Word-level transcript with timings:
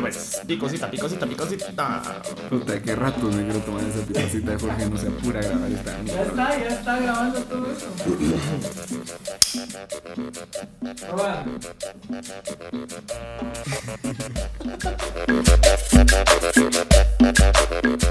pues, 0.00 0.40
picosita, 0.46 0.90
picosita, 0.90 1.26
picosita. 1.26 2.02
Puta, 2.48 2.82
qué 2.82 2.94
rato 2.94 3.26
me 3.28 3.44
quiero 3.44 3.60
tomar 3.60 3.84
esa 3.84 4.06
picosita 4.06 4.50
de 4.52 4.58
Jorge, 4.58 4.90
no 4.90 4.96
se 4.96 5.08
apura 5.08 5.40
a 5.40 5.42
grabar 5.42 5.72
esta 5.72 6.02
Ya 6.02 6.22
está, 6.22 6.58
ya 6.58 6.68
está 6.68 7.00
grabando 7.00 7.40
todo 7.40 7.66
eso. 7.72 7.86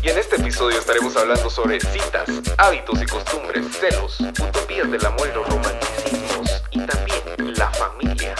Y 0.01 0.09
en 0.09 0.17
este 0.17 0.35
episodio 0.35 0.79
estaremos 0.79 1.15
hablando 1.15 1.49
sobre 1.49 1.79
citas, 1.79 2.29
hábitos 2.57 3.01
y 3.01 3.05
costumbres, 3.05 3.65
celos, 3.79 4.19
utopías 4.19 4.89
del 4.91 5.05
amor 5.05 5.29
y 5.31 5.35
los 5.35 5.47
romanticismos, 5.47 6.63
y 6.71 6.79
también 6.79 7.55
la 7.57 7.69
familia. 7.71 8.35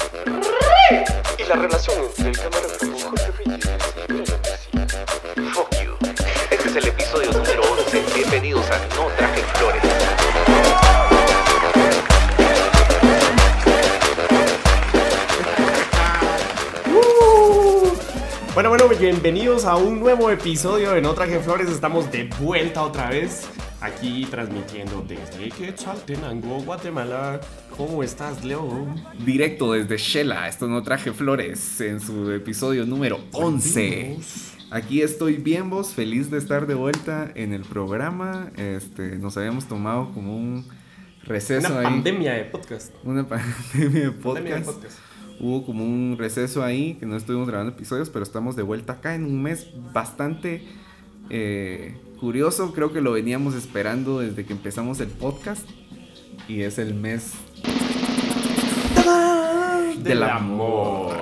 Y 0.94 1.44
la 1.50 1.56
relación 1.56 1.98
entre 2.06 2.30
el 2.30 2.38
camarógrafo 2.38 3.10
Jorge 3.10 3.32
Reyes 3.40 3.66
y. 4.72 5.42
Fuck 5.50 5.70
you. 5.84 5.94
Este 6.52 6.70
es 6.70 6.76
el 6.76 6.88
episodio 6.88 7.32
número 7.32 7.64
11. 7.64 8.04
Bienvenidos 8.14 8.70
a 8.70 8.78
No 8.96 9.08
Traje 9.18 9.42
Flores. 9.56 9.82
Bueno, 18.54 18.70
bueno, 18.70 18.88
bienvenidos 18.88 19.66
a 19.66 19.78
un 19.78 20.00
nuevo 20.00 20.30
episodio 20.30 20.92
de 20.92 21.02
No 21.02 21.16
Traje 21.16 21.40
Flores. 21.40 21.70
Estamos 21.70 22.12
de 22.12 22.26
vuelta 22.40 22.84
otra 22.84 23.10
vez 23.10 23.48
aquí 23.84 24.26
transmitiendo 24.32 25.06
desde 25.06 25.50
Quetzaltenango, 25.50 26.62
Guatemala. 26.62 27.42
¿Cómo 27.76 28.02
estás, 28.02 28.44
Leo? 28.46 28.88
Directo 29.26 29.74
desde 29.74 29.98
Shela, 29.98 30.48
esto 30.48 30.68
no 30.68 30.82
traje 30.84 31.12
flores 31.12 31.82
en 31.82 32.00
su 32.00 32.32
episodio 32.32 32.86
número 32.86 33.20
11. 33.34 34.18
Aquí 34.72 35.02
estoy 35.02 35.36
bien 35.36 35.70
vos, 35.70 35.94
feliz 35.94 36.32
de 36.32 36.38
estar 36.38 36.66
de 36.66 36.76
vuelta 36.76 37.30
en 37.36 37.52
el 37.54 37.64
programa. 37.64 38.52
Este, 38.56 39.18
nos 39.18 39.36
habíamos 39.36 39.68
tomado 39.68 40.12
como 40.14 40.38
un 40.38 40.66
receso 41.26 41.68
Una 41.68 41.80
ahí. 41.80 41.86
pandemia 41.86 42.34
de 42.34 42.46
podcast. 42.46 42.96
Una 43.04 43.28
pandemia 43.28 44.04
de 44.06 44.12
podcast. 44.12 44.24
Pandemia 44.24 44.56
de 44.56 44.62
podcast. 44.62 45.00
Hubo 45.42 45.66
como 45.66 45.84
un 45.84 46.16
receso 46.18 46.64
ahí 46.64 46.94
que 46.96 47.06
no 47.06 47.18
estuvimos 47.18 47.50
grabando 47.50 47.74
episodios, 47.74 48.10
pero 48.10 48.24
estamos 48.24 48.56
de 48.56 48.64
vuelta 48.64 48.94
acá 48.94 49.14
en 49.14 49.26
un 49.26 49.44
mes 49.44 49.68
bastante 49.92 50.64
eh, 51.36 51.96
curioso. 52.20 52.74
Creo 52.74 52.94
que 52.94 53.02
lo 53.02 53.12
veníamos 53.12 53.56
esperando 53.56 54.20
desde 54.20 54.46
que 54.46 54.54
empezamos 54.54 55.00
el 55.00 55.10
podcast. 55.10 55.68
Y 56.48 56.62
es 56.62 56.78
el 56.78 56.94
mes 56.94 57.32
del 60.04 60.24
amor. 60.24 61.18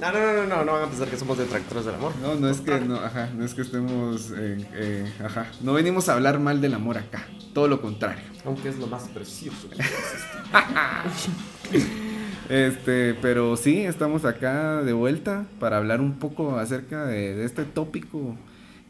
No, 0.00 0.12
no, 0.12 0.18
no, 0.18 0.32
no, 0.32 0.46
no, 0.46 0.64
no 0.64 0.72
van 0.72 0.82
a 0.82 0.86
pensar 0.86 1.08
que 1.08 1.16
somos 1.16 1.38
detractores 1.38 1.84
del 1.84 1.94
amor. 1.94 2.14
No, 2.20 2.34
no 2.34 2.48
es 2.48 2.60
que 2.62 2.80
no, 2.80 2.96
ajá, 2.96 3.28
no 3.36 3.44
es 3.44 3.54
que 3.54 3.62
estemos, 3.62 4.32
eh, 4.34 4.66
eh, 4.72 5.12
ajá, 5.22 5.46
no 5.60 5.74
venimos 5.74 6.08
a 6.08 6.14
hablar 6.14 6.40
mal 6.40 6.60
del 6.60 6.74
amor 6.74 6.98
acá, 6.98 7.28
todo 7.52 7.68
lo 7.68 7.80
contrario. 7.82 8.24
Aunque 8.44 8.70
es 8.70 8.78
lo 8.78 8.86
más 8.86 9.08
precioso. 9.08 9.68
Este, 12.50 13.14
pero 13.14 13.56
sí, 13.56 13.78
estamos 13.78 14.24
acá 14.24 14.82
de 14.82 14.92
vuelta 14.92 15.46
para 15.60 15.76
hablar 15.76 16.00
un 16.00 16.18
poco 16.18 16.56
acerca 16.58 17.06
de, 17.06 17.36
de 17.36 17.44
este 17.44 17.64
tópico 17.64 18.36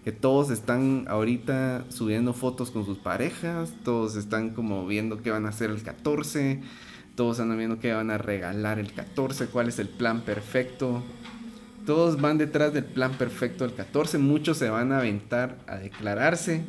que 0.03 0.13
todos 0.13 0.51
están 0.51 1.05
ahorita 1.09 1.85
subiendo 1.91 2.33
fotos 2.33 2.71
con 2.71 2.87
sus 2.87 2.97
parejas, 2.97 3.75
todos 3.85 4.17
están 4.17 4.51
como 4.51 4.87
viendo 4.87 5.21
qué 5.21 5.31
van 5.31 5.45
a 5.45 5.51
hacer 5.51 5.69
el 5.69 5.83
14, 5.83 6.63
todos 7.15 7.39
andan 7.39 7.59
viendo 7.59 7.79
qué 7.79 7.93
van 7.93 8.11
a 8.11 8.17
regalar 8.17 8.79
el 8.79 8.95
14, 8.95 9.49
cuál 9.49 9.69
es 9.69 9.79
el 9.79 9.91
plan 9.91 10.23
perfecto. 10.23 11.03
Todos 11.85 12.19
van 12.19 12.39
detrás 12.39 12.73
del 12.73 12.85
plan 12.85 13.13
perfecto 13.13 13.67
del 13.67 13.75
14, 13.75 14.17
muchos 14.17 14.57
se 14.57 14.71
van 14.71 14.91
a 14.93 15.01
aventar 15.01 15.59
a 15.67 15.77
declararse 15.77 16.65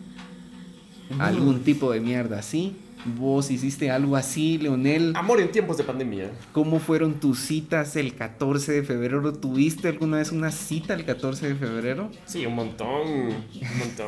algún 1.19 1.61
tipo 1.61 1.91
de 1.91 2.01
mierda 2.01 2.39
así. 2.39 2.75
Vos 3.05 3.49
hiciste 3.49 3.89
algo 3.89 4.15
así, 4.15 4.57
Leonel. 4.59 5.13
Amor 5.15 5.39
en 5.41 5.51
tiempos 5.51 5.77
de 5.77 5.83
pandemia. 5.83 6.29
¿Cómo 6.51 6.79
fueron 6.79 7.15
tus 7.19 7.39
citas 7.39 7.95
el 7.95 8.13
14 8.15 8.71
de 8.73 8.83
febrero? 8.83 9.33
¿Tuviste 9.33 9.87
alguna 9.87 10.17
vez 10.17 10.31
una 10.31 10.51
cita 10.51 10.93
el 10.93 11.03
14 11.05 11.47
de 11.49 11.55
febrero? 11.55 12.11
Sí, 12.25 12.45
un 12.45 12.55
montón. 12.55 13.07
Un 13.07 13.77
montón. 13.79 14.07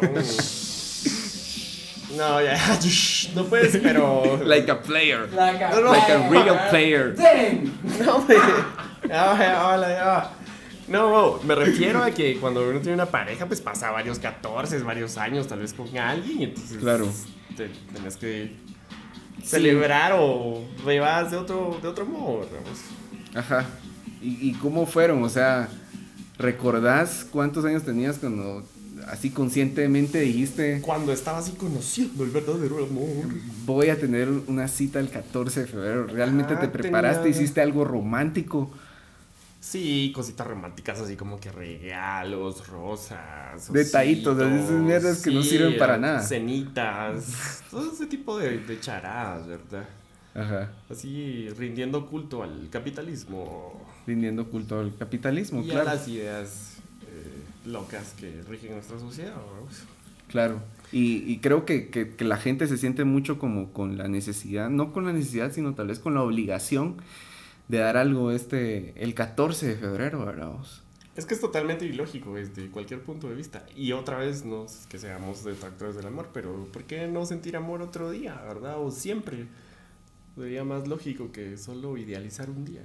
No, 2.18 2.42
ya. 2.42 2.56
No 3.36 3.46
puedes, 3.46 3.76
pero. 3.78 4.40
Like 4.46 4.70
a 4.72 4.82
player. 4.82 5.28
la 5.34 5.58
ca- 5.58 5.72
No, 5.72 5.82
no. 5.82 5.92
Like 5.92 6.12
a 6.12 6.30
real 6.30 6.70
player. 6.70 7.16
No, 8.06 8.22
güey. 8.22 8.38
Ya, 9.08 9.38
ya, 9.38 9.78
ya, 9.78 9.88
ya. 9.90 10.32
No, 10.88 11.40
me 11.44 11.56
refiero 11.56 12.04
a 12.04 12.12
que 12.12 12.38
cuando 12.38 12.70
uno 12.70 12.80
tiene 12.80 12.94
una 12.96 13.06
pareja, 13.08 13.46
pues 13.48 13.62
pasa 13.62 13.90
varios 13.90 14.20
14, 14.20 14.80
varios 14.80 15.18
años 15.18 15.48
tal 15.48 15.60
vez 15.60 15.74
con 15.74 15.98
alguien, 15.98 16.42
entonces 16.44 16.78
Claro. 16.78 17.08
te, 17.56 17.70
tenés 17.94 18.18
que 18.18 18.52
celebrar 19.44 20.14
o 20.18 20.62
de 21.32 21.38
otro, 21.38 21.80
de 21.82 21.88
otro 21.88 22.06
modo, 22.06 22.46
digamos. 22.46 22.80
Ajá. 23.36 23.66
¿Y, 24.22 24.50
y 24.50 24.54
cómo 24.54 24.86
fueron? 24.86 25.24
O 25.24 25.30
sea, 25.30 25.68
¿recordás 26.38 27.26
cuántos 27.30 27.66
años 27.66 27.84
tenías 27.84 28.18
cuando 28.18 28.64
así 29.08 29.30
conscientemente 29.32 30.22
dijiste 30.22 30.80
Cuando 30.82 31.12
estaba 31.12 31.40
así 31.40 31.52
conociendo 31.54 32.24
el 32.24 32.30
verdadero 32.30 32.78
amor. 32.84 33.08
voy 33.66 33.90
a 33.90 34.00
tener 34.00 34.30
una 34.48 34.68
cita 34.68 35.00
el 35.00 35.10
14 35.10 35.62
de 35.62 35.68
febrero? 35.68 36.08
¿Realmente 36.08 36.54
Ah, 36.56 36.60
te 36.62 36.68
preparaste? 36.70 37.24
tenía- 37.24 37.38
¿Hiciste 37.38 37.62
algo 37.62 37.84
romántico? 37.86 38.72
Sí, 39.64 40.12
cositas 40.14 40.46
románticas 40.46 41.00
así 41.00 41.16
como 41.16 41.40
que 41.40 41.50
regalos, 41.50 42.68
rosas. 42.68 43.72
Detallitos, 43.72 44.38
esas 44.38 44.72
mierdas 44.72 45.22
que 45.24 45.32
no 45.32 45.42
sirven 45.42 45.78
para 45.78 45.98
nada. 45.98 46.20
Cenitas, 46.22 47.62
todo 47.72 47.90
ese 47.94 48.08
tipo 48.08 48.38
de, 48.38 48.58
de 48.58 48.80
charadas, 48.82 49.48
¿verdad? 49.48 49.88
Ajá. 50.36 50.70
Así 50.90 51.48
rindiendo 51.58 52.08
culto 52.08 52.44
al 52.44 52.68
capitalismo 52.72 53.82
Rindiendo 54.06 54.50
culto 54.50 54.82
al 54.82 54.94
capitalismo, 54.98 55.62
y 55.62 55.70
claro. 55.70 55.90
a 55.92 55.94
las 55.94 56.08
ideas 56.10 56.74
eh, 57.08 57.70
locas 57.70 58.16
que 58.20 58.42
rigen 58.50 58.74
nuestra 58.74 59.00
sociedad. 59.00 59.34
Claro. 60.28 60.60
Y, 60.92 61.24
y 61.32 61.38
creo 61.40 61.64
que, 61.66 61.90
que- 61.90 62.10
que 62.16 62.26
la 62.26 62.36
gente 62.36 62.68
se 62.68 62.78
siente 62.78 63.06
mucho 63.06 63.40
como 63.40 63.72
con 63.72 63.98
la 63.98 64.10
necesidad, 64.10 64.70
no 64.70 64.92
con 64.92 65.06
la 65.06 65.14
necesidad, 65.14 65.54
sino 65.54 65.74
tal 65.74 65.88
vez 65.88 66.00
con 66.00 66.16
la 66.16 66.22
obligación 66.22 66.98
de 67.68 67.78
dar 67.78 67.98
algo 67.98 68.32
este 68.32 68.94
el 69.02 69.14
14 69.14 69.68
de 69.68 69.76
febrero, 69.76 70.26
¿verdad? 70.26 70.54
Es 71.16 71.26
que 71.26 71.36
es 71.36 71.42
totalmente 71.42 71.86
ilógico 71.86 72.34
desde 72.34 72.70
cualquier 72.72 73.04
punto 73.04 73.30
de 73.30 73.36
vista. 73.36 73.66
Y 73.76 73.92
otra 73.92 74.18
vez, 74.18 74.44
no 74.46 74.66
es 74.66 74.88
que 74.90 74.98
seamos 74.98 75.44
detractores 75.44 75.96
del 75.96 76.08
amor, 76.08 76.30
pero 76.34 76.68
¿por 76.74 76.86
qué 76.86 77.08
no 77.08 77.26
sentir 77.26 77.56
amor 77.56 77.82
otro 77.82 78.10
día, 78.10 78.36
verdad? 78.42 78.80
O 78.80 78.90
siempre. 78.90 79.48
Sería 80.36 80.64
más 80.64 80.88
lógico 80.88 81.32
que 81.32 81.58
solo 81.58 81.96
idealizar 81.96 82.50
un 82.50 82.66
día. 82.66 82.82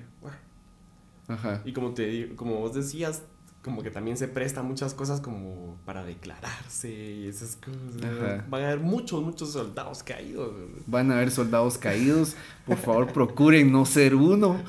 Ajá. 1.29 1.63
Y 1.65 1.73
como 1.73 1.95
te 1.95 2.35
como 2.37 2.57
vos 2.57 2.75
decías, 2.75 3.23
como 3.69 3.83
que 3.83 3.91
también 3.91 4.17
se 4.17 4.27
presta 4.29 4.63
muchas 4.63 4.95
cosas 4.95 5.21
como 5.21 5.77
para 5.85 6.05
declararse 6.05 6.91
y 6.91 7.27
esas 7.29 7.57
cosas. 7.57 8.03
Ajá. 8.03 8.45
Van 8.49 8.63
a 8.63 8.67
haber 8.69 8.81
muchos, 8.81 9.23
muchos 9.23 9.53
soldados 9.53 10.03
caídos. 10.03 10.51
Van 10.87 11.11
a 11.13 11.17
haber 11.17 11.31
soldados 11.31 11.77
caídos. 11.79 12.35
Por 12.67 12.79
favor, 12.79 13.13
procuren 13.13 13.71
no 13.71 13.85
ser 13.85 14.15
uno. 14.15 14.61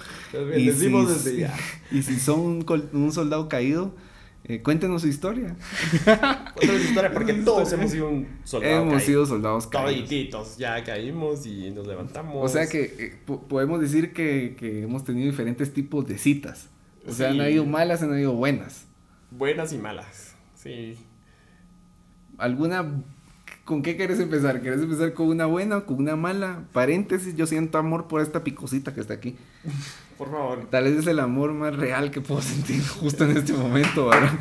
Y 0.55 0.65
decimos 0.67 1.07
si, 1.07 1.13
desde 1.13 1.39
ya. 1.41 1.57
y 1.91 2.01
si 2.03 2.19
son 2.19 2.39
un, 2.41 2.65
un 2.93 3.11
soldado 3.13 3.47
caído, 3.47 3.93
eh, 4.43 4.61
cuéntenos 4.61 5.01
su 5.03 5.07
historia. 5.07 5.55
Otra 6.55 6.73
historia, 6.75 7.11
porque 7.13 7.33
todos 7.33 7.71
hemos 7.73 7.91
sido 7.91 8.09
un 8.09 8.27
soldado 8.43 8.73
Hemos 8.81 8.93
caído. 8.95 9.05
sido 9.05 9.25
soldados 9.25 9.67
caídos. 9.67 9.91
Todititos, 10.07 10.57
ya 10.57 10.83
caímos 10.83 11.45
y 11.45 11.71
nos 11.71 11.87
levantamos. 11.87 12.35
O 12.43 12.47
sea 12.49 12.67
que 12.67 12.81
eh, 12.99 13.19
po- 13.25 13.41
podemos 13.47 13.79
decir 13.79 14.11
que, 14.13 14.55
que 14.59 14.83
hemos 14.83 15.03
tenido 15.03 15.29
diferentes 15.29 15.73
tipos 15.73 16.05
de 16.07 16.17
citas. 16.17 16.67
O 17.07 17.13
sea, 17.13 17.31
Sí. 17.31 17.39
han 17.39 17.45
habido 17.45 17.65
malas, 17.65 18.03
han 18.03 18.11
habido 18.11 18.33
buenas. 18.33 18.85
Buenas 19.31 19.73
y 19.73 19.77
malas. 19.77 20.35
Sí. 20.55 20.97
¿Alguna... 22.37 23.03
¿Con 23.69 23.83
qué 23.83 23.95
quieres 23.95 24.19
empezar? 24.19 24.61
¿Quieres 24.61 24.81
empezar 24.81 25.13
con 25.13 25.27
una 25.27 25.45
buena 25.45 25.77
o 25.77 25.85
con 25.85 25.97
una 25.97 26.15
mala? 26.15 26.63
Paréntesis, 26.73 27.35
yo 27.35 27.45
siento 27.45 27.77
amor 27.77 28.07
por 28.07 28.19
esta 28.19 28.43
picosita 28.43 28.95
que 28.95 28.99
está 28.99 29.13
aquí. 29.13 29.35
Por 30.17 30.31
favor. 30.31 30.65
Tal 30.71 30.85
vez 30.85 30.97
es 30.97 31.05
el 31.05 31.19
amor 31.19 31.53
más 31.53 31.75
real 31.75 32.09
que 32.09 32.19
puedo 32.19 32.41
sentir 32.41 32.81
justo 32.83 33.25
en 33.25 33.37
este 33.37 33.53
momento, 33.53 34.07
¿verdad? 34.07 34.31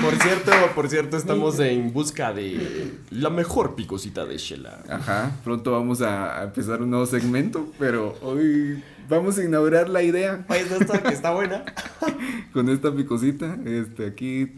Por 0.00 0.14
cierto, 0.22 0.52
por 0.74 0.88
cierto, 0.88 1.18
estamos 1.18 1.60
en 1.60 1.92
busca 1.92 2.32
de 2.32 2.94
la 3.10 3.28
mejor 3.28 3.74
picosita 3.74 4.24
de 4.24 4.38
Shela. 4.38 4.82
Ajá, 4.88 5.32
pronto 5.44 5.72
vamos 5.72 6.00
a 6.00 6.44
empezar 6.44 6.80
un 6.80 6.88
nuevo 6.88 7.04
segmento, 7.04 7.70
pero 7.78 8.16
hoy 8.22 8.82
vamos 9.06 9.36
a 9.36 9.44
inaugurar 9.44 9.90
la 9.90 10.02
idea 10.02 10.46
Oye, 10.48 10.62
esta 10.62 11.02
que 11.02 11.12
está 11.12 11.34
buena. 11.34 11.62
con 12.54 12.70
esta 12.70 12.90
picosita. 12.90 13.58
Este, 13.66 14.06
aquí, 14.06 14.50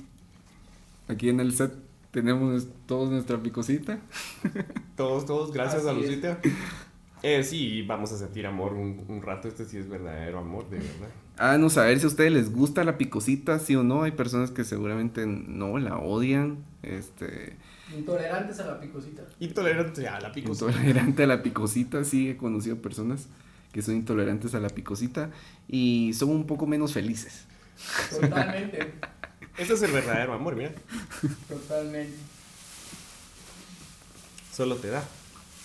aquí 1.09 1.31
en 1.31 1.41
el 1.41 1.53
set 1.53 1.88
Tenemos 2.11 2.67
todos 2.87 3.11
nuestra 3.11 3.43
picosita. 3.43 3.99
Todos, 4.97 5.27
todos, 5.27 5.53
gracias 5.53 5.87
a 5.87 5.93
es. 5.93 5.97
Lucita. 5.97 6.41
Eh, 7.23 7.45
sí, 7.45 7.83
vamos 7.83 8.11
a 8.11 8.19
sentir 8.19 8.47
amor 8.47 8.73
un, 8.73 9.05
un 9.07 9.23
rato. 9.23 9.47
Este 9.47 9.65
sí 9.65 9.77
es 9.77 9.89
verdadero 9.89 10.41
amor, 10.41 10.69
de 10.71 10.79
verdad. 10.79 11.09
Háganos 11.37 11.75
saber 11.75 12.01
si 12.01 12.07
a 12.07 12.09
ustedes 12.09 12.33
les 12.33 12.53
gusta 12.53 12.83
la 12.83 12.99
picosita, 12.99 13.61
sí 13.61 13.77
o 13.77 13.85
no. 13.85 14.03
Hay 14.03 14.11
personas 14.13 14.51
que 14.51 14.65
seguramente 14.65 15.25
no 15.27 15.79
la 15.79 15.99
odian. 15.99 16.65
Este, 16.83 17.57
Intolerantes 17.97 18.59
a 18.61 18.67
la 18.67 18.81
picosita. 18.81 19.23
Intolerante 19.41 20.09
a 20.09 20.21
la 20.21 20.33
picosita. 20.33 20.71
intolerante 20.71 21.23
a 21.23 21.27
la 21.27 21.43
picosita, 21.43 22.05
sí 22.05 22.31
he 22.31 22.37
conocido 22.37 22.77
personas 22.83 23.29
que 23.73 23.83
son 23.83 23.95
intolerantes 23.97 24.55
a 24.55 24.61
la 24.61 24.69
picosita 24.69 25.31
y 25.69 26.13
son 26.15 26.31
un 26.31 26.47
poco 26.47 26.67
menos 26.67 26.93
felices. 26.93 27.47
Totalmente. 28.11 28.95
Ese 29.59 29.75
es 29.75 29.83
el 29.83 29.93
verdadero 29.93 30.33
amor, 30.35 30.57
mira. 30.57 30.73
Totalmente. 31.49 32.17
Solo 34.53 34.77
te 34.77 34.89
da. 34.89 35.03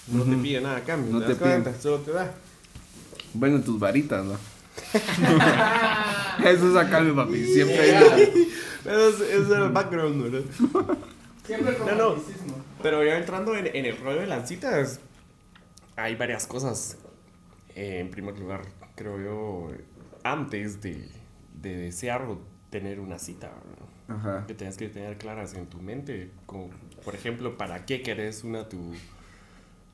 No 0.08 0.24
te 0.24 0.36
pide 0.36 0.62
nada 0.62 0.78
a 0.78 0.84
cambio. 0.84 1.12
No 1.14 1.20
¿te 1.22 1.28
te 1.28 1.36
pide. 1.36 1.50
cuenta? 1.62 1.80
Solo 1.82 2.00
te 2.00 2.12
da. 2.12 2.34
Bueno, 3.34 3.62
tus 3.62 3.80
varitas, 3.80 4.26
¿no? 4.26 4.34
Eso 6.46 6.70
es 6.72 6.76
acá, 6.76 7.00
mi 7.02 7.14
papi. 7.16 7.46
Siempre 7.46 7.96
hay- 7.98 8.52
Eso 8.86 9.10
es, 9.10 9.20
es 9.22 9.50
el 9.50 9.70
background, 9.70 10.24
¿verdad? 10.24 10.42
Siempre 11.46 11.78
con 11.78 11.88
No, 11.88 11.96
no. 11.96 12.10
romanticismo. 12.16 12.56
Pero 12.82 13.04
ya 13.04 13.18
entrando 13.18 13.56
en, 13.56 13.68
en 13.68 13.86
el 13.86 13.98
rollo 13.98 14.22
de 14.22 14.28
las 14.28 14.48
citas, 14.48 15.00
hay 15.96 16.16
varias 16.16 16.46
cosas. 16.48 16.98
Eh, 17.76 18.00
en 18.00 18.10
primer 18.12 18.38
lugar, 18.38 18.62
creo 18.96 19.20
yo, 19.20 19.72
antes 20.24 20.82
de, 20.82 21.10
de 21.62 21.76
desear 21.78 22.24
o 22.24 22.40
tener 22.70 23.00
una 23.00 23.20
cita, 23.20 23.52
¿no? 23.80 23.83
Ajá. 24.08 24.46
que 24.48 24.54
tienes 24.54 24.78
que 24.78 24.90
tener 24.90 25.18
claras 25.18 25.54
en 25.54 25.66
tu 25.68 25.80
mente. 25.80 26.32
Como, 26.46 26.70
por 27.04 27.16
ejemplo, 27.16 27.58
¿para 27.58 27.86
qué 27.86 28.02
querés 28.02 28.44
una 28.44 28.68
tu, 28.68 28.94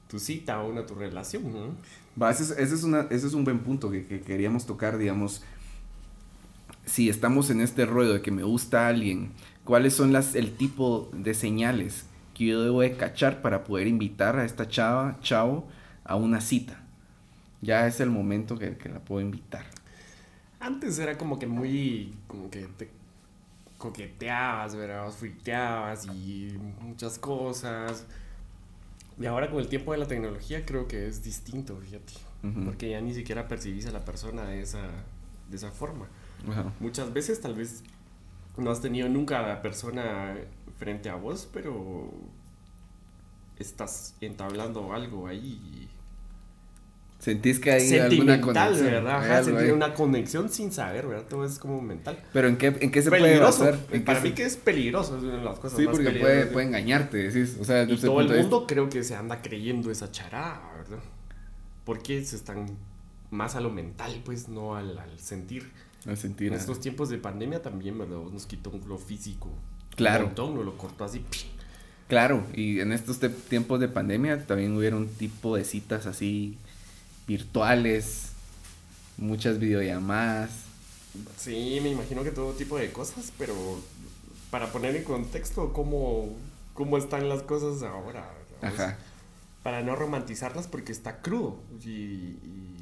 tu 0.07 0.19
cita 0.19 0.61
o 0.61 0.69
una 0.69 0.85
tu 0.85 0.95
relación? 0.95 1.51
¿no? 1.51 1.75
Va, 2.21 2.31
ese 2.31 2.43
es, 2.43 2.51
ese 2.51 2.75
es 2.75 2.83
una, 2.83 3.01
ese 3.09 3.27
es 3.27 3.33
un 3.33 3.43
buen 3.43 3.59
punto 3.59 3.91
que, 3.91 4.05
que 4.05 4.21
queríamos 4.21 4.65
tocar, 4.65 4.97
digamos. 4.97 5.43
Si 6.85 7.09
estamos 7.09 7.49
en 7.49 7.61
este 7.61 7.85
rollo 7.85 8.13
de 8.13 8.21
que 8.21 8.31
me 8.31 8.43
gusta 8.43 8.87
alguien, 8.87 9.31
¿cuáles 9.63 9.93
son 9.93 10.11
las, 10.11 10.33
el 10.35 10.55
tipo 10.55 11.09
de 11.13 11.33
señales 11.35 12.05
que 12.33 12.47
yo 12.47 12.63
debo 12.63 12.81
de 12.81 12.97
cachar 12.97 13.41
para 13.41 13.63
poder 13.63 13.87
invitar 13.87 14.39
a 14.39 14.45
esta 14.45 14.67
chava, 14.67 15.19
chavo, 15.21 15.67
a 16.03 16.15
una 16.15 16.41
cita? 16.41 16.81
Ya 17.61 17.85
es 17.85 17.99
el 17.99 18.09
momento 18.09 18.57
que, 18.57 18.77
que 18.77 18.89
la 18.89 18.99
puedo 18.99 19.21
invitar. 19.21 19.65
Antes 20.59 20.97
era 20.97 21.17
como 21.17 21.37
que 21.37 21.45
muy, 21.45 22.15
como 22.27 22.49
que 22.49 22.67
te 22.77 22.89
coqueteabas, 23.79 24.75
¿verdad? 24.75 25.09
Friteabas 25.09 26.05
y 26.05 26.55
muchas 26.81 27.17
cosas. 27.17 28.05
Y 29.19 29.25
ahora 29.25 29.49
con 29.49 29.59
el 29.59 29.67
tiempo 29.67 29.93
de 29.93 29.97
la 29.97 30.07
tecnología 30.07 30.63
creo 30.65 30.87
que 30.87 31.07
es 31.07 31.23
distinto, 31.23 31.75
fíjate. 31.77 32.13
Porque 32.63 32.91
ya 32.91 33.01
ni 33.01 33.13
siquiera 33.13 33.47
percibís 33.47 33.85
a 33.87 33.91
la 33.91 34.05
persona 34.05 34.45
de 34.45 34.61
esa, 34.61 34.81
de 35.49 35.57
esa 35.57 35.71
forma. 35.71 36.07
Muchas 36.79 37.11
veces 37.11 37.41
tal 37.41 37.55
vez 37.55 37.83
no 38.57 38.71
has 38.71 38.81
tenido 38.81 39.09
nunca 39.09 39.39
a 39.39 39.47
la 39.47 39.61
persona 39.61 40.37
frente 40.77 41.09
a 41.09 41.15
vos, 41.15 41.49
pero 41.51 42.13
estás 43.57 44.15
entablando 44.21 44.93
algo 44.93 45.27
ahí. 45.27 45.89
Sentís 47.19 47.59
que 47.59 47.71
hay 47.71 47.81
alguna 47.99 48.35
Sentimental, 48.37 48.69
conexión. 48.69 48.91
¿verdad? 48.91 49.15
Ajá, 49.17 49.43
sentir 49.43 49.73
una 49.73 49.93
conexión 49.93 50.49
sin 50.49 50.71
saber, 50.71 51.05
¿verdad? 51.05 51.25
Todo 51.29 51.43
es 51.45 51.59
como 51.59 51.81
mental. 51.81 52.17
Pero 52.31 52.47
¿en 52.47 52.55
qué, 52.57 52.67
en 52.79 52.91
qué 52.91 53.01
se 53.01 53.11
peligroso. 53.11 53.57
puede 53.59 53.71
basar? 53.71 53.85
¿En 53.91 53.99
qué 53.99 54.05
Para 54.05 54.21
se- 54.21 54.27
mí 54.29 54.33
que 54.33 54.43
es 54.43 54.55
peligroso, 54.55 55.17
es 55.17 55.23
una 55.23 55.35
de 55.37 55.43
las 55.43 55.59
cosas 55.59 55.77
Sí, 55.77 55.85
más 55.85 55.95
porque 55.97 56.11
puede, 56.11 56.45
puede 56.45 56.67
engañarte, 56.67 57.17
decís. 57.17 57.57
O 57.59 57.65
sea, 57.65 57.75
desde 57.79 57.91
Y 57.91 57.95
ese 57.95 58.07
todo 58.07 58.21
el 58.21 58.27
punto 58.27 58.41
mundo 58.41 58.67
creo 58.67 58.89
que 58.89 59.03
se 59.03 59.15
anda 59.15 59.41
creyendo 59.41 59.91
esa 59.91 60.09
charada, 60.11 60.61
¿verdad? 60.77 61.03
Porque 61.83 62.23
se 62.23 62.37
están 62.37 62.67
más 63.31 63.55
a 63.55 63.59
lo 63.61 63.69
mental, 63.69 64.21
pues, 64.23 64.47
no 64.47 64.75
al, 64.77 64.97
al 64.97 65.19
sentir. 65.19 65.69
al 66.07 66.17
sentir. 66.17 66.47
En 66.47 66.53
estos 66.53 66.79
tiempos 66.79 67.09
de 67.09 67.17
pandemia 67.17 67.61
también, 67.61 67.97
¿verdad? 67.97 68.17
Nos 68.31 68.45
quitó 68.45 68.71
lo 68.87 68.97
físico. 68.97 69.49
Claro. 69.97 70.19
Un 70.23 70.25
montón, 70.29 70.55
nos 70.55 70.63
lo 70.65 70.77
cortó 70.77 71.03
así. 71.03 71.21
Claro, 72.07 72.43
y 72.53 72.79
en 72.79 72.91
estos 72.93 73.19
tiempos 73.49 73.79
de 73.81 73.87
pandemia 73.89 74.47
también 74.47 74.75
hubieron 74.75 75.07
tipo 75.09 75.55
de 75.57 75.63
citas 75.65 76.05
así 76.07 76.57
virtuales, 77.29 78.31
muchas 79.17 79.59
videollamadas. 79.59 80.49
Sí, 81.37 81.79
me 81.83 81.91
imagino 81.91 82.23
que 82.23 82.31
todo 82.31 82.53
tipo 82.53 82.77
de 82.77 82.91
cosas, 82.91 83.31
pero 83.37 83.53
para 84.49 84.71
poner 84.71 84.95
en 84.95 85.03
contexto 85.03 85.71
cómo, 85.71 86.35
cómo 86.73 86.97
están 86.97 87.29
las 87.29 87.43
cosas 87.43 87.83
ahora. 87.83 88.27
Ajá. 88.61 88.97
Para 89.61 89.83
no 89.83 89.95
romantizarlas 89.95 90.67
porque 90.67 90.91
está 90.91 91.21
crudo. 91.21 91.59
Y, 91.85 91.89
y, 91.89 92.75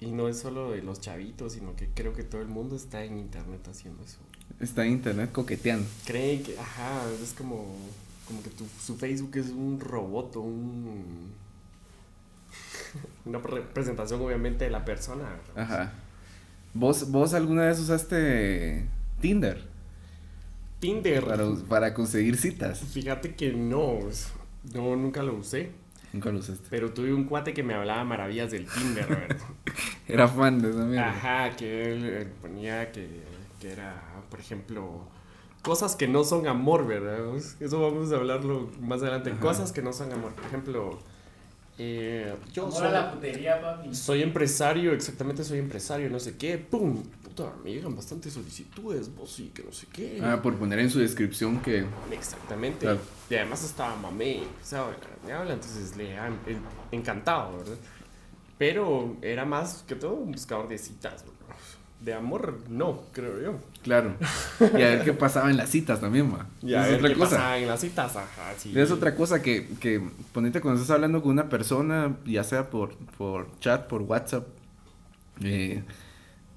y 0.00 0.10
no 0.10 0.28
es 0.28 0.40
solo 0.40 0.72
de 0.72 0.82
los 0.82 1.00
chavitos, 1.00 1.52
sino 1.52 1.76
que 1.76 1.88
creo 1.94 2.14
que 2.14 2.24
todo 2.24 2.42
el 2.42 2.48
mundo 2.48 2.74
está 2.74 3.04
en 3.04 3.16
internet 3.16 3.66
haciendo 3.68 4.02
eso. 4.02 4.18
Está 4.58 4.84
en 4.84 4.92
internet 4.92 5.30
coqueteando. 5.30 5.86
Creen 6.04 6.42
que, 6.42 6.58
ajá, 6.58 7.02
es 7.22 7.32
como, 7.32 7.76
como 8.26 8.42
que 8.42 8.50
tu, 8.50 8.64
su 8.84 8.96
Facebook 8.96 9.36
es 9.36 9.50
un 9.50 9.78
robot 9.78 10.34
o 10.36 10.40
un... 10.40 11.45
Una 13.24 13.38
representación 13.38 14.20
obviamente 14.20 14.64
de 14.64 14.70
la 14.70 14.84
persona. 14.84 15.24
¿verdad? 15.24 15.62
Ajá. 15.62 15.92
¿Vos, 16.74 17.10
¿Vos 17.10 17.34
alguna 17.34 17.66
vez 17.66 17.78
usaste 17.78 18.86
Tinder 19.20 19.64
Tinder. 20.78 21.24
para, 21.24 21.44
para 21.68 21.94
conseguir 21.94 22.36
citas? 22.36 22.80
Fíjate 22.80 23.34
que 23.34 23.52
no, 23.52 23.98
no, 24.74 24.96
nunca 24.96 25.22
lo 25.22 25.34
usé. 25.34 25.70
Nunca 26.12 26.30
lo 26.30 26.38
usaste. 26.38 26.66
Pero 26.70 26.92
tuve 26.92 27.12
un 27.14 27.24
cuate 27.24 27.54
que 27.54 27.62
me 27.62 27.74
hablaba 27.74 28.04
maravillas 28.04 28.50
del 28.50 28.66
Tinder, 28.66 29.06
¿verdad? 29.08 29.36
Era 30.08 30.28
fan 30.28 30.60
de 30.60 30.70
esa 30.70 30.84
mierda. 30.84 31.10
Ajá, 31.10 31.56
que 31.56 31.92
él 31.92 32.28
ponía 32.40 32.92
que, 32.92 33.22
que 33.60 33.72
era, 33.72 34.00
por 34.30 34.38
ejemplo, 34.38 35.08
cosas 35.62 35.96
que 35.96 36.06
no 36.06 36.22
son 36.22 36.46
amor, 36.46 36.86
¿verdad? 36.86 37.18
Eso 37.58 37.80
vamos 37.80 38.12
a 38.12 38.16
hablarlo 38.16 38.70
más 38.80 39.02
adelante. 39.02 39.32
Ajá. 39.32 39.40
Cosas 39.40 39.72
que 39.72 39.82
no 39.82 39.92
son 39.92 40.12
amor. 40.12 40.32
Por 40.34 40.44
ejemplo, 40.44 41.00
eh, 41.78 42.34
yo 42.52 42.70
soy, 42.70 42.90
la 42.90 43.12
putería, 43.12 43.60
papi. 43.60 43.94
soy 43.94 44.22
empresario, 44.22 44.92
exactamente 44.92 45.44
soy 45.44 45.58
empresario, 45.58 46.08
no 46.10 46.18
sé 46.18 46.36
qué. 46.36 46.56
¡Pum! 46.58 47.02
Puta, 47.22 47.52
me 47.62 47.72
llegan 47.72 47.94
bastantes 47.94 48.32
solicitudes, 48.32 49.14
vos 49.14 49.38
y 49.40 49.48
que 49.48 49.62
no 49.62 49.72
sé 49.72 49.86
qué. 49.92 50.20
Ah, 50.22 50.40
por 50.42 50.54
poner 50.56 50.78
en 50.78 50.88
su 50.90 50.98
descripción 51.00 51.60
que... 51.60 51.84
Exactamente. 52.10 52.80
Claro. 52.80 53.00
Y 53.28 53.34
además 53.34 53.62
estaba 53.64 53.94
mamé, 53.96 54.40
¿sabes? 54.62 54.96
Me 55.26 55.32
habla, 55.32 55.52
entonces 55.54 55.96
le 55.96 56.16
han 56.16 56.32
en- 56.46 56.62
encantado, 56.92 57.58
¿verdad? 57.58 57.76
Pero 58.58 59.16
era 59.20 59.44
más 59.44 59.84
que 59.86 59.94
todo 59.96 60.14
un 60.14 60.32
buscador 60.32 60.66
de 60.68 60.78
citas, 60.78 61.24
¿verdad? 61.24 61.35
De 62.00 62.12
amor, 62.14 62.58
no, 62.68 63.02
creo 63.12 63.40
yo. 63.40 63.58
Claro. 63.82 64.14
Y 64.60 64.82
a 64.82 64.88
ver 64.90 65.04
qué 65.04 65.12
pasaba 65.12 65.50
en 65.50 65.56
las 65.56 65.70
citas 65.70 66.00
también, 66.00 66.30
ma. 66.30 66.46
Y 66.62 66.74
a 66.74 66.84
es 66.84 66.90
ver 66.90 66.98
otra 66.98 67.08
qué 67.08 67.14
cosa. 67.14 67.36
pasaba 67.36 67.58
en 67.58 67.68
las 67.68 67.80
citas, 67.80 68.16
ajá, 68.16 68.54
sí. 68.58 68.72
Es 68.78 68.90
otra 68.90 69.14
cosa 69.14 69.42
que, 69.42 69.66
que 69.80 70.02
ponete 70.32 70.60
cuando 70.60 70.80
estás 70.80 70.94
hablando 70.94 71.22
con 71.22 71.32
una 71.32 71.48
persona, 71.48 72.16
ya 72.26 72.44
sea 72.44 72.70
por, 72.70 72.96
por 73.18 73.58
chat, 73.60 73.86
por 73.86 74.02
WhatsApp, 74.02 74.46
eh, 75.42 75.82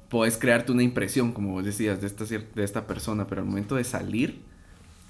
puedes 0.09 0.37
crearte 0.37 0.71
una 0.71 0.83
impresión, 0.83 1.31
como 1.31 1.51
vos 1.53 1.63
decías, 1.65 2.01
de 2.01 2.07
esta, 2.07 2.25
de 2.25 2.63
esta 2.63 2.85
persona, 2.87 3.27
pero 3.27 3.41
al 3.41 3.47
momento 3.47 3.75
de 3.75 3.83
salir 3.85 4.41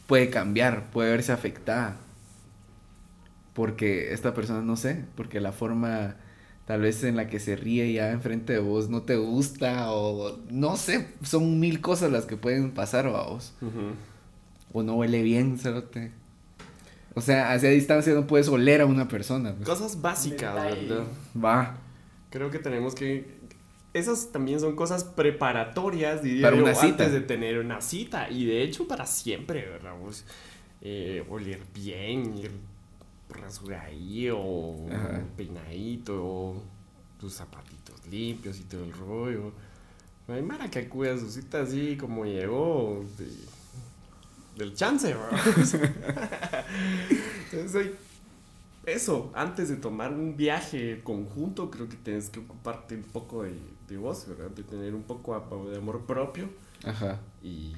puede 0.07 0.29
cambiar, 0.29 0.89
puede 0.91 1.11
verse 1.11 1.31
afectada. 1.31 1.97
Porque 3.53 4.13
esta 4.13 4.33
persona, 4.33 4.61
no 4.61 4.75
sé, 4.75 5.05
porque 5.15 5.39
la 5.41 5.51
forma 5.51 6.15
tal 6.69 6.81
vez 6.81 7.03
en 7.03 7.15
la 7.15 7.27
que 7.27 7.39
se 7.39 7.55
ríe 7.55 7.91
ya 7.91 8.11
enfrente 8.11 8.53
de 8.53 8.59
vos 8.59 8.89
no 8.89 9.01
te 9.01 9.15
gusta 9.15 9.91
o 9.91 10.37
no 10.51 10.77
sé, 10.77 11.07
son 11.23 11.59
mil 11.59 11.81
cosas 11.81 12.11
las 12.11 12.27
que 12.27 12.37
pueden 12.37 12.69
pasar 12.75 13.07
a 13.07 13.23
vos. 13.23 13.55
O 14.71 14.83
no 14.83 14.93
huele 14.97 15.23
bien, 15.23 15.57
cerote. 15.57 16.11
O 17.15 17.21
sea, 17.21 17.53
hacia 17.53 17.71
distancia 17.71 18.13
no 18.13 18.27
puedes 18.27 18.49
oler 18.49 18.81
a 18.81 18.85
una 18.85 19.07
persona. 19.07 19.55
pues. 19.55 19.67
Cosas 19.67 19.99
básicas, 19.99 20.53
Detalle. 20.53 20.87
¿verdad? 20.89 21.03
Va. 21.43 21.77
Creo 22.29 22.51
que 22.51 22.59
tenemos 22.59 22.93
que... 22.93 23.39
Esas 23.95 24.31
también 24.31 24.59
son 24.59 24.75
cosas 24.75 25.03
preparatorias, 25.03 26.21
diría 26.21 26.43
Para 26.43 26.55
yo, 26.55 26.61
una 26.61 26.75
cita. 26.75 26.85
antes 27.05 27.13
de 27.13 27.21
tener 27.21 27.57
una 27.57 27.81
cita. 27.81 28.29
Y 28.29 28.45
de 28.45 28.61
hecho, 28.61 28.87
para 28.87 29.07
siempre, 29.07 29.67
¿verdad? 29.67 29.97
Vos, 29.99 30.23
eh, 30.81 31.25
oler 31.31 31.61
bien, 31.73 32.37
ir 32.37 32.51
rasuradillo, 33.29 34.75
peinadito, 35.37 36.61
tus 37.19 37.33
zapatitos 37.33 38.05
limpios 38.07 38.59
y 38.59 38.63
todo 38.63 38.83
el 38.83 38.93
rollo. 38.93 39.51
No 40.27 40.33
hay 40.35 40.41
mara 40.43 40.69
que 40.69 40.79
acude 40.79 41.11
a 41.11 41.17
su 41.17 41.29
cita 41.29 41.61
así 41.61 41.97
como 41.97 42.25
llegó 42.25 43.03
de- 43.17 44.59
del 44.63 44.75
chance. 44.75 45.15
Entonces, 47.51 47.91
eso, 48.85 49.31
antes 49.35 49.69
de 49.69 49.75
tomar 49.77 50.13
un 50.13 50.35
viaje 50.37 51.01
conjunto, 51.03 51.69
creo 51.71 51.87
que 51.89 51.97
tienes 51.97 52.29
que 52.29 52.39
ocuparte 52.39 52.95
un 52.95 53.03
poco 53.03 53.43
de, 53.43 53.55
de 53.87 53.97
vos, 53.97 54.25
¿verdad? 54.27 54.49
De 54.51 54.63
tener 54.63 54.93
un 54.95 55.03
poco 55.03 55.39
de 55.69 55.77
amor 55.77 56.05
propio 56.05 56.49
Ajá. 56.83 57.19
y, 57.43 57.73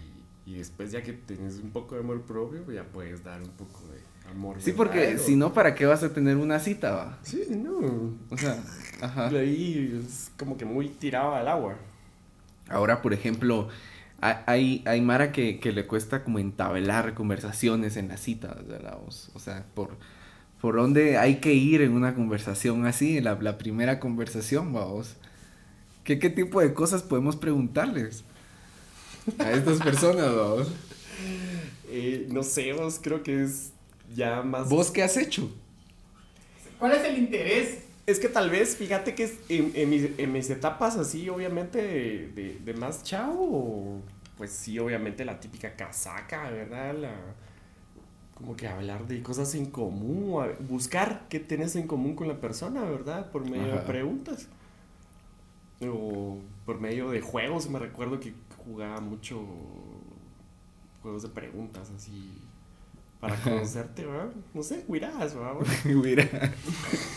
Y 0.45 0.55
después 0.55 0.91
ya 0.91 1.01
que 1.03 1.13
tienes 1.13 1.59
un 1.59 1.71
poco 1.71 1.95
de 1.95 2.01
amor 2.01 2.21
propio, 2.23 2.69
ya 2.71 2.83
puedes 2.83 3.23
dar 3.23 3.41
un 3.41 3.49
poco 3.51 3.81
de 3.87 3.99
amor. 4.31 4.57
Sí, 4.59 4.71
porque 4.71 5.17
si 5.17 5.35
no, 5.35 5.53
¿para 5.53 5.75
qué 5.75 5.85
vas 5.85 6.03
a 6.03 6.13
tener 6.13 6.37
una 6.37 6.59
cita, 6.59 6.91
va? 6.91 7.19
Sí, 7.23 7.43
no. 7.49 8.15
O 8.29 8.37
sea, 8.37 8.57
ajá. 9.01 9.27
Ahí 9.27 10.01
es 10.03 10.31
como 10.37 10.57
que 10.57 10.65
muy 10.65 10.89
tirado 10.89 11.35
al 11.35 11.47
agua. 11.47 11.75
Ahora, 12.69 13.01
por 13.01 13.13
ejemplo, 13.13 13.67
ha- 14.21 14.43
hay, 14.47 14.83
hay 14.85 15.01
Mara 15.01 15.31
que, 15.31 15.59
que 15.59 15.71
le 15.71 15.85
cuesta 15.87 16.23
como 16.23 16.39
entablar 16.39 17.13
conversaciones 17.13 17.97
en 17.97 18.07
las 18.07 18.21
citas, 18.21 18.65
¿verdad? 18.67 18.97
O, 19.05 19.07
o 19.07 19.39
sea, 19.39 19.65
por, 19.73 19.97
por 20.61 20.75
dónde 20.75 21.17
hay 21.17 21.35
que 21.37 21.53
ir 21.53 21.81
en 21.81 21.93
una 21.93 22.13
conversación 22.15 22.85
así, 22.85 23.19
la, 23.21 23.35
la 23.41 23.57
primera 23.57 23.99
conversación, 23.99 24.71
vamos. 24.73 25.15
¿Qué, 26.03 26.17
¿Qué 26.19 26.29
tipo 26.29 26.61
de 26.61 26.73
cosas 26.73 27.03
podemos 27.03 27.35
preguntarles 27.35 28.23
a 29.37 29.51
estas 29.51 29.79
personas, 29.81 30.33
vamos? 30.35 30.71
Eh, 31.89 32.27
no 32.31 32.41
sé, 32.43 32.73
vos 32.73 32.99
creo 33.01 33.21
que 33.21 33.43
es 33.43 33.73
ya 34.15 34.41
más... 34.43 34.69
¿Vos 34.69 34.91
qué 34.91 35.03
has 35.03 35.17
hecho? 35.17 35.51
¿Cuál 36.79 36.93
es 36.93 37.03
el 37.03 37.17
interés? 37.17 37.83
Es 38.05 38.19
que 38.19 38.27
tal 38.29 38.49
vez, 38.49 38.75
fíjate 38.75 39.15
que 39.15 39.23
es 39.25 39.39
en, 39.49 39.71
en 39.75 39.89
mis, 39.89 40.09
en 40.17 40.31
mis 40.31 40.49
etapas 40.49 40.97
así, 40.97 41.29
obviamente, 41.29 41.81
de, 41.81 42.27
de- 42.29 42.59
de 42.59 42.73
más 42.73 43.03
chavo, 43.03 44.01
pues 44.37 44.51
sí, 44.51 44.79
obviamente 44.79 45.23
la 45.23 45.39
típica 45.39 45.75
casaca, 45.75 46.49
¿verdad? 46.49 46.95
La, 46.95 47.13
como 48.35 48.55
que 48.55 48.67
hablar 48.67 49.07
de 49.07 49.21
cosas 49.21 49.53
en 49.55 49.67
común, 49.67 50.43
buscar 50.61 51.27
qué 51.29 51.39
tenés 51.39 51.75
en 51.75 51.87
común 51.87 52.15
con 52.15 52.27
la 52.27 52.39
persona, 52.41 52.83
¿verdad? 52.83 53.31
Por 53.31 53.45
medio 53.45 53.73
de 53.73 53.79
preguntas. 53.79 54.47
O 55.81 56.39
por 56.65 56.79
medio 56.79 57.09
de 57.09 57.21
juegos, 57.21 57.69
me 57.69 57.79
recuerdo 57.79 58.19
que 58.19 58.33
jugaba 58.65 59.01
mucho 59.01 59.41
juegos 61.01 61.23
de 61.23 61.29
preguntas 61.29 61.89
así 61.95 62.41
para 63.21 63.35
conocerte, 63.37 64.05
¿verdad? 64.05 64.29
No 64.53 64.63
sé, 64.63 64.83
huirás, 64.87 65.33
¿verdad? 65.35 65.53
Mira. 65.85 66.27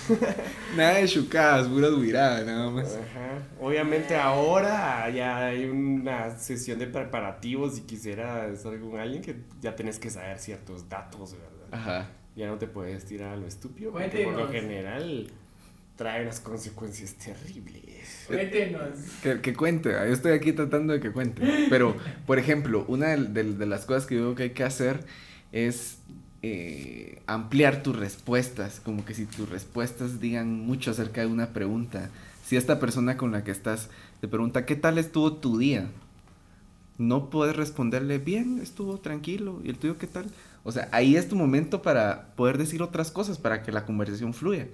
nada 0.77 0.95
de 0.99 1.09
chucadas, 1.09 1.67
puras 1.69 1.93
huiradas, 1.93 2.45
nada 2.47 2.71
más. 2.71 2.87
Ajá. 2.95 3.39
Obviamente 3.61 4.15
ahora 4.17 5.09
ya 5.11 5.47
hay 5.47 5.65
una 5.65 6.37
sesión 6.39 6.79
de 6.79 6.87
preparativos 6.87 7.77
si 7.77 7.81
quisiera 7.83 8.47
estar 8.49 8.79
con 8.81 8.99
alguien 8.99 9.23
que 9.23 9.37
ya 9.61 9.75
tenés 9.75 9.99
que 9.99 10.11
saber 10.11 10.39
ciertos 10.39 10.89
datos, 10.89 11.33
¿verdad? 11.33 11.69
Ajá. 11.73 12.11
Ya 12.37 12.49
no 12.49 12.59
te 12.59 12.67
puedes 12.67 13.05
tirar 13.07 13.33
a 13.33 13.37
lo 13.37 13.47
estúpido 13.47 13.93
porque 13.93 14.25
por 14.25 14.35
lo 14.35 14.49
general 14.49 15.31
trae 15.97 16.23
unas 16.23 16.41
consecuencias 16.41 17.15
terribles. 17.15 18.25
Cuéntenos. 18.27 18.99
Que, 19.23 19.41
que 19.41 19.55
cuente, 19.55 19.91
yo 19.91 19.99
estoy 20.13 20.33
aquí 20.33 20.53
tratando 20.53 20.93
de 20.93 21.01
que 21.01 21.13
cuente. 21.13 21.41
Pero, 21.71 21.97
por 22.27 22.39
ejemplo, 22.41 22.85
una 22.89 23.11
de, 23.17 23.25
de- 23.43 23.55
de 23.55 23.67
las 23.67 23.87
cosas 23.87 24.05
que 24.07 24.17
creo 24.17 24.35
que 24.35 24.43
hay 24.45 24.51
que 24.51 24.65
hacer 24.65 25.05
es 25.55 25.99
eh, 26.43 27.23
ampliar 27.27 27.83
tus 27.83 27.97
respuestas. 27.97 28.81
Como 28.81 29.05
que 29.05 29.15
si 29.15 29.25
tus 29.25 29.49
respuestas 29.49 30.21
digan 30.21 30.61
mucho 30.67 30.91
acerca 30.91 31.21
de 31.23 31.29
una 31.29 31.49
pregunta. 31.55 32.11
Si 32.45 32.57
esta 32.57 32.79
persona 32.81 33.17
con 33.17 33.33
la 33.33 33.45
que 33.45 33.51
estás 33.53 33.89
te 34.21 34.29
pregunta, 34.29 34.67
¿qué 34.67 34.77
tal 34.77 34.99
estuvo 34.99 35.33
tu 35.35 35.57
día? 35.59 35.89
No 36.99 37.31
puedes 37.31 37.57
responderle, 37.57 38.19
bien, 38.19 38.59
estuvo 38.63 38.99
tranquilo. 38.99 39.61
¿Y 39.65 39.71
el 39.71 39.79
tuyo 39.79 39.97
qué 39.99 40.07
tal? 40.07 40.27
O 40.63 40.73
sea, 40.73 40.89
ahí 40.93 41.17
es 41.17 41.29
tu 41.29 41.37
momento 41.37 41.83
para 41.83 42.29
poder 42.37 42.59
decir 42.59 42.83
otras 42.83 43.11
cosas, 43.11 43.39
para 43.39 43.63
que 43.63 43.73
la 43.73 43.85
conversación 43.87 44.35
fluya. 44.35 44.69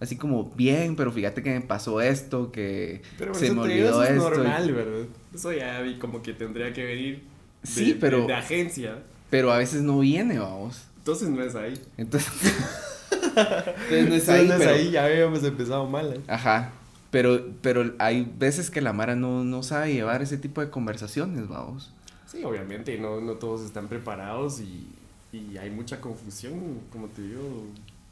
Así 0.00 0.16
como, 0.16 0.50
bien, 0.56 0.94
pero 0.96 1.10
fíjate 1.12 1.42
que 1.42 1.50
me 1.54 1.60
pasó 1.62 2.00
esto, 2.00 2.52
que 2.52 3.02
Pero 3.18 3.34
se 3.34 3.52
me 3.52 3.60
olvidó 3.62 4.02
eso 4.02 4.04
es 4.04 4.10
esto. 4.10 4.28
normal, 4.30 4.72
¿verdad? 4.72 5.06
Eso 5.34 5.52
ya 5.52 5.80
vi 5.80 5.98
como 5.98 6.22
que 6.22 6.32
tendría 6.34 6.72
que 6.72 6.84
venir 6.84 7.22
de, 7.62 7.68
Sí, 7.68 7.92
de- 7.92 7.98
pero- 7.98 8.26
de 8.26 8.34
agencia. 8.34 9.02
Pero 9.30 9.52
a 9.52 9.58
veces 9.58 9.82
no 9.82 9.98
viene, 10.00 10.38
vamos. 10.38 10.82
Entonces 10.98 11.28
no 11.28 11.42
es 11.42 11.54
ahí. 11.54 11.80
Entonces, 11.96 12.32
entonces 13.10 14.08
no 14.08 14.14
es 14.14 14.28
ahí, 14.28 14.46
no 14.48 14.54
es 14.54 14.58
pero- 14.60 14.70
ahí, 14.74 14.90
ya 14.90 15.04
habíamos 15.04 15.42
empezado 15.44 15.86
mal. 15.86 16.12
¿eh? 16.14 16.20
Ajá. 16.28 16.72
Pero, 17.10 17.46
pero 17.62 17.94
hay 17.98 18.30
veces 18.38 18.70
que 18.70 18.80
la 18.80 18.92
Mara 18.92 19.14
no, 19.16 19.44
no 19.44 19.62
sabe 19.62 19.92
llevar 19.94 20.22
ese 20.22 20.36
tipo 20.38 20.60
de 20.60 20.70
conversaciones, 20.70 21.48
vamos. 21.48 21.92
Sí, 22.26 22.44
obviamente, 22.44 22.98
no, 22.98 23.20
no 23.20 23.34
todos 23.34 23.62
están 23.62 23.88
preparados 23.88 24.60
y, 24.60 24.86
y 25.32 25.56
hay 25.58 25.70
mucha 25.70 26.00
confusión, 26.00 26.80
como 26.90 27.06
te 27.06 27.22
digo, 27.22 27.64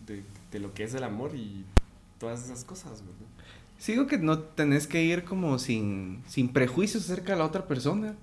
de, 0.07 0.23
de 0.53 0.59
lo 0.61 0.73
que 0.73 0.85
es 0.85 0.95
el 0.95 1.03
amor 1.05 1.35
y 1.35 1.65
todas 2.19 2.45
esas 2.45 2.65
cosas, 2.65 2.93
¿verdad? 3.01 3.27
Sigo 3.79 4.07
que 4.07 4.19
no 4.19 4.39
tenés 4.39 4.87
que 4.87 5.03
ir 5.03 5.25
como 5.25 5.59
sin, 5.59 6.23
sin 6.29 6.49
prejuicios 6.53 7.05
acerca 7.05 7.33
de 7.33 7.39
la 7.41 7.45
otra 7.45 7.67
persona. 7.67 8.15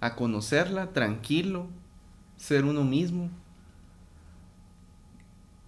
A 0.00 0.14
conocerla, 0.16 0.88
tranquilo, 0.92 1.66
ser 2.38 2.64
uno 2.64 2.82
mismo. 2.84 3.28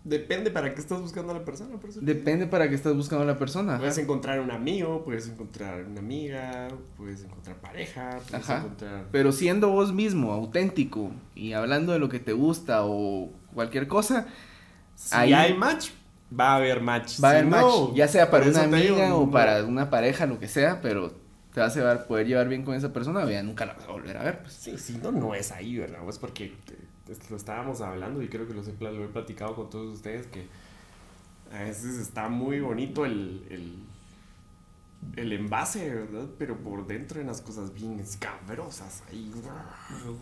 Depende 0.03 0.51
para 0.51 0.75
qué 0.75 0.81
estás 0.81 0.99
buscando 1.03 1.33
a 1.33 1.39
la 1.39 1.45
persona. 1.45 1.77
Por 1.79 1.91
eso 1.91 2.01
Depende 2.01 2.47
para 2.47 2.71
qué 2.71 2.75
estás 2.75 2.95
buscando 2.97 3.23
a 3.25 3.27
la 3.27 3.37
persona. 3.39 3.77
Puedes 3.79 3.99
encontrar 3.99 4.41
un 4.41 4.51
amigo, 4.51 5.05
puedes 5.05 5.29
encontrar 5.29 5.85
una 5.85 6.01
amiga, 6.01 6.69
puedes 6.97 7.23
encontrar 7.23 7.57
pareja, 7.57 8.19
puedes 8.31 8.49
Ajá. 8.49 8.59
encontrar... 8.61 9.05
Pero 9.13 9.31
siendo 9.31 9.69
vos 9.69 9.93
mismo, 9.93 10.33
auténtico, 10.33 11.11
y 11.35 11.53
hablando 11.53 11.93
de 11.93 11.99
lo 11.99 12.09
que 12.09 12.19
te 12.19 12.33
gusta 12.33 12.85
o 12.87 13.29
cualquier 13.53 13.89
cosa, 13.89 14.27
Si 14.95 15.15
Ahí- 15.15 15.35
hay 15.35 15.55
match, 15.55 15.91
va 16.39 16.53
a 16.53 16.57
haber 16.57 16.81
match. 16.81 17.23
va 17.23 17.29
a 17.29 17.33
Si 17.33 17.37
haber 17.39 17.47
no, 17.47 17.87
match, 17.87 17.95
ya 17.97 18.09
sea 18.09 18.31
para 18.31 18.47
una 18.49 18.67
digo, 18.67 18.95
amiga 18.97 19.15
o 19.17 19.27
no. 19.27 19.31
para 19.31 19.65
una 19.67 19.91
pareja, 19.91 20.25
lo 20.25 20.39
que 20.39 20.49
sea, 20.49 20.81
pero 20.81 21.13
te 21.55 21.61
vas 21.61 21.77
a 21.77 21.81
llevar- 21.81 22.07
poder 22.07 22.27
llevar 22.27 22.49
bien 22.49 22.65
con 22.65 22.75
esa 22.75 22.93
persona, 22.93 23.25
o 23.25 23.31
ya 23.31 23.43
nunca 23.43 23.67
la 23.67 23.75
vas 23.75 23.85
a 23.85 23.93
volver 23.93 24.17
a 24.17 24.23
ver. 24.23 24.41
Pues. 24.43 24.53
Sí, 24.55 24.79
sí, 24.79 24.99
no, 25.03 25.11
no 25.13 25.35
es 25.35 25.51
ahí, 25.53 25.77
¿verdad? 25.79 26.09
Es 26.09 26.19
porque 26.19 26.55
lo 27.29 27.37
estábamos 27.37 27.81
hablando 27.81 28.23
y 28.23 28.29
creo 28.29 28.47
que 28.47 28.53
he 28.53 28.85
lo 28.93 29.05
he 29.05 29.09
platicado 29.09 29.55
con 29.57 29.69
todos 29.69 29.95
ustedes 29.95 30.27
que 30.29 30.47
a 31.53 31.63
veces 31.65 31.97
está 31.99 32.29
muy 32.29 32.61
bonito 32.61 33.05
el, 33.05 33.45
el, 33.51 33.75
el 35.17 35.33
envase, 35.33 35.93
¿verdad? 35.93 36.29
Pero 36.39 36.57
por 36.59 36.87
dentro 36.87 37.19
hay 37.19 37.25
unas 37.25 37.41
cosas 37.41 37.75
bien 37.75 37.99
escabrosas 37.99 39.03
ahí, 39.11 39.33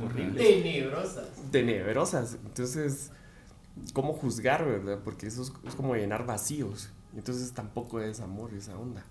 horribles, 0.03 0.43
Tenebrosas. 0.43 1.29
tenebrosas. 1.51 2.39
Entonces, 2.47 3.11
¿cómo 3.93 4.15
juzgar, 4.15 4.65
verdad? 4.65 5.01
Porque 5.05 5.27
eso 5.27 5.43
es, 5.43 5.53
es 5.67 5.75
como 5.75 5.95
llenar 5.95 6.25
vacíos. 6.25 6.91
Entonces 7.15 7.53
tampoco 7.53 8.01
es 8.01 8.21
amor 8.21 8.55
esa 8.55 8.79
onda. 8.79 9.05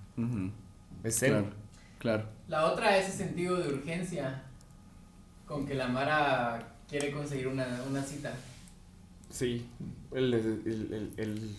Es 1.04 1.18
cero. 1.20 1.42
Claro, 1.42 1.56
claro. 2.00 2.26
La 2.48 2.66
otra 2.66 2.98
es 2.98 3.10
ese 3.10 3.18
sentido 3.26 3.58
de 3.58 3.68
urgencia 3.74 4.44
con 5.46 5.66
que 5.66 5.74
la 5.74 5.88
Mara 5.88 6.76
quiere 6.90 7.12
conseguir 7.12 7.48
una, 7.48 7.66
una 7.90 8.02
cita. 8.04 8.34
Sí, 9.30 9.66
el, 10.14 10.34
el- 10.34 10.62
el- 10.66 11.14
el- 11.18 11.56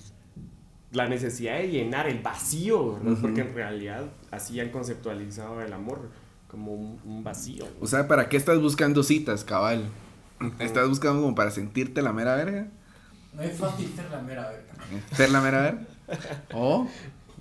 la 0.93 1.07
necesidad 1.07 1.59
de 1.59 1.69
llenar 1.69 2.09
el 2.09 2.21
vacío, 2.23 2.95
¿verdad? 2.95 3.19
Porque 3.21 3.43
en 3.43 3.55
realidad 3.55 4.05
así 4.31 4.59
han 4.59 4.71
conceptualizado 4.71 5.61
el 5.61 5.71
amor 5.73 6.09
como 6.51 6.73
un, 6.73 6.99
un 7.05 7.23
vacío. 7.23 7.67
O 7.81 7.87
sea, 7.87 8.09
¿para 8.09 8.31
qué 8.31 8.39
estás 8.39 8.59
buscando 8.59 9.03
citas, 9.03 9.45
cabal? 9.45 9.85
¿Estás 10.59 10.89
buscando 10.89 11.21
como 11.21 11.35
para 11.35 11.51
sentirte 11.51 12.01
la 12.01 12.15
mera 12.15 12.37
verga? 12.37 12.69
No 13.35 13.43
es 13.43 13.59
fácil 13.59 13.93
ser 13.95 14.11
la 14.11 14.23
mera 14.23 14.49
verga. 14.49 14.73
¿Ser 15.15 15.31
la 15.31 15.41
mera 15.43 15.61
verga? 15.61 15.87
O 16.55 16.89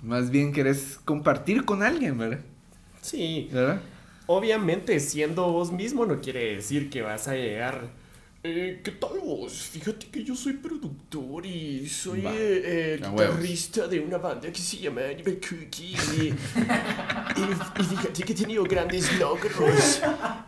más 0.02 0.28
bien 0.30 0.52
querés 0.52 1.00
compartir 1.06 1.64
con 1.64 1.82
alguien, 1.82 2.18
¿verdad? 2.18 2.40
Sí, 3.08 3.48
¿Verdad? 3.52 3.80
obviamente 4.26 4.98
siendo 5.00 5.50
vos 5.50 5.72
mismo 5.72 6.04
no 6.06 6.20
quiere 6.20 6.54
decir 6.56 6.90
que 6.90 7.00
vas 7.02 7.26
a 7.28 7.34
llegar. 7.34 7.88
Eh, 8.44 8.80
¿Qué 8.84 8.92
tal 8.92 9.18
vos? 9.24 9.52
Fíjate 9.72 10.06
que 10.06 10.22
yo 10.22 10.36
soy 10.36 10.52
productor 10.52 11.44
y 11.44 11.88
soy 11.88 12.20
eh, 12.20 12.30
eh, 12.30 13.00
huevos. 13.02 13.36
guitarrista 13.36 13.88
de 13.88 13.98
una 13.98 14.18
banda 14.18 14.52
que 14.52 14.60
se 14.60 14.76
llama 14.76 15.00
Animal 15.10 15.40
Cookie. 15.40 15.96
Y, 16.16 16.28
y- 16.28 16.34
y 17.80 17.84
fíjate 17.84 18.22
que 18.22 18.32
he 18.32 18.36
tenido 18.36 18.62
grandes 18.64 19.12
logros. 19.18 20.00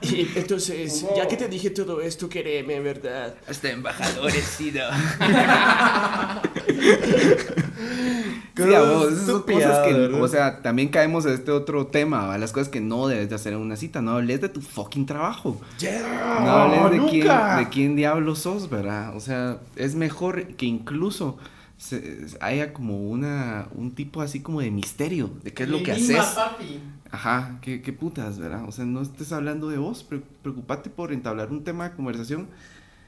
Y 0.02 0.28
entonces, 0.36 1.04
ya 1.16 1.26
que 1.26 1.36
te 1.36 1.48
dije 1.48 1.70
todo 1.70 2.00
esto, 2.00 2.28
quereme, 2.28 2.78
¿verdad? 2.80 3.34
Hasta 3.48 3.70
embajadores, 3.70 4.44
sí, 4.44 4.72
no. 4.72 4.84
Sí, 8.56 8.74
a 8.74 8.80
vos, 8.82 9.12
esas 9.12 9.26
son 9.26 9.42
cosas 9.42 9.86
que, 9.86 9.92
¿verdad? 9.94 10.22
o 10.22 10.28
sea, 10.28 10.62
también 10.62 10.88
caemos 10.88 11.24
en 11.26 11.32
este 11.34 11.50
otro 11.50 11.86
tema, 11.86 12.26
¿va? 12.26 12.38
las 12.38 12.52
cosas 12.52 12.68
que 12.68 12.80
no 12.80 13.06
debes 13.08 13.28
de 13.28 13.34
hacer 13.34 13.52
en 13.52 13.60
una 13.60 13.76
cita, 13.76 14.02
no 14.02 14.12
hables 14.12 14.40
de 14.40 14.48
tu 14.48 14.60
fucking 14.60 15.06
trabajo. 15.06 15.60
Yeah, 15.78 16.40
No 16.44 16.50
hables 16.50 16.90
de 17.02 17.08
quién, 17.10 17.20
nunca. 17.26 17.56
de 17.58 17.68
quién 17.68 17.96
diablo 17.96 18.34
sos, 18.34 18.68
¿verdad? 18.68 19.16
O 19.16 19.20
sea, 19.20 19.58
es 19.76 19.94
mejor 19.94 20.46
que 20.56 20.66
incluso 20.66 21.38
se- 21.78 22.26
haya 22.40 22.72
como 22.74 23.08
una, 23.10 23.68
un 23.74 23.92
tipo 23.94 24.20
así 24.20 24.40
como 24.40 24.60
de 24.60 24.70
misterio, 24.70 25.30
de 25.42 25.52
qué 25.54 25.62
es 25.62 25.68
lo 25.68 25.82
que 25.82 25.92
haces. 25.92 26.16
papi. 26.16 26.80
Ajá, 27.12 27.58
qué, 27.62 27.82
qué 27.82 27.92
putas, 27.92 28.38
¿verdad? 28.38 28.64
O 28.68 28.72
sea, 28.72 28.84
no 28.84 29.00
estés 29.00 29.32
hablando 29.32 29.68
de 29.68 29.78
vos, 29.78 30.04
pre- 30.04 30.22
preocupate 30.42 30.90
por 30.90 31.12
entablar 31.12 31.50
un 31.50 31.64
tema 31.64 31.88
de 31.88 31.96
conversación. 31.96 32.46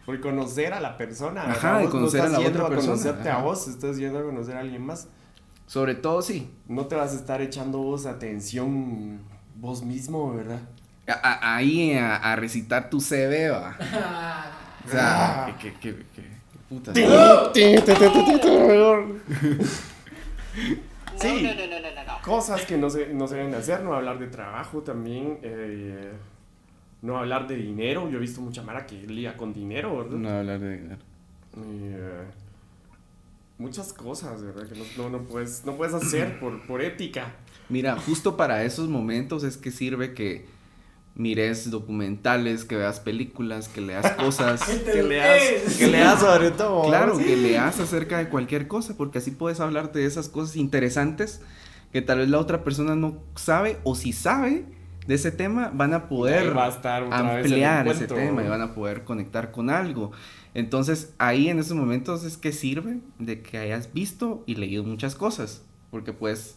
Por 0.06 0.20
conocer 0.20 0.72
a 0.72 0.80
la 0.80 0.96
persona. 0.96 1.42
Ajá, 1.48 1.78
de 1.78 1.88
conocer 1.88 2.20
no 2.20 2.24
a 2.24 2.26
estás 2.26 2.32
la 2.32 2.38
yendo 2.38 2.58
otra 2.58 2.66
a 2.66 2.68
persona, 2.70 2.96
conocerte 2.96 3.28
ajá. 3.28 3.38
a 3.38 3.42
vos, 3.44 3.68
estás 3.68 3.96
yendo 3.98 4.18
a 4.18 4.22
conocer 4.24 4.56
a 4.56 4.60
alguien 4.60 4.84
más. 4.84 5.06
Sobre 5.66 5.94
todo, 5.94 6.20
sí. 6.22 6.50
No 6.68 6.86
te 6.86 6.94
vas 6.96 7.12
a 7.12 7.16
estar 7.16 7.40
echando 7.40 7.78
vos 7.78 8.06
atención 8.06 9.20
vos 9.56 9.82
mismo, 9.82 10.34
¿verdad? 10.34 10.60
a- 11.08 11.12
a- 11.12 11.56
ahí 11.56 11.92
a, 11.94 12.16
a 12.16 12.36
recitar 12.36 12.88
tu 12.90 13.00
CV, 13.00 13.50
va. 13.50 13.76
O 14.84 14.90
sea, 14.90 15.54
que, 15.60 15.72
que, 15.74 15.78
que, 15.78 15.96
que- 15.96 16.22
que 16.22 16.58
putas. 16.68 16.94
Sí. 21.16 21.46
Cosas 22.24 22.62
que 22.66 22.76
no 22.76 22.90
se, 22.90 23.12
no 23.14 23.26
se 23.28 23.36
deben 23.36 23.54
hacer, 23.54 23.82
no 23.82 23.94
hablar 23.94 24.18
de 24.18 24.26
trabajo 24.26 24.80
también, 24.82 25.38
eh, 25.42 26.10
no 27.02 27.18
hablar 27.18 27.46
de 27.46 27.56
dinero. 27.56 28.08
Yo 28.10 28.18
he 28.18 28.20
visto 28.20 28.40
mucha 28.40 28.62
mara 28.62 28.86
que 28.86 28.96
liga 29.06 29.36
con 29.36 29.52
dinero, 29.52 29.96
¿verdad? 29.98 30.16
No 30.18 30.28
hablar 30.30 30.58
de 30.60 30.78
dinero. 30.78 31.00
Y, 31.56 31.84
eh, 31.94 32.24
muchas 33.62 33.92
cosas, 33.92 34.42
¿verdad? 34.42 34.68
Que 34.68 34.78
no, 34.78 34.84
no, 34.96 35.18
no 35.18 35.24
puedes, 35.24 35.64
no 35.64 35.76
puedes 35.76 35.94
hacer 35.94 36.38
por, 36.40 36.60
por 36.66 36.82
ética. 36.82 37.34
Mira, 37.68 37.96
justo 37.96 38.36
para 38.36 38.64
esos 38.64 38.88
momentos 38.88 39.44
es 39.44 39.56
que 39.56 39.70
sirve 39.70 40.12
que 40.12 40.46
mires 41.14 41.70
documentales, 41.70 42.64
que 42.64 42.76
veas 42.76 43.00
películas, 43.00 43.68
que 43.68 43.80
leas 43.80 44.10
cosas. 44.16 44.62
Que 44.62 45.02
leas, 45.02 45.76
que 45.76 45.86
leas 45.86 46.20
sobre 46.20 46.50
todo. 46.50 46.84
Claro, 46.88 47.16
que 47.16 47.36
leas 47.36 47.80
acerca 47.80 48.18
de 48.18 48.28
cualquier 48.28 48.68
cosa, 48.68 48.96
porque 48.96 49.18
así 49.18 49.30
puedes 49.30 49.60
hablar 49.60 49.92
de 49.92 50.04
esas 50.04 50.28
cosas 50.28 50.56
interesantes 50.56 51.40
que 51.92 52.00
tal 52.02 52.18
vez 52.18 52.28
la 52.28 52.38
otra 52.38 52.64
persona 52.64 52.96
no 52.96 53.22
sabe, 53.36 53.78
o 53.84 53.94
si 53.94 54.12
sabe 54.12 54.64
de 55.06 55.14
ese 55.14 55.30
tema, 55.30 55.70
van 55.74 55.92
a 55.92 56.08
poder 56.08 56.56
va 56.56 56.66
a 56.66 56.68
estar 56.68 57.02
ampliar 57.10 57.86
ese 57.88 58.06
tema 58.06 58.42
y 58.42 58.48
van 58.48 58.62
a 58.62 58.74
poder 58.74 59.04
conectar 59.04 59.50
con 59.50 59.68
algo. 59.68 60.12
Entonces, 60.54 61.10
ahí 61.18 61.48
en 61.48 61.58
esos 61.58 61.76
momentos 61.76 62.24
es 62.24 62.36
que 62.36 62.52
sirve 62.52 62.98
de 63.18 63.40
que 63.42 63.58
hayas 63.58 63.92
visto 63.92 64.44
y 64.46 64.56
leído 64.56 64.84
muchas 64.84 65.14
cosas, 65.14 65.62
porque 65.90 66.12
puedes, 66.12 66.56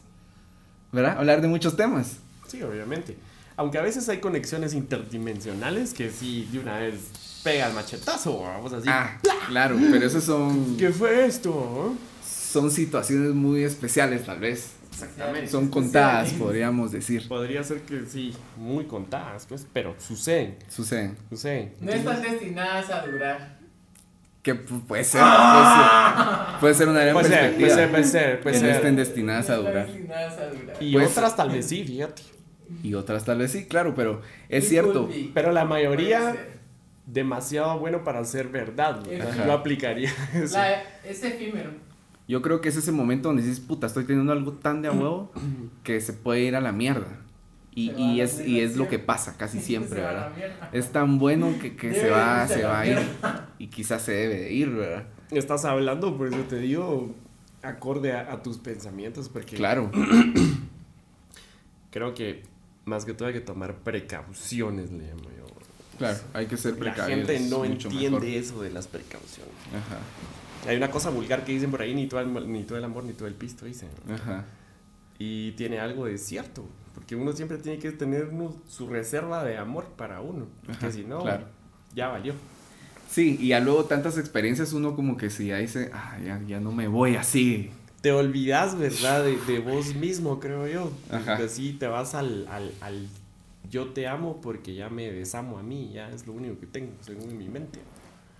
¿verdad? 0.92 1.18
Hablar 1.18 1.42
de 1.42 1.48
muchos 1.48 1.75
temas. 1.78 2.18
Sí, 2.48 2.62
obviamente. 2.62 3.16
Aunque 3.58 3.78
a 3.78 3.82
veces 3.82 4.10
hay 4.10 4.18
conexiones 4.20 4.74
interdimensionales 4.74 5.94
que 5.94 6.10
sí, 6.12 6.48
de 6.52 6.60
una 6.60 6.78
vez 6.80 7.40
pega 7.44 7.68
el 7.68 7.74
machetazo, 7.74 8.42
vamos 8.42 8.74
así. 8.74 8.88
Ah, 8.90 9.18
claro, 9.48 9.78
pero 9.92 10.06
esas 10.06 10.25
son, 10.25 10.75
¿Qué 10.78 10.90
fue 10.90 11.25
esto? 11.25 11.96
son 12.22 12.70
situaciones 12.72 13.34
muy 13.34 13.64
especiales 13.64 14.25
tal 14.25 14.40
vez. 14.40 14.72
Exactamente. 14.92 15.50
Son 15.50 15.68
contadas, 15.70 16.32
podríamos 16.34 16.92
decir. 16.92 17.28
Podría 17.28 17.64
ser 17.64 17.82
que 17.82 18.06
sí, 18.06 18.34
muy 18.58 18.86
contadas, 18.86 19.46
pues, 19.46 19.66
pero 19.74 19.96
suceden, 20.00 20.58
Suceden. 20.70 21.18
suceden. 21.30 21.74
No 21.82 21.92
están 21.92 22.22
destinadas 22.22 22.90
a 22.90 23.06
durar. 23.06 23.60
Que 24.46 24.54
pu- 24.54 24.82
puede 24.86 25.04
ser, 25.04 25.22
puede 25.22 25.66
ser, 25.66 26.60
puede 26.60 26.74
ser 26.75 26.88
una 26.90 27.00
gran 27.02 27.14
Puede 27.14 27.28
ser, 27.30 27.40
perspectiva. 27.40 27.68
puede 27.68 27.75
ser, 27.80 27.90
puede 27.92 28.04
ser, 28.06 28.42
puede 28.42 28.56
que 28.56 28.62
no 28.62 28.68
ser. 28.68 28.75
estén 28.75 28.96
destinadas 28.96 29.50
a 29.50 29.56
durar. 29.58 29.88
destinadas 29.88 30.38
a 30.38 30.46
durar. 30.52 30.78
Y 30.80 30.94
Pues- 30.94 31.12
otras 31.18 31.36
tal 31.36 31.50
vez 31.50 31.66
sí, 31.68 31.84
fíjate. 31.84 32.22
Y 32.84 32.94
otras 32.94 33.25
tal 33.25 33.40
vez 33.40 33.52
sí, 33.52 33.66
claro, 33.66 33.96
pero 33.96 34.22
es 34.48 34.70
cierto. 34.70 35.10
Pero 35.34 35.52
la 35.52 35.66
mayoría 35.66 36.36
demasiado 37.08 37.80
bueno 37.80 38.04
para 38.04 38.24
ser 38.24 38.50
verdad. 38.50 39.02
Yo 39.46 39.52
aplicaría 39.52 40.12
eso. 40.36 40.58
La- 40.58 40.82
es 41.04 41.24
efímero. 41.24 41.72
Yo 42.28 42.42
creo 42.44 42.62
que 42.62 42.70
es 42.70 42.75
ese 42.75 42.92
momento 42.92 43.30
donde 43.30 43.42
dices, 43.44 43.60
puta, 43.60 43.88
estoy 43.88 44.04
teniendo 44.06 44.32
algo 44.32 44.54
tan 44.54 44.82
de 44.84 44.90
a 44.90 44.92
huevo 44.92 45.32
que 45.84 46.00
se 46.02 46.14
puede 46.14 46.42
ir 46.42 46.56
a 46.56 46.62
la 46.62 46.72
mierda. 46.72 47.08
Y, 47.75 47.91
y 47.91 48.17
la 48.17 48.24
es, 48.24 48.39
y 48.48 48.62
es 48.62 48.77
lo 48.77 48.88
que 48.88 49.00
pasa 49.00 49.36
casi 49.38 49.60
siempre, 49.62 50.01
la 50.01 50.08
¿verdad? 50.08 50.32
Es 50.72 50.91
tan 50.91 51.20
bueno 51.20 51.53
que, 51.62 51.75
que 51.75 51.94
se 51.94 52.10
va, 52.10 52.48
se 52.48 52.63
la 52.63 52.70
va 52.70 52.79
a 52.79 52.88
ir. 52.88 52.98
Y 53.60 53.67
quizás 53.67 54.01
se 54.01 54.12
debe 54.13 54.36
de 54.41 54.51
ir, 54.53 54.70
¿verdad? 54.70 55.08
Estás 55.32 55.63
hablando, 55.65 56.17
por 56.17 56.27
eso 56.27 56.38
te 56.50 56.58
digo, 56.60 57.13
acorde 57.63 58.12
a, 58.13 58.32
a 58.34 58.44
tus 58.44 58.58
pensamientos, 58.58 59.29
porque 59.29 59.55
Claro. 59.55 59.89
creo 61.91 62.13
que 62.13 62.44
más 62.86 63.05
que 63.05 63.13
todo 63.13 63.27
hay 63.27 63.34
que 63.34 63.41
tomar 63.41 63.75
precauciones, 63.79 64.91
le 64.91 65.08
llamo 65.08 65.24
yo. 65.38 65.46
Claro, 65.98 66.17
hay 66.34 66.46
que 66.48 66.58
ser 66.58 66.74
La 66.74 66.79
precavidos. 66.79 67.27
gente 67.27 67.39
no 67.50 67.63
entiende 67.65 68.10
mejor. 68.20 68.25
eso 68.25 68.62
de 68.62 68.70
las 68.72 68.88
precauciones. 68.88 69.53
Ajá, 69.74 70.00
Hay 70.70 70.75
una 70.77 70.91
cosa 70.91 71.10
vulgar 71.10 71.46
que 71.46 71.53
dicen 71.53 71.72
por 71.72 71.82
ahí, 71.82 71.96
ni 71.96 72.08
todo 72.08 72.20
el, 72.20 72.51
ni 72.51 72.63
todo 72.63 72.77
el 72.77 72.84
amor, 72.84 73.05
ni 73.05 73.13
todo 73.13 73.27
el 73.27 73.34
pisto, 73.36 73.65
dicen. 73.65 73.89
ajá. 74.13 74.46
Y 75.17 75.53
tiene 75.53 75.79
algo 75.79 76.05
de 76.05 76.18
cierto, 76.18 76.66
porque 77.05 77.15
uno 77.15 77.33
siempre 77.33 77.59
tiene 77.59 77.77
que 77.77 77.91
tener 77.91 78.29
uno- 78.31 78.55
su 78.68 78.87
reserva 78.87 79.44
de 79.44 79.57
amor 79.59 79.85
para 79.96 80.22
uno, 80.22 80.48
porque 80.65 80.87
Ajá, 80.87 80.91
si 80.91 81.03
no, 81.03 81.20
claro. 81.22 81.46
ya 81.94 82.07
valió. 82.07 82.33
Sí, 83.07 83.37
y 83.39 83.51
a 83.53 83.59
luego 83.59 83.85
tantas 83.85 84.18
experiencias 84.18 84.74
uno 84.74 84.96
como 84.96 85.15
que 85.15 85.29
si 85.29 85.48
ya 85.48 85.57
dice, 85.57 85.91
ah, 85.94 86.18
ya, 86.25 86.41
ya 86.48 86.59
no 86.59 86.72
me 86.72 86.87
voy 86.87 87.15
así. 87.15 87.70
Te 88.01 88.11
olvidas, 88.11 88.75
¿verdad? 88.79 89.24
De, 89.24 89.37
de 89.37 89.59
vos 89.59 89.94
mismo, 89.94 90.39
creo 90.39 90.68
yo. 90.68 90.91
Ajá. 91.11 91.35
Así 91.35 91.74
te 91.74 91.85
vas 91.85 92.15
al, 92.15 92.48
al, 92.48 92.72
al 92.81 93.07
yo 93.70 93.89
te 93.89 94.07
amo 94.07 94.41
porque 94.41 94.74
ya 94.74 94.89
me 94.89 95.11
desamo 95.11 95.59
a 95.59 95.63
mí, 95.63 95.91
ya 95.94 96.09
es 96.09 96.25
lo 96.25 96.33
único 96.33 96.59
que 96.59 96.65
tengo, 96.65 96.91
según 97.01 97.37
mi 97.37 97.48
mente. 97.48 97.81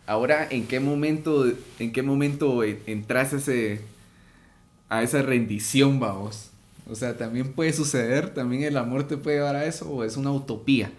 Ahora, 0.08 0.48
¿en 0.50 0.66
qué 0.66 0.80
momento, 0.80 1.46
en 1.78 1.92
qué 1.94 2.02
momento 2.02 2.64
eh, 2.64 2.82
entras 2.88 3.32
a 3.34 3.38
ese, 3.38 3.82
a 4.90 5.04
esa 5.04 5.22
rendición, 5.22 6.00
vamos? 6.00 6.50
O 6.88 6.96
sea, 6.96 7.18
también 7.18 7.54
puede 7.54 7.74
suceder, 7.74 8.34
también 8.34 8.64
el 8.64 8.78
amor 8.78 9.08
te 9.08 9.18
puede 9.18 9.38
llevar 9.38 9.56
a 9.56 9.66
eso, 9.66 9.90
o 9.90 10.04
es 10.04 10.18
una 10.18 10.32
utopía, 10.32 10.92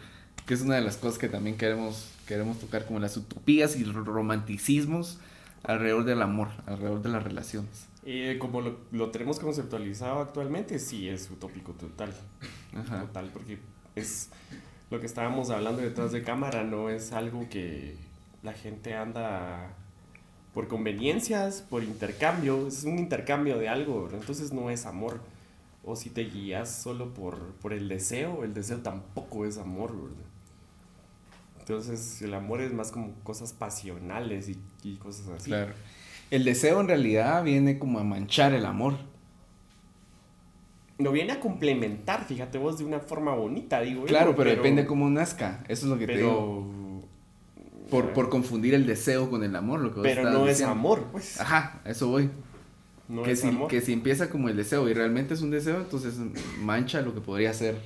que 0.46 0.54
es 0.54 0.60
una 0.60 0.74
de 0.74 0.80
las 0.80 0.96
cosas 0.96 1.18
que 1.18 1.28
también 1.28 1.56
queremos, 1.56 2.08
queremos 2.26 2.58
tocar, 2.58 2.86
como 2.86 2.98
las 2.98 3.16
utopías 3.16 3.76
y 3.76 3.84
romanticismos 3.84 5.18
alrededor 5.62 6.04
del 6.04 6.22
amor, 6.22 6.48
alrededor 6.66 7.02
de 7.02 7.08
las 7.08 7.22
relaciones. 7.22 7.86
Eh, 8.04 8.36
como 8.40 8.60
lo, 8.60 8.78
lo 8.92 9.10
tenemos 9.10 9.38
conceptualizado 9.38 10.20
actualmente, 10.20 10.78
sí 10.78 11.08
es 11.08 11.30
utópico 11.30 11.72
total. 11.72 12.12
Ajá. 12.74 13.00
Total, 13.02 13.30
porque 13.32 13.58
es 13.94 14.28
lo 14.90 15.00
que 15.00 15.06
estábamos 15.06 15.50
hablando 15.50 15.82
detrás 15.82 16.12
de 16.12 16.22
cámara, 16.22 16.62
no 16.62 16.88
es 16.90 17.12
algo 17.12 17.48
que 17.48 17.96
la 18.42 18.52
gente 18.52 18.94
anda 18.94 19.74
por 20.54 20.68
conveniencias, 20.68 21.62
por 21.62 21.82
intercambio, 21.82 22.66
es 22.66 22.84
un 22.84 22.98
intercambio 22.98 23.58
de 23.58 23.68
algo, 23.68 24.04
¿verdad? 24.04 24.20
entonces 24.20 24.52
no 24.52 24.70
es 24.70 24.86
amor. 24.86 25.20
O 25.86 25.96
si 25.96 26.10
te 26.10 26.24
guías 26.24 26.82
solo 26.82 27.14
por, 27.14 27.38
por 27.54 27.72
el 27.72 27.88
deseo, 27.88 28.44
el 28.44 28.52
deseo 28.52 28.78
tampoco 28.78 29.46
es 29.46 29.56
amor, 29.56 29.92
¿verdad? 29.92 30.26
Entonces 31.60 32.20
el 32.22 32.34
amor 32.34 32.60
es 32.60 32.72
más 32.72 32.90
como 32.90 33.14
cosas 33.22 33.52
pasionales 33.52 34.48
y, 34.48 34.58
y 34.82 34.96
cosas 34.96 35.28
así. 35.28 35.46
Claro. 35.46 35.72
El 36.30 36.44
deseo 36.44 36.80
en 36.80 36.88
realidad 36.88 37.42
viene 37.44 37.78
como 37.78 37.98
a 37.98 38.04
manchar 38.04 38.52
el 38.52 38.66
amor. 38.66 38.94
Lo 40.98 41.12
viene 41.12 41.32
a 41.32 41.40
complementar, 41.40 42.24
fíjate 42.24 42.58
vos, 42.58 42.78
de 42.78 42.84
una 42.84 43.00
forma 43.00 43.34
bonita, 43.34 43.80
digo. 43.80 44.02
yo, 44.02 44.06
Claro, 44.06 44.34
pero, 44.34 44.50
depende 44.50 44.86
cómo 44.86 45.08
nazca, 45.10 45.62
eso 45.68 45.86
es 45.86 45.90
lo 45.90 45.98
que 45.98 46.06
te 46.06 46.16
digo. 46.16 46.66
Pero... 46.68 46.76
Por, 47.90 48.12
por 48.12 48.28
confundir 48.28 48.74
el 48.74 48.84
deseo 48.84 49.30
con 49.30 49.44
el 49.44 49.54
amor, 49.54 49.78
lo 49.78 49.90
que 49.90 50.00
vos 50.00 50.02
Pero 50.02 50.28
no 50.28 50.48
es 50.48 50.60
amor, 50.62 51.04
pues. 51.12 51.40
Ajá, 51.40 51.80
a 51.84 51.90
eso 51.90 52.08
voy. 52.08 52.30
No 53.08 53.22
que, 53.22 53.32
es 53.32 53.40
si, 53.40 53.48
amor. 53.48 53.68
que 53.68 53.80
si 53.80 53.92
empieza 53.92 54.30
como 54.30 54.48
el 54.48 54.56
deseo 54.56 54.88
y 54.88 54.94
realmente 54.94 55.34
es 55.34 55.42
un 55.42 55.50
deseo, 55.50 55.78
entonces 55.80 56.14
mancha 56.60 57.00
lo 57.02 57.14
que 57.14 57.20
podría 57.20 57.52
ser 57.54 57.76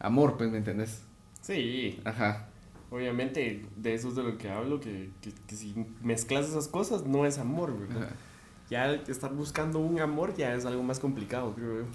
amor, 0.00 0.36
pues, 0.36 0.50
¿me 0.50 0.58
entendés? 0.58 1.02
Sí, 1.40 2.00
Ajá, 2.04 2.48
obviamente 2.90 3.66
de 3.76 3.94
eso 3.94 4.08
es 4.08 4.16
de 4.16 4.22
lo 4.22 4.38
que 4.38 4.50
hablo, 4.50 4.80
que, 4.80 5.10
que, 5.20 5.32
que 5.46 5.56
si 5.56 5.74
mezclas 6.02 6.48
esas 6.48 6.68
cosas 6.68 7.04
no 7.06 7.26
es 7.26 7.38
amor, 7.38 7.78
¿verdad? 7.78 8.04
ajá. 8.04 8.16
Ya 8.70 8.92
estar 8.92 9.32
buscando 9.32 9.78
un 9.78 9.98
amor 9.98 10.34
ya 10.36 10.54
es 10.54 10.66
algo 10.66 10.82
más 10.82 10.98
complicado, 11.00 11.54
creo 11.54 11.82
yo. 11.82 11.86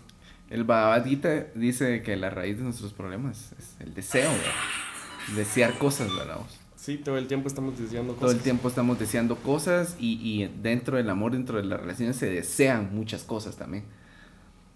El 0.49 0.63
Bhagavad 0.63 1.05
Gita 1.05 1.47
dice 1.53 2.01
que 2.01 2.15
la 2.15 2.31
raíz 2.31 2.57
de 2.57 2.63
nuestros 2.63 2.93
problemas 2.93 3.53
es 3.59 3.75
el 3.79 3.93
deseo, 3.93 4.31
¿verdad? 4.31 5.36
Desear 5.36 5.77
cosas, 5.77 6.09
¿verdad? 6.15 6.38
Sí, 6.83 6.97
todo 6.97 7.17
el 7.17 7.27
tiempo 7.27 7.47
estamos 7.47 7.79
deseando 7.79 8.11
Todo 8.11 8.23
cosas. 8.23 8.35
el 8.37 8.43
tiempo 8.43 8.67
estamos 8.67 8.99
deseando 8.99 9.37
cosas 9.37 9.95
y, 9.99 10.19
y 10.21 10.47
dentro 10.61 10.97
del 10.97 11.09
amor, 11.09 11.31
dentro 11.31 11.55
de 11.57 11.63
las 11.63 11.79
relaciones 11.79 12.17
se 12.17 12.29
desean 12.29 12.93
muchas 12.93 13.23
cosas 13.23 13.55
también. 13.55 13.85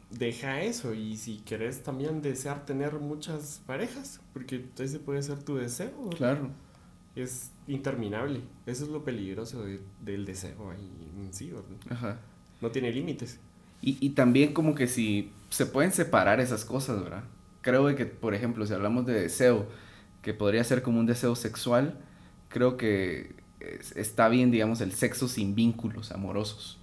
Deja 0.09 0.61
eso 0.61 0.93
y 0.93 1.17
si 1.17 1.39
querés 1.39 1.83
también 1.83 2.21
desear 2.21 2.65
tener 2.65 2.93
muchas 2.93 3.61
parejas, 3.67 4.21
porque 4.31 4.63
ese 4.79 4.99
puede 4.99 5.21
ser 5.21 5.43
tu 5.43 5.57
deseo. 5.57 6.09
Claro. 6.15 6.49
Es 7.13 7.51
interminable. 7.67 8.39
Eso 8.65 8.85
es 8.85 8.89
lo 8.89 9.03
peligroso 9.03 9.63
de- 9.65 9.81
del 10.01 10.25
deseo 10.25 10.71
ahí 10.71 10.89
en 11.17 11.33
sí, 11.33 11.51
¿verdad? 11.51 11.65
Ajá. 11.89 12.19
No 12.61 12.71
tiene 12.71 12.93
límites. 12.93 13.37
Y, 13.81 13.97
y 13.99 14.11
también 14.11 14.53
como 14.53 14.75
que 14.75 14.87
si 14.87 15.33
se 15.49 15.65
pueden 15.65 15.91
separar 15.91 16.39
esas 16.39 16.63
cosas, 16.63 17.03
¿verdad? 17.03 17.25
Creo 17.61 17.93
que, 17.97 18.05
por 18.05 18.33
ejemplo, 18.33 18.65
si 18.65 18.73
hablamos 18.73 19.05
de 19.05 19.13
deseo, 19.13 19.67
que 20.21 20.33
podría 20.33 20.63
ser 20.63 20.81
como 20.83 20.99
un 20.99 21.05
deseo 21.05 21.35
sexual, 21.35 21.99
creo 22.49 22.77
que 22.77 23.35
es- 23.59 23.95
está 23.95 24.29
bien, 24.29 24.51
digamos, 24.51 24.81
el 24.81 24.91
sexo 24.93 25.27
sin 25.27 25.55
vínculos 25.55 26.11
amorosos. 26.11 26.79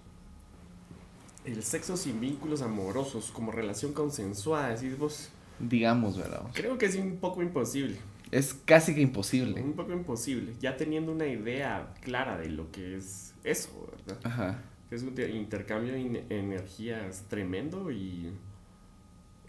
El 1.45 1.63
sexo 1.63 1.97
sin 1.97 2.21
vínculos 2.21 2.63
amorosos, 2.63 3.31
como 3.31 3.53
relación 3.53 3.93
consensuada, 3.93 4.75
decís 4.75 4.99
vos. 4.99 5.29
Digamos, 5.59 6.17
¿verdad? 6.17 6.43
Creo 6.55 6.79
que 6.79 6.87
es 6.87 6.97
un 6.97 7.17
poco 7.19 7.43
imposible. 7.43 7.97
Es 8.31 8.55
casi 8.55 8.95
que 8.95 9.03
imposible. 9.03 9.61
Un 9.63 9.75
poco 9.75 9.93
imposible. 9.93 10.55
Ya 10.61 10.77
teniendo 10.77 11.13
una 11.13 11.27
idea 11.27 11.95
clara 12.01 12.39
de 12.39 12.49
lo 12.49 12.73
que 12.73 12.97
es 12.97 13.35
eso, 13.45 13.89
¿verdad? 14.07 14.19
Ajá. 14.25 14.63
Es 14.91 15.03
un 15.03 15.15
te- 15.15 15.31
intercambio 15.31 15.93
de 15.93 16.25
energías 16.31 17.25
tremendo 17.29 17.91
y. 17.93 18.33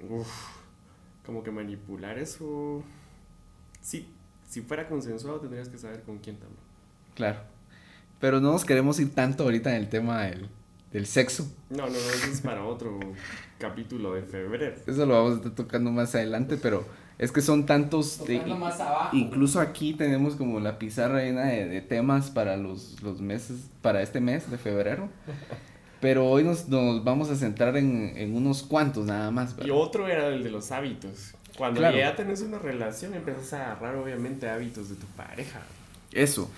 Uf, 0.10 0.28
como 1.26 1.42
que 1.44 1.52
manipular 1.52 2.20
eso. 2.20 2.84
Sí, 3.86 4.08
si 4.48 4.62
fuera 4.62 4.88
consensuado 4.88 5.40
tendrías 5.40 5.70
que 5.70 5.78
saber 5.78 6.02
con 6.04 6.18
quién 6.20 6.38
también. 6.38 6.60
Claro. 7.14 7.40
Pero 8.20 8.40
no 8.40 8.52
nos 8.52 8.66
queremos 8.66 9.00
ir 9.00 9.14
tanto 9.14 9.44
ahorita 9.44 9.70
en 9.76 9.76
el 9.84 9.90
tema 9.90 10.24
del, 10.24 10.48
del 10.92 11.06
sexo. 11.06 11.48
No, 11.70 11.84
no, 11.84 11.90
no, 11.92 11.96
eso 11.98 12.32
es 12.32 12.42
para 12.42 12.64
otro 12.66 13.00
capítulo 13.60 14.14
de 14.14 14.24
febrero. 14.24 14.76
Eso 14.88 15.06
lo 15.06 15.14
vamos 15.14 15.34
a 15.34 15.36
estar 15.38 15.52
tocando 15.54 15.92
más 15.92 16.16
adelante, 16.16 16.58
pero 16.62 16.86
es 17.18 17.32
que 17.32 17.42
son 17.42 17.66
tantos... 17.66 18.26
de- 18.26 18.38
Tocando 18.38 18.58
más 18.58 18.80
abajo. 18.80 19.16
incluso 19.16 19.60
aquí 19.60 19.94
tenemos 19.94 20.36
como 20.36 20.60
la 20.60 20.80
pizarra 20.80 21.24
llena 21.24 21.44
de, 21.46 21.66
de 21.68 21.82
temas 21.82 22.30
para 22.32 22.58
los, 22.58 23.02
los 23.04 23.22
meses, 23.22 23.70
para 23.82 24.02
este 24.02 24.20
mes 24.22 24.50
de 24.50 24.58
febrero. 24.58 25.10
Pero 26.02 26.28
hoy 26.28 26.44
nos, 26.44 26.68
nos 26.68 27.04
vamos 27.04 27.30
a 27.32 27.36
centrar 27.36 27.78
en, 27.78 28.14
en 28.18 28.36
unos 28.36 28.62
cuantos 28.64 29.06
nada 29.06 29.32
más. 29.32 29.54
Y 29.54 29.56
¿verdad? 29.62 29.76
otro 29.76 30.08
era 30.08 30.28
el 30.28 30.44
de 30.44 30.52
los 30.52 30.72
hábitos. 30.72 31.34
Cuando 31.58 31.80
Claro. 31.80 31.98
ya 31.98 32.16
tenés 32.16 32.42
una 32.42 32.60
relación, 32.60 33.14
empiezas 33.14 33.54
a 33.54 33.72
agarrar 33.72 33.96
obviamente 33.96 34.50
hábitos 34.50 34.90
de 34.90 34.96
tu 34.96 35.06
pareja. 35.08 35.62
Eso. 36.12 36.50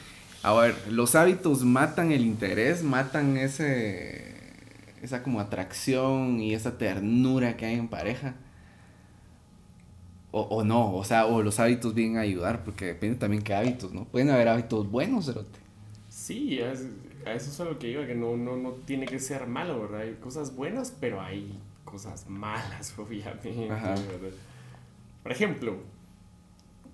A 0.43 0.53
ver, 0.53 0.75
los 0.89 1.15
hábitos 1.15 1.63
matan 1.63 2.11
el 2.11 2.21
interés, 2.21 2.83
matan 2.83 3.37
ese 3.37 4.35
esa 5.01 5.21
como 5.21 5.39
atracción 5.39 6.39
y 6.39 6.53
esa 6.55 6.77
ternura 6.77 7.55
que 7.57 7.65
hay 7.67 7.75
en 7.75 7.87
pareja. 7.87 8.33
O, 10.31 10.41
o 10.41 10.63
no, 10.63 10.93
o 10.95 11.03
sea, 11.03 11.25
o 11.25 11.41
los 11.41 11.59
hábitos 11.59 11.93
vienen 11.93 12.17
a 12.17 12.21
ayudar, 12.21 12.63
porque 12.63 12.85
depende 12.85 13.17
también 13.17 13.43
qué 13.43 13.53
hábitos, 13.55 13.93
¿no? 13.93 14.05
Pueden 14.05 14.29
haber 14.29 14.47
hábitos 14.49 14.89
buenos, 14.89 15.25
cerote. 15.27 15.59
Sí, 16.09 16.59
es- 16.59 16.85
a 17.25 17.33
eso 17.33 17.49
es 17.51 17.59
a 17.59 17.65
lo 17.65 17.77
que 17.79 17.89
iba, 17.89 18.05
que 18.05 18.15
no, 18.15 18.35
no, 18.37 18.55
no 18.57 18.71
tiene 18.71 19.05
que 19.05 19.19
ser 19.19 19.47
malo, 19.47 19.81
¿verdad? 19.81 20.01
Hay 20.01 20.13
cosas 20.15 20.55
buenas, 20.55 20.93
pero 20.99 21.21
hay 21.21 21.57
cosas 21.85 22.27
malas, 22.29 22.93
obviamente. 22.97 23.69
Ajá. 23.71 23.89
¿verdad? 23.91 24.35
Por 25.27 25.31
ejemplo, 25.35 25.77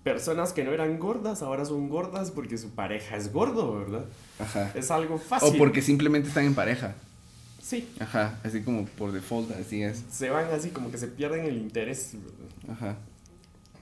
personas 0.03 0.53
que 0.53 0.63
no 0.63 0.71
eran 0.71 0.97
gordas 0.99 1.41
ahora 1.41 1.65
son 1.65 1.87
gordas 1.89 2.31
porque 2.31 2.57
su 2.57 2.71
pareja 2.71 3.15
es 3.15 3.31
gordo, 3.31 3.77
¿verdad? 3.77 4.05
Ajá. 4.39 4.71
Es 4.75 4.91
algo 4.91 5.17
fácil. 5.17 5.55
O 5.55 5.57
porque 5.57 5.81
simplemente 5.81 6.27
están 6.29 6.45
en 6.45 6.55
pareja. 6.55 6.95
Sí, 7.61 7.87
Ajá, 7.99 8.39
así 8.43 8.61
como 8.61 8.85
por 8.85 9.11
default, 9.13 9.51
así 9.51 9.83
es. 9.83 10.03
se 10.11 10.29
van 10.29 10.47
así 10.51 10.71
como 10.71 10.91
que 10.91 10.97
se 10.97 11.07
pierden 11.07 11.45
el 11.45 11.57
interés. 11.57 12.13
¿verdad? 12.15 12.73
Ajá. 12.75 12.97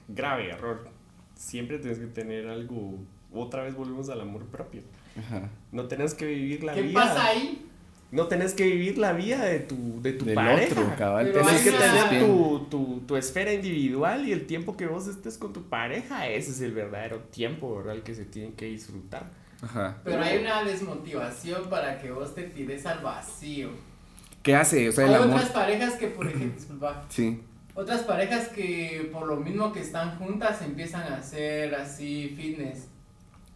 Grave 0.08 0.50
error. 0.50 0.88
Siempre 1.34 1.78
tienes 1.78 1.98
que 1.98 2.06
tener 2.06 2.46
algo. 2.48 2.98
Otra 3.32 3.64
vez 3.64 3.74
volvemos 3.74 4.08
al 4.10 4.20
amor 4.20 4.44
propio. 4.46 4.82
Ajá. 5.18 5.48
No 5.72 5.88
tenés 5.88 6.14
que 6.14 6.26
vivir 6.26 6.62
la 6.62 6.74
¿Qué 6.74 6.82
vida. 6.82 7.00
pasa 7.02 7.26
ahí? 7.26 7.66
No 8.12 8.26
tenés 8.28 8.52
que 8.54 8.64
vivir 8.64 8.98
la 8.98 9.12
vida 9.14 9.42
de 9.44 9.58
tu, 9.60 10.00
de 10.02 10.12
tu 10.12 10.26
Del 10.26 10.34
pareja. 10.34 10.78
otro, 10.80 10.94
cabal. 10.96 11.26
Hay 11.48 11.64
que 11.64 11.70
tener 11.72 12.20
tu, 12.24 12.66
tu, 12.70 13.00
tu 13.06 13.16
esfera 13.16 13.52
individual 13.52 14.28
y 14.28 14.32
el 14.32 14.46
tiempo 14.46 14.76
que 14.76 14.86
vos 14.86 15.08
estés 15.08 15.38
con 15.38 15.52
tu 15.54 15.62
pareja, 15.64 16.28
ese 16.28 16.50
es 16.50 16.60
el 16.60 16.72
verdadero 16.72 17.20
tiempo, 17.20 17.74
¿verdad? 17.78 17.94
El 17.96 18.02
que 18.02 18.14
se 18.14 18.24
tiene 18.26 18.52
que 18.52 18.66
disfrutar. 18.66 19.24
Ajá. 19.62 19.96
Pero 20.04 20.20
hay 20.22 20.38
una 20.38 20.62
desmotivación 20.62 21.70
para 21.70 21.98
que 22.00 22.10
vos 22.10 22.34
te 22.34 22.42
tires 22.44 22.84
al 22.84 22.98
vacío. 23.00 23.70
¿Qué 24.42 24.56
hace? 24.56 24.88
O 24.88 24.92
sea, 24.92 25.04
Hay 25.06 25.10
el 25.14 25.22
amor. 25.22 25.36
otras 25.36 25.50
parejas 25.50 25.94
que, 25.94 26.08
por 26.08 26.26
ejemplo, 26.26 26.52
disculpa, 26.58 27.04
Sí. 27.08 27.40
otras 27.74 28.02
parejas 28.02 28.48
que 28.48 29.08
por 29.12 29.26
lo 29.26 29.36
mismo 29.36 29.72
que 29.72 29.80
están 29.80 30.18
juntas 30.18 30.60
empiezan 30.62 31.10
a 31.12 31.16
hacer 31.16 31.74
así 31.76 32.34
fitness. 32.36 32.88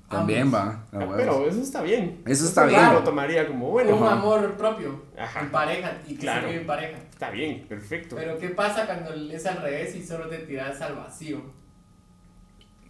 También 0.08 0.54
va. 0.54 0.84
Ah, 0.92 1.06
pero 1.16 1.48
eso 1.48 1.60
está 1.60 1.82
bien. 1.82 2.22
Eso 2.26 2.44
está 2.44 2.64
bien. 2.66 2.92
lo 2.92 3.02
tomaría 3.02 3.46
como, 3.48 3.66
Un 3.66 3.72
bueno, 3.72 4.08
amor 4.08 4.52
propio 4.56 5.02
Ajá. 5.18 5.40
en 5.40 5.50
pareja 5.50 5.98
y 6.06 6.14
que 6.14 6.20
Claro. 6.20 6.42
se 6.42 6.46
vive 6.48 6.60
en 6.60 6.66
pareja. 6.66 6.98
está 7.10 7.30
bien, 7.30 7.66
perfecto. 7.68 8.14
Pero 8.16 8.38
¿qué 8.38 8.50
pasa 8.50 8.86
cuando 8.86 9.12
es 9.12 9.44
al 9.46 9.60
revés 9.62 9.96
y 9.96 10.02
solo 10.06 10.28
te 10.28 10.38
tiras 10.38 10.80
al 10.80 10.94
vacío? 10.94 11.40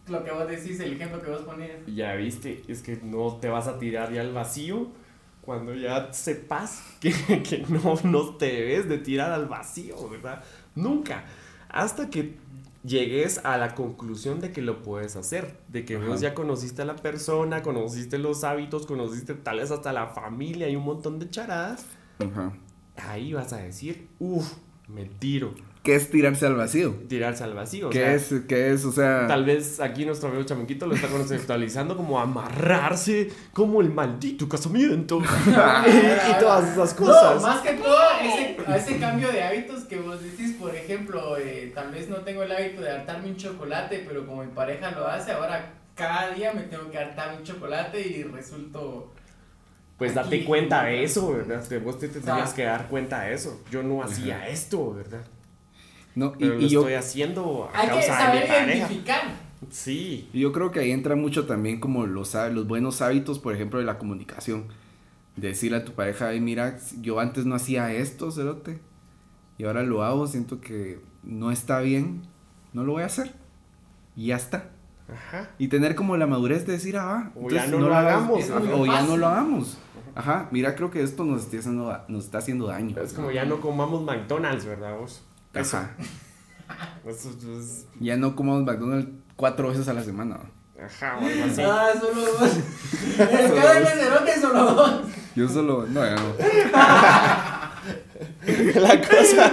Lo 0.08 0.22
que 0.22 0.30
vos 0.30 0.46
decís, 0.46 0.78
el 0.80 0.92
ejemplo 0.92 1.20
que 1.20 1.30
vos 1.30 1.40
ponías. 1.42 1.70
Ya 1.86 2.14
viste, 2.14 2.62
es 2.68 2.82
que 2.82 2.98
no 3.02 3.36
te 3.38 3.48
vas 3.48 3.66
a 3.66 3.78
tirar 3.78 4.12
ya 4.12 4.20
al 4.20 4.32
vacío 4.32 4.88
cuando 5.40 5.74
ya 5.74 6.12
sepas 6.12 6.82
que, 7.00 7.12
que 7.42 7.64
no, 7.68 7.94
no 8.04 8.36
te 8.36 8.46
debes 8.46 8.88
de 8.88 8.98
tirar 8.98 9.32
al 9.32 9.46
vacío, 9.46 10.08
¿verdad? 10.08 10.44
Nunca. 10.74 11.24
Hasta 11.68 12.08
que 12.08 12.36
llegues 12.86 13.40
a 13.44 13.58
la 13.58 13.74
conclusión 13.74 14.40
de 14.40 14.52
que 14.52 14.62
lo 14.62 14.82
puedes 14.82 15.16
hacer, 15.16 15.58
de 15.68 15.84
que 15.84 15.96
vos 15.96 16.20
ya 16.20 16.34
conociste 16.34 16.82
a 16.82 16.84
la 16.84 16.96
persona, 16.96 17.62
conociste 17.62 18.18
los 18.18 18.44
hábitos, 18.44 18.86
conociste 18.86 19.34
tal 19.34 19.58
vez 19.58 19.70
hasta 19.70 19.92
la 19.92 20.06
familia 20.08 20.68
y 20.68 20.76
un 20.76 20.84
montón 20.84 21.18
de 21.18 21.28
charadas, 21.28 21.86
Ajá. 22.18 22.52
ahí 22.96 23.32
vas 23.32 23.52
a 23.52 23.58
decir, 23.58 24.08
uff, 24.18 24.54
me 24.88 25.04
tiro, 25.04 25.54
¿Qué 25.86 25.94
es 25.94 26.10
tirarse 26.10 26.44
al 26.46 26.54
vacío? 26.56 26.94
tirarse 27.08 27.44
al 27.44 27.54
vacío. 27.54 27.86
o 27.86 27.90
¿Qué 27.90 28.00
sea, 28.00 28.12
es? 28.14 28.34
¿Qué 28.48 28.72
es? 28.72 28.84
O 28.84 28.92
sea. 28.92 29.26
Tal 29.26 29.44
vez 29.44 29.80
aquí 29.80 30.04
nuestro 30.04 30.28
amigo 30.28 30.44
Chamuquito 30.44 30.86
lo 30.86 30.94
está 30.94 31.06
conceptualizando 31.08 31.96
como 31.96 32.18
amarrarse 32.20 33.30
como 33.52 33.80
el 33.80 33.90
maldito 33.92 34.48
casamiento 34.48 35.20
y 35.46 36.40
todas 36.40 36.72
esas 36.72 36.98
No, 37.00 37.06
cosas. 37.06 37.42
más 37.42 37.60
que 37.60 37.72
todo 37.74 37.96
ese, 38.22 38.56
a 38.66 38.76
ese 38.76 38.98
cambio 38.98 39.30
de 39.30 39.42
hábitos 39.42 39.84
que 39.84 39.98
vos 40.00 40.20
decís, 40.22 40.56
por 40.60 40.74
ejemplo, 40.74 41.36
eh, 41.38 41.70
tal 41.74 41.90
vez 41.92 42.08
no 42.08 42.16
tengo 42.16 42.42
el 42.42 42.52
hábito 42.52 42.80
de 42.82 42.90
hartarme 42.90 43.28
un 43.30 43.36
chocolate, 43.36 44.04
pero 44.06 44.26
como 44.26 44.42
mi 44.44 44.50
pareja 44.52 44.90
lo 44.90 45.06
hace, 45.06 45.32
ahora 45.32 45.72
cada 45.94 46.30
día 46.32 46.52
me 46.52 46.62
tengo 46.64 46.90
que 46.90 46.98
hartar 46.98 47.36
un 47.38 47.42
chocolate 47.44 48.00
y 48.00 48.22
resulto... 48.24 49.12
Pues 49.98 50.14
date 50.14 50.36
Aquí- 50.36 50.44
cuenta 50.44 50.84
de 50.84 51.04
eso, 51.04 51.32
¿verdad? 51.32 51.64
Te- 51.66 51.78
Vos 51.78 51.98
te 51.98 52.08
tendrías 52.08 52.48
sea- 52.50 52.54
que 52.56 52.64
dar 52.64 52.88
cuenta 52.88 53.22
de 53.22 53.32
eso. 53.34 53.62
Yo 53.70 53.82
no 53.82 54.02
hacía 54.02 54.46
esto, 54.48 54.92
¿verdad? 54.92 55.22
No, 56.16 56.32
y, 56.36 56.38
Pero 56.40 56.58
y 56.58 56.62
lo 56.62 56.68
yo, 56.68 56.80
estoy 56.80 56.94
haciendo 56.94 57.70
a 57.72 57.78
Hay 57.78 57.86
que 57.86 57.92
causa 57.94 58.12
de 58.12 58.18
mi 58.18 58.24
saber 58.24 58.48
pareja. 58.48 58.76
identificar. 58.76 59.20
Sí. 59.70 60.28
yo 60.34 60.52
creo 60.52 60.70
que 60.70 60.80
ahí 60.80 60.90
entra 60.90 61.16
mucho 61.16 61.46
también 61.46 61.78
como 61.80 62.06
los, 62.06 62.34
los 62.34 62.66
buenos 62.66 63.00
hábitos, 63.02 63.38
por 63.38 63.54
ejemplo, 63.54 63.78
de 63.78 63.84
la 63.84 63.98
comunicación. 63.98 64.64
Decirle 65.36 65.78
a 65.78 65.84
tu 65.84 65.92
pareja, 65.92 66.28
"Ay, 66.28 66.40
mira, 66.40 66.78
yo 67.00 67.20
antes 67.20 67.46
no 67.46 67.54
hacía 67.54 67.92
esto, 67.92 68.30
cerote. 68.32 68.80
Y 69.58 69.64
ahora 69.64 69.82
lo 69.82 70.02
hago, 70.02 70.26
siento 70.26 70.60
que 70.60 71.00
no 71.22 71.50
está 71.52 71.80
bien, 71.80 72.22
no 72.72 72.84
lo 72.84 72.92
voy 72.92 73.02
a 73.02 73.06
hacer. 73.06 73.32
Y 74.14 74.26
ya 74.26 74.36
está. 74.36 74.70
Ajá. 75.12 75.50
Y 75.58 75.68
tener 75.68 75.94
como 75.94 76.16
la 76.16 76.26
madurez 76.26 76.66
de 76.66 76.72
decir, 76.72 76.96
ah, 76.96 77.04
va, 77.04 77.32
O 77.40 77.48
ya 77.50 77.66
no 77.66 77.78
lo 77.78 77.94
hagamos, 77.94 78.40
es 78.40 78.50
o 78.50 78.86
ya 78.86 79.02
no 79.02 79.16
lo 79.16 79.26
hagamos. 79.28 79.78
Ajá, 80.14 80.48
mira, 80.50 80.74
creo 80.74 80.90
que 80.90 81.02
esto 81.02 81.24
nos 81.24 81.42
está 81.44 81.58
haciendo, 81.58 81.98
nos 82.08 82.24
está 82.24 82.38
haciendo 82.38 82.66
daño. 82.66 82.96
Es 83.00 83.12
como 83.12 83.30
ya 83.30 83.44
no 83.44 83.60
comamos 83.60 84.02
McDonald's, 84.02 84.64
¿verdad 84.64 84.98
vos? 84.98 85.22
Eso. 85.60 85.76
Ajá. 85.78 85.90
Eso 87.06 87.30
es- 87.60 87.86
Ya 88.00 88.16
no 88.16 88.34
comamos 88.36 88.64
McDonald's 88.64 89.08
cuatro 89.36 89.68
veces 89.68 89.86
a 89.88 89.92
la 89.92 90.02
semana. 90.02 90.38
Ajá, 90.82 91.16
o 91.16 91.26
algo 91.26 91.44
así. 91.44 91.62
Ah, 91.62 91.88
solo 91.98 92.20
dos. 92.20 92.50
En 93.18 93.54
cada 93.54 93.80
restaurante 93.80 94.40
solo 94.40 94.64
dos. 94.74 95.00
Yo 95.34 95.48
solo, 95.48 95.86
no, 95.88 96.04
ya 96.04 96.16
no. 96.16 96.34
La 98.80 99.00
cosa. 99.00 99.52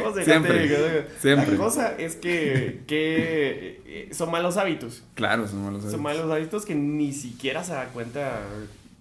Vamos 0.00 0.18
a 0.18 0.24
Siempre, 0.24 1.06
siempre. 1.20 1.52
La 1.52 1.56
cosa 1.58 1.94
es 1.98 2.16
que, 2.16 2.82
que 2.86 3.82
eh, 3.86 4.08
son 4.12 4.30
malos 4.30 4.56
hábitos. 4.56 5.02
Claro, 5.14 5.46
son 5.48 5.62
malos 5.64 5.82
Son 5.82 5.90
hábitos. 5.94 6.00
malos 6.02 6.30
hábitos 6.32 6.64
que 6.64 6.74
ni 6.74 7.12
siquiera 7.12 7.64
se 7.64 7.72
da 7.72 7.86
cuenta 7.86 8.40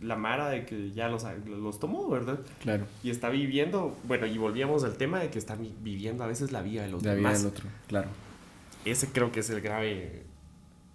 la 0.06 0.16
Mara 0.16 0.50
de 0.50 0.66
que 0.66 0.92
ya 0.92 1.08
los, 1.10 1.26
los 1.48 1.80
tomó, 1.80 2.10
¿verdad? 2.10 2.40
Claro, 2.62 2.86
Y 3.04 3.10
está 3.10 3.30
viviendo, 3.30 3.96
bueno, 4.08 4.26
y 4.26 4.38
volvíamos 4.38 4.84
al 4.84 4.96
tema 4.98 5.20
de 5.20 5.30
que 5.30 5.40
está 5.40 5.56
vi- 5.56 5.74
viviendo 5.82 6.24
a 6.24 6.28
veces 6.28 6.52
la 6.52 6.62
vida 6.62 6.84
de 6.84 6.90
los 6.90 7.04
la 7.04 7.14
vida 7.14 7.28
demás. 7.30 7.44
del 7.44 7.52
otro, 7.52 7.66
claro. 7.88 8.08
Ese 8.86 9.08
creo 9.12 9.32
que 9.32 9.40
es 9.42 9.50
el 9.50 9.62
grave 9.62 10.24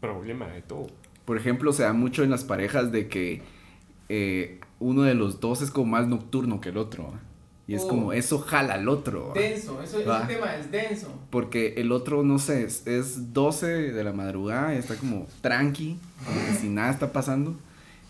problema 0.00 0.46
de 0.48 0.62
todo. 0.62 0.86
Por 1.24 1.36
ejemplo, 1.36 1.72
se 1.72 1.82
da 1.82 1.92
mucho 1.92 2.22
en 2.24 2.30
las 2.30 2.44
parejas 2.44 2.90
de 2.92 3.08
que 3.08 3.42
eh, 4.08 4.60
uno 4.78 5.02
de 5.02 5.14
los 5.14 5.40
dos 5.40 5.62
es 5.62 5.70
como 5.70 5.86
más 5.92 6.06
nocturno 6.08 6.60
que 6.60 6.70
el 6.70 6.76
otro. 6.78 7.12
Y 7.66 7.74
es 7.74 7.82
Oh. 7.84 7.88
como, 7.88 8.12
eso 8.12 8.40
jala 8.40 8.74
al 8.74 8.88
otro. 8.88 9.28
¿va? 9.28 9.34
Denso, 9.34 9.80
eso, 9.80 10.00
ese 10.00 10.26
tema 10.26 10.56
es 10.56 10.70
denso. 10.72 11.08
Porque 11.30 11.74
el 11.76 11.92
otro, 11.92 12.24
no 12.24 12.38
sé, 12.40 12.64
es, 12.64 12.84
es 12.86 13.32
12 13.32 13.66
de 13.92 14.02
la 14.04 14.12
madrugada 14.12 14.74
y 14.74 14.78
está 14.78 14.96
como 14.96 15.28
tranqui, 15.40 15.96
como 16.26 16.46
que 16.46 16.52
si 16.54 16.68
nada 16.68 16.90
está 16.90 17.12
pasando. 17.12 17.54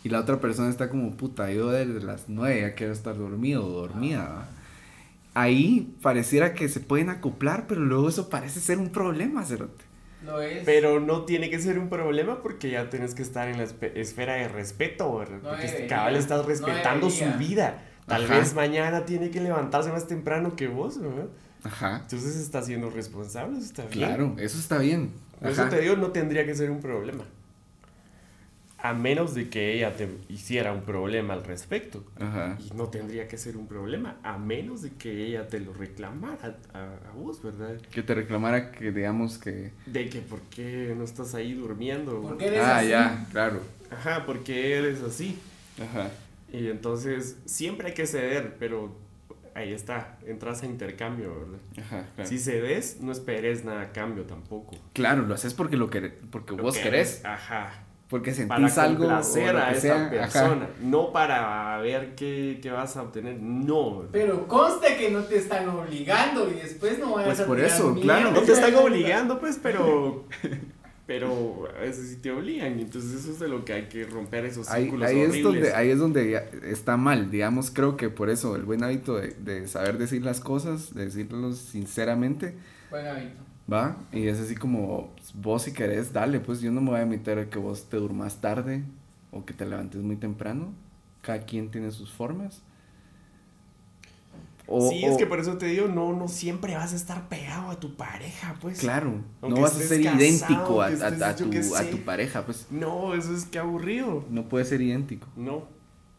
Y 0.03 0.09
la 0.09 0.21
otra 0.21 0.41
persona 0.41 0.71
está 0.71 0.89
como, 0.89 1.17
puta, 1.17 1.51
yo 1.51 1.71
desde 1.71 2.01
las 2.01 2.25
9 2.29 2.61
ya 2.61 2.75
quiero 2.75 2.93
estar 2.93 3.17
dormido 3.17 3.67
o 3.67 3.71
dormida. 3.71 4.25
¿va? 4.25 4.49
Ahí 5.35 5.95
pareciera 6.03 6.55
que 6.55 6.69
se 6.69 6.81
pueden 6.81 7.11
acoplar, 7.11 7.67
pero 7.67 7.83
luego 7.83 8.09
eso 8.09 8.29
parece 8.29 8.61
ser 8.61 8.79
un 8.79 8.91
problema, 8.91 9.45
cerote. 9.45 9.85
Lo 10.25 10.41
es. 10.41 10.65
Pero 10.65 11.01
no 11.01 11.25
tiene 11.25 11.49
que 11.51 11.59
ser 11.59 11.79
un 11.79 11.89
problema 11.89 12.43
porque 12.43 12.71
ya 12.71 12.91
tienes 12.91 13.15
que 13.15 13.23
estar 13.23 13.49
en 13.49 13.59
la 13.59 13.65
esfera 13.65 14.35
de 14.35 14.49
respeto, 14.49 15.17
¿verdad? 15.17 15.39
No 15.43 15.51
porque 15.51 15.67
este 15.67 15.87
cabal 15.87 16.17
estás 16.17 16.43
no 16.43 16.49
respetando 16.49 17.11
su 17.11 17.25
vida. 17.39 17.83
Tal 18.07 18.25
Ajá. 18.25 18.39
vez 18.39 18.55
mañana 18.55 19.05
tiene 19.05 19.31
que 19.31 19.41
levantarse 19.41 19.91
más 19.93 20.07
temprano 20.07 20.57
que 20.57 20.67
vos, 20.67 21.01
¿verdad? 21.01 21.29
Ajá. 21.63 22.01
Entonces 22.03 22.37
está 22.37 22.63
siendo 22.63 22.91
responsable, 22.91 23.59
eso 23.59 23.67
está 23.67 23.83
bien. 23.83 23.93
Claro, 23.93 24.35
eso 24.39 24.59
está 24.59 24.79
bien. 24.79 25.13
Por 25.41 25.51
eso 25.51 25.69
te 25.69 25.81
digo, 25.81 25.97
no 25.97 26.11
tendría 26.11 26.45
que 26.45 26.55
ser 26.55 26.71
un 26.71 26.81
problema. 26.81 27.25
A 28.83 28.95
menos 28.95 29.35
de 29.35 29.51
que 29.51 29.75
ella 29.75 29.95
te 29.97 30.09
hiciera 30.29 30.73
un 30.73 30.83
problema 30.83 31.35
al 31.35 31.45
respecto. 31.45 32.03
Ajá. 32.19 32.57
Y 32.59 32.75
no 32.75 32.89
tendría 32.89 33.29
que 33.29 33.37
ser 33.37 33.57
un 33.59 33.67
problema, 33.67 34.17
a 34.23 34.39
menos 34.39 34.81
de 34.83 34.91
que 34.93 35.27
ella 35.27 35.49
te 35.49 35.61
lo 35.61 35.73
reclamara 35.75 36.57
a, 36.73 36.79
a 37.09 37.13
vos, 37.15 37.43
¿verdad? 37.43 37.77
Que 37.93 38.03
te 38.03 38.15
reclamara 38.15 38.73
que 38.73 38.91
digamos 38.91 39.37
que... 39.37 39.73
De 39.87 40.09
que 40.09 40.21
por 40.21 40.41
qué 40.43 40.95
no 40.97 41.05
estás 41.05 41.35
ahí 41.35 41.53
durmiendo. 41.53 42.23
¿Por 42.23 42.39
qué 42.39 42.47
eres 42.47 42.61
Ah, 42.61 42.79
así? 42.79 42.89
ya, 42.89 43.27
claro. 43.33 43.61
Ajá, 43.91 44.25
porque 44.25 44.77
eres 44.79 45.03
así. 45.03 45.39
Ajá. 45.79 46.09
Y 46.53 46.69
entonces 46.69 47.37
siempre 47.45 47.89
hay 47.89 47.95
que 47.95 48.07
ceder, 48.07 48.57
pero 48.59 48.97
ahí 49.55 49.73
está, 49.75 50.19
entras 50.27 50.63
a 50.63 50.67
intercambio, 50.67 51.35
¿verdad? 51.39 51.59
Ajá, 51.87 52.07
claro. 52.15 52.31
Si 52.31 52.39
cedes, 52.39 52.99
no 53.01 53.13
esperes 53.13 53.65
nada 53.65 53.83
a 53.83 53.93
cambio 53.93 54.25
tampoco. 54.25 54.75
Claro, 54.95 55.23
lo 55.27 55.35
haces 55.35 55.53
porque 55.55 55.77
lo 55.77 55.91
querés, 55.91 56.15
porque 56.31 56.57
Lo 56.57 56.63
vos 56.63 56.77
que- 56.79 56.85
querés, 56.85 57.23
Ajá. 57.27 57.85
Porque 58.11 58.33
Para 58.33 58.69
sentís 58.69 58.79
algo 58.79 59.05
o 59.05 59.09
complacer 59.09 59.55
lo 59.55 59.61
a 59.61 59.71
esa 59.71 59.81
sea. 59.81 59.97
Ajá. 59.97 60.09
persona, 60.11 60.69
no 60.83 61.13
para 61.13 61.79
ver 61.79 62.15
qué, 62.17 62.59
qué 62.61 62.71
vas 62.71 62.97
a 62.97 63.03
obtener, 63.05 63.41
no. 63.41 64.05
Pero 64.13 64.47
conste 64.49 64.97
que 64.97 65.11
no 65.11 65.21
te 65.21 65.39
están 65.39 65.69
obligando 65.69 66.51
y 66.51 66.55
después 66.55 66.99
no 66.99 67.13
vayas 67.15 67.29
Pues 67.29 67.41
a 67.41 67.47
por 67.47 67.57
tirar 67.57 67.71
eso, 67.71 67.91
mierda. 67.95 68.03
claro, 68.03 68.31
No 68.33 68.43
te 68.43 68.53
están 68.53 68.75
obligando, 68.85 69.39
pues, 69.41 69.59
pero. 69.63 70.27
Pero 71.07 71.69
a 71.77 71.81
veces 71.81 72.09
sí 72.09 72.17
te 72.17 72.31
obligan. 72.31 72.79
y 72.79 72.83
Entonces, 72.83 73.13
eso 73.21 73.33
es 73.33 73.41
de 73.41 73.49
lo 73.49 73.65
que 73.65 73.73
hay 73.73 73.83
que 73.89 74.05
romper 74.07 74.45
esos 74.45 74.69
círculos 74.69 75.09
ahí 75.09 75.21
es 75.21 75.29
horribles. 75.31 75.43
donde, 75.43 75.75
ahí 75.75 75.91
es 75.91 75.99
donde 75.99 76.49
está 76.71 76.97
mal, 76.97 77.31
digamos, 77.33 77.73
creo 77.73 77.97
que 77.97 78.11
por 78.11 78.31
eso 78.31 78.55
el 78.55 78.63
buen 78.63 78.85
hábito 78.85 79.17
de, 79.17 79.31
de 79.35 79.67
saber 79.67 79.99
decir 79.99 80.25
las 80.25 80.39
cosas, 80.41 80.95
de 80.95 81.07
decirlos 81.07 81.59
sinceramente, 81.59 82.55
Buen 82.91 83.07
hábito. 83.07 83.50
¿Va? 83.71 83.97
Y 84.13 84.27
es 84.29 84.39
así 84.41 84.55
como, 84.55 85.11
pues, 85.17 85.33
vos 85.35 85.63
si 85.63 85.73
querés, 85.73 86.13
dale, 86.13 86.41
pues 86.41 86.61
yo 86.61 86.71
no 86.73 86.81
me 86.81 86.91
voy 86.91 87.01
a 87.01 87.07
meter 87.07 87.39
a 87.39 87.49
que 87.51 87.59
vos 87.59 87.89
te 87.89 87.97
durmas 87.99 88.41
tarde 88.41 88.83
o 89.31 89.45
que 89.45 89.53
te 89.55 89.65
levantes 89.67 90.03
muy 90.03 90.17
temprano, 90.17 90.73
cada 91.23 91.41
quien 91.41 91.71
tiene 91.71 91.91
sus 91.91 92.11
formas. 92.13 92.63
O- 94.73 94.89
sí, 94.89 95.05
es 95.05 95.17
que 95.17 95.27
por 95.27 95.41
eso 95.41 95.59
te 95.59 95.67
digo, 95.67 95.89
no, 95.89 96.13
no 96.13 96.29
siempre 96.29 96.77
vas 96.77 96.93
a 96.93 96.97
estar 96.97 97.29
pegado 97.29 97.71
a 97.71 97.81
tu 97.81 97.97
pareja, 97.97 98.57
pues. 98.61 98.79
Claro, 98.79 99.15
Aunque 99.41 99.57
no 99.61 99.63
vas 99.63 99.75
a 99.75 99.81
ser 99.81 100.01
casado, 100.03 100.23
idéntico 100.23 100.81
a, 100.83 100.87
a- 100.87 101.91
tu 101.91 101.99
pareja, 102.05 102.47
pues 102.47 102.67
No, 102.71 103.15
eso 103.15 103.35
es 103.35 103.45
que 103.47 103.59
aburrido. 103.59 104.25
no 104.31 104.49
puede 104.49 104.65
ser 104.65 104.81
idéntico. 104.81 105.27
No. 105.37 105.65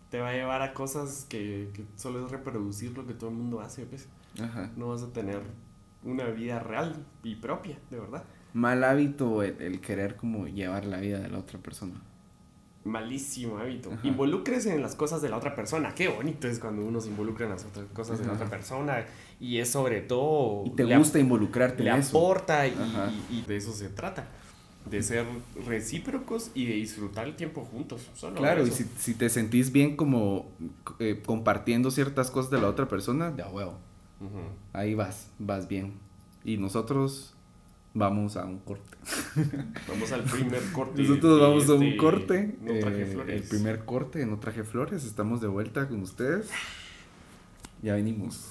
Te 0.10 0.20
va 0.20 0.30
a 0.30 0.34
llevar 0.34 0.62
a 0.62 0.74
cosas 0.74 1.26
que, 1.30 1.70
que 1.74 1.86
solo 1.96 2.26
es 2.26 2.32
reproducir 2.32 2.92
lo 2.98 3.08
que 3.08 3.14
todo 3.14 3.30
el 3.30 3.38
mundo 3.38 3.62
hace, 3.62 3.86
pues. 3.86 4.10
Ajá. 4.42 4.70
No 4.76 4.90
vas 4.90 5.04
a 5.04 5.08
tener 5.14 5.40
una 6.04 6.26
vida 6.26 6.60
real 6.60 7.06
y 7.24 7.36
propia, 7.36 7.78
de 7.90 8.00
verdad. 8.00 8.24
Mal 8.54 8.84
hábito 8.84 9.44
el, 9.44 9.62
el 9.62 9.80
querer 9.82 10.16
como 10.16 10.48
llevar 10.48 10.86
la 10.86 10.98
vida 10.98 11.20
de 11.20 11.30
la 11.30 11.40
otra 11.40 11.60
persona. 11.60 12.02
Malísimo 12.84 13.60
hábito. 13.60 13.92
Ajá. 13.94 14.08
Involúcrese 14.08 14.74
en 14.74 14.82
las 14.82 14.96
cosas 14.96 15.22
de 15.22 15.30
la 15.30 15.38
otra 15.38 15.56
persona. 15.56 15.94
Qué 15.94 16.08
bonito 16.08 16.48
es 16.48 16.58
cuando 16.58 16.84
uno 16.84 17.00
se 17.00 17.10
involucra 17.10 17.46
en 17.46 17.52
las 17.52 17.64
otras 17.64 17.86
cosas 17.94 18.20
de 18.20 18.26
la 18.26 18.34
otra 18.34 18.50
persona. 18.50 19.06
Y 19.40 19.60
es 19.60 19.70
sobre 19.70 20.02
todo. 20.02 20.64
Y 20.66 20.72
te 20.72 20.84
gusta 20.98 21.20
involucrarte 21.20 21.84
Le 21.84 21.92
en 21.92 21.98
eso. 21.98 22.18
aporta 22.18 22.66
y, 22.68 23.44
de 23.48 23.56
eso 23.56 23.72
se 23.72 23.90
trata. 23.90 24.28
De 24.90 25.04
ser 25.04 25.28
recíprocos 25.68 26.50
y 26.56 26.66
de 26.66 26.74
disfrutar 26.74 27.28
el 27.28 27.36
tiempo 27.36 27.62
juntos. 27.62 28.10
Solo 28.16 28.38
Claro, 28.38 28.66
y 28.66 28.72
si, 28.72 28.84
si 28.98 29.14
te 29.14 29.30
sentís 29.30 29.72
bien 29.72 29.96
como 29.96 30.50
eh, 30.98 31.22
compartiendo 31.24 31.92
ciertas 31.92 32.32
cosas 32.32 32.50
de 32.50 32.60
la 32.60 32.68
otra 32.68 32.88
persona, 32.88 33.30
de 33.30 33.44
a 33.44 33.48
Ahí 34.74 34.94
vas, 34.96 35.30
vas 35.40 35.68
bien. 35.68 35.94
Y 36.44 36.58
nosotros 36.58 37.34
vamos 37.94 38.38
a 38.38 38.46
un 38.46 38.60
corte. 38.60 38.98
Vamos 39.88 40.12
al 40.12 40.24
primer 40.24 40.62
corte. 40.72 41.02
Nosotros 41.04 41.40
vamos 41.42 41.70
a 41.70 41.74
un 41.74 41.84
este 41.84 41.98
corte. 41.98 42.58
No 42.62 42.80
traje 42.80 43.02
eh, 43.02 43.06
flores. 43.08 43.42
el 43.42 43.50
primer 43.50 43.86
corte, 43.86 44.26
no 44.26 44.40
traje 44.40 44.64
flores. 44.64 45.04
Estamos 45.06 45.42
de 45.42 45.48
vuelta 45.48 45.88
con 45.88 46.02
ustedes. 46.02 46.50
Ya 47.82 47.96
venimos. 47.96 48.46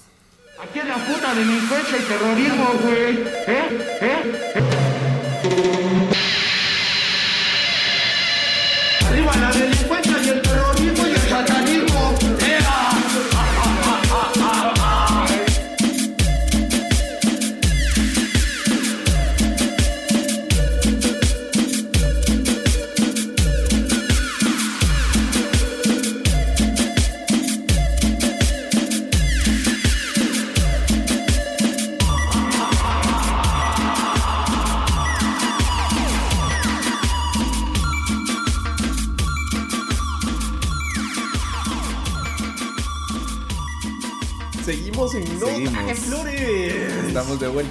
Aquí 0.61 0.79
es 0.79 0.87
la 0.87 0.95
puta 0.95 1.33
delincuencia 1.33 1.97
y 1.97 2.03
terrorismo, 2.03 2.67
güey. 2.83 3.17
¿Eh? 3.47 3.81
¿Eh? 4.01 4.51
Arriba 5.43 5.80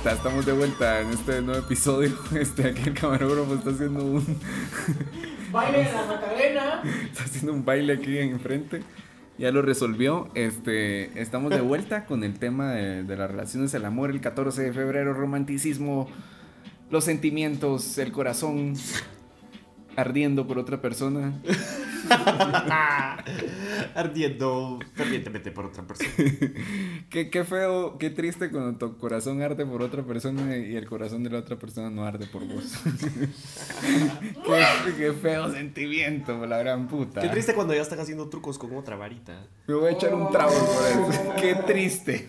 vuelta, 0.03 0.17
estamos 0.17 0.47
de 0.47 0.53
vuelta 0.53 1.01
en 1.01 1.11
este 1.11 1.43
nuevo 1.43 1.61
episodio. 1.61 2.11
Este, 2.35 2.69
aquí 2.69 2.89
el 2.89 2.95
camarógrafo 2.95 3.55
está 3.55 3.71
haciendo 3.71 4.05
un, 4.05 4.25
Baile 5.53 5.79
de 5.79 5.93
la 5.93 6.07
Macarena. 6.07 6.83
está 7.05 7.25
haciendo 7.25 7.53
un 7.53 7.65
baile 7.65 7.93
aquí 7.95 8.17
enfrente. 8.19 8.83
Ya 9.37 9.51
lo 9.51 9.61
resolvió. 9.61 10.31
Este, 10.35 11.21
estamos 11.21 11.51
de 11.51 11.61
vuelta 11.61 12.07
con 12.07 12.25
el 12.25 12.39
tema 12.39 12.73
de, 12.73 13.03
de 13.03 13.17
las 13.17 13.31
relaciones, 13.31 13.75
el 13.75 13.85
amor, 13.85 14.11
el 14.11 14.21
14 14.23 14.63
de 14.63 14.73
febrero, 14.73 15.13
romanticismo, 15.13 16.09
los 16.91 17.05
sentimientos, 17.05 17.99
el 17.99 18.11
corazón 18.11 18.75
ardiendo 19.97 20.47
por 20.47 20.59
otra 20.59 20.81
persona. 20.81 21.41
Ardiendo 23.95 24.79
fervientemente 24.95 25.51
por 25.51 25.67
otra 25.67 25.87
persona. 25.87 26.11
Qué, 27.11 27.31
qué 27.31 27.45
feo, 27.45 27.99
qué 27.99 28.11
triste 28.11 28.51
cuando 28.51 28.79
tu 28.79 28.97
corazón 28.99 29.43
arde 29.43 29.67
por 29.67 29.83
otra 29.83 30.05
persona 30.05 30.57
y 30.57 30.77
el 30.77 30.87
corazón 30.87 31.25
de 31.25 31.31
la 31.31 31.39
otra 31.39 31.57
persona 31.57 31.91
no 31.91 32.05
arde 32.05 32.27
por 32.27 32.47
vos. 32.47 32.73
qué, 34.47 34.95
qué 34.97 35.13
feo 35.13 35.51
sentimiento, 35.53 36.47
la 36.47 36.59
gran 36.59 36.87
puta. 36.87 37.21
Qué 37.21 37.29
triste 37.29 37.55
cuando 37.55 37.75
ya 37.75 37.83
están 37.83 37.99
haciendo 37.99 38.29
trucos 38.29 38.59
con 38.59 38.77
otra 38.77 38.95
varita. 38.97 39.47
Me 39.67 39.75
voy 39.75 39.89
a 39.89 39.93
echar 39.93 40.15
un 40.15 40.31
trago 40.31 40.53
por 40.53 41.13
eso. 41.13 41.35
Qué 41.41 41.55
triste. 41.67 42.29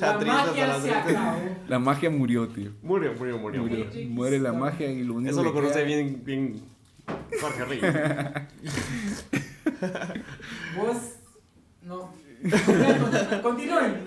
La 0.00 0.18
magia 0.18 0.74
hasta 0.74 0.82
se 0.82 0.94
acabó. 0.94 1.38
La 1.68 1.78
magia 1.78 2.10
murió, 2.10 2.48
tío. 2.48 2.70
Murió, 2.82 3.12
murió, 3.14 3.38
murió. 3.38 3.62
Murió. 3.62 3.86
Muere 4.08 4.38
la 4.38 4.52
magia 4.52 4.90
y 4.90 5.02
lo 5.04 5.14
único 5.14 5.30
Eso 5.32 5.42
lo 5.42 5.52
conoce 5.52 5.74
queda- 5.74 5.84
bien, 5.84 6.22
bien 6.24 6.62
Jorge 7.40 7.64
Reyes. 7.64 7.94
Vos. 10.76 10.96
No. 11.82 12.12
Continúen. 13.42 14.02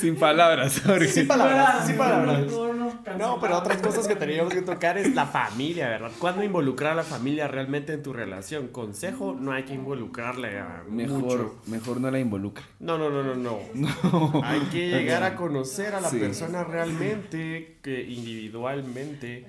Sin 0.00 0.16
palabras, 0.16 0.80
Jorge. 0.84 1.08
Sin 1.08 1.26
palabras, 1.26 1.86
sin 1.86 1.96
palabras. 1.96 2.40
No, 2.50 2.72
no, 2.74 2.91
No, 3.18 3.40
pero 3.40 3.58
otras 3.58 3.80
cosas 3.82 4.06
que 4.08 4.16
teníamos 4.16 4.52
que 4.54 4.62
tocar 4.62 4.96
es 4.98 5.14
la 5.14 5.26
familia, 5.26 5.88
¿verdad? 5.88 6.10
¿Cuándo 6.18 6.42
involucrar 6.42 6.92
a 6.92 6.94
la 6.96 7.02
familia 7.02 7.48
realmente 7.48 7.92
en 7.92 8.02
tu 8.02 8.12
relación? 8.12 8.68
Consejo, 8.68 9.34
no 9.38 9.52
hay 9.52 9.64
que 9.64 9.74
involucrarle 9.74 10.58
a 10.58 10.84
Mejor, 10.88 11.18
mucho. 11.20 11.60
mejor 11.66 12.00
no 12.00 12.10
la 12.10 12.18
involucre. 12.18 12.64
No, 12.80 12.98
no, 12.98 13.10
no, 13.10 13.22
no, 13.34 13.34
no. 13.74 14.42
Hay 14.44 14.60
que 14.72 14.88
llegar 14.90 15.22
a 15.24 15.34
conocer 15.36 15.94
a 15.94 16.00
la 16.00 16.08
Sí. 16.10 16.18
persona 16.18 16.64
realmente, 16.64 17.78
que 17.82 18.02
individualmente 18.02 19.46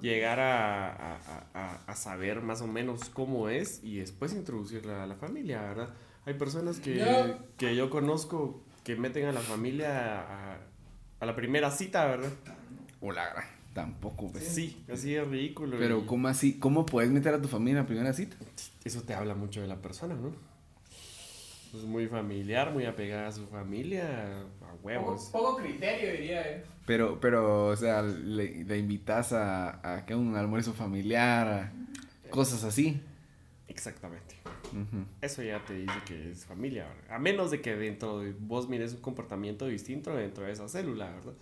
llegar 0.00 0.38
a, 0.40 0.90
a- 0.92 1.18
a- 1.54 1.78
a 1.86 1.94
saber 1.96 2.42
más 2.42 2.60
o 2.60 2.66
menos 2.66 3.08
cómo 3.08 3.48
es 3.48 3.80
y 3.82 3.96
después 3.98 4.34
introducirla 4.34 5.02
a 5.04 5.06
la 5.06 5.14
familia, 5.14 5.62
¿verdad? 5.62 5.88
Hay 6.26 6.34
personas 6.34 6.78
que, 6.78 7.36
que 7.56 7.74
yo 7.76 7.88
conozco 7.90 8.62
que 8.82 8.96
meten 8.96 9.26
a 9.26 9.32
la 9.32 9.40
familia 9.40 10.20
a, 10.20 10.58
a 11.20 11.26
la 11.26 11.34
primera 11.36 11.70
cita, 11.70 12.04
¿verdad? 12.06 12.30
O 13.06 13.12
la 13.12 13.28
gran. 13.28 13.44
Tampoco, 13.74 14.30
pues. 14.32 14.44
Sí, 14.44 14.82
así 14.90 15.14
es 15.14 15.26
ridículo. 15.28 15.76
Pero 15.78 15.98
y 15.98 16.06
¿cómo 16.06 16.28
así? 16.28 16.58
¿Cómo 16.58 16.86
puedes 16.86 17.10
meter 17.10 17.34
a 17.34 17.42
tu 17.42 17.48
familia 17.48 17.72
en 17.72 17.84
la 17.84 17.86
primera 17.86 18.12
cita? 18.14 18.34
Eso 18.82 19.02
te 19.02 19.12
habla 19.12 19.34
mucho 19.34 19.60
de 19.60 19.66
la 19.66 19.76
persona, 19.76 20.14
¿no? 20.14 20.32
Es 21.76 21.84
muy 21.84 22.06
familiar, 22.06 22.72
muy 22.72 22.86
apegada 22.86 23.28
a 23.28 23.32
su 23.32 23.46
familia, 23.48 24.38
a 24.62 24.74
huevos. 24.82 25.28
poco 25.32 25.56
criterio, 25.56 26.12
diría, 26.12 26.40
eh. 26.48 26.64
Pero, 26.86 27.20
pero, 27.20 27.66
o 27.66 27.76
sea, 27.76 28.00
le, 28.00 28.64
le 28.64 28.78
invitas 28.78 29.32
a, 29.32 29.96
a 29.96 30.06
que 30.06 30.14
un 30.14 30.36
almuerzo 30.36 30.72
familiar, 30.72 31.48
a 31.48 31.72
cosas 32.30 32.64
así. 32.64 33.02
Exactamente. 33.68 34.36
Eso 35.20 35.42
ya 35.42 35.64
te 35.64 35.74
dice 35.74 35.94
que 36.06 36.30
es 36.30 36.46
familia, 36.46 36.86
¿verdad? 36.86 37.16
A 37.16 37.18
menos 37.18 37.50
de 37.50 37.60
que 37.60 37.76
dentro 37.76 38.20
de 38.20 38.32
vos 38.38 38.68
mires 38.68 38.94
un 38.94 39.00
comportamiento 39.00 39.66
distinto 39.66 40.14
dentro 40.14 40.44
de 40.44 40.52
esa 40.52 40.68
célula, 40.68 41.10
¿verdad? 41.10 41.34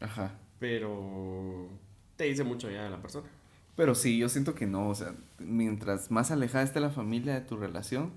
Ajá. 0.00 0.32
Pero 0.64 1.68
te 2.16 2.24
dice 2.24 2.42
mucho 2.42 2.70
ya 2.70 2.84
de 2.84 2.88
la 2.88 3.02
persona. 3.02 3.28
Pero 3.76 3.94
sí, 3.94 4.16
yo 4.16 4.30
siento 4.30 4.54
que 4.54 4.66
no, 4.66 4.88
o 4.88 4.94
sea, 4.94 5.14
mientras 5.38 6.10
más 6.10 6.30
alejada 6.30 6.64
esté 6.64 6.80
la 6.80 6.88
familia 6.88 7.34
de 7.34 7.42
tu 7.42 7.58
relación, 7.58 8.12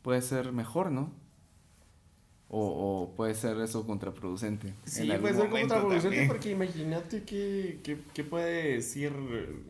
puede 0.00 0.22
ser 0.22 0.52
mejor, 0.52 0.90
¿no? 0.90 1.12
O, 2.48 2.60
o 2.60 3.16
puede 3.16 3.34
ser 3.34 3.60
eso 3.60 3.86
contraproducente. 3.86 4.72
Sí, 4.86 5.12
puede 5.20 5.34
ser 5.34 5.50
contraproducente 5.50 6.02
también. 6.02 6.28
porque 6.28 6.50
imagínate 6.52 7.24
que, 7.24 7.80
que, 7.82 7.98
que 8.14 8.24
puede 8.24 8.76
decir, 8.76 9.12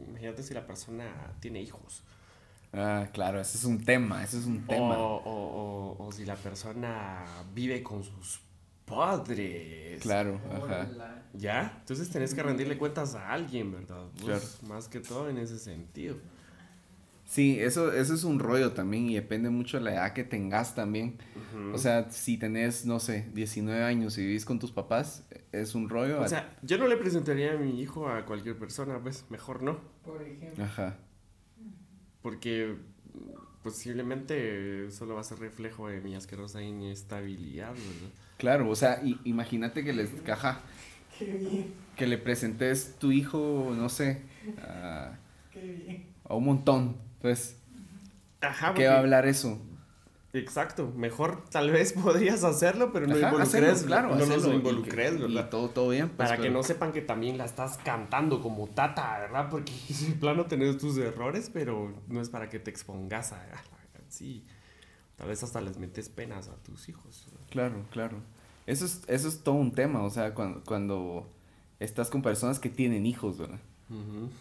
imagínate 0.09 0.45
si 0.45 0.55
la 0.55 0.65
persona 0.69 1.33
tiene 1.41 1.63
hijos. 1.63 2.05
Ah, 2.73 3.09
claro, 3.13 3.41
ese 3.41 3.59
es 3.59 3.65
un 3.65 3.85
tema, 3.85 4.23
ese 4.23 4.39
es 4.39 4.47
un 4.47 4.65
tema. 4.69 4.99
O, 4.99 5.17
o, 5.17 5.97
o, 5.99 6.07
o 6.07 6.13
si 6.13 6.25
la 6.25 6.37
persona 6.37 7.25
vive 7.53 7.83
con 7.83 8.05
sus 8.05 8.41
padres. 8.85 10.01
Claro, 10.03 10.41
ajá. 10.51 10.89
Hola. 10.91 11.23
¿Ya? 11.35 11.77
Entonces 11.81 12.11
tenés 12.11 12.35
que 12.35 12.43
rendirle 12.43 12.79
cuentas 12.79 13.15
a 13.15 13.31
alguien, 13.33 13.73
¿verdad? 13.73 14.05
Vos, 14.15 14.25
Claro. 14.25 14.45
Más 14.69 14.89
que 14.89 15.01
todo 15.01 15.29
en 15.29 15.39
ese 15.39 15.59
sentido. 15.59 16.17
Sí, 17.27 17.59
eso, 17.59 17.93
eso 17.93 18.15
es 18.15 18.23
un 18.23 18.39
rollo 18.39 18.73
también 18.73 19.09
y 19.09 19.15
depende 19.15 19.49
mucho 19.49 19.79
de 19.79 19.85
la 19.85 19.95
edad 19.95 20.13
que 20.13 20.25
tengas 20.25 20.75
también. 20.75 21.17
O 21.73 21.79
sea, 21.79 22.11
si 22.11 22.37
tenés, 22.37 22.85
no 22.85 23.01
sé, 23.01 23.29
19 23.33 23.83
años 23.83 24.19
y 24.19 24.27
vivís 24.27 24.45
con 24.45 24.59
tus 24.59 24.71
papás, 24.71 25.25
es 25.51 25.75
un 25.75 25.89
rollo. 25.89 26.21
O 26.21 26.29
sea, 26.29 26.57
yo 26.63 26.77
no 26.79 26.87
le 26.87 26.97
presentaría 26.97 27.55
a 27.55 27.57
mi 27.57 27.81
hijo 27.81 28.09
a 28.09 28.27
cualquier 28.27 28.59
persona, 28.59 29.01
pues 29.01 29.25
mejor 29.31 29.63
no. 29.63 29.81
Por 30.05 30.23
ejemplo. 30.23 30.65
Ajá. 30.65 30.99
Porque 32.21 32.77
posiblemente 33.63 34.91
solo 34.91 35.15
va 35.15 35.23
a 35.23 35.25
ser 35.25 35.39
reflejo 35.39 35.89
de 35.89 36.01
mi 36.03 36.15
asquerosa 36.15 36.63
inestabilidad, 36.63 37.71
¿verdad? 37.71 38.15
Claro, 38.45 38.69
o 38.69 38.77
sea, 38.77 39.01
imagínate 39.25 39.83
que 39.85 39.95
les 39.95 40.11
caja, 40.23 40.61
Qué 41.19 41.25
bien, 41.25 41.73
que 41.97 42.07
le 42.07 42.19
presentes 42.19 42.97
tu 42.99 43.11
hijo, 43.11 43.73
no 43.75 43.89
sé, 43.89 44.21
a, 44.63 45.13
qué 45.51 45.61
bien. 45.63 46.07
a 46.29 46.35
un 46.35 46.45
montón. 46.45 46.97
Entonces, 47.17 47.57
Ajá, 48.43 48.75
¿qué 48.75 48.87
va 48.89 48.97
a 48.97 48.99
hablar 48.99 49.27
eso? 49.27 49.59
Exacto, 50.35 50.93
mejor 50.97 51.45
tal 51.49 51.71
vez 51.71 51.93
podrías 52.05 52.45
hacerlo, 52.45 52.93
pero 52.93 53.07
no 53.07 53.15
Ajá, 53.15 53.29
involucres, 53.29 53.63
hacerlo, 53.71 53.87
claro, 53.87 54.09
no 54.11 54.15
hacerlo 54.17 54.37
nos 54.37 54.53
y 54.53 54.57
involucres, 54.57 55.13
y 55.15 55.21
¿verdad? 55.21 55.49
todo, 55.51 55.71
todo 55.71 55.89
bien. 55.91 56.09
pues, 56.09 56.19
Para 56.19 56.41
que 56.41 56.51
no 56.51 56.63
sepan 56.63 56.93
que 56.93 57.01
también 57.03 57.39
la 57.39 57.45
estás 57.45 57.79
cantando 57.79 58.43
como 58.43 58.67
tata, 58.69 59.19
¿verdad? 59.21 59.49
Porque 59.49 59.73
en 60.07 60.19
plano 60.19 60.47
tenés 60.47 60.77
tus 60.79 60.99
errores, 60.99 61.51
pero 61.53 61.95
no 62.09 62.21
es 62.21 62.29
para 62.29 62.49
que 62.51 62.59
te 62.59 62.71
expongas 62.71 63.33
a... 63.33 63.37
a- 63.37 63.65
Sí, 64.11 64.45
tal 65.17 65.29
vez 65.29 65.43
hasta 65.43 65.61
les 65.61 65.77
metes 65.79 66.09
penas 66.09 66.49
a 66.49 66.55
tus 66.63 66.89
hijos. 66.89 67.27
¿verdad? 67.33 67.47
Claro, 67.51 67.85
claro. 67.91 68.19
Eso 68.67 68.85
es, 68.87 69.03
eso 69.09 69.29
es 69.29 69.41
todo 69.41 69.57
un 69.57 69.73
tema, 69.73 70.03
o 70.03 70.11
sea, 70.11 70.35
cuando, 70.35 70.63
cuando 70.65 71.27
estás 71.81 72.09
con 72.11 72.23
personas 72.23 72.59
que 72.59 72.71
tienen 72.71 73.05
hijos, 73.07 73.39
¿verdad? 73.39 73.59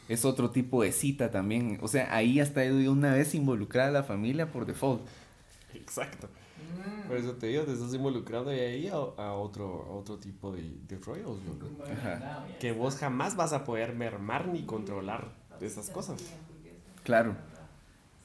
Es 0.08 0.24
otro 0.26 0.50
tipo 0.50 0.82
de 0.82 0.92
cita 0.92 1.30
también. 1.30 1.78
O 1.82 1.88
sea, 1.88 2.16
ahí 2.16 2.40
hasta 2.40 2.62
de 2.62 2.90
una 2.90 3.14
vez 3.14 3.36
involucrada 3.36 3.92
la 3.92 4.04
familia 4.04 4.52
por 4.52 4.66
default. 4.66 5.02
Exacto. 5.76 6.28
Mm. 6.28 7.08
Por 7.08 7.18
eso 7.18 7.34
te 7.34 7.48
digo, 7.48 7.64
te 7.64 7.74
estás 7.74 7.94
involucrando 7.94 8.50
de 8.50 8.66
ahí 8.66 8.88
a, 8.88 8.94
a 8.96 9.34
otro, 9.34 9.86
a 9.90 9.92
otro 9.96 10.18
tipo 10.18 10.52
de, 10.54 10.72
de 10.88 10.98
rollos, 10.98 11.38
¿verdad? 11.46 11.68
Bueno, 11.78 11.94
Ajá. 12.00 12.16
no, 12.20 12.48
ya 12.48 12.58
Que 12.60 12.72
vos 12.72 12.96
jamás 12.96 13.36
vas 13.36 13.54
a 13.54 13.64
poder 13.66 13.94
mermar 13.94 14.48
ni 14.48 14.64
controlar 14.64 15.34
esas 15.62 15.90
cosas. 15.90 16.22
Claro. 17.04 17.36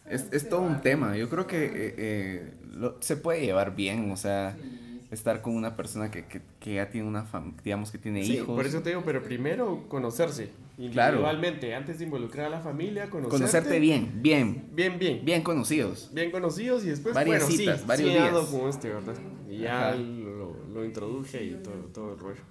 Es, 0.06 0.26
es 0.32 0.48
todo 0.48 0.62
un 0.62 0.80
tema. 0.80 1.16
Yo 1.16 1.28
creo 1.28 1.46
que 1.46 1.64
eh, 1.66 1.94
eh, 1.98 2.54
lo- 2.72 2.96
se 3.02 3.16
puede 3.16 3.40
llevar 3.44 3.74
bien, 3.74 4.10
o 4.12 4.16
sea, 4.16 4.56
Sí, 4.58 4.87
estar 5.10 5.40
con 5.42 5.54
una 5.56 5.74
persona 5.76 6.10
que, 6.10 6.26
que, 6.26 6.42
que 6.60 6.74
ya 6.74 6.90
tiene 6.90 7.08
una 7.08 7.24
familia, 7.24 7.56
digamos 7.64 7.90
que 7.90 7.98
tiene 7.98 8.24
Sí, 8.24 8.34
hijos. 8.34 8.54
por 8.56 8.66
eso 8.66 8.80
te 8.82 8.90
digo, 8.90 9.02
pero 9.04 9.22
primero 9.22 9.84
conocerse 9.88 10.50
Claro. 10.92 11.16
individualmente, 11.16 11.74
antes 11.74 11.98
de 11.98 12.04
involucrar 12.04 12.46
a 12.46 12.50
la 12.50 12.60
familia, 12.60 13.10
conocerte, 13.10 13.36
Conocerte 13.38 13.80
bien, 13.80 14.20
bien, 14.22 14.68
bien, 14.72 14.96
bien, 14.98 15.24
bien 15.24 15.42
conocidos. 15.42 16.10
bien 16.12 16.30
conocidos 16.30 16.84
y 16.84 16.90
después, 16.90 17.14
Varias 17.14 17.40
bueno, 17.42 17.56
citas, 17.56 17.80
sí, 17.80 17.86
varios 17.86 18.10
sí, 18.10 18.14
días. 18.16 18.32
con 18.46 18.68
este, 18.68 18.88
¿verdad? 18.90 19.14
Y 19.50 19.58
ya 19.58 19.94
lo, 19.96 20.54
lo 20.72 20.84
introduje 20.84 21.42
y 21.44 21.54
todo, 21.62 21.74
todo 21.92 22.12
el 22.12 22.18
rollo. 22.20 22.42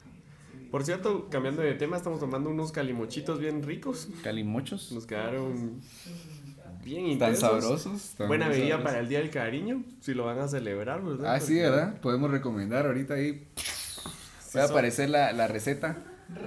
Por 0.71 0.83
cierto, 0.83 1.29
cambiando 1.29 1.61
de 1.61 1.75
tema, 1.75 1.95
estamos 1.95 2.19
tomando 2.19 2.49
unos 2.49 2.73
calimochitos 2.73 3.39
bien 3.39 3.63
ricos. 3.63 4.09
Calimochos. 4.23 4.91
Nos 4.91 5.05
quedaron 5.05 5.79
bien 6.87 7.17
Tan 7.19 7.29
intensos. 7.31 7.39
sabrosos. 7.63 8.13
tan 8.17 8.27
Buena 8.27 8.47
bebida 8.47 8.69
sabrosos. 8.69 8.85
para 8.85 8.99
el 8.99 9.09
Día 9.09 9.19
del 9.19 9.29
Cariño, 9.29 9.83
si 10.01 10.13
lo 10.13 10.25
van 10.25 10.39
a 10.39 10.47
celebrar, 10.47 11.03
¿verdad? 11.03 11.35
Ah, 11.35 11.39
sí, 11.39 11.55
¿verdad? 11.59 11.99
Podemos 12.01 12.31
recomendar 12.31 12.85
ahorita 12.85 13.15
ahí. 13.15 13.47
sí 13.55 14.57
Va 14.57 14.63
a 14.63 14.67
son- 14.67 14.71
aparecer 14.75 15.09
la, 15.09 15.31
la 15.33 15.47
receta. 15.47 15.97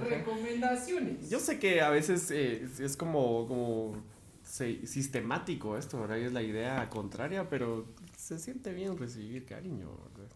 Recomendaciones. 0.09 1.29
Yo 1.29 1.39
sé 1.39 1.59
que 1.59 1.81
a 1.81 1.89
veces 1.89 2.29
eh, 2.31 2.67
es- 2.79 2.97
como, 2.97 3.47
como 3.47 4.03
se- 4.43 4.85
sistemático 4.87 5.77
esto, 5.77 5.99
¿verdad? 6.01 6.17
Y 6.17 6.23
es 6.25 6.33
la 6.33 6.41
idea 6.43 6.87
contraria, 6.89 7.49
pero 7.49 7.85
se 8.17 8.37
siente 8.39 8.73
bien 8.73 8.97
recibir 8.97 9.45
cariño, 9.45 9.89
¿verdad? 10.15 10.31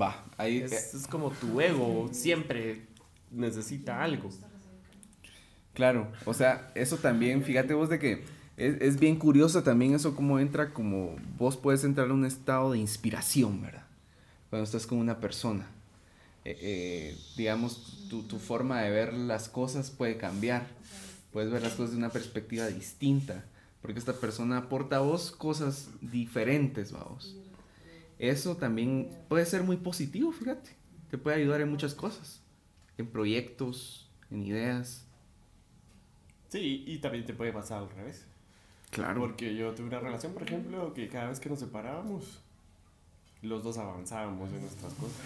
Va, 0.00 0.24
ahí. 0.38 0.58
Es, 0.58 0.94
es 0.94 1.06
como 1.06 1.30
tu 1.30 1.60
ego 1.60 2.08
siempre 2.12 2.86
necesita 3.30 4.02
algo. 4.02 4.30
Claro, 5.74 6.10
o 6.24 6.32
sea, 6.34 6.70
eso 6.76 6.96
también, 6.98 7.42
fíjate 7.42 7.74
vos 7.74 7.88
de 7.88 7.98
que 7.98 8.24
es, 8.56 8.80
es 8.80 9.00
bien 9.00 9.16
curioso 9.16 9.62
también 9.62 9.94
eso 9.94 10.14
cómo 10.14 10.38
entra 10.38 10.72
como 10.72 11.16
vos 11.38 11.56
puedes 11.56 11.84
entrar 11.84 12.10
a 12.10 12.14
un 12.14 12.24
estado 12.24 12.72
de 12.72 12.78
inspiración, 12.78 13.62
¿verdad? 13.62 13.86
Cuando 14.50 14.64
estás 14.64 14.86
con 14.86 14.98
una 14.98 15.18
persona. 15.18 15.66
Eh, 16.44 16.58
eh, 16.60 17.18
digamos, 17.36 18.06
tu, 18.08 18.22
tu 18.22 18.38
forma 18.38 18.82
de 18.82 18.90
ver 18.90 19.14
las 19.14 19.48
cosas 19.48 19.90
puede 19.90 20.16
cambiar. 20.16 20.66
Puedes 21.32 21.50
ver 21.50 21.62
las 21.62 21.72
cosas 21.72 21.92
de 21.92 21.96
una 21.96 22.10
perspectiva 22.10 22.66
distinta. 22.66 23.44
Porque 23.82 23.98
esta 23.98 24.14
persona 24.14 24.58
aporta 24.58 24.96
a 24.96 25.00
vos 25.00 25.30
cosas 25.30 25.90
diferentes, 26.00 26.92
vamos. 26.92 27.36
Eso 28.18 28.56
también 28.56 29.10
puede 29.28 29.44
ser 29.44 29.62
muy 29.64 29.76
positivo, 29.76 30.32
fíjate. 30.32 30.70
Te 31.10 31.18
puede 31.18 31.36
ayudar 31.36 31.60
en 31.60 31.70
muchas 31.70 31.94
cosas. 31.94 32.40
En 32.96 33.08
proyectos, 33.08 34.08
en 34.30 34.42
ideas. 34.42 35.04
Sí, 36.48 36.84
y 36.86 36.98
también 36.98 37.26
te 37.26 37.34
puede 37.34 37.52
pasar 37.52 37.82
al 37.82 37.90
revés. 37.90 38.24
Claro. 38.94 39.20
Porque 39.20 39.54
yo 39.54 39.72
tuve 39.74 39.88
una 39.88 40.00
relación, 40.00 40.32
por 40.32 40.42
ejemplo, 40.44 40.94
que 40.94 41.08
cada 41.08 41.28
vez 41.28 41.40
que 41.40 41.48
nos 41.50 41.58
separábamos, 41.58 42.40
los 43.42 43.62
dos 43.62 43.76
avanzábamos 43.76 44.50
en 44.52 44.60
nuestras 44.62 44.94
cosas. 44.94 45.20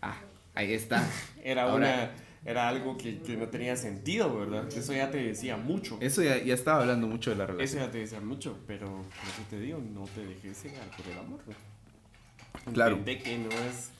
Ah, 0.00 0.16
ahí 0.54 0.72
está. 0.72 1.04
Era 1.44 1.64
Ahora- 1.64 1.76
una 1.76 2.10
era 2.44 2.68
algo 2.68 2.96
que, 2.96 3.18
que 3.20 3.36
no 3.36 3.48
tenía 3.48 3.76
sentido, 3.76 4.34
¿verdad? 4.38 4.68
Eso 4.72 4.92
ya 4.92 5.10
te 5.10 5.18
decía 5.18 5.56
mucho. 5.56 5.98
Eso 6.00 6.22
ya, 6.22 6.38
ya 6.42 6.54
estaba 6.54 6.80
hablando 6.82 7.08
mucho 7.08 7.30
de 7.30 7.36
la 7.36 7.44
Eso 7.44 7.52
relación. 7.54 7.82
ya 7.84 7.90
te 7.90 7.98
decía 7.98 8.20
mucho, 8.20 8.56
pero 8.66 8.86
por 8.86 9.28
eso 9.28 9.42
te 9.50 9.58
digo, 9.60 9.78
no 9.92 10.04
te 10.04 10.24
dejes 10.24 10.56
cegar 10.62 10.88
por 10.96 11.06
el 11.08 11.18
amor. 11.18 11.40
Claro. 12.72 12.96
Entendé 12.96 13.22
que 13.22 13.38
no 13.38 13.50
es, 13.50 13.90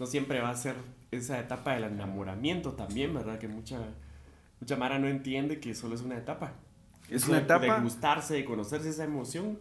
no 0.00 0.06
siempre 0.06 0.40
va 0.40 0.50
a 0.50 0.56
ser 0.56 0.74
esa 1.12 1.38
etapa 1.38 1.74
del 1.74 1.84
enamoramiento 1.84 2.72
también, 2.72 3.14
¿verdad? 3.14 3.38
Que 3.38 3.46
mucha, 3.48 3.78
mucha 4.60 4.76
Mara 4.76 4.98
no 4.98 5.06
entiende 5.08 5.60
que 5.60 5.74
solo 5.74 5.94
es 5.94 6.02
una 6.02 6.16
etapa. 6.18 6.52
Es 7.10 7.26
una 7.26 7.38
de- 7.38 7.44
etapa- 7.44 7.76
De 7.76 7.80
gustarse, 7.82 8.34
de 8.34 8.44
conocerse 8.44 8.88
esa 8.90 9.04
emoción. 9.04 9.58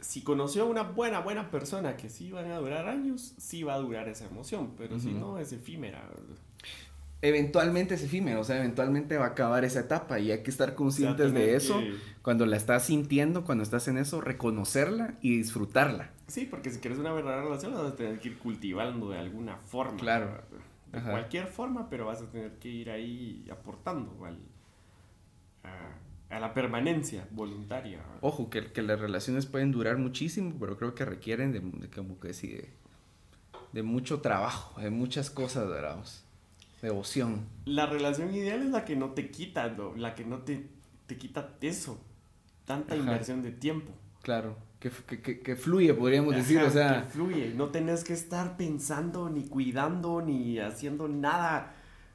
Si 0.00 0.22
conoció 0.22 0.62
a 0.62 0.66
una 0.66 0.82
buena, 0.82 1.20
buena 1.20 1.50
persona 1.50 1.96
que 1.96 2.08
sí 2.08 2.30
van 2.30 2.50
a 2.50 2.58
durar 2.58 2.88
años, 2.88 3.34
sí 3.36 3.62
va 3.64 3.74
a 3.74 3.78
durar 3.78 4.08
esa 4.08 4.26
emoción, 4.26 4.72
pero 4.76 4.98
si 5.00 5.12
no, 5.12 5.38
es 5.38 5.52
efímera. 5.52 6.08
Eventualmente 7.20 7.94
es 7.96 8.04
efímero, 8.04 8.40
o 8.40 8.44
sea, 8.44 8.58
eventualmente 8.58 9.16
va 9.18 9.24
a 9.24 9.28
acabar 9.30 9.64
esa 9.64 9.80
etapa 9.80 10.20
y 10.20 10.30
hay 10.30 10.44
que 10.44 10.50
estar 10.50 10.76
conscientes 10.76 11.34
de 11.34 11.56
eso. 11.56 11.80
que- 11.80 11.96
Cuando 12.22 12.46
la 12.46 12.56
estás 12.56 12.84
sintiendo, 12.84 13.42
cuando 13.44 13.64
estás 13.64 13.88
en 13.88 13.98
eso, 13.98 14.20
reconocerla 14.20 15.14
y 15.20 15.38
disfrutarla. 15.38 16.10
Sí, 16.28 16.44
porque 16.48 16.70
si 16.70 16.78
quieres 16.78 16.98
una 17.00 17.12
verdadera 17.12 17.42
relación, 17.42 17.72
la 17.74 17.80
vas 17.80 17.92
a 17.94 17.96
tener 17.96 18.20
que 18.20 18.28
ir 18.28 18.38
cultivando 18.38 19.10
de 19.10 19.18
alguna 19.18 19.56
forma. 19.56 19.96
Claro. 19.98 20.42
De 20.92 20.98
Ajá. 20.98 21.10
cualquier 21.10 21.46
forma, 21.48 21.90
pero 21.90 22.06
vas 22.06 22.22
a 22.22 22.26
tener 22.30 22.52
que 22.60 22.68
ir 22.68 22.88
ahí 22.90 23.44
aportando 23.50 24.24
al, 24.24 24.38
a, 25.64 25.70
a 26.30 26.38
la 26.38 26.52
permanencia 26.52 27.26
voluntaria. 27.30 28.00
Ojo, 28.20 28.50
que, 28.50 28.72
que 28.72 28.82
las 28.82 29.00
relaciones 29.00 29.46
pueden 29.46 29.72
durar 29.72 29.96
muchísimo, 29.96 30.54
pero 30.60 30.76
creo 30.76 30.94
que 30.94 31.04
requieren 31.04 31.52
de, 31.52 31.60
de 31.60 31.88
como 31.88 32.20
que 32.20 32.34
sí, 32.34 32.48
de, 32.48 32.70
de 33.72 33.82
mucho 33.82 34.20
trabajo, 34.20 34.80
de 34.80 34.90
muchas 34.90 35.30
cosas, 35.30 35.68
¿verdad? 35.68 35.98
Devoción. 36.82 37.46
La 37.64 37.86
relación 37.86 38.34
ideal 38.34 38.62
es 38.62 38.70
la 38.70 38.84
que 38.84 38.94
no 38.94 39.10
te 39.10 39.30
quita, 39.30 39.68
¿no? 39.70 39.94
la 39.96 40.14
que 40.14 40.24
no 40.24 40.38
te, 40.38 40.68
te 41.06 41.16
quita 41.16 41.56
eso, 41.60 41.98
tanta 42.66 42.94
Ajá. 42.94 43.02
inversión 43.02 43.42
de 43.42 43.50
tiempo. 43.50 43.90
Claro. 44.22 44.56
Que, 44.78 44.90
que, 44.90 45.40
que, 45.40 45.56
fluye, 45.56 45.92
podríamos 45.92 46.36
decir, 46.36 46.60
o 46.60 46.70
sea. 46.70 47.02
que 47.02 47.10
fluye, 47.10 47.52
no 47.56 47.70
tenés 47.70 48.04
que 48.04 48.12
estar 48.12 48.56
pensando, 48.56 49.28
ni 49.28 49.48
cuidando, 49.48 50.22
ni 50.22 50.60
haciendo 50.60 51.08
nada 51.08 51.74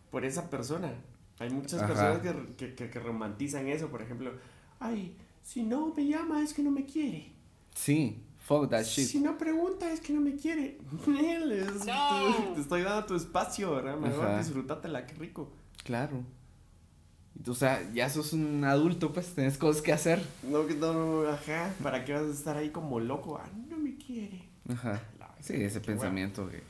por 0.09 0.23
esa 0.23 0.49
persona. 0.49 0.93
Hay 1.39 1.49
muchas 1.49 1.81
Ajá. 1.81 1.87
personas 1.87 2.19
que, 2.19 2.55
que, 2.55 2.75
que- 2.75 2.89
que 2.89 2.99
romantizan 2.99 3.67
eso, 3.67 3.89
por 3.89 4.01
ejemplo, 4.01 4.31
ay, 4.79 5.15
si 5.43 5.63
no 5.63 5.93
me 5.95 6.05
llama 6.05 6.41
es 6.43 6.53
que 6.53 6.61
no 6.63 6.71
me 6.71 6.85
quiere. 6.85 7.31
Sí, 7.75 8.21
fuck 8.39 8.69
that 8.69 8.83
shit. 8.83 9.07
Si 9.07 9.19
no 9.19 9.37
pregunta 9.37 9.91
es 9.91 9.99
que 9.99 10.13
no 10.13 10.21
me 10.21 10.35
quiere. 10.35 10.77
Él 11.07 11.51
es- 11.51 11.85
Te, 11.85 11.91
te 12.55 12.61
estoy 12.61 12.81
dando 12.83 13.05
tu 13.05 13.15
espacio, 13.15 13.71
¿verdad? 13.75 13.97
Mejor 13.97 14.37
disfrútatela, 14.37 15.05
qué 15.05 15.15
rico. 15.15 15.51
Claro. 15.83 16.23
O 17.47 17.53
sea, 17.55 17.81
ya 17.93 18.09
sos 18.09 18.31
un 18.33 18.63
adulto, 18.63 19.11
pues 19.11 19.33
tenés 19.33 19.57
cosas 19.57 19.81
que 19.81 19.91
hacer. 19.91 20.23
No, 20.43 20.67
que 20.67 20.75
no, 20.75 20.93
no, 21.23 21.27
ajá. 21.27 21.73
¿Para 21.81 22.05
qué 22.05 22.13
vas 22.13 22.23
a 22.23 22.29
estar 22.31 22.55
ahí 22.57 22.69
como 22.69 22.99
loco? 22.99 23.37
Ah, 23.43 23.49
no 23.69 23.77
me 23.77 23.97
quiere. 23.97 24.43
Ajá. 24.69 25.01
La- 25.19 25.33
Sí, 25.41 25.55
ese 25.55 25.81
qué 25.81 25.87
pensamiento 25.87 26.47
que 26.47 26.61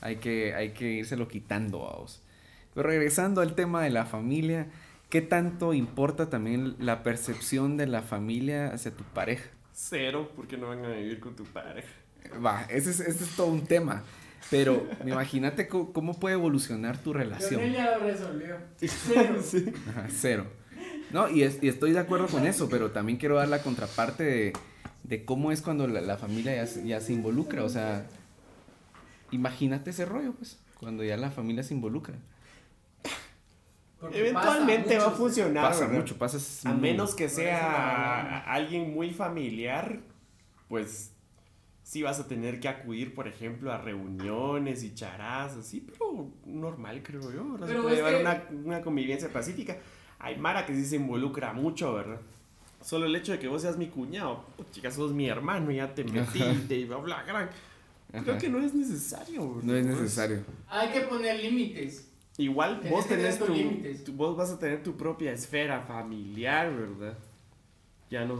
hay 0.00 0.16
que, 0.16 0.52
hay 0.54 0.72
que 0.72 0.90
írselo 0.94 1.28
quitando 1.28 1.86
a 1.88 1.96
vos. 1.98 2.22
Pero 2.76 2.88
regresando 2.90 3.40
al 3.40 3.54
tema 3.56 3.82
de 3.82 3.90
la 3.90 4.04
familia, 4.06 4.68
¿qué 5.10 5.22
tanto 5.22 5.72
importa 5.74 6.30
también 6.30 6.76
la 6.78 7.02
percepción 7.02 7.76
de 7.76 7.86
la 7.88 8.02
familia 8.02 8.68
hacia 8.72 8.92
tu 8.92 9.02
pareja? 9.02 9.48
Cero, 9.72 10.30
porque 10.36 10.56
no 10.56 10.68
van 10.68 10.84
a 10.84 10.88
vivir 10.90 11.18
con 11.18 11.34
tu 11.34 11.44
pareja. 11.44 11.88
Va, 12.44 12.62
ese 12.70 12.90
es, 12.90 13.00
ese 13.00 13.24
es 13.24 13.30
todo 13.34 13.48
un 13.48 13.66
tema. 13.66 14.04
Pero 14.50 14.86
imagínate 15.04 15.66
cómo 15.68 16.20
puede 16.20 16.34
evolucionar 16.34 16.98
tu 16.98 17.12
relación. 17.12 17.60
Leonel 17.62 17.74
ya 17.76 17.98
lo 17.98 18.04
resolvió. 18.04 18.56
Cero. 18.78 19.36
Sí. 19.42 19.72
Ajá, 19.88 20.06
cero. 20.10 20.46
No, 21.10 21.28
y, 21.30 21.42
es- 21.44 21.62
y 21.62 21.68
estoy 21.68 21.92
de 21.92 21.98
acuerdo 22.00 22.26
con 22.28 22.46
eso, 22.46 22.68
pero 22.68 22.90
también 22.90 23.18
quiero 23.18 23.36
dar 23.36 23.48
la 23.48 23.62
contraparte 23.62 24.22
de, 24.24 24.52
de 25.02 25.24
cómo 25.24 25.50
es 25.50 25.62
cuando 25.62 25.86
la, 25.88 26.00
la 26.00 26.16
familia 26.18 26.54
ya, 26.54 26.66
se- 26.66 26.86
ya 26.86 27.00
se 27.00 27.12
involucra. 27.14 27.64
O 27.64 27.68
sea, 27.68 28.06
imagínate 29.30 29.90
ese 29.90 30.04
rollo, 30.04 30.32
pues, 30.34 30.58
cuando 30.78 31.02
ya 31.04 31.16
la 31.16 31.30
familia 31.30 31.62
se 31.62 31.74
involucra. 31.74 32.16
Porque 34.06 34.20
Eventualmente 34.20 34.98
va 34.98 35.06
a 35.06 35.10
funcionar. 35.10 35.68
Pasa 35.70 35.80
¿verdad? 35.86 35.96
mucho, 36.00 36.16
pasa. 36.18 36.70
A 36.70 36.74
menos 36.74 37.14
que 37.14 37.28
sea 37.28 38.40
alguien 38.52 38.92
muy 38.94 39.10
familiar, 39.12 40.00
pues 40.68 41.12
sí 41.82 42.02
vas 42.02 42.18
a 42.18 42.26
tener 42.26 42.58
que 42.60 42.68
acudir, 42.68 43.14
por 43.14 43.28
ejemplo, 43.28 43.72
a 43.72 43.78
reuniones 43.78 44.82
y 44.82 44.94
charadas, 44.94 45.56
así, 45.56 45.80
pero 45.80 46.30
normal, 46.44 47.02
creo 47.02 47.20
yo, 47.32 47.52
¿verdad? 47.52 47.68
Se 47.68 47.74
puede 47.74 47.96
llevar 47.96 48.14
que- 48.14 48.20
una, 48.20 48.42
una 48.64 48.80
convivencia 48.80 49.28
pacífica. 49.32 49.76
Hay 50.18 50.36
Mara 50.38 50.66
que 50.66 50.74
sí 50.74 50.84
se 50.84 50.96
involucra 50.96 51.52
mucho, 51.52 51.94
¿verdad? 51.94 52.20
Solo 52.82 53.06
el 53.06 53.14
hecho 53.16 53.32
de 53.32 53.38
que 53.38 53.48
vos 53.48 53.62
seas 53.62 53.76
mi 53.76 53.86
cuñado, 53.88 54.44
pues, 54.56 54.70
chica, 54.70 54.90
sos 54.90 55.12
mi 55.12 55.28
hermano, 55.28 55.70
ya 55.70 55.94
te 55.94 56.04
metiste 56.04 56.76
y 56.76 56.84
bla, 56.84 56.96
bla, 56.98 57.22
gran. 57.24 57.48
Creo 58.10 58.22
Ajá. 58.34 58.38
que 58.38 58.48
no 58.48 58.60
es 58.60 58.72
necesario. 58.74 59.60
No 59.62 59.74
es 59.74 59.84
necesario. 59.84 60.42
Hay 60.68 60.88
que 60.90 61.00
poner 61.00 61.38
límites. 61.40 62.05
Igual 62.38 62.80
Tenés 62.80 62.92
vos 62.92 63.06
tenés 63.08 63.38
tu, 63.38 63.46
tu- 64.04 64.12
vos 64.12 64.36
vas 64.36 64.50
a 64.50 64.58
tener 64.58 64.82
tu 64.82 64.96
propia 64.96 65.32
esfera 65.32 65.80
familiar, 65.82 66.70
¿verdad? 66.74 67.16
Ya 68.10 68.24
no, 68.24 68.34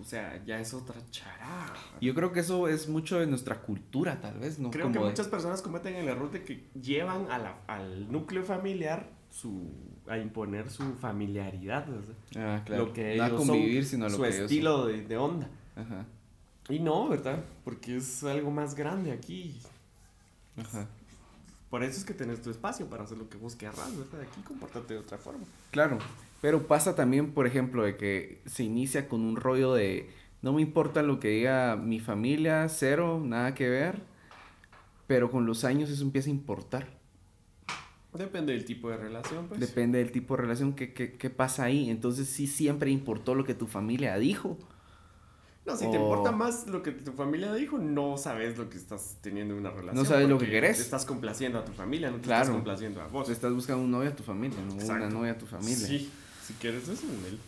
o 0.00 0.04
sea, 0.04 0.40
ya 0.44 0.60
es 0.60 0.72
otra 0.74 0.94
charada. 1.10 1.72
Yo 2.00 2.14
creo 2.14 2.32
que 2.32 2.40
eso 2.40 2.68
es 2.68 2.88
mucho 2.88 3.18
de 3.18 3.26
nuestra 3.26 3.60
cultura, 3.62 4.20
tal 4.20 4.38
vez, 4.38 4.58
¿no? 4.58 4.70
Creo 4.70 4.92
que 4.92 4.98
de- 4.98 5.04
muchas 5.06 5.26
personas 5.28 5.62
cometen 5.62 5.96
el 5.96 6.06
error 6.08 6.30
de 6.30 6.44
que 6.44 6.64
llevan 6.80 7.30
a 7.30 7.38
la- 7.38 7.58
al 7.66 8.10
núcleo 8.12 8.44
familiar 8.44 9.08
su 9.30 9.70
a 10.06 10.18
imponer 10.18 10.70
su 10.70 10.92
familiaridad, 10.96 11.86
¿verdad? 11.88 12.14
Ah, 12.36 12.62
claro. 12.64 12.86
Lo 12.86 12.92
que 12.92 13.16
no 13.16 13.22
a 13.24 13.26
ellos 13.28 13.38
convivir, 13.46 13.82
son, 13.84 13.90
sino 13.90 14.04
lo 14.08 14.16
su 14.16 14.22
que 14.22 14.28
ellos 14.28 14.36
son. 14.36 14.44
estilo 14.44 14.86
de, 14.86 15.02
de 15.02 15.16
onda. 15.16 15.48
Ajá, 15.76 16.04
Y 16.68 16.78
no, 16.78 17.08
¿verdad? 17.08 17.42
Porque 17.64 17.96
es 17.96 18.22
algo 18.22 18.50
más 18.50 18.74
grande 18.74 19.10
aquí. 19.12 19.60
ajá. 20.58 20.86
Por 21.74 21.82
eso 21.82 21.98
es 21.98 22.04
que 22.04 22.14
tenés 22.14 22.40
tu 22.40 22.50
espacio 22.50 22.86
para 22.86 23.02
hacer 23.02 23.18
lo 23.18 23.28
que 23.28 23.36
vos 23.36 23.56
querrás, 23.56 23.98
¿verdad? 23.98 24.20
Aquí 24.20 24.40
comportarte 24.42 24.94
de 24.94 25.00
otra 25.00 25.18
forma. 25.18 25.42
Claro, 25.72 25.98
pero 26.40 26.68
pasa 26.68 26.94
también, 26.94 27.32
por 27.32 27.48
ejemplo, 27.48 27.82
de 27.82 27.96
que 27.96 28.40
se 28.46 28.62
inicia 28.62 29.08
con 29.08 29.22
un 29.22 29.34
rollo 29.34 29.74
de 29.74 30.08
no 30.40 30.52
me 30.52 30.62
importa 30.62 31.02
lo 31.02 31.18
que 31.18 31.30
diga 31.30 31.74
mi 31.74 31.98
familia, 31.98 32.68
cero, 32.68 33.20
nada 33.20 33.56
que 33.56 33.68
ver, 33.68 34.02
pero 35.08 35.32
con 35.32 35.46
los 35.46 35.64
años 35.64 35.90
eso 35.90 36.04
empieza 36.04 36.28
a 36.28 36.34
importar. 36.34 36.86
Depende 38.12 38.52
del 38.52 38.64
tipo 38.64 38.88
de 38.88 38.96
relación, 38.96 39.48
pues. 39.48 39.58
Depende 39.58 39.98
del 39.98 40.12
tipo 40.12 40.36
de 40.36 40.42
relación 40.42 40.74
que, 40.74 40.92
que, 40.92 41.14
que 41.14 41.28
pasa 41.28 41.64
ahí. 41.64 41.90
Entonces 41.90 42.28
sí 42.28 42.46
siempre 42.46 42.92
importó 42.92 43.34
lo 43.34 43.44
que 43.44 43.54
tu 43.54 43.66
familia 43.66 44.16
dijo. 44.16 44.56
No, 45.66 45.76
si 45.76 45.90
te 45.90 45.96
importa 45.96 46.30
más 46.30 46.66
lo 46.66 46.82
que 46.82 46.90
tu 46.92 47.12
familia 47.12 47.54
dijo, 47.54 47.78
no 47.78 48.18
sabes 48.18 48.58
lo 48.58 48.68
que 48.68 48.76
estás 48.76 49.16
teniendo 49.22 49.54
en 49.54 49.60
una 49.60 49.70
relación. 49.70 49.94
No 49.96 50.04
sabes 50.04 50.28
lo 50.28 50.38
que 50.38 50.50
querés. 50.50 50.78
Estás 50.78 51.06
complaciendo 51.06 51.58
a 51.58 51.64
tu 51.64 51.72
familia, 51.72 52.10
no 52.10 52.16
te 52.16 52.22
Claro. 52.24 52.42
estás 52.42 52.54
complaciendo 52.54 53.00
a 53.00 53.06
vos. 53.06 53.26
Tú 53.26 53.32
estás 53.32 53.52
buscando 53.52 53.82
un 53.82 53.90
novio 53.90 54.10
a 54.10 54.16
tu 54.16 54.22
familia, 54.22 54.58
no 54.60 54.74
una 54.74 55.08
novia 55.08 55.32
a 55.32 55.38
tu 55.38 55.46
familia. 55.46 55.86
Sí, 55.86 56.10
si 56.46 56.52
quieres 56.54 56.86
eso, 56.88 57.06
él. 57.26 57.38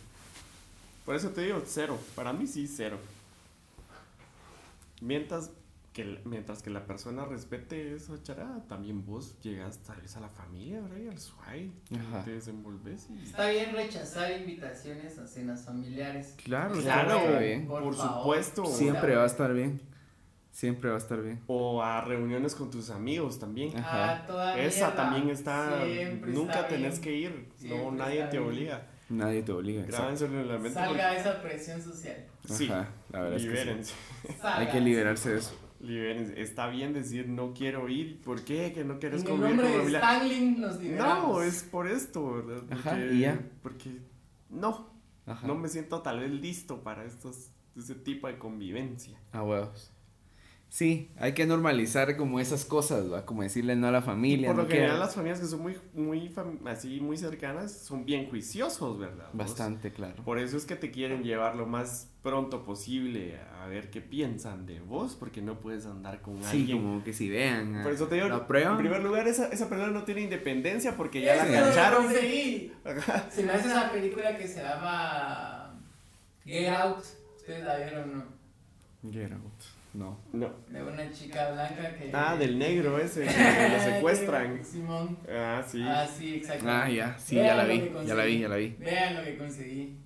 Por 1.05 1.15
eso 1.15 1.29
te 1.29 1.41
digo 1.41 1.61
cero. 1.65 1.97
Para 2.15 2.33
mí 2.33 2.47
sí, 2.47 2.67
cero. 2.67 2.97
Mientras 4.99 5.51
que, 5.97 6.19
mientras 6.25 6.61
que 6.61 6.69
la 6.69 6.85
persona 6.85 7.25
respete 7.25 7.95
esa 7.95 8.21
charada, 8.21 8.63
también 8.67 9.03
vos 9.03 9.39
llegas 9.41 9.79
tal 9.79 9.99
vez 9.99 10.15
a 10.15 10.19
la 10.19 10.29
familia, 10.29 10.79
¿verdad? 10.79 10.97
Y 10.97 11.07
al 11.07 11.17
suay, 11.19 11.73
te 12.23 12.31
desenvolves 12.31 13.07
y... 13.09 13.23
Está 13.23 13.49
bien 13.49 13.73
rechazar 13.73 14.31
invitaciones 14.31 15.17
a 15.17 15.25
cenas 15.25 15.65
familiares. 15.65 16.35
Claro, 16.43 16.75
Claro, 16.79 17.17
está 17.17 17.39
bien. 17.39 17.67
por, 17.67 17.81
Por 17.81 17.95
supuesto. 17.95 18.65
Siempre 18.67 19.15
va 19.15 19.23
a 19.23 19.25
estar 19.25 19.51
bien. 19.53 19.81
Siempre 20.51 20.89
va 20.89 20.95
a 20.95 20.99
estar 20.99 21.19
bien. 21.21 21.41
O 21.47 21.81
a 21.81 22.01
reuniones 22.01 22.53
con 22.53 22.69
tus 22.69 22.89
amigos 22.91 23.39
también. 23.39 23.75
Ajá. 23.77 24.23
Ah, 24.29 24.59
Esa 24.59 24.95
también 24.95 25.29
está. 25.29 25.83
Siempre 25.83 26.31
nunca 26.31 26.53
está 26.53 26.67
tenés 26.67 27.01
bien. 27.01 27.01
que 27.01 27.13
ir. 27.15 27.49
no, 27.69 27.91
nadie 27.91 28.23
te 28.25 28.37
bien. 28.37 28.43
obliga. 28.43 28.87
Nadie 29.09 29.41
te 29.41 29.51
obliga. 29.51 29.83
Grábenselo 29.83 30.41
en 30.41 30.47
la 30.47 30.53
mente. 30.57 30.73
Salga 30.73 31.15
esa 31.15 31.41
presión 31.41 31.81
social. 31.81 32.25
porque- 32.41 32.53
Sí, 32.55 32.65
Ajá, 32.71 32.87
la 33.11 33.21
verdad 33.21 33.37
es 33.37 33.43
que 33.43 33.49
sí. 33.49 33.55
libérense. 33.57 33.93
Hay 34.43 34.67
que 34.67 34.79
liberarse 34.81 35.29
de 35.31 35.37
eso. 35.39 35.66
Está 35.79 36.67
bien 36.67 36.93
decir 36.93 37.27
no 37.29 37.53
quiero 37.53 37.87
ir. 37.89 38.21
¿Por 38.21 38.43
qué? 38.43 38.73
Que 38.73 38.83
no 38.83 38.99
quieres 38.99 39.21
En 39.21 39.27
el 39.27 39.31
convivir 39.33 39.55
nombre 39.57 39.65
con 39.67 39.73
de 39.73 39.99
familia. 39.99 39.99
Stanley 39.99 40.51
nos 40.59 40.79
liberamos. 40.81 41.27
No, 41.29 41.41
es 41.43 41.63
por 41.63 41.87
esto, 41.87 42.33
¿verdad? 42.33 42.63
Ajá, 42.71 42.91
Porque- 42.91 43.13
y 43.13 43.19
ya. 43.19 43.39
Porque 43.61 43.89
no, 44.49 44.89
Ajá. 45.25 45.45
no 45.47 45.55
me 45.55 45.67
siento 45.69 46.01
tal 46.01 46.19
vez 46.19 46.31
listo 46.31 46.81
para 46.83 47.05
estos, 47.05 47.51
ese 47.75 47.95
tipo 47.95 48.27
de 48.27 48.37
convivencia. 48.37 49.19
A 49.31 49.43
huevos. 49.43 49.91
Sí, 50.69 51.09
hay 51.17 51.33
que 51.33 51.45
normalizar 51.45 52.17
como 52.17 52.41
esas 52.41 52.65
cosas, 52.65 53.11
¿va? 53.11 53.25
Como 53.25 53.41
decirle 53.41 53.75
no 53.77 53.87
a 53.87 53.91
la 53.91 54.01
familia. 54.01 54.49
Por 54.49 54.57
lo 54.57 54.63
no 54.63 54.69
general 54.69 54.99
las 54.99 55.15
familias 55.15 55.39
que 55.39 55.45
son 55.47 55.61
muy, 55.61 55.77
muy 55.93 56.29
así 56.65 56.99
muy 56.99 57.17
cercanas 57.17 57.71
son 57.71 58.05
bien 58.05 58.29
juiciosos, 58.29 58.99
¿verdad? 58.99 59.27
Vos? 59.31 59.47
Bastante, 59.47 59.93
claro. 59.93 60.21
Por 60.25 60.39
eso 60.39 60.57
es 60.57 60.65
que 60.65 60.75
te 60.75 60.91
quieren 60.91 61.23
llevar 61.23 61.55
lo 61.55 61.65
más 61.67 62.09
pronto 62.21 62.65
posible 62.65 63.39
a 63.61 63.67
ver 63.67 63.89
qué 63.89 64.01
piensan 64.01 64.65
de 64.65 64.81
vos, 64.81 65.15
porque 65.17 65.41
no 65.41 65.59
puedes 65.61 65.85
andar 65.85 66.21
con 66.21 66.43
Sí, 66.43 66.57
alguien. 66.59 66.81
como 66.83 67.03
que 67.03 67.13
si 67.13 67.29
vean. 67.29 67.81
Por 67.81 67.93
eso 67.93 68.07
te 68.07 68.15
digo, 68.15 68.27
en 68.27 68.77
primer 68.77 69.01
lugar, 69.01 69.25
esa, 69.27 69.47
esa 69.47 69.69
persona 69.69 69.91
no 69.91 70.03
tiene 70.03 70.21
independencia 70.21 70.97
porque 70.97 71.21
ya 71.21 71.37
la 71.37 71.47
cacharon. 71.47 72.03
conseguí. 72.03 72.73
Se 73.31 73.43
me 73.43 73.53
hace 73.53 73.69
esa 73.69 73.89
película 73.89 74.37
que 74.37 74.45
se 74.47 74.61
llama 74.61 75.79
Get 76.43 76.67
Out. 76.69 77.03
¿Ustedes 77.37 77.63
la 77.63 77.77
vieron 77.77 78.09
o 78.09 78.15
no? 78.17 79.11
Get 79.13 79.31
out. 79.31 79.76
No. 79.97 80.15
No. 80.31 80.53
De 80.69 80.83
una 80.83 81.11
chica 81.11 81.51
blanca 81.53 81.95
que. 81.95 82.11
Ah, 82.13 82.35
del 82.37 82.59
negro 82.59 82.99
ese, 82.99 83.21
que 83.25 83.69
lo 83.69 83.83
secuestran. 83.83 84.63
Simón. 84.63 85.17
Ah, 85.27 85.63
sí. 85.67 85.81
Ah, 85.83 86.07
sí, 86.07 86.35
exacto. 86.35 86.65
Ah, 86.67 86.87
ya, 86.87 87.17
sí, 87.17 87.35
Vean 87.35 87.47
ya 87.47 87.55
la 87.55 87.65
vi, 87.65 87.91
ya 88.05 88.13
la 88.13 88.25
vi, 88.25 88.39
ya 88.39 88.47
la 88.47 88.55
vi. 88.57 88.75
Vean 88.77 89.15
lo 89.15 89.23
que 89.23 89.37
conseguí. 89.37 89.97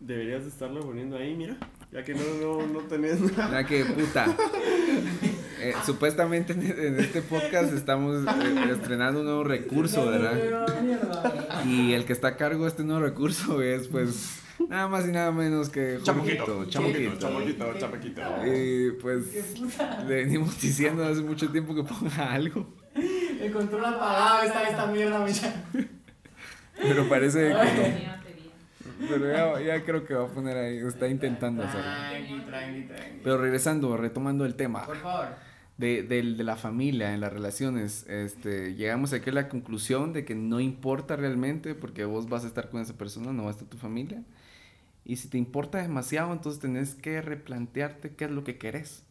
Deberías 0.00 0.42
de 0.42 0.50
estarlo 0.50 0.80
poniendo 0.80 1.16
ahí, 1.16 1.34
mira. 1.34 1.56
Ya 1.90 2.04
que 2.04 2.12
no, 2.12 2.20
no, 2.42 2.66
no 2.66 2.80
tenés 2.80 3.20
nada. 3.20 3.62
La 3.62 3.66
que 3.66 3.84
puta. 3.86 4.36
Eh, 5.60 5.74
supuestamente 5.84 6.52
en, 6.52 6.62
en 6.62 7.00
este 7.00 7.20
podcast 7.20 7.72
estamos 7.72 8.24
eh, 8.24 8.70
estrenando 8.70 9.18
un 9.18 9.26
nuevo 9.26 9.42
recurso, 9.42 10.06
¿verdad? 10.06 10.38
Y 11.66 11.94
el 11.94 12.04
que 12.04 12.12
está 12.12 12.28
a 12.28 12.36
cargo 12.36 12.62
de 12.62 12.70
este 12.70 12.84
nuevo 12.84 13.02
recurso 13.02 13.60
es 13.60 13.88
pues 13.88 14.40
nada 14.68 14.88
más 14.88 15.06
y 15.06 15.12
nada 15.12 15.30
menos 15.32 15.68
que 15.68 15.98
Chamuquito, 16.02 16.64
chamuquito, 16.66 17.16
Chamuquito. 17.18 17.74
chamuquito. 17.78 18.22
Y 18.46 18.92
pues 19.00 19.26
le 20.06 20.24
venimos 20.24 20.60
diciendo 20.60 21.04
hace 21.04 21.20
mucho 21.22 21.50
tiempo 21.50 21.74
que 21.74 21.82
ponga 21.84 22.32
algo, 22.32 22.66
El 23.40 23.52
control 23.52 23.84
apagado 23.84 24.42
está 24.44 24.68
esta 24.68 24.86
mierda, 24.86 25.20
muchacho. 25.20 25.52
pero 26.80 27.08
parece 27.08 27.50
que. 27.50 28.08
Pero 29.08 29.30
ya, 29.30 29.60
ya 29.60 29.84
creo 29.84 30.04
que 30.04 30.14
va 30.14 30.24
a 30.24 30.28
poner 30.28 30.56
ahí, 30.56 30.78
está 30.78 31.06
intentando 31.06 31.62
hacerlo. 31.62 31.88
Pero 33.22 33.38
regresando, 33.38 33.96
retomando 33.96 34.44
el 34.44 34.56
tema. 34.56 34.84
Por 34.86 34.96
favor. 34.96 35.28
de, 35.76 36.02
del- 36.02 36.36
de 36.36 36.42
la 36.42 36.56
familia, 36.56 37.14
en 37.14 37.20
las 37.20 37.32
relaciones, 37.32 38.04
este, 38.08 38.74
llegamos 38.74 39.12
aquí 39.12 39.30
a 39.30 39.34
la 39.34 39.48
conclusión 39.48 40.12
de 40.12 40.24
que 40.24 40.34
no 40.34 40.58
importa 40.58 41.14
realmente 41.14 41.76
porque 41.76 42.04
vos 42.04 42.28
vas 42.28 42.42
a 42.44 42.48
estar 42.48 42.70
con 42.70 42.80
esa 42.80 42.94
persona, 42.98 43.32
no 43.32 43.44
va 43.44 43.50
a 43.50 43.52
estar 43.52 43.68
tu 43.68 43.76
familia. 43.76 44.24
Y 45.08 45.16
si 45.16 45.28
te 45.28 45.38
importa 45.38 45.78
demasiado, 45.82 46.32
entonces 46.32 46.60
tenés 46.60 46.94
que 46.94 47.20
replantearte 47.22 48.14
qué 48.14 48.26
es 48.26 48.30
lo 48.30 48.44
que 48.44 48.58
querés, 48.58 49.04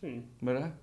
Sí. 0.00 0.24
¿verdad? 0.40 0.74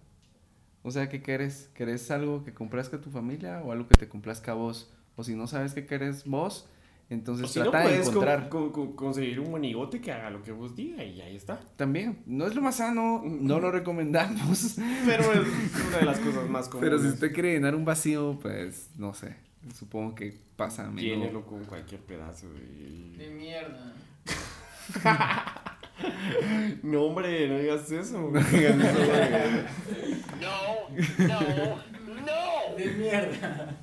O 0.83 0.91
sea, 0.91 1.09
¿qué 1.09 1.21
querés? 1.21 1.69
¿Querés 1.73 2.09
algo 2.11 2.43
que 2.45 2.53
complazca 2.53 2.97
a 2.97 3.01
tu 3.01 3.09
familia 3.09 3.61
o 3.63 3.71
algo 3.73 3.87
que 3.89 3.95
te 3.95 4.07
complazca 4.07 4.51
a 4.51 4.55
vos? 4.55 4.93
O 5.15 5.23
si 5.23 5.35
no 5.35 5.47
sabes 5.47 5.73
qué 5.73 5.85
querés 5.87 6.23
vos, 6.25 6.69
entonces 7.09 7.45
O 7.45 7.47
si 7.49 7.59
no, 7.59 7.71
trata 7.71 7.89
de 7.89 7.99
encontrar. 8.01 8.47
con- 8.49 8.71
con- 8.71 8.93
conseguir 8.95 9.39
un 9.39 9.49
monigote 9.49 9.99
que 9.99 10.11
haga 10.11 10.29
lo 10.29 10.43
que 10.43 10.51
vos 10.51 10.75
diga 10.75 11.03
y 11.03 11.19
ahí 11.19 11.35
está. 11.35 11.59
También, 11.75 12.19
no 12.27 12.45
es 12.45 12.53
lo 12.53 12.61
más 12.61 12.75
sano, 12.75 13.23
no 13.25 13.59
lo 13.59 13.71
recomendamos. 13.71 14.75
Pero 15.05 15.23
es 15.33 15.47
una 15.89 15.97
de 15.97 16.05
las 16.05 16.19
cosas 16.19 16.47
más 16.47 16.69
comunes. 16.69 16.89
Pero 16.91 17.01
si 17.01 17.07
usted 17.07 17.33
quiere 17.33 17.53
llenar 17.53 17.73
un 17.73 17.85
vacío, 17.85 18.37
pues 18.39 18.91
no 18.97 19.13
sé. 19.15 19.35
Supongo 19.73 20.15
que 20.15 20.33
pasa 20.55 20.85
a 20.85 20.91
menudo. 20.91 21.15
Llénelo 21.15 21.45
con 21.45 21.63
cualquier 21.65 22.01
pedazo 22.01 22.47
de... 22.53 23.17
De 23.17 23.29
mierda. 23.29 23.93
No, 26.83 27.05
hombre, 27.05 27.49
no 27.49 27.57
digas 27.57 27.89
eso. 27.91 28.31
De 32.77 32.85
mierda. 32.97 33.75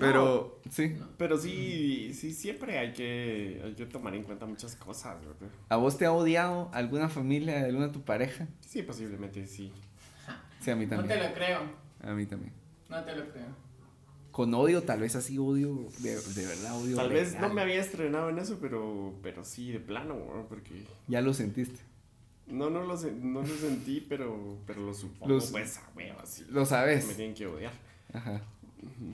Pero, 0.00 0.60
sí. 0.70 0.96
Pero 1.16 1.38
sí, 1.38 2.12
sí, 2.12 2.32
siempre 2.32 2.78
hay 2.78 2.92
que, 2.92 3.62
hay 3.64 3.74
que 3.74 3.86
tomar 3.86 4.14
en 4.16 4.24
cuenta 4.24 4.44
muchas 4.46 4.74
cosas, 4.74 5.16
¿verdad? 5.20 5.48
¿A 5.68 5.76
vos 5.76 5.96
te 5.96 6.06
ha 6.06 6.12
odiado 6.12 6.68
alguna 6.72 7.08
familia 7.08 7.64
alguna 7.64 7.86
de 7.86 7.92
tu 7.92 8.02
pareja? 8.02 8.48
Sí, 8.60 8.82
posiblemente 8.82 9.46
sí. 9.46 9.72
Sí, 10.60 10.70
a 10.72 10.76
mí 10.76 10.86
No 10.86 10.90
te 10.90 10.96
también. 10.96 11.22
lo 11.22 11.34
creo. 11.34 11.58
A 12.02 12.10
mí 12.12 12.26
también. 12.26 12.52
No 12.88 13.04
te 13.04 13.14
lo 13.14 13.28
creo. 13.30 13.46
Con 14.34 14.52
odio, 14.52 14.82
tal 14.82 14.98
vez 15.00 15.14
así 15.14 15.38
odio, 15.38 15.86
de, 16.00 16.16
de 16.20 16.46
verdad 16.46 16.76
odio. 16.80 16.96
Tal 16.96 17.08
vez 17.10 17.38
no 17.40 17.54
me 17.54 17.62
había 17.62 17.80
estrenado 17.80 18.30
en 18.30 18.38
eso, 18.40 18.58
pero, 18.60 19.14
pero 19.22 19.44
sí, 19.44 19.70
de 19.70 19.78
plano, 19.78 20.14
¿no? 20.16 20.46
porque 20.48 20.82
Ya 21.06 21.20
lo 21.20 21.32
sentiste. 21.32 21.78
no, 22.48 22.68
no, 22.68 22.82
lo, 22.82 22.96
no 23.00 23.42
lo 23.42 23.46
sentí, 23.56 24.00
pero, 24.08 24.58
pero 24.66 24.80
lo 24.86 24.92
supongo, 24.92 25.34
Los- 25.34 25.52
pues, 25.52 25.78
a 25.78 25.88
huevo, 25.94 26.18
así. 26.20 26.44
Lo 26.50 26.66
sabes. 26.66 27.06
Me 27.06 27.14
tienen 27.14 27.34
que 27.36 27.46
odiar. 27.46 27.72
Ajá. 28.12 28.42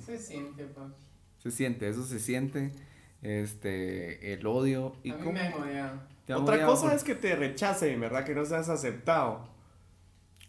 Se 0.07 0.19
siente, 0.19 0.65
papi. 0.65 0.95
Se 1.43 1.51
siente, 1.51 1.87
eso 1.91 2.03
se 2.07 2.19
siente. 2.19 2.73
Este, 3.21 4.33
el 4.33 4.47
odio. 4.47 4.95
¿Y 5.03 5.11
A 5.11 5.17
mí 5.17 5.21
cómo? 5.23 5.33
me 5.33 5.41
han 5.41 5.53
odiado. 5.53 6.01
Otra 6.35 6.65
cosa 6.65 6.87
por- 6.89 6.93
es 6.95 7.05
que 7.05 7.15
te 7.15 7.37
rechacen, 7.37 8.01
¿verdad? 8.01 8.25
Que 8.25 8.35
no 8.35 8.45
seas 8.47 8.69
aceptado. 8.71 9.47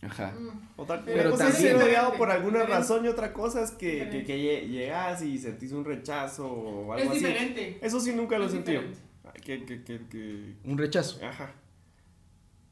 Ajá. 0.03 0.33
Otra 0.77 1.03
Pero 1.05 1.31
cosa 1.31 1.49
es 1.49 1.55
también- 1.55 1.75
odiado 1.77 2.13
por 2.13 2.31
alguna 2.31 2.59
Diferente. 2.61 2.79
razón 2.79 3.05
y 3.05 3.07
otra 3.07 3.31
cosa 3.33 3.61
es 3.61 3.71
que, 3.71 4.09
que, 4.09 4.23
que 4.23 4.37
lle- 4.37 4.67
llegas 4.67 5.21
y 5.21 5.37
sentís 5.37 5.71
un 5.73 5.85
rechazo 5.85 6.47
o 6.51 6.93
algo 6.93 7.05
Es 7.05 7.17
así. 7.17 7.19
diferente. 7.25 7.79
Eso 7.81 7.99
sí 7.99 8.13
nunca 8.15 8.37
lo 8.37 8.45
he 8.45 8.47
Es 8.47 8.53
sentido. 8.53 8.81
diferente. 8.81 9.09
Que, 9.43 9.63
que, 9.65 9.83
que, 9.83 10.07
que- 10.07 10.55
Un 10.63 10.77
rechazo. 10.77 11.23
ajá. 11.25 11.53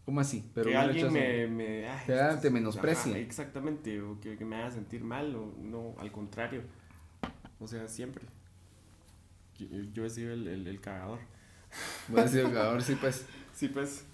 ¿Cómo 0.06 0.22
así? 0.22 0.50
Pero 0.56 0.66
que 0.70 0.76
un 0.76 0.78
alguien 0.82 1.14
rechazo. 1.14 1.28
me, 1.30 1.48
me, 1.48 1.88
ay, 1.88 2.04
Te 2.08 2.14
da- 2.14 2.40
te 2.42 2.48
es- 2.48 2.54
menosprecia. 2.54 3.12
ajá, 3.12 3.20
exactamente, 3.20 4.02
o 4.02 4.20
que, 4.20 4.36
que 4.38 4.44
me 4.46 4.56
haga 4.56 4.72
sentir 4.72 5.04
mal, 5.04 5.36
o 5.36 5.54
no, 5.62 5.94
al 6.00 6.12
contrario. 6.12 6.64
O 7.60 7.68
sea, 7.68 7.88
siempre. 7.88 8.24
Yo, 9.60 9.68
yo 9.94 10.06
he 10.06 10.10
sido 10.10 10.34
el, 10.34 10.48
el, 10.48 10.66
el 10.68 10.82
cagador. 10.82 11.20
Voy 12.08 12.22
a 12.22 12.24
decir, 12.24 12.46
ahora 12.58 12.82
sí, 12.82 12.98
pues. 13.00 13.26
Sí, 13.54 13.68
pues. 13.68 14.06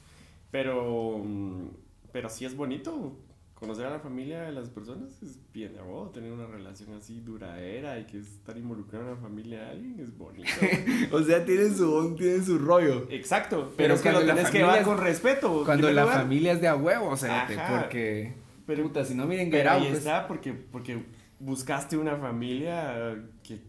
Pero, 0.52 1.20
mm, 1.24 1.68
pero 2.16 2.30
sí 2.30 2.46
es 2.46 2.56
bonito 2.56 3.12
conocer 3.56 3.86
a 3.88 3.90
la 3.90 4.00
familia 4.00 4.44
de 4.44 4.54
las 4.54 4.70
personas. 4.70 5.22
Es 5.22 5.38
bien 5.52 5.74
de 5.74 5.82
huevo, 5.82 6.12
tener 6.14 6.32
una 6.32 6.48
relación 6.48 6.94
así 6.94 7.20
duradera 7.20 8.00
y 8.00 8.06
que 8.06 8.20
estar 8.20 8.58
involucrado 8.58 9.04
en 9.04 9.12
la 9.16 9.18
familia 9.18 9.64
de 9.66 9.72
alguien 9.72 10.00
es 10.00 10.18
bonito. 10.18 10.50
O 11.12 11.22
sea, 11.22 11.44
tienen 11.44 11.76
su, 11.76 12.16
tienen 12.16 12.46
su 12.46 12.58
rollo. 12.58 13.06
Exacto, 13.10 13.74
pero, 13.76 13.76
Pero 13.76 13.94
es 13.96 14.02
que 14.02 14.08
lo 14.12 14.14
cuando 14.16 14.28
la 14.28 14.36
tenés 14.36 14.50
que 14.50 14.60
familia 14.60 14.80
llevar 14.80 14.96
con 14.96 15.06
respeto. 15.06 15.64
Cuando 15.66 15.92
la 15.92 16.04
lugar. 16.04 16.18
familia 16.20 16.54
es 16.54 16.62
de 16.62 16.70
a 16.70 16.76
huevo, 16.78 17.10
o 17.10 17.18
sea, 17.18 17.50
porque. 17.82 18.34
Pero- 18.66 18.84
puta, 18.84 19.04
si 19.04 19.14
no 19.14 19.26
miren 19.26 19.50
Pero 19.52 19.72
ahí 19.72 19.88
pues, 19.90 19.98
está, 19.98 20.26
porque, 20.26 20.54
porque 20.54 21.04
buscaste 21.40 21.98
una 21.98 22.16
familia 22.16 23.22
que 23.44 23.60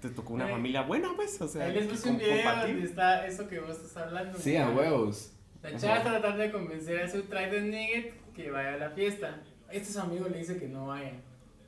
te 0.00 0.08
tocó 0.08 0.32
una 0.32 0.46
Ay. 0.46 0.52
familia 0.52 0.82
buena, 0.84 1.10
pues. 1.16 1.38
O 1.38 1.46
sea, 1.46 1.66
Ahí 1.66 1.74
les 1.74 2.06
un 2.06 2.16
video 2.16 2.66
donde 2.66 2.82
está 2.82 3.26
eso 3.26 3.46
que 3.46 3.60
vos 3.60 3.76
estás 3.76 3.94
hablando. 3.98 4.38
Sí, 4.38 4.56
a 4.56 4.70
huevos. 4.70 5.34
La 5.62 5.76
chava 5.76 5.98
está 5.98 6.10
tratando 6.10 6.42
de 6.42 6.52
convencer 6.52 7.02
a 7.02 7.08
su 7.08 7.22
Trident 7.22 7.66
Nugget 7.66 8.32
que 8.32 8.50
vaya 8.50 8.74
a 8.74 8.76
la 8.76 8.90
fiesta. 8.90 9.40
Este 9.70 9.92
su 9.92 10.00
amigo 10.00 10.28
le 10.28 10.38
dice 10.38 10.58
que 10.58 10.68
no 10.68 10.86
vaya. 10.86 11.12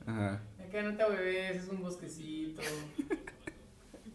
Ajá. 0.05 0.41
Acá 0.67 0.81
no 0.81 0.95
te 0.95 1.09
bebés, 1.09 1.63
es 1.63 1.69
un 1.69 1.81
bosquecito. 1.81 2.61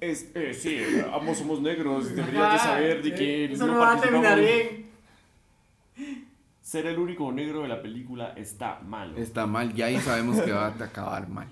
Es, 0.00 0.30
eh, 0.36 0.54
sí, 0.54 0.80
ambos 1.12 1.38
somos 1.38 1.60
negros 1.60 2.12
y 2.12 2.14
deberías 2.14 2.52
de 2.52 2.58
saber 2.60 3.02
de 3.02 3.14
que 3.16 3.52
Eso 3.52 3.66
no 3.66 3.80
va 3.80 3.94
a 3.94 4.00
terminar 4.00 4.38
bien. 4.38 4.86
Ser 6.60 6.86
el 6.86 7.00
único 7.00 7.32
negro 7.32 7.62
de 7.62 7.68
la 7.68 7.82
película 7.82 8.32
está 8.36 8.78
mal. 8.78 9.18
Está 9.18 9.46
mal, 9.46 9.74
ya 9.74 9.86
ahí 9.86 9.98
sabemos 9.98 10.40
que 10.40 10.52
va 10.52 10.66
a 10.66 10.84
acabar 10.84 11.28
mal. 11.28 11.48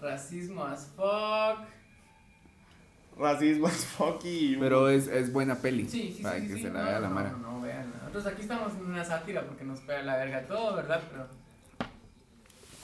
Racismo 0.00 0.64
as 0.64 0.88
fuck. 0.96 1.68
Racismo 3.18 3.68
es 3.68 3.84
fucky. 3.84 4.56
Pero 4.60 4.88
es, 4.88 5.06
es 5.08 5.32
buena 5.32 5.56
peli. 5.56 5.88
Sí, 5.88 6.12
sí, 6.16 6.22
para 6.22 6.38
sí. 6.40 6.48
que 6.48 6.54
sí, 6.54 6.62
se 6.62 6.70
la 6.70 6.80
no, 6.80 6.84
vea 6.84 7.00
la 7.00 7.08
no, 7.08 7.14
mara. 7.14 7.30
No, 7.30 7.38
no, 7.38 7.60
vean. 7.60 7.92
Nosotros 8.00 8.26
aquí 8.26 8.42
estamos 8.42 8.74
en 8.74 8.84
una 8.86 9.04
sátira 9.04 9.42
porque 9.46 9.64
nos 9.64 9.80
pega 9.80 10.02
la 10.02 10.16
verga 10.16 10.42
todo, 10.46 10.76
¿verdad? 10.76 11.02
Pero 11.10 11.26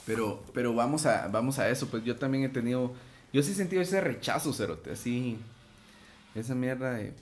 Pero, 0.05 0.43
pero 0.53 0.73
vamos 0.73 1.05
a, 1.05 1.27
vamos 1.27 1.59
a 1.59 1.69
eso, 1.69 1.87
pues 1.87 2.03
yo 2.03 2.15
también 2.15 2.43
he 2.43 2.49
tenido, 2.49 2.93
yo 3.31 3.41
sí 3.43 3.51
he 3.51 3.55
sentido 3.55 3.81
ese 3.81 4.01
rechazo, 4.01 4.51
Cerote, 4.53 4.91
así, 4.91 5.37
esa 6.35 6.55
mierda 6.55 6.91
de, 6.93 7.13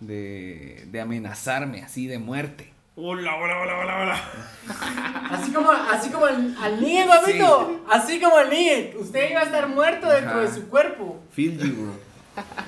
de, 0.00 0.86
de 0.90 1.00
amenazarme, 1.00 1.82
así, 1.82 2.06
de 2.06 2.18
muerte. 2.18 2.75
Hola, 2.98 3.36
hola, 3.36 3.60
hola, 3.60 3.78
hola, 3.78 3.98
hola. 4.02 5.28
Así 5.30 5.52
como, 5.52 5.70
así 5.70 6.08
como 6.10 6.24
al, 6.24 6.56
al 6.58 6.80
papito. 7.06 7.84
Así 7.90 8.18
como 8.18 8.36
al 8.36 8.48
Nigel. 8.48 8.96
Usted 8.98 9.30
iba 9.32 9.40
a 9.40 9.44
estar 9.44 9.68
muerto 9.68 10.08
dentro 10.08 10.30
Ajá. 10.30 10.40
de 10.40 10.50
su 10.50 10.66
cuerpo. 10.68 11.20
Feel 11.30 11.58
you, 11.58 11.74
bro. 11.74 11.92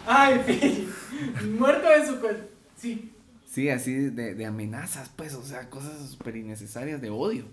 Ay, 0.06 0.42
sí. 0.46 0.88
muerto 1.58 1.88
de 1.88 2.06
su 2.06 2.20
cuerpo. 2.20 2.46
Sí. 2.76 3.10
Sí, 3.46 3.70
así 3.70 3.94
de, 3.94 4.34
de 4.34 4.44
amenazas, 4.44 5.08
pues, 5.16 5.34
o 5.34 5.42
sea, 5.42 5.70
cosas 5.70 6.10
súper 6.10 6.36
innecesarias 6.36 7.00
de 7.00 7.08
odio. 7.08 7.46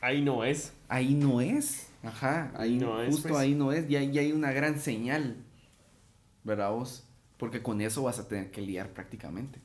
Ahí 0.00 0.20
no 0.20 0.42
es. 0.44 0.72
Ahí 0.88 1.14
no 1.14 1.40
es, 1.40 1.88
ajá, 2.02 2.50
ahí 2.56 2.76
No 2.76 3.00
es, 3.00 3.14
justo 3.14 3.28
pues. 3.28 3.40
ahí 3.40 3.54
no 3.54 3.70
es, 3.72 3.88
ya, 3.88 4.02
ya 4.02 4.20
hay 4.20 4.32
una 4.32 4.50
gran 4.50 4.80
señal, 4.80 5.36
¿verdad 6.42 6.72
vos? 6.72 7.04
Porque 7.38 7.62
con 7.62 7.80
eso 7.80 8.02
vas 8.02 8.18
a 8.18 8.26
tener 8.26 8.50
que 8.50 8.60
liar 8.60 8.88
prácticamente. 8.88 9.60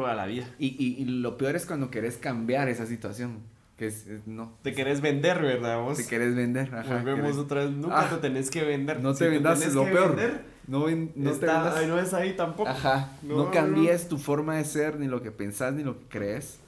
Toda 0.00 0.14
la 0.14 0.26
vida. 0.26 0.44
Y, 0.58 0.68
y, 0.78 1.02
y 1.02 1.04
lo 1.06 1.36
peor 1.38 1.56
es 1.56 1.64
cuando 1.64 1.90
querés 1.90 2.18
cambiar 2.18 2.68
esa 2.68 2.84
situación, 2.84 3.38
que 3.78 3.86
es, 3.86 4.06
es- 4.06 4.26
no, 4.26 4.52
Te 4.62 4.74
querés 4.74 5.00
vender, 5.00 5.40
¿verdad? 5.40 5.80
Vos. 5.80 5.96
te 5.96 6.06
querés 6.06 6.34
vender, 6.36 6.74
ajá. 6.74 6.96
Volvemos 6.98 7.22
querés- 7.34 7.38
otra 7.38 7.64
vez. 7.64 7.70
Nunca 7.70 8.00
Ah. 8.00 8.10
te 8.10 8.16
tenés 8.18 8.50
que 8.50 8.62
vender. 8.62 9.00
No 9.00 9.14
Si 9.14 9.20
te 9.20 9.28
vendas, 9.30 9.54
tenés 9.58 9.68
es 9.70 9.74
lo 9.74 9.84
que 9.86 9.92
peor. 9.92 10.08
vender, 10.16 10.44
No, 10.66 10.84
ven- 10.84 11.12
no 11.16 11.30
te 11.30 11.34
está- 11.36 11.62
vendas. 11.62 11.74
ay, 11.78 11.86
no 11.86 11.98
es 11.98 12.12
ahí 12.12 12.36
tampoco. 12.36 12.68
Ajá, 12.68 13.12
no, 13.22 13.36
No, 13.36 13.44
no, 13.44 13.50
cambies 13.50 14.06
tu 14.08 14.18
forma 14.18 14.56
de 14.56 14.64
ser, 14.66 15.00
ni 15.00 15.06
lo 15.06 15.22
que 15.22 15.30
pensás, 15.30 15.72
ni 15.72 15.82
lo 15.82 15.98
que 15.98 16.04
crees, 16.08 16.58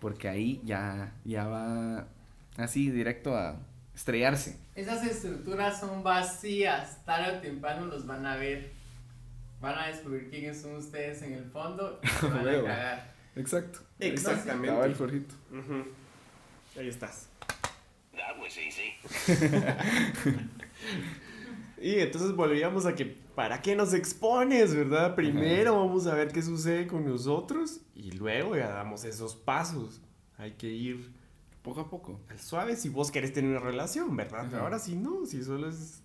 porque 0.00 0.28
ahí 0.28 0.60
ya, 0.64 1.14
ya 1.24 1.46
va 1.46 2.06
así 2.58 2.90
directo 2.90 3.34
a 3.36 3.56
estrellarse. 3.94 4.58
Esas 4.74 5.04
estructuras 5.06 5.80
son 5.80 6.02
vacías. 6.02 7.04
Tarde 7.04 7.38
o 7.38 7.40
temprano 7.40 7.86
los 7.86 8.06
van 8.06 8.26
a 8.26 8.36
ver. 8.36 8.76
Van 9.60 9.78
a 9.78 9.88
descubrir 9.88 10.30
quiénes 10.30 10.60
son 10.60 10.76
ustedes 10.76 11.22
en 11.22 11.32
el 11.34 11.44
fondo 11.50 12.00
y 12.02 12.06
van 12.26 12.38
a 12.48 12.52
cagar. 12.52 13.14
Exacto. 13.36 13.80
Exactamente. 13.98 14.68
Estaba 14.68 14.86
el 14.86 14.94
Jorgito. 14.94 15.34
Ujú. 15.52 15.84
Ahí 16.78 16.88
estás. 16.88 17.28
Y 21.80 22.00
entonces 22.00 22.32
volvíamos 22.34 22.86
a 22.86 22.94
que, 22.96 23.04
¿para 23.36 23.62
qué 23.62 23.76
nos 23.76 23.94
expones, 23.94 24.74
verdad? 24.74 25.14
Primero 25.14 25.76
vamos 25.76 26.08
a 26.08 26.14
ver 26.14 26.32
qué 26.32 26.42
sucede 26.42 26.88
con 26.88 27.04
nosotros 27.04 27.80
y 27.94 28.10
luego 28.12 28.56
ya 28.56 28.68
damos 28.68 29.04
esos 29.04 29.36
pasos. 29.36 30.00
Hay 30.38 30.52
que 30.52 30.66
ir 30.68 31.12
Poco 31.62 31.82
a 31.82 31.90
poco. 31.90 32.20
al 32.30 32.40
suave 32.40 32.74
si 32.74 32.88
vos 32.88 33.12
querés 33.12 33.32
tener 33.32 33.50
una 33.50 33.60
relación, 33.60 34.16
¿verdad? 34.16 34.46
Ajá. 34.46 34.60
Ahora 34.60 34.78
sí 34.80 34.96
no, 34.96 35.24
si 35.26 35.44
solo 35.44 35.68
es 35.68 36.02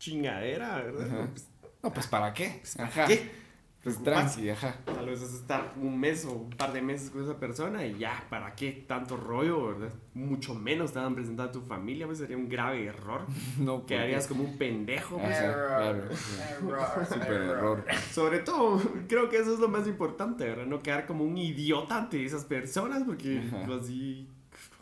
chingadera, 0.00 0.76
¿verdad? 0.82 1.06
No, 1.06 1.30
pues, 1.30 1.46
No, 1.82 1.92
pues 1.92 2.06
¿para 2.06 2.32
qué? 2.34 2.62
¿para 2.76 2.88
Ajá. 2.88 3.06
qué? 3.06 3.48
Pues 3.80 4.02
tranqui, 4.02 4.50
ajá. 4.50 4.74
Tal 4.84 5.06
vez 5.06 5.22
es 5.22 5.32
estar 5.34 5.72
un 5.80 5.98
mes 6.00 6.24
o 6.24 6.32
un 6.32 6.50
par 6.50 6.72
de 6.72 6.82
meses 6.82 7.10
con 7.10 7.22
esa 7.22 7.38
persona 7.38 7.86
y 7.86 7.96
ya, 7.96 8.26
¿para 8.28 8.54
qué 8.56 8.84
tanto 8.88 9.16
rollo, 9.16 9.68
verdad? 9.68 9.94
Mucho 10.14 10.52
menos 10.52 10.92
te 10.92 10.98
van 10.98 11.12
a 11.12 11.14
presentar 11.14 11.48
a 11.48 11.52
tu 11.52 11.60
familia, 11.60 12.04
pues 12.06 12.18
sería 12.18 12.36
un 12.36 12.48
grave 12.48 12.86
error. 12.86 13.22
No, 13.60 13.86
Quedarías 13.86 14.26
como 14.26 14.42
un 14.42 14.58
pendejo. 14.58 15.18
pues. 15.18 15.38
Error, 15.38 15.68
claro. 15.68 16.04
error, 16.72 17.06
Super 17.06 17.32
error. 17.32 17.84
Sobre 18.10 18.40
todo, 18.40 18.82
creo 19.08 19.28
que 19.28 19.38
eso 19.38 19.54
es 19.54 19.60
lo 19.60 19.68
más 19.68 19.86
importante, 19.86 20.44
¿verdad? 20.44 20.66
No 20.66 20.82
quedar 20.82 21.06
como 21.06 21.22
un 21.24 21.38
idiota 21.38 21.98
ante 21.98 22.24
esas 22.24 22.44
personas, 22.44 23.04
porque 23.06 23.44
Ajá. 23.46 23.64
pues, 23.64 23.82
así, 23.84 24.28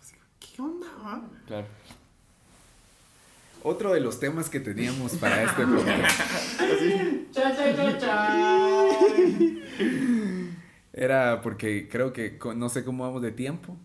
así, 0.01 0.16
¿Qué 0.40 0.62
onda? 0.62 0.86
va? 1.05 1.22
Claro. 1.47 1.66
Otro 3.69 3.93
de 3.93 4.01
los 4.01 4.21
temas 4.21 4.49
que 4.49 4.61
teníamos 4.61 5.17
para 5.17 5.43
este 5.43 5.67
programa 5.67 6.07
Cha, 7.33 7.57
cha, 7.57 7.75
cha, 7.75 7.99
cha. 7.99 9.27
era 10.93 11.41
porque 11.43 11.89
creo 11.89 12.12
que 12.12 12.39
no 12.55 12.69
sé 12.69 12.85
cómo 12.85 13.03
vamos 13.03 13.23
de 13.23 13.33
tiempo, 13.33 13.77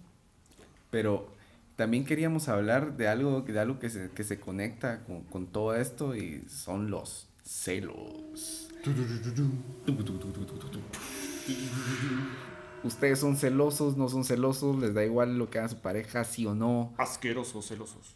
pero 0.91 1.33
también 1.77 2.05
queríamos 2.05 2.47
hablar 2.47 2.95
de 2.95 3.07
algo, 3.07 3.41
de 3.41 3.59
algo 3.59 3.79
que, 3.79 3.89
se, 3.89 4.11
que 4.11 4.23
se 4.23 4.39
conecta 4.39 5.03
con, 5.05 5.23
con 5.23 5.47
todo 5.47 5.75
esto 5.75 6.15
y 6.15 6.43
son 6.47 6.91
los 6.91 7.27
celos. 7.43 8.69
Ustedes 12.83 13.19
son 13.19 13.35
celosos, 13.35 13.97
no 13.97 14.09
son 14.09 14.25
celosos, 14.25 14.77
les 14.77 14.93
da 14.93 15.03
igual 15.03 15.39
lo 15.39 15.49
que 15.49 15.57
haga 15.57 15.69
su 15.69 15.79
pareja, 15.79 16.23
sí 16.23 16.45
o 16.45 16.53
no. 16.53 16.93
Asquerosos, 16.99 17.67
celosos. 17.67 18.15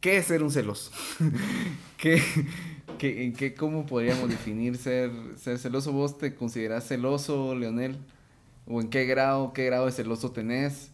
¿Qué 0.00 0.16
es 0.18 0.26
ser 0.26 0.42
un 0.42 0.50
celoso? 0.50 0.90
¿Qué, 1.96 2.22
qué, 2.98 3.24
en 3.24 3.32
qué, 3.34 3.54
¿Cómo 3.54 3.86
podríamos 3.86 4.28
definir 4.28 4.76
ser, 4.76 5.10
ser 5.36 5.58
celoso? 5.58 5.92
¿Vos 5.92 6.18
te 6.18 6.34
considerás 6.34 6.86
celoso, 6.86 7.54
Leonel? 7.54 7.98
¿O 8.66 8.80
en 8.80 8.88
qué 8.88 9.04
grado, 9.04 9.52
qué 9.52 9.66
grado 9.66 9.86
de 9.86 9.92
celoso 9.92 10.32
tenés? 10.32 10.92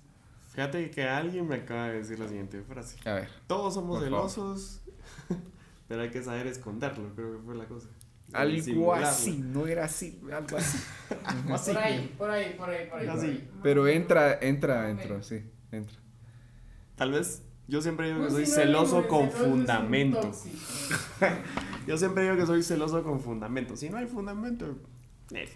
Fíjate 0.52 0.90
que 0.90 1.04
alguien 1.04 1.46
me 1.46 1.56
acaba 1.56 1.88
de 1.88 1.98
decir 1.98 2.18
la 2.18 2.28
siguiente 2.28 2.62
frase. 2.62 2.96
A 3.08 3.14
ver. 3.14 3.28
Todos 3.46 3.74
somos 3.74 4.02
celosos, 4.02 4.80
pero 5.88 6.02
hay 6.02 6.10
que 6.10 6.22
saber 6.22 6.46
esconderlo, 6.46 7.14
creo 7.14 7.36
que 7.36 7.44
fue 7.44 7.54
la 7.54 7.66
cosa. 7.66 7.88
Algo 8.32 8.92
así, 8.94 9.38
no 9.38 9.66
era 9.68 9.84
así, 9.84 10.20
algo 10.32 10.56
así. 10.56 10.78
Así. 11.52 11.72
Por 11.72 11.78
ahí, 11.78 12.14
por 12.18 12.30
ahí, 12.30 12.54
por 12.58 12.68
ahí, 12.68 12.86
por 12.88 12.98
ahí. 12.98 13.06
Así. 13.06 13.48
Pero 13.62 13.86
entra, 13.86 14.38
entra 14.40 14.82
dentro, 14.82 15.22
sí, 15.22 15.44
entra. 15.70 15.96
Tal 16.96 17.12
vez 17.12 17.45
yo 17.68 17.82
siempre 17.82 18.06
digo 18.08 18.20
que 18.20 18.26
Un 18.26 18.30
soy 18.32 18.46
celoso 18.46 19.06
con 19.08 19.30
fundamento. 19.30 20.20
Yo 21.86 21.96
siempre 21.96 22.24
digo 22.24 22.36
que 22.36 22.46
soy 22.46 22.62
celoso 22.62 23.02
con 23.04 23.20
fundamento. 23.20 23.76
Si 23.76 23.88
no 23.88 23.96
hay 23.98 24.06
fundamento, 24.06 24.76
eh, 25.32 25.48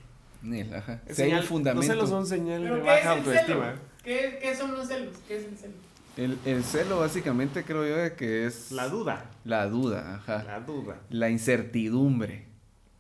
Nel, 0.43 0.73
ajá. 0.75 1.03
es 1.07 1.17
Si 1.17 1.23
hay 1.23 1.29
un 1.31 1.35
señal- 1.39 1.45
fundamento. 1.47 1.81
Los 1.81 1.87
celos 1.87 2.09
son 2.09 2.27
señal 2.27 2.63
de 2.63 2.69
¿Pero 2.71 2.83
qué 2.85 2.89
es 2.99 3.05
baja 3.05 3.11
autoestima. 3.17 3.75
¿Qué, 4.05 4.39
¿Qué 4.41 4.55
son 4.55 4.73
los 4.73 4.87
celos? 4.87 5.17
¿Qué 5.27 5.37
es 5.39 5.45
el 5.47 5.57
celo? 5.59 5.75
El, 6.17 6.39
el 6.45 6.65
celo 6.65 7.01
básicamente 7.01 7.65
creo 7.65 7.85
yo 7.87 7.97
de 7.97 8.15
que 8.15 8.47
es 8.47 8.71
La 8.73 8.89
duda. 8.89 9.31
la 9.45 9.67
duda, 9.69 10.17
ajá. 10.17 10.43
La 10.45 10.61
duda. 10.61 11.01
La 11.09 11.31
incertidumbre, 11.31 12.47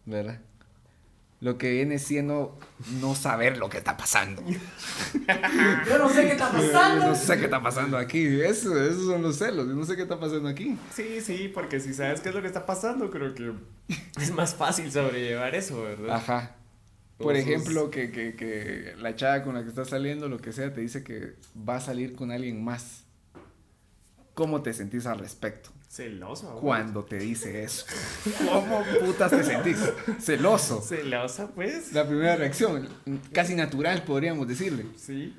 ¿verdad? 0.07 0.41
Lo 1.41 1.57
que 1.57 1.71
viene 1.73 1.99
siendo 1.99 2.59
no 3.01 3.15
saber 3.15 3.57
lo 3.57 3.71
que 3.71 3.79
está 3.79 3.97
pasando. 3.97 4.43
Yo 5.89 5.99
no 5.99 6.09
sé 6.11 6.23
qué 6.27 6.33
está 6.33 6.53
pasando. 6.53 7.07
No 7.07 7.15
sé 7.15 7.39
qué 7.39 7.45
está 7.45 7.63
pasando 7.63 7.97
aquí. 7.97 8.41
Eso, 8.43 8.79
esos 8.83 9.07
son 9.07 9.23
los 9.23 9.37
celos. 9.39 9.67
Yo 9.67 9.75
no 9.75 9.85
sé 9.87 9.97
qué 9.97 10.03
está 10.03 10.21
pasando 10.21 10.49
aquí. 10.51 10.77
Sí, 10.95 11.21
sí, 11.23 11.51
porque 11.53 11.81
si 11.81 11.95
sabes 11.95 12.21
qué 12.21 12.29
es 12.29 12.35
lo 12.35 12.43
que 12.43 12.47
está 12.49 12.67
pasando, 12.67 13.11
creo 13.11 13.35
que 13.35 13.53
es 14.21 14.33
más 14.33 14.55
fácil 14.55 14.93
sobrellevar 14.93 15.55
eso, 15.55 15.83
¿verdad? 15.83 16.17
Ajá. 16.17 16.57
Por 17.17 17.35
Entonces- 17.37 17.63
ejemplo, 17.63 17.91
que, 17.91 18.11
que, 18.11 18.35
que 18.35 18.95
la 18.99 19.17
chava 19.17 19.43
con 19.43 19.55
la 19.55 19.63
que 19.63 19.69
estás 19.71 19.89
saliendo, 19.89 20.29
lo 20.29 20.39
que 20.39 20.53
sea, 20.53 20.73
te 20.75 20.83
dice 20.83 21.03
que 21.03 21.37
va 21.57 21.77
a 21.77 21.81
salir 21.81 22.15
con 22.15 22.31
alguien 22.33 22.63
más. 22.63 23.05
¿Cómo 24.35 24.63
te 24.63 24.73
sentís 24.75 25.07
al 25.07 25.19
respecto? 25.19 25.71
Celoso. 25.91 26.51
güey. 26.53 26.61
Cuando 26.61 27.05
te 27.05 27.19
dice 27.19 27.65
eso. 27.65 27.85
¿Cómo 28.49 28.85
putas 29.05 29.31
te 29.33 29.43
sentís? 29.43 29.77
Celoso. 30.21 30.81
Celosa, 30.81 31.49
pues. 31.49 31.93
La 31.93 32.07
primera 32.07 32.37
reacción, 32.37 32.89
casi 33.33 33.57
natural 33.57 34.05
podríamos 34.05 34.47
decirle. 34.47 34.87
Sí. 34.97 35.35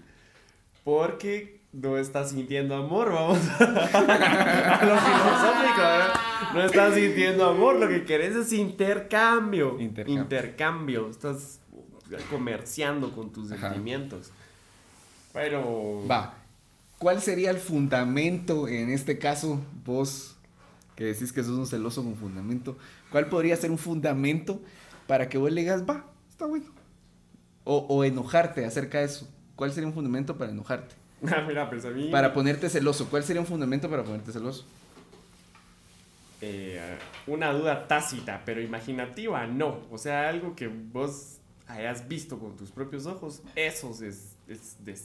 Porque 0.83 1.61
no 1.71 1.97
estás 1.97 2.31
sintiendo 2.31 2.75
amor, 2.75 3.13
vamos 3.13 3.37
a 3.59 4.81
lo 4.83 4.97
filosófico, 4.97 5.77
¿verdad? 5.81 6.13
No 6.53 6.63
estás 6.63 6.95
sintiendo 6.95 7.45
amor, 7.45 7.79
lo 7.79 7.87
que 7.87 8.03
querés 8.03 8.35
es 8.35 8.51
intercambio. 8.51 9.79
Intercambio. 9.79 10.21
Intercambio. 10.21 11.09
Estás 11.09 11.59
comerciando 12.29 13.15
con 13.15 13.31
tus 13.31 13.53
Ajá. 13.53 13.69
sentimientos. 13.69 14.31
Pero. 15.31 16.05
Va. 16.11 16.33
¿Cuál 16.97 17.21
sería 17.21 17.51
el 17.51 17.57
fundamento 17.57 18.67
en 18.67 18.91
este 18.91 19.17
caso, 19.17 19.59
vos 19.85 20.30
que 20.95 21.05
decís 21.05 21.31
que 21.31 21.43
sos 21.43 21.57
un 21.57 21.67
celoso 21.67 22.03
con 22.03 22.15
fundamento? 22.15 22.77
¿Cuál 23.11 23.27
podría 23.27 23.55
ser 23.55 23.71
un 23.71 23.77
fundamento 23.77 24.61
para 25.07 25.29
que 25.29 25.37
vos 25.37 25.51
le 25.51 25.61
digas, 25.61 25.83
va, 25.89 26.05
está 26.29 26.45
bueno? 26.45 26.65
O, 27.63 27.77
o 27.89 28.03
enojarte 28.03 28.65
acerca 28.65 28.99
de 28.99 29.05
eso. 29.05 29.27
¿Cuál 29.55 29.71
sería 29.71 29.87
un 29.87 29.93
fundamento 29.93 30.37
para 30.37 30.51
enojarte? 30.51 30.95
Ah, 31.27 31.45
mira, 31.47 31.69
pues 31.69 31.85
a 31.85 31.91
mí. 31.91 32.09
Para 32.09 32.33
ponerte 32.33 32.67
celoso. 32.67 33.07
¿Cuál 33.07 33.23
sería 33.23 33.41
un 33.41 33.47
fundamento 33.47 33.87
para 33.89 34.03
ponerte 34.03 34.31
celoso? 34.31 34.65
eh, 36.41 36.97
una 37.27 37.53
duda 37.53 37.87
tácita, 37.87 38.41
pero 38.45 38.61
imaginativa, 38.61 39.45
no. 39.47 39.81
O 39.91 39.97
sea, 39.97 40.27
algo 40.29 40.55
que 40.55 40.67
vos 40.67 41.37
hayas 41.67 42.07
visto 42.07 42.39
con 42.39 42.57
tus 42.57 42.71
propios 42.71 43.05
ojos, 43.05 43.41
eso 43.55 43.91
es, 44.03 44.35
es 44.47 44.75
de, 44.83 44.93
de 44.93 44.99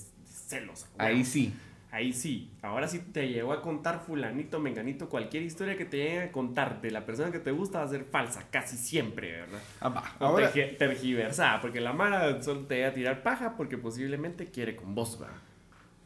celos. 0.48 0.86
Ahí 0.98 1.24
sí. 1.24 1.52
Ahí 1.96 2.12
sí. 2.12 2.50
Ahora 2.60 2.88
sí 2.88 2.98
te 2.98 3.26
llegó 3.28 3.54
a 3.54 3.62
contar 3.62 4.02
fulanito, 4.06 4.58
menganito, 4.60 5.08
cualquier 5.08 5.44
historia 5.44 5.78
que 5.78 5.86
te 5.86 5.96
llegue 5.96 6.20
a 6.24 6.30
contar 6.32 6.82
de 6.82 6.90
la 6.90 7.06
persona 7.06 7.32
que 7.32 7.38
te 7.38 7.52
gusta 7.52 7.78
va 7.78 7.84
a 7.86 7.88
ser 7.88 8.04
falsa, 8.04 8.44
casi 8.50 8.76
siempre, 8.76 9.32
¿verdad? 9.32 9.58
Ah, 9.80 9.88
va. 9.88 10.14
Ahora, 10.18 10.52
tergi- 10.52 10.76
tergiversada, 10.76 11.62
porque 11.62 11.80
la 11.80 11.94
mara 11.94 12.42
solo 12.42 12.66
te 12.66 12.74
llega 12.74 12.88
a 12.88 12.92
tirar 12.92 13.22
paja 13.22 13.54
porque 13.56 13.78
posiblemente 13.78 14.44
quiere 14.50 14.76
con 14.76 14.94
vos, 14.94 15.18
va. 15.22 15.30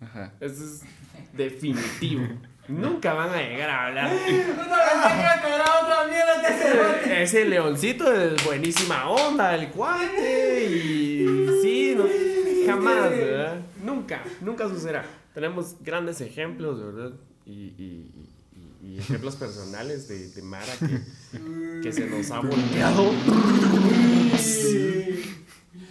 Ajá. 0.01 0.33
Eso 0.39 0.63
es 0.65 0.83
definitivo. 1.33 2.23
Nunca 2.69 3.13
van 3.15 3.31
a 3.31 3.39
llegar 3.43 3.69
a 3.69 3.87
hablar. 3.89 4.13
Ese 7.11 7.45
leoncito 7.45 8.13
es 8.13 8.45
buenísima 8.45 9.11
onda, 9.11 9.57
el 9.57 9.69
cuate. 9.71 10.65
Y 10.67 11.49
sí, 11.63 11.95
no, 11.97 12.05
jamás, 12.67 13.11
¿verdad? 13.11 13.57
Nunca, 13.85 14.21
nunca 14.41 14.69
sucederá. 14.69 15.05
Tenemos 15.35 15.77
grandes 15.83 16.21
ejemplos, 16.21 16.81
¿verdad? 16.85 17.13
Y, 17.47 17.51
y- 17.53 18.11
y- 18.83 18.87
y 18.95 18.99
ejemplos 18.99 19.37
personales 19.37 20.09
de, 20.09 20.29
de 20.31 20.43
Mara 20.43 20.73
que, 20.79 21.81
que 21.83 21.93
se 21.93 22.07
nos 22.07 22.31
ha 22.31 22.41
volteado. 22.41 23.11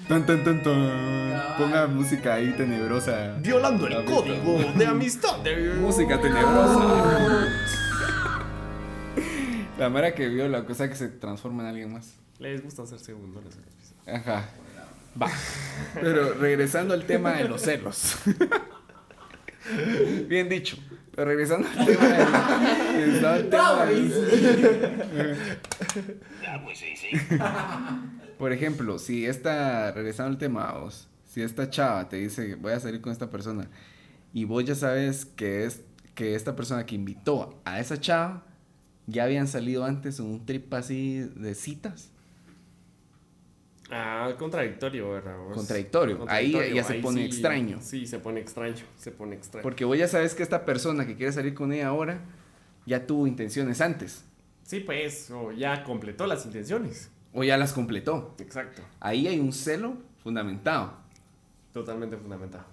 Tan, 0.07 0.25
tan, 0.25 0.43
tan, 0.43 0.63
tan. 0.63 1.57
Ponga 1.57 1.85
música 1.87 2.33
ahí 2.35 2.51
tenebrosa. 2.57 3.37
Violando 3.41 3.85
el 3.87 4.03
código 4.05 4.57
de 4.75 4.85
amistad. 4.87 5.39
de- 5.43 5.75
Música 5.75 6.19
tenebrosa. 6.19 7.47
La 9.77 9.89
mara 9.89 10.13
que 10.15 10.27
vio 10.27 10.47
la 10.49 10.65
cosa 10.65 10.89
que 10.89 10.95
se 10.95 11.07
transforma 11.09 11.63
en 11.63 11.69
alguien 11.69 11.93
más. 11.93 12.15
Les 12.39 12.61
gusta 12.63 12.83
hacer 12.83 12.99
segundones. 12.99 13.55
Ajá. 14.07 14.49
Va. 15.21 15.29
Pero 15.93 16.33
regresando 16.33 16.93
al 16.93 17.05
tema 17.05 17.33
de 17.33 17.47
los 17.47 17.61
celos. 17.61 18.15
Bien 20.27 20.47
dicho. 20.49 20.77
Pero 21.15 21.29
regresando 21.31 21.67
al 21.67 21.85
tema 21.85 22.07
de 22.07 22.25
regresando 22.97 23.27
al 23.29 23.49
tema 23.49 23.85
de- 23.85 25.47
Por 28.37 28.53
ejemplo, 28.53 28.99
si 28.99 29.25
esta, 29.25 29.91
regresando 29.91 30.31
al 30.31 30.37
tema, 30.37 30.71
vos, 30.73 31.07
si 31.25 31.41
esta 31.41 31.69
chava 31.69 32.07
te 32.09 32.17
dice 32.17 32.55
voy 32.55 32.71
a 32.73 32.79
salir 32.79 33.01
con 33.01 33.11
esta 33.11 33.29
persona 33.29 33.67
y 34.33 34.45
vos 34.45 34.63
ya 34.63 34.75
sabes 34.75 35.25
que 35.25 35.65
es 35.65 35.81
que 36.15 36.35
esta 36.35 36.55
persona 36.55 36.85
que 36.85 36.95
invitó 36.95 37.59
a 37.65 37.79
esa 37.79 37.99
chava 37.99 38.45
ya 39.07 39.23
habían 39.25 39.47
salido 39.47 39.83
antes 39.85 40.19
en 40.19 40.25
un 40.27 40.45
trip 40.45 40.73
así 40.73 41.19
de 41.35 41.55
citas, 41.55 42.11
Ah, 43.91 44.31
contradictorio, 44.37 45.11
¿verdad? 45.11 45.37
vos? 45.37 45.55
Contradictorio. 45.55 46.25
Ahí 46.27 46.51
ya 46.73 46.83
se 46.83 46.95
pone 46.95 47.21
sí- 47.21 47.25
extraño. 47.27 47.79
Sí, 47.81 48.05
se 48.05 48.19
pone 48.19 48.39
extraño. 48.39 48.83
Se 48.97 49.11
pone 49.11 49.35
extraño. 49.35 49.63
porque 49.63 49.85
vos 49.85 49.97
ya 49.97 50.07
sabes 50.07 50.35
que 50.35 50.43
esta 50.43 50.63
persona 50.65 51.05
que 51.07 51.15
quiere 51.15 51.31
salir 51.31 51.53
con 51.53 51.71
ella 51.73 51.87
ahora 51.87 52.19
ya 52.85 53.05
tuvo 53.07 53.25
intenciones 53.27 53.81
antes 53.81 54.23
Sí, 54.63 54.81
pues, 54.81 55.31
o 55.31 55.51
ya 55.51 55.83
completó 55.83 56.27
las 56.27 56.45
intenciones. 56.45 57.09
o 57.33 57.43
ya 57.43 57.57
las 57.57 57.73
completó. 57.73 58.35
Exacto. 58.39 58.83
Ahí 58.99 59.25
hay 59.27 59.39
un 59.39 59.51
celo 59.53 59.97
fundamentado. 60.23 60.93
Totalmente 61.73 62.15
fundamentado. 62.17 62.65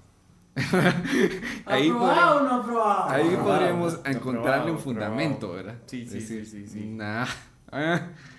Ahí 1.66 1.88
¿Aprobado 1.90 2.40
o 2.40 2.42
no 2.44 2.54
aprobado? 2.62 3.08
Ahí 3.10 3.26
Aprobado, 3.28 3.44
podríamos 3.58 3.92
aprobado, 3.94 4.16
encontrarle 4.18 4.70
un 4.72 4.78
aprobado. 4.78 4.78
fundamento, 4.84 5.52
¿verdad? 5.52 5.74
Sí, 5.86 6.06
sí, 6.06 6.20
sí, 6.20 6.44
sí, 6.46 6.66
sí. 6.66 6.80
Nah. 6.86 7.26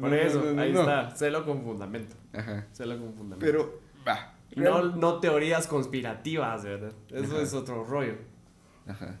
Por 0.00 0.12
eso, 0.14 0.44
no, 0.44 0.52
no, 0.52 0.62
ahí 0.62 0.72
no. 0.72 0.80
está. 0.80 1.10
Celo 1.16 1.44
con 1.46 1.62
fundamento. 1.62 2.14
Ajá. 2.34 2.66
Celo 2.72 2.98
con 2.98 3.14
fundamento. 3.14 3.38
Pero, 3.46 3.80
va. 4.06 4.34
no, 4.56 4.82
no 4.96 5.20
teorías 5.20 5.66
conspirativas, 5.66 6.64
¿verdad? 6.64 6.92
Eso 7.10 7.34
Ajá. 7.34 7.42
es 7.42 7.54
otro 7.54 7.84
rollo. 7.84 8.14
Ajá. 8.86 9.16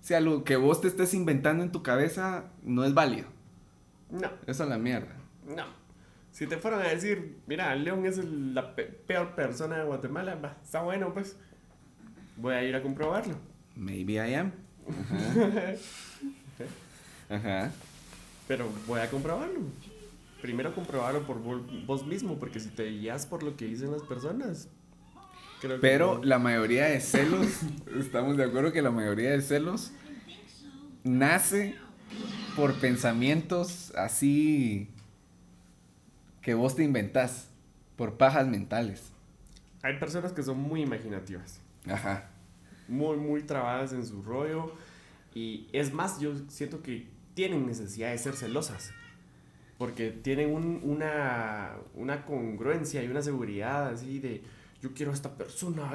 Si 0.00 0.14
algo 0.14 0.44
que 0.44 0.56
vos 0.56 0.80
te 0.80 0.88
estés 0.88 1.12
inventando 1.14 1.62
en 1.64 1.72
tu 1.72 1.82
cabeza 1.82 2.44
no 2.62 2.84
es 2.84 2.94
válido. 2.94 3.26
No, 4.10 4.30
Esa 4.46 4.64
es 4.64 4.68
la 4.70 4.78
mierda. 4.78 5.14
no. 5.46 5.64
Si 6.32 6.46
te 6.46 6.56
fueran 6.58 6.80
a 6.82 6.84
decir, 6.88 7.38
mira, 7.48 7.74
León 7.74 8.06
es 8.06 8.16
el- 8.16 8.54
la 8.54 8.76
pe- 8.76 8.84
peor 8.84 9.34
persona 9.34 9.78
de 9.78 9.84
Guatemala, 9.84 10.36
va, 10.36 10.56
está 10.62 10.80
bueno, 10.80 11.12
pues. 11.12 11.36
Voy 12.36 12.54
a 12.54 12.62
ir 12.62 12.74
a 12.76 12.82
comprobarlo. 12.82 13.34
Maybe 13.74 14.12
I 14.14 14.34
am. 14.34 14.52
Ajá. 14.88 15.74
Ajá. 17.28 17.72
Pero 18.50 18.68
voy 18.88 18.98
a 18.98 19.08
comprobarlo. 19.08 19.60
Primero 20.42 20.74
comprobarlo 20.74 21.24
por 21.24 21.40
vo- 21.40 21.86
vos 21.86 22.04
mismo, 22.04 22.36
porque 22.36 22.58
si 22.58 22.68
te 22.70 22.84
guías 22.90 23.24
por 23.24 23.44
lo 23.44 23.56
que 23.56 23.66
dicen 23.66 23.92
las 23.92 24.02
personas. 24.02 24.66
Creo 25.60 25.76
que 25.76 25.80
Pero 25.80 26.18
no. 26.18 26.24
la 26.24 26.40
mayoría 26.40 26.86
de 26.86 27.00
celos, 27.00 27.46
estamos 27.96 28.36
de 28.36 28.42
acuerdo 28.42 28.72
que 28.72 28.82
la 28.82 28.90
mayoría 28.90 29.30
de 29.30 29.40
celos 29.40 29.92
nace 31.04 31.76
por 32.56 32.74
pensamientos 32.74 33.92
así 33.94 34.88
que 36.42 36.54
vos 36.54 36.74
te 36.74 36.82
inventás, 36.82 37.46
por 37.94 38.16
pajas 38.16 38.48
mentales. 38.48 39.12
hay 39.82 39.96
personas 40.00 40.32
que 40.32 40.42
son 40.42 40.58
muy 40.58 40.82
imaginativas. 40.82 41.60
Ajá. 41.88 42.30
muy, 42.88 43.16
muy 43.16 43.42
trabadas 43.44 43.92
en 43.92 44.04
su 44.04 44.22
rollo 44.22 44.72
Y 45.36 45.68
es 45.72 45.92
más, 45.94 46.18
yo 46.18 46.32
siento 46.48 46.82
que 46.82 47.06
tienen 47.34 47.66
necesidad 47.66 48.10
de 48.10 48.18
ser 48.18 48.34
celosas. 48.34 48.92
Porque 49.78 50.10
tienen 50.10 50.50
un- 50.54 50.80
una, 50.84 51.76
una 51.94 52.24
congruencia 52.26 53.02
y 53.02 53.08
una 53.08 53.22
seguridad 53.22 53.88
así 53.88 54.18
de 54.18 54.42
yo 54.82 54.92
quiero 54.94 55.10
a 55.12 55.14
esta 55.14 55.34
persona 55.36 55.90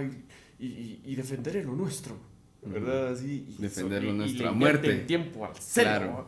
y, 0.59 0.63
y- 0.65 1.01
y 1.05 1.15
defenderé 1.15 1.63
lo 1.63 1.73
nuestro. 1.73 2.17
¿Verdad? 2.63 3.09
Así, 3.09 3.45
y 3.59 3.61
Defender 3.61 4.03
lo 4.03 4.13
nuestro 4.13 4.49
a 4.49 4.51
muerte. 4.51 4.95
tiempo 5.01 5.45
al 5.45 5.55
celo. 5.55 5.83
Claro. 5.87 6.27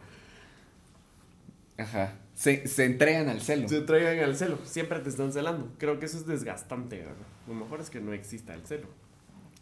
Ajá. 1.78 2.14
Se, 2.36 2.68
se 2.68 2.86
entregan 2.86 3.30
al 3.30 3.42
celo. 3.42 3.68
Se 3.68 3.82
traigan 3.82 4.20
al 4.24 4.36
celo. 4.36 4.60
Siempre 4.64 5.00
te 5.00 5.10
están 5.10 5.34
celando. 5.34 5.72
Creo 5.80 6.00
que 6.00 6.06
eso 6.06 6.18
es 6.18 6.28
desgastante. 6.28 6.98
¿verdad? 7.00 7.16
Lo 7.48 7.56
mejor 7.56 7.82
es 7.82 7.90
que 7.90 8.00
no 8.00 8.14
exista 8.14 8.54
el 8.54 8.66
celo. 8.68 8.88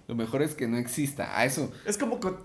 Lo 0.08 0.16
mejor 0.16 0.42
es 0.42 0.54
que 0.54 0.68
no 0.68 0.78
exista. 0.78 1.38
A 1.40 1.46
eso. 1.46 1.72
Es 1.86 1.98
como 1.98 2.20
co- 2.20 2.44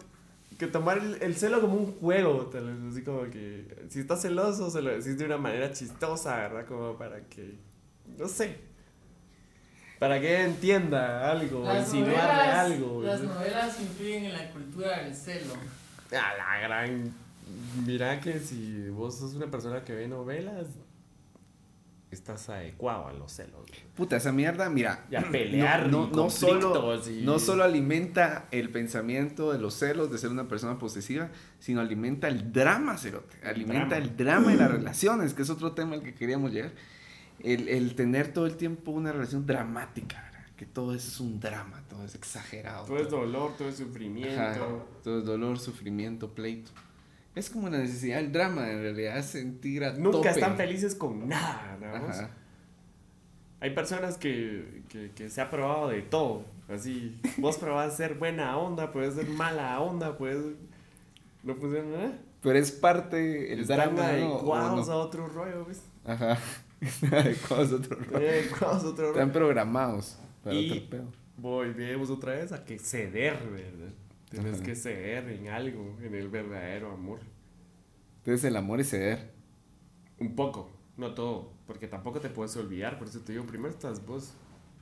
que 0.60 0.66
tomar 0.66 0.98
el, 0.98 1.16
el 1.22 1.34
celo 1.34 1.60
como 1.60 1.74
un 1.74 1.92
juego, 1.98 2.46
tal 2.46 2.66
vez, 2.66 2.92
así 2.92 3.02
como 3.02 3.22
que 3.30 3.66
si 3.88 4.00
estás 4.00 4.20
celoso 4.22 4.70
se 4.70 4.82
lo 4.82 4.90
decís 4.90 5.16
de 5.18 5.24
una 5.24 5.38
manera 5.38 5.72
chistosa, 5.72 6.36
¿verdad? 6.36 6.66
Como 6.66 6.96
para 6.98 7.20
que, 7.22 7.54
no 8.18 8.28
sé, 8.28 8.58
para 9.98 10.20
que 10.20 10.42
entienda 10.44 11.30
algo, 11.30 11.64
Las 11.64 11.86
insinuarle 11.86 12.16
novelas, 12.22 12.58
algo. 12.58 13.02
las 13.02 13.20
novelas 13.22 13.80
influyen 13.80 14.24
en 14.26 14.32
la 14.34 14.50
cultura 14.50 15.02
del 15.02 15.14
celo. 15.14 15.54
A 16.12 16.36
la 16.36 16.60
gran... 16.60 17.12
Mira 17.84 18.20
que 18.20 18.38
si 18.38 18.88
vos 18.90 19.18
sos 19.18 19.34
una 19.34 19.50
persona 19.50 19.82
que 19.82 19.94
ve 19.94 20.06
novelas, 20.08 20.66
estás 22.10 22.48
adecuado 22.48 23.06
a 23.08 23.12
los 23.12 23.32
celos. 23.32 23.66
Puta, 23.94 24.16
esa 24.16 24.32
mierda, 24.32 24.68
mira. 24.68 25.06
Y 25.10 25.16
a 25.16 25.22
pelear 25.30 25.88
No, 25.88 26.08
no, 26.08 26.16
no 26.24 26.30
solo, 26.30 27.00
y- 27.08 27.22
no 27.22 27.38
solo 27.38 27.64
alimenta 27.64 28.46
el 28.50 28.70
pensamiento 28.70 29.52
de 29.52 29.58
los 29.58 29.74
celos, 29.74 30.10
de 30.10 30.18
ser 30.18 30.30
una 30.30 30.48
persona 30.48 30.78
posesiva, 30.78 31.28
sino 31.58 31.80
alimenta 31.80 32.28
el 32.28 32.52
drama, 32.52 32.98
cerote. 32.98 33.36
Alimenta 33.46 33.96
drama. 33.96 34.04
el 34.04 34.16
drama 34.16 34.50
de 34.50 34.56
las 34.56 34.70
relaciones, 34.70 35.34
que 35.34 35.42
es 35.42 35.50
otro 35.50 35.72
tema 35.72 35.94
al 35.94 36.02
que 36.02 36.14
queríamos 36.14 36.52
llegar. 36.52 36.72
El, 37.42 37.68
el 37.68 37.94
tener 37.94 38.32
todo 38.32 38.46
el 38.46 38.56
tiempo 38.56 38.90
una 38.90 39.12
relación 39.12 39.46
dramática, 39.46 40.20
¿verdad? 40.22 40.46
que 40.56 40.66
todo 40.66 40.94
es 40.94 41.20
un 41.20 41.40
drama, 41.40 41.82
todo 41.88 42.04
es 42.04 42.14
exagerado. 42.14 42.84
Todo 42.86 42.98
es 42.98 43.08
dolor, 43.08 43.56
todo 43.56 43.68
es 43.70 43.76
sufrimiento. 43.76 44.38
Ajá, 44.40 44.58
todo 45.02 45.20
es 45.20 45.24
dolor, 45.24 45.58
sufrimiento, 45.58 46.34
pleito. 46.34 46.70
Es 47.34 47.48
como 47.50 47.68
una 47.68 47.78
necesidad 47.78 48.16
del 48.16 48.32
drama, 48.32 48.70
en 48.70 48.80
realidad, 48.82 49.18
es 49.18 49.26
sentir 49.26 49.84
a 49.84 49.92
Nunca 49.92 50.18
tope. 50.18 50.28
están 50.30 50.56
felices 50.56 50.94
con 50.94 51.28
nada. 51.28 51.78
Ajá. 51.94 52.30
Hay 53.60 53.70
personas 53.74 54.16
que, 54.16 54.82
que, 54.88 55.10
que 55.14 55.28
se 55.30 55.40
ha 55.40 55.50
probado 55.50 55.88
de 55.90 56.02
todo. 56.02 56.44
Así, 56.68 57.18
vos 57.38 57.56
probás 57.58 57.96
ser 57.96 58.14
buena 58.14 58.56
onda, 58.58 58.90
puedes 58.92 59.14
ser 59.14 59.28
mala 59.28 59.80
onda, 59.80 60.16
puedes. 60.16 60.44
No 61.42 61.54
funciona 61.54 61.88
nada. 61.98 62.18
Pero 62.42 62.58
es 62.58 62.72
parte 62.72 63.52
el 63.52 63.60
Están 63.60 63.94
drama, 63.94 64.12
¿no? 64.12 64.32
¿O 64.32 64.54
adecuados 64.54 64.86
no? 64.88 64.92
a 64.92 64.96
otro 64.96 65.26
rollo, 65.28 65.64
¿ves? 65.66 65.82
Ajá. 66.04 66.38
Están 66.80 67.14
adecuados 67.14 67.72
a 67.72 67.76
otro 67.76 68.00
Están 68.00 68.12
rollo. 68.14 68.28
adecuados 68.28 68.84
a 68.84 68.86
otro 68.88 69.06
Están 69.08 69.22
rollo. 69.28 69.32
programados 69.32 70.18
para 70.42 70.56
Y-. 70.56 70.88
Volvemos 71.36 72.10
otra 72.10 72.32
vez 72.34 72.52
a 72.52 72.64
que 72.64 72.78
ceder, 72.78 73.36
¿verdad? 73.50 73.92
Tienes 74.30 74.54
Ajá. 74.56 74.62
que 74.64 74.74
ceder 74.76 75.28
en 75.28 75.48
algo, 75.48 75.96
en 76.02 76.14
el 76.14 76.28
verdadero 76.28 76.92
amor. 76.92 77.20
Entonces 78.18 78.44
el 78.44 78.56
amor 78.56 78.80
es 78.80 78.90
ceder. 78.90 79.30
Un 80.18 80.34
poco, 80.36 80.70
no 80.96 81.14
todo, 81.14 81.52
porque 81.66 81.88
tampoco 81.88 82.20
te 82.20 82.28
puedes 82.30 82.56
olvidar, 82.56 82.98
por 82.98 83.08
eso 83.08 83.20
te 83.20 83.32
digo, 83.32 83.44
primero 83.44 83.70
estás 83.70 84.04
vos. 84.06 84.34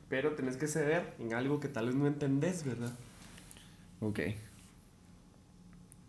Pero 0.09 0.33
tenés 0.35 0.57
que 0.57 0.67
ceder 0.67 1.15
en 1.19 1.35
algo 1.35 1.61
que 1.61 1.69
tal 1.69 1.87
vez 1.87 1.95
no 1.95 2.07
entendés, 2.07 2.65
¿verdad? 2.65 2.93
Ok. 4.01 4.21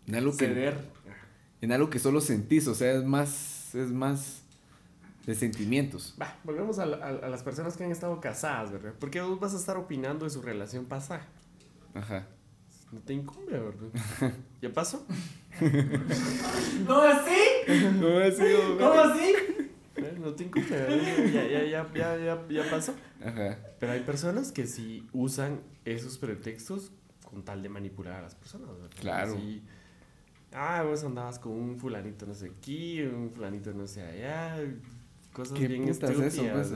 En 0.06 0.14
algo 0.14 0.32
que, 0.32 0.46
Ceder. 0.46 0.78
en 1.60 1.72
algo 1.72 1.90
que 1.90 1.98
solo 1.98 2.20
sentís, 2.20 2.66
o 2.66 2.74
sea, 2.74 2.92
es 2.94 3.04
más, 3.04 3.74
es 3.74 3.90
más 3.90 4.42
de 5.26 5.34
sentimientos. 5.34 6.16
Va, 6.20 6.36
volvemos 6.44 6.78
a, 6.78 6.84
a- 6.84 6.86
a 6.86 7.28
las 7.28 7.42
personas 7.42 7.76
que 7.76 7.84
han 7.84 7.92
estado 7.92 8.20
casadas, 8.20 8.72
¿verdad? 8.72 8.94
Porque 8.98 9.20
vos 9.20 9.38
vas 9.38 9.54
a 9.54 9.58
estar 9.58 9.76
opinando 9.76 10.24
de 10.24 10.30
su 10.30 10.40
relación 10.42 10.86
pasada. 10.86 11.26
Ajá. 11.94 12.26
No 12.92 13.00
te 13.00 13.14
incumbe, 13.14 13.58
¿verdad? 13.58 14.32
¿Ya 14.62 14.72
pasó? 14.72 15.06
¿Cómo 16.86 17.00
así? 17.02 17.38
¿Cómo 18.78 19.00
así? 19.00 19.34
¿Eh? 19.96 20.18
No 20.18 20.34
te 20.34 20.44
incumbe, 20.44 20.70
¿verdad? 20.70 20.98
Ya, 21.32 21.46
ya, 21.48 21.64
ya, 21.64 21.92
ya, 21.94 22.16
ya, 22.18 22.46
ya 22.48 22.70
pasó. 22.70 22.94
Ajá. 23.24 23.58
Pero 23.78 23.92
hay 23.92 24.00
personas 24.00 24.50
que 24.50 24.66
sí 24.66 25.06
usan 25.12 25.60
esos 25.84 26.18
pretextos 26.18 26.92
con 27.22 27.44
tal 27.44 27.62
de 27.62 27.68
manipular 27.68 28.14
a 28.14 28.22
las 28.22 28.34
personas, 28.34 28.68
¿verdad? 28.72 28.90
Claro. 28.98 29.34
Así, 29.34 29.62
ah, 30.52 30.82
vos 30.82 31.04
andabas 31.04 31.38
con 31.38 31.52
un 31.52 31.78
fulanito 31.78 32.26
no 32.26 32.34
sé 32.34 32.46
aquí, 32.46 33.02
un 33.02 33.30
fulanito 33.30 33.72
no 33.72 33.86
sé 33.86 34.02
allá, 34.02 34.56
cosas 35.32 35.56
¿Qué 35.58 35.68
bien 35.68 35.88
estúpidas. 35.88 36.34
eso, 36.34 36.44
pues? 36.52 36.72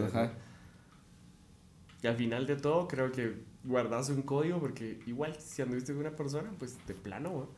Y 2.02 2.06
al 2.06 2.16
final 2.16 2.46
de 2.46 2.56
todo, 2.56 2.86
creo 2.86 3.10
que 3.10 3.42
guardas 3.64 4.08
un 4.10 4.22
código 4.22 4.60
porque 4.60 5.00
igual 5.06 5.36
si 5.40 5.62
anduviste 5.62 5.92
con 5.92 6.00
una 6.02 6.14
persona, 6.16 6.50
pues 6.58 6.76
de 6.86 6.94
plano, 6.94 7.30
¿no? 7.30 7.48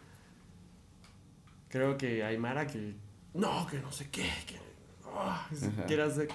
Creo 1.68 1.98
que 1.98 2.24
hay 2.24 2.38
Mara 2.38 2.66
que, 2.66 2.94
no, 3.34 3.66
que 3.66 3.78
no 3.80 3.92
sé 3.92 4.08
qué, 4.10 4.30
que 4.46 4.58
ah, 5.04 5.48
si 5.52 5.66
Ajá. 5.66 5.84
quiere 5.84 6.02
hacer 6.04 6.28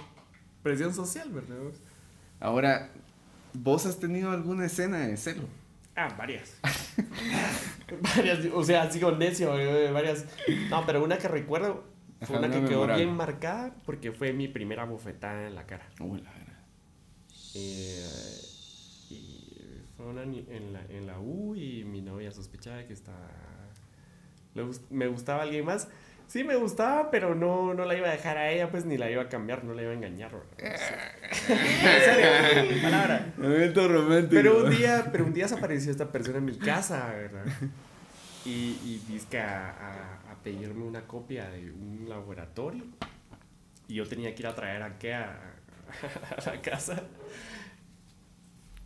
presión 0.62 0.94
social, 0.94 1.30
¿verdad? 1.32 1.58
Ahora, 2.40 2.90
¿vos 3.54 3.86
has 3.86 4.00
tenido 4.00 4.32
alguna 4.32 4.66
escena 4.66 5.00
de 5.00 5.18
celo? 5.18 5.44
Ah, 5.96 6.14
varias. 6.18 6.58
varias, 8.16 8.40
o 8.54 8.64
sea, 8.64 8.90
sigo 8.92 9.12
necio, 9.12 9.58
eh, 9.58 9.92
varias. 9.92 10.26
No, 10.70 10.86
pero 10.86 11.04
una 11.04 11.18
que 11.18 11.28
recuerdo 11.28 11.84
fue 12.22 12.38
Ajá, 12.38 12.46
una 12.46 12.48
una 12.48 12.62
que 12.62 12.66
quedó 12.68 12.88
bien 12.88 13.16
marcada 13.16 13.74
porque 13.86 14.12
fue 14.12 14.34
mi 14.34 14.48
primera 14.48 14.86
bofetada 14.86 15.48
en 15.48 15.56
la 15.56 15.66
cara. 15.66 15.88
Uy, 16.00 16.22
la 16.22 16.32
verdad. 16.32 16.60
Eh, 17.56 18.51
ni- 20.26 20.46
en 20.50 20.74
la, 20.74 20.82
en 20.90 21.08
la 21.08 21.20
U 21.20 21.56
y 21.56 21.84
mi 21.84 22.02
novia 22.02 22.32
sospechaba 22.32 22.84
que 22.86 22.94
estaba... 22.94 23.30
me 24.90 25.08
gustaba 25.08 25.44
alguien 25.44 25.66
más. 25.66 25.88
Sí, 26.28 26.46
me 26.46 26.56
gustaba, 26.56 27.12
pero 27.12 27.36
no, 27.36 27.74
no 27.74 27.84
la 27.84 27.94
iba 27.98 28.08
a 28.08 28.12
dejar 28.12 28.38
a 28.38 28.50
ella, 28.52 28.72
pues 28.72 28.86
ni 28.86 28.98
la 28.98 29.12
iba 29.12 29.24
a 29.24 29.28
cambiar, 29.28 29.66
no 29.66 29.74
la 29.74 29.82
iba 29.82 29.92
a 29.92 29.96
engañar. 29.96 30.32
¿verdad? 30.32 30.80
en 31.50 32.02
serio, 32.06 32.82
palabra. 32.82 33.34
Momento 33.38 33.88
romántico. 33.90 34.30
Pero 34.42 34.64
un 34.64 34.70
día, 34.70 35.10
pero 35.12 35.26
un 35.26 35.34
día 35.34 35.50
se 35.50 35.56
apareció 35.56 35.92
esta 35.92 36.10
persona 36.10 36.38
en 36.38 36.46
mi 36.46 36.58
casa, 36.58 37.08
¿verdad? 37.14 37.44
Y, 38.46 38.50
y 38.50 39.04
dice 39.10 39.40
a, 39.42 39.72
a, 39.72 40.32
a 40.32 40.36
pedirme 40.42 40.86
una 40.86 41.02
copia 41.02 41.50
de 41.50 41.70
un 41.70 42.06
laboratorio. 42.08 42.86
Y 43.90 43.96
yo 43.96 44.08
tenía 44.08 44.34
que 44.34 44.42
ir 44.44 44.48
a 44.48 44.56
traer 44.56 44.84
a 44.84 44.98
qué 44.98 45.14
a, 45.14 45.38
a 46.38 46.50
la 46.50 46.62
casa. 46.62 47.04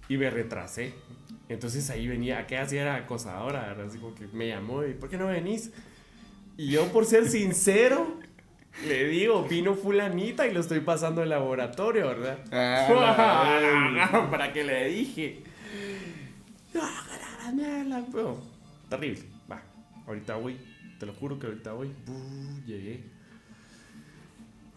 Y 0.09 0.17
me 0.17 0.29
retrasé. 0.29 0.93
Entonces 1.49 1.89
ahí 1.89 2.07
venía, 2.07 2.47
qué 2.47 2.57
hacía 2.57 2.81
era 2.81 2.95
acosadora. 2.95 3.75
Así 3.85 3.97
como 3.99 4.15
que 4.15 4.27
me 4.27 4.47
llamó 4.47 4.83
y 4.83 4.93
¿por 4.93 5.09
qué 5.09 5.17
no 5.17 5.27
venís? 5.27 5.71
Y 6.57 6.71
yo 6.71 6.91
por 6.91 7.05
ser 7.05 7.27
sincero, 7.29 8.19
le 8.87 9.07
digo, 9.07 9.43
vino 9.43 9.75
fulanita 9.75 10.47
y 10.47 10.53
lo 10.53 10.59
estoy 10.59 10.81
pasando 10.81 11.21
al 11.21 11.29
laboratorio, 11.29 12.07
¿verdad? 12.07 12.39
Ah, 12.51 14.27
¿Para 14.31 14.51
qué 14.53 14.63
le 14.63 14.89
dije? 14.89 15.43
Terrible. 18.89 19.23
Va, 19.49 19.61
ahorita 20.07 20.35
voy. 20.35 20.57
Te 20.99 21.05
lo 21.05 21.13
juro 21.13 21.39
que 21.39 21.47
ahorita 21.47 21.73
voy. 21.73 21.91
Buh, 22.05 22.65
llegué. 22.65 23.03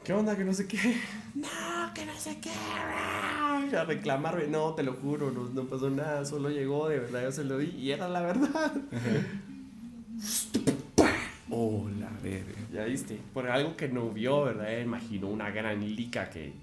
¿Qué 0.09 0.15
onda? 0.15 0.35
Que 0.39 0.43
no 0.43 0.55
sé 0.55 0.67
qué. 0.67 0.79
No, 1.35 1.93
que 1.93 2.07
no 2.07 2.15
sé 2.19 2.39
qué. 2.41 2.49
A 2.51 3.85
reclamarme. 3.87 4.47
No, 4.47 4.75
te 4.75 4.83
lo 4.83 4.95
juro, 4.95 5.31
no, 5.31 5.51
no 5.51 5.69
pasó 5.69 5.91
nada. 5.91 6.25
Solo 6.25 6.49
llegó, 6.49 6.89
de 6.89 6.99
verdad, 6.99 7.25
yo 7.25 7.31
se 7.31 7.45
lo 7.45 7.59
di. 7.59 7.67
Y 7.77 7.91
era 7.93 8.09
la 8.09 8.23
verdad. 8.23 8.73
Oh, 11.51 11.87
la 12.01 12.09
verga. 12.23 12.59
Ya 12.73 12.85
viste. 12.85 13.21
Por 13.35 13.51
algo 13.51 13.77
que 13.77 13.89
no 13.89 14.09
vio, 14.09 14.45
¿verdad? 14.45 14.79
Imaginó 14.79 15.29
una 15.29 15.51
gran 15.51 15.81
lica 15.95 16.31
que 16.31 16.55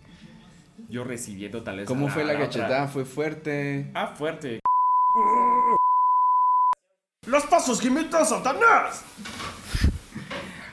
yo 0.89 1.03
recibiendo 1.03 1.61
tal 1.61 1.77
vez. 1.77 1.87
¿Cómo 1.87 2.09
fue 2.09 2.25
la 2.25 2.33
otra- 2.33 2.45
cachetada? 2.47 2.87
¿Fue 2.87 3.05
fuerte? 3.05 3.91
Ah, 3.93 4.15
fuerte. 4.17 4.59
Los 7.27 7.45
pasos 7.45 7.79
que 7.79 7.89
imita 7.89 8.25
Satanás. 8.25 9.03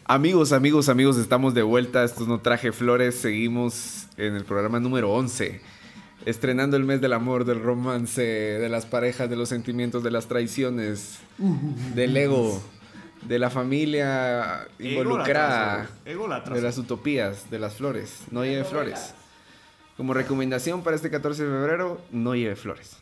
Amigos, 0.05 0.51
amigos, 0.53 0.89
amigos, 0.89 1.17
estamos 1.17 1.55
de 1.55 1.63
vuelta. 1.63 2.03
Esto 2.03 2.23
es 2.23 2.29
No 2.29 2.41
Traje 2.41 2.73
Flores. 2.73 3.15
Seguimos 3.15 4.09
en 4.17 4.35
el 4.35 4.45
programa 4.45 4.81
número 4.81 5.13
11. 5.13 5.61
Estrenando 6.27 6.77
el 6.77 6.83
mes 6.83 7.01
del 7.01 7.13
amor, 7.13 7.45
del 7.45 7.63
romance, 7.63 8.23
de 8.23 8.69
las 8.69 8.85
parejas, 8.85 9.31
de 9.31 9.37
los 9.37 9.49
sentimientos, 9.49 10.03
de 10.03 10.11
las 10.11 10.27
traiciones, 10.27 11.21
del 11.95 12.17
ego, 12.17 12.61
de 13.23 13.39
la 13.39 13.49
familia 13.49 14.67
involucrada, 14.81 15.89
de 16.05 16.63
las 16.63 16.79
utopías, 16.79 17.49
de 17.49 17.61
las 17.61 17.75
flores. 17.75 18.23
No 18.33 18.45
lleve 18.45 18.65
flores. 18.65 19.15
Como 19.97 20.15
recomendación 20.15 20.83
para 20.83 20.97
este 20.97 21.11
14 21.11 21.45
de 21.45 21.49
febrero, 21.49 22.01
no 22.11 22.35
lleve 22.35 22.57
flores. 22.57 23.02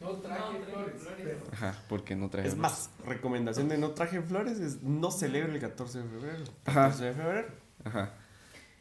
No 0.00 0.10
traje 0.12 0.40
No, 0.40 0.64
flores. 0.64 0.94
flores. 1.02 1.36
Ajá, 1.52 1.82
porque 1.88 2.16
no 2.16 2.30
traje 2.30 2.48
Es 2.48 2.56
más, 2.56 2.90
recomendación 3.06 3.68
de 3.68 3.76
no 3.78 3.90
traje 3.90 4.20
flores 4.22 4.58
es 4.58 4.82
no 4.82 5.10
celebre 5.10 5.52
el 5.54 5.60
14 5.60 5.98
de 5.98 6.04
febrero. 6.08 6.44
Ajá. 6.64 6.82
14 6.88 7.04
de 7.04 7.12
febrero. 7.12 7.48
Ajá. 7.84 8.14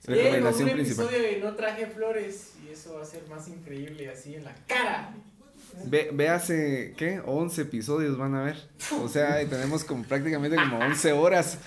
Bien, 0.08 0.18
Recomendación 0.24 0.70
un 0.70 0.74
principal. 0.76 1.06
episodio 1.08 1.24
de 1.30 1.40
No 1.40 1.56
traje 1.56 1.86
flores 1.88 2.54
y 2.66 2.72
eso 2.72 2.94
va 2.96 3.02
a 3.02 3.06
ser 3.06 3.28
más 3.28 3.48
increíble 3.50 4.10
así 4.10 4.36
en 4.36 4.46
la 4.46 4.56
cara. 4.66 5.14
Ve, 5.86 6.10
véase, 6.14 6.94
¿qué? 6.98 7.22
11 7.26 7.62
episodios 7.64 8.18
van 8.18 8.34
a 8.36 8.42
ver. 8.44 8.58
O 9.04 9.10
sea, 9.10 9.38
tenemos 9.48 9.84
como 9.84 10.04
prácticamente 10.04 10.56
como 10.56 10.80
11 10.80 11.12
horas 11.12 11.58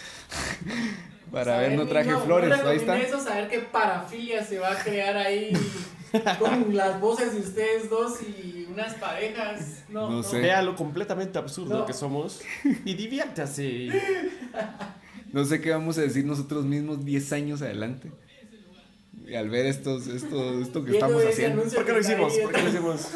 para 1.30 1.58
ver 1.58 1.72
No 1.76 1.86
traje 1.86 2.16
flores. 2.24 2.48
No 2.62 2.68
Ahí 2.68 2.78
está. 2.78 2.98
eso, 2.98 3.20
saber 3.22 3.48
qué 3.48 3.60
parafilia 3.60 4.44
se 4.44 4.58
va 4.58 4.72
a 4.72 4.82
crear 4.82 5.16
ahí 5.16 5.52
con 6.38 6.74
las 6.74 7.00
voces 7.00 7.32
de 7.34 7.40
ustedes 7.40 7.88
dos 7.90 8.20
y 8.22 8.61
unas 8.72 8.94
parejas. 8.94 9.84
No, 9.88 10.08
No 10.10 10.16
no. 10.16 10.22
sé. 10.22 10.40
Vea 10.40 10.62
lo 10.62 10.74
completamente 10.76 11.38
absurdo 11.38 11.78
No. 11.80 11.86
que 11.86 11.92
somos 11.92 12.40
y 12.84 12.94
diviértase. 12.94 13.88
No 15.32 15.46
sé 15.46 15.62
qué 15.62 15.70
vamos 15.70 15.96
a 15.96 16.02
decir 16.02 16.26
nosotros 16.26 16.66
mismos 16.66 17.06
10 17.06 17.32
años 17.32 17.62
adelante. 17.62 18.12
Y 19.26 19.34
al 19.34 19.48
ver 19.48 19.64
estos, 19.64 20.06
esto, 20.08 20.60
esto 20.60 20.84
que 20.84 20.90
estamos 20.92 21.24
haciendo. 21.24 21.62
¿Por 21.62 21.86
qué 21.86 21.92
lo 21.92 22.00
hicimos? 22.00 22.34
¿Por 22.36 22.52
qué 22.52 22.62
lo 22.62 22.68
hicimos? 22.68 23.08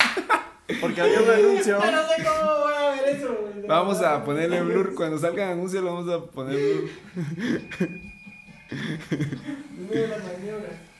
Porque 0.80 1.00
había 1.00 1.20
un 1.22 1.28
anuncio. 1.30 1.76
No 1.78 1.82
sé 1.82 2.22
cómo 2.22 2.60
voy 2.60 2.72
a 2.72 2.90
ver 3.02 3.16
eso. 3.16 3.36
güey. 3.52 3.66
Vamos 3.66 4.00
a 4.00 4.24
ponerle 4.24 4.62
blur. 4.62 4.94
Cuando 4.94 5.18
salga 5.18 5.46
el 5.46 5.52
anuncio, 5.54 5.80
lo 5.82 5.92
vamos 5.92 6.08
a 6.14 6.30
poner 6.30 6.56
blur. 6.56 6.90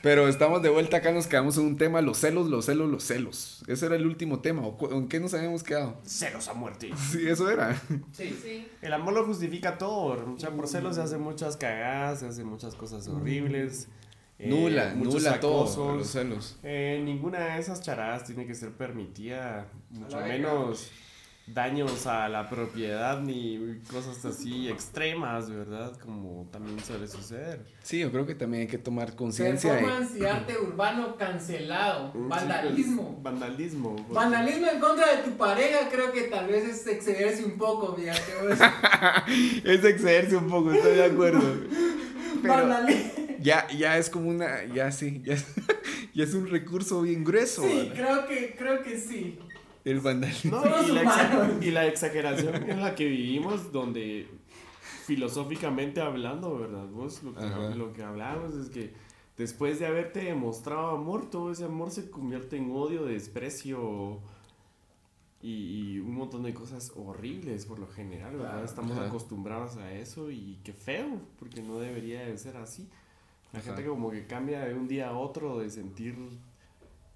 Pero 0.01 0.27
estamos 0.27 0.61
de 0.61 0.69
vuelta 0.69 0.97
acá, 0.97 1.11
nos 1.11 1.27
quedamos 1.27 1.57
en 1.57 1.65
un 1.65 1.77
tema: 1.77 2.01
los 2.01 2.17
celos, 2.17 2.47
los 2.49 2.65
celos, 2.65 2.89
los 2.89 3.03
celos. 3.03 3.63
Ese 3.67 3.85
era 3.85 3.95
el 3.95 4.05
último 4.05 4.39
tema. 4.39 4.63
¿O 4.65 4.91
¿En 4.91 5.07
qué 5.07 5.19
nos 5.19 5.33
habíamos 5.33 5.63
quedado? 5.63 5.99
Celos 6.03 6.47
a 6.47 6.53
muerte. 6.53 6.89
Sí, 7.11 7.27
eso 7.27 7.49
era. 7.49 7.79
Sí. 8.11 8.35
Sí. 8.41 8.67
El 8.81 8.93
amor 8.93 9.13
lo 9.13 9.25
justifica 9.25 9.77
todo. 9.77 10.33
O 10.33 10.39
sea, 10.39 10.49
por 10.51 10.67
celos 10.67 10.95
se 10.95 11.01
hacen 11.01 11.21
muchas 11.21 11.55
cagadas, 11.57 12.19
se 12.21 12.27
hacen 12.27 12.47
muchas 12.47 12.73
cosas 12.75 13.07
horribles. 13.07 13.87
eh, 14.39 14.49
nula, 14.49 14.93
nula 14.95 15.39
todo. 15.39 15.97
Los 15.97 16.07
celos. 16.07 16.57
Eh, 16.63 17.01
ninguna 17.05 17.39
de 17.39 17.59
esas 17.59 17.81
charadas 17.81 18.25
tiene 18.25 18.47
que 18.47 18.55
ser 18.55 18.71
permitida, 18.71 19.67
mucho 19.91 20.19
menos 20.21 20.89
daños 21.47 22.07
a 22.07 22.29
la 22.29 22.49
propiedad 22.49 23.19
ni 23.19 23.79
cosas 23.91 24.23
así 24.23 24.69
extremas, 24.69 25.49
¿verdad? 25.49 25.97
Como 25.99 26.47
también 26.51 26.79
suele 26.79 27.07
suceder. 27.07 27.65
Sí, 27.83 27.99
yo 27.99 28.11
creo 28.11 28.25
que 28.25 28.35
también 28.35 28.61
hay 28.61 28.67
que 28.67 28.77
tomar 28.77 29.15
conciencia. 29.15 29.73
de- 29.73 29.79
Performance 29.81 30.17
y 30.17 30.25
arte 30.25 30.57
urbano 30.57 31.17
cancelado. 31.17 32.11
Vandalismo. 32.13 33.19
Vandalismo. 33.21 33.95
porque- 33.97 34.13
Vandalismo 34.13 34.67
en 34.67 34.79
contra 34.79 35.15
de 35.17 35.23
tu 35.23 35.31
pareja 35.37 35.89
creo 35.91 36.11
que 36.13 36.21
tal 36.23 36.47
vez 36.47 36.63
es 36.63 36.87
excederse 36.87 37.43
un 37.43 37.57
poco, 37.57 37.95
fíjate. 37.95 38.21
vos. 38.47 38.57
Es 39.65 39.83
excederse 39.83 40.37
un 40.37 40.47
poco, 40.49 40.71
estoy 40.71 40.95
de 40.95 41.05
acuerdo. 41.05 41.41
Pero 42.41 42.53
Vandalismo. 42.53 43.11
ya, 43.41 43.67
ya 43.69 43.97
es 43.97 44.09
como 44.09 44.29
una. 44.29 44.63
Ya 44.73 44.91
sí, 44.91 45.21
ya, 45.25 45.35
ya 46.13 46.23
es 46.23 46.33
un 46.33 46.47
recurso 46.49 47.01
bien 47.01 47.23
grueso. 47.25 47.61
Sí, 47.63 47.89
¿verdad? 47.93 47.93
creo 47.93 48.25
que, 48.27 48.55
creo 48.55 48.83
que 48.83 48.97
sí. 48.97 49.37
El 49.83 49.99
vandalismo. 49.99 50.59
No, 50.59 50.83
y, 50.87 50.91
la 50.91 51.57
y 51.61 51.71
la 51.71 51.87
exageración 51.87 52.69
en 52.69 52.81
la 52.81 52.95
que 52.95 53.05
vivimos, 53.05 53.71
donde 53.71 54.27
filosóficamente 55.05 56.01
hablando, 56.01 56.57
¿verdad? 56.57 56.87
Vos 56.87 57.23
lo 57.23 57.33
que, 57.33 57.75
lo 57.75 57.93
que 57.93 58.03
hablamos 58.03 58.55
es 58.55 58.69
que 58.69 58.93
después 59.37 59.79
de 59.79 59.87
haberte 59.87 60.23
demostrado 60.23 60.91
amor, 60.91 61.29
todo 61.29 61.51
ese 61.51 61.65
amor 61.65 61.91
se 61.91 62.09
convierte 62.09 62.57
en 62.57 62.71
odio, 62.71 63.05
desprecio 63.05 64.19
y, 65.41 65.95
y 65.95 65.99
un 65.99 66.13
montón 66.13 66.43
de 66.43 66.53
cosas 66.53 66.93
horribles 66.95 67.65
por 67.65 67.79
lo 67.79 67.87
general, 67.87 68.33
¿verdad? 68.33 68.51
Claro. 68.51 68.65
Estamos 68.65 68.91
Ajá. 68.91 69.07
acostumbrados 69.07 69.77
a 69.77 69.91
eso 69.93 70.29
y 70.29 70.59
qué 70.63 70.73
feo, 70.73 71.19
porque 71.39 71.61
no 71.63 71.79
debería 71.79 72.21
de 72.23 72.37
ser 72.37 72.57
así. 72.57 72.87
La 73.51 73.59
Ajá. 73.59 73.69
gente 73.69 73.89
como 73.89 74.11
que 74.11 74.27
cambia 74.27 74.63
de 74.65 74.75
un 74.75 74.87
día 74.87 75.09
a 75.09 75.17
otro 75.17 75.59
de 75.59 75.69
sentir... 75.69 76.15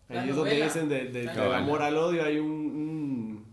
La 0.09 0.21
Ahí 0.21 0.29
es 0.29 0.35
donde 0.35 0.63
dicen 0.63 0.87
de, 0.89 1.05
de- 1.05 1.11
del 1.11 1.25
novela. 1.27 1.57
amor 1.57 1.81
al 1.81 1.97
odio 1.97 2.23
hay 2.23 2.37
un, 2.37 2.49
un, 2.51 3.45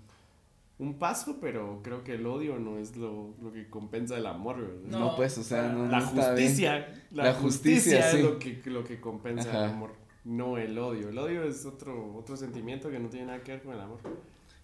un 0.79 0.95
paso, 0.99 1.39
pero 1.41 1.81
creo 1.83 2.05
que 2.05 2.15
el 2.15 2.27
odio 2.27 2.59
no 2.59 2.77
es 2.79 2.97
lo, 2.97 3.35
lo 3.41 3.53
que 3.53 3.69
compensa 3.71 4.19
el 4.19 4.27
amor. 4.27 4.59
No, 4.87 4.99
No, 4.99 5.17
pues, 5.17 5.39
o 5.39 5.43
sea, 5.43 5.69
no, 5.73 5.87
la 5.87 6.01
no 6.01 6.05
está 6.07 6.35
bien. 6.35 6.47
justicia, 6.49 6.95
la, 7.13 7.25
La 7.25 7.35
justicia, 7.35 8.03
justicia, 8.03 8.11
sí. 8.11 8.17
es 8.19 8.23
lo 8.25 8.39
que, 8.39 8.61
lo 8.67 8.85
que 8.85 9.01
compensa 9.01 9.49
Ajá. 9.49 9.65
el 9.65 9.71
amor, 9.71 9.93
no 10.25 10.59
el 10.59 10.79
odio. 10.79 11.09
El 11.09 11.19
odio 11.19 11.43
es 11.45 11.65
otro, 11.65 12.15
otro 12.17 12.37
sentimiento 12.37 12.91
que 12.91 12.99
no 12.99 13.09
tiene 13.09 13.27
nada 13.27 13.43
que 13.43 13.53
ver 13.53 13.63
con 13.63 13.75
el 13.75 13.81
amor. 13.81 14.01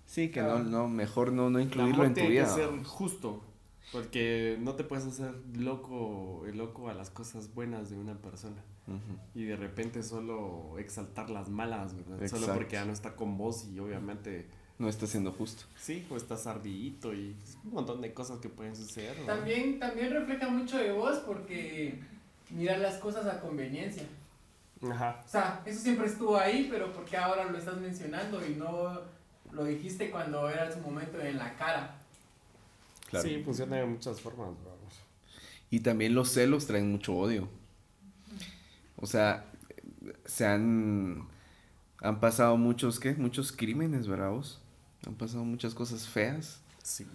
Sí, 0.04 0.30
que 0.30 0.42
no, 0.42 0.58
no, 0.62 0.88
mejor 0.88 1.32
no, 1.32 1.48
no 1.50 1.58
incluirlo 1.60 2.04
en 2.04 2.10
tu 2.10 2.14
tiene 2.20 2.30
vida. 2.30 2.44
que 2.44 2.50
ser 2.50 2.68
justo, 2.84 3.42
porque 3.92 4.56
no 4.60 4.74
te 4.74 4.84
puedes 4.84 5.06
hacer 5.06 5.34
loco, 5.56 6.44
el 6.46 6.58
loco 6.58 6.88
a 6.90 6.94
las 6.94 7.10
cosas 7.10 7.54
buenas 7.54 7.88
de 7.90 7.96
una 7.98 8.14
persona. 8.16 8.62
Ujú. 8.88 9.18
Y 9.34 9.44
de 9.44 9.56
repente 9.56 10.02
solo 10.02 10.78
exaltar 10.78 11.30
las 11.30 11.48
malas, 11.48 11.94
¿verdad? 11.94 12.16
Solo 12.16 12.24
Exacto. 12.24 12.54
porque 12.54 12.72
ya 12.72 12.84
no 12.84 12.92
está 12.92 13.14
con 13.14 13.36
vos 13.38 13.66
y 13.66 13.78
obviamente, 13.78 14.46
No 14.78 14.88
está 14.88 15.06
siendo 15.06 15.32
justo. 15.32 15.64
sí, 15.78 16.06
o 16.10 16.16
estás 16.16 16.46
ardillito 16.46 17.12
y 17.14 17.36
un 17.64 17.72
montón 17.72 18.00
de 18.00 18.12
cosas 18.14 18.38
que 18.38 18.48
pueden 18.48 18.74
suceder. 18.74 19.16
¿verdad? 19.18 19.36
También, 19.36 19.78
también 19.78 20.10
refleja 20.12 20.48
mucho 20.48 20.78
de 20.78 20.92
vos 20.92 21.18
porque 21.26 22.00
mirar 22.50 22.78
las 22.78 22.96
cosas 22.96 23.26
a 23.26 23.40
conveniencia. 23.40 24.04
Ajá. 24.90 25.20
O 25.24 25.28
sea, 25.28 25.62
eso 25.66 25.80
siempre 25.80 26.06
estuvo 26.06 26.36
ahí, 26.38 26.68
pero 26.70 26.92
¿por 26.92 27.04
qué 27.04 27.16
ahora 27.16 27.44
lo 27.44 27.58
estás 27.58 27.76
mencionando 27.78 28.40
y 28.46 28.54
no 28.54 29.00
lo 29.52 29.64
dijiste 29.64 30.10
cuando 30.10 30.48
era 30.48 30.70
su 30.72 30.78
momento 30.80 31.20
en 31.20 31.36
la 31.36 31.54
cara? 31.56 31.96
Claro. 33.10 33.26
Sí, 33.28 33.42
funciona 33.44 33.76
de 33.76 33.86
muchas 33.86 34.20
formas, 34.20 34.48
vamos. 34.64 34.94
Y 35.70 35.80
también 35.80 36.14
los 36.14 36.30
celos 36.30 36.66
traen 36.66 36.90
mucho 36.90 37.14
odio. 37.16 37.48
O 39.00 39.06
sea, 39.06 39.44
se 40.24 40.46
han, 40.46 41.26
han 42.00 42.20
pasado 42.20 42.56
muchos, 42.56 42.98
¿qué? 43.00 43.14
Muchos 43.14 43.52
crímenes, 43.52 44.06
¿verdad 44.08 44.30
vos? 44.30 44.60
Han 45.06 45.14
pasado 45.14 45.44
muchas 45.44 45.74
cosas 45.74 46.08
feas 46.08 46.60
Sí. 46.82 47.06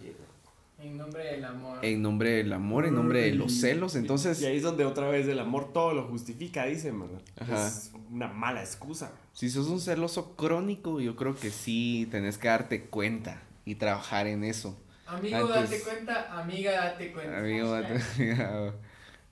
En 0.80 0.98
nombre 0.98 1.24
del 1.24 1.46
amor. 1.46 1.80
en 1.82 2.02
nombre 2.02 2.30
del 2.32 2.52
amor, 2.54 2.86
en 2.86 2.94
nombre 2.96 3.22
de 3.22 3.34
los 3.34 3.54
celos. 3.62 3.96
Entonces, 3.96 4.42
Y 4.42 4.46
ahí 4.46 4.58
es 4.58 4.64
donde 4.64 4.84
otra 4.86 5.08
vez 5.08 5.28
el 5.28 5.40
amor 5.40 5.72
todo 5.72 5.94
lo 5.94 6.04
justifica, 6.08 6.66
dicen, 6.66 7.00
¿verdad? 7.00 7.22
Ajá. 7.40 7.68
Es 7.68 7.92
una 8.12 8.28
mala 8.28 8.62
excusa. 8.62 9.12
si 9.32 9.50
sos 9.50 9.68
un 9.68 9.80
celoso 9.80 10.36
crónico, 10.36 11.00
yo 11.00 11.16
creo 11.16 11.36
que 11.36 11.52
sí 11.52 12.08
tenés 12.12 12.38
que 12.38 12.50
darte 12.50 12.84
cuenta 12.86 13.42
y 13.66 13.76
trabajar 13.76 14.28
en 14.28 14.44
eso. 14.44 14.78
Amigo, 15.08 15.38
Antes- 15.38 15.70
date 15.72 15.82
cuenta, 15.84 16.40
amiga, 16.42 16.72
date 16.72 17.14
cuenta. 17.14 17.40
Amigo, 17.40 17.72
date, 17.72 18.00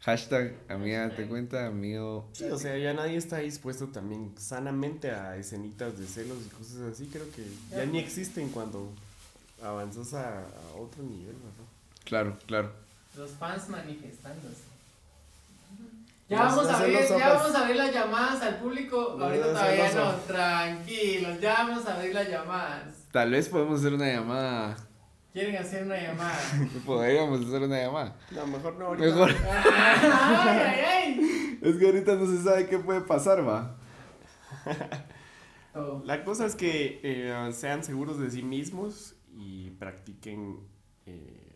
hashtag, 0.01 0.55
amiga, 0.69 1.07
date 1.07 1.27
cuenta, 1.27 1.67
amigo. 1.67 2.27
Sí, 2.33 2.45
o 2.45 2.57
sea, 2.57 2.77
ya 2.77 2.93
nadie 2.93 3.17
está 3.17 3.37
dispuesto 3.37 3.87
también 3.87 4.33
sanamente 4.37 5.11
a 5.11 5.35
escenitas 5.37 5.97
de 5.97 6.05
celos 6.05 6.37
y 6.45 6.49
cosas 6.49 6.81
así. 6.91 7.07
Creo 7.07 7.25
que 7.31 7.45
ya 7.69 7.85
ni 7.85 7.99
existen 7.99 8.49
cuando 8.49 8.89
avanzas 9.63 10.13
a, 10.13 10.39
a 10.39 10.75
otro 10.79 11.03
nivel, 11.03 11.35
¿verdad? 11.35 11.69
Claro, 12.03 12.37
claro. 12.47 12.71
Los 13.15 13.31
fans 13.31 13.69
manifestándose. 13.69 14.71
Ya 16.29 16.43
vamos 16.43 16.65
a 16.65 16.81
ver, 16.81 17.09
ya 17.09 17.33
vamos 17.33 17.55
a 17.55 17.67
ver 17.67 17.75
las 17.75 17.93
llamadas 17.93 18.41
al 18.41 18.59
público. 18.59 19.17
Ahorita 19.19 19.47
todavía 19.47 19.91
no, 19.91 20.13
tranquilos, 20.27 21.41
ya 21.41 21.53
vamos 21.55 21.85
a 21.85 21.97
ver 21.97 22.13
las 22.13 22.29
llamadas. 22.29 22.93
Tal 23.11 23.31
vez 23.31 23.49
podemos 23.49 23.81
hacer 23.81 23.93
una 23.93 24.07
llamada. 24.07 24.77
¿Quieren 25.33 25.55
hacer 25.55 25.85
una 25.85 25.97
llamada? 25.97 26.37
Podríamos 26.85 27.45
hacer 27.45 27.61
una 27.61 27.81
llamada. 27.81 28.17
No, 28.31 28.47
mejor 28.47 28.75
no 28.75 28.87
ahorita. 28.87 29.07
Mejor. 29.07 29.31
ay, 29.31 30.59
ay, 30.59 30.79
ay. 30.85 31.59
Es 31.61 31.75
que 31.77 31.85
ahorita 31.85 32.15
no 32.15 32.25
se 32.25 32.43
sabe 32.43 32.67
qué 32.67 32.79
puede 32.79 33.01
pasar, 33.01 33.47
va. 33.47 33.77
La 36.03 36.25
cosa 36.25 36.45
es 36.45 36.55
que 36.55 36.99
eh, 37.03 37.51
sean 37.53 37.83
seguros 37.83 38.19
de 38.19 38.29
sí 38.29 38.43
mismos 38.43 39.15
y 39.33 39.69
practiquen 39.71 40.59
eh, 41.05 41.47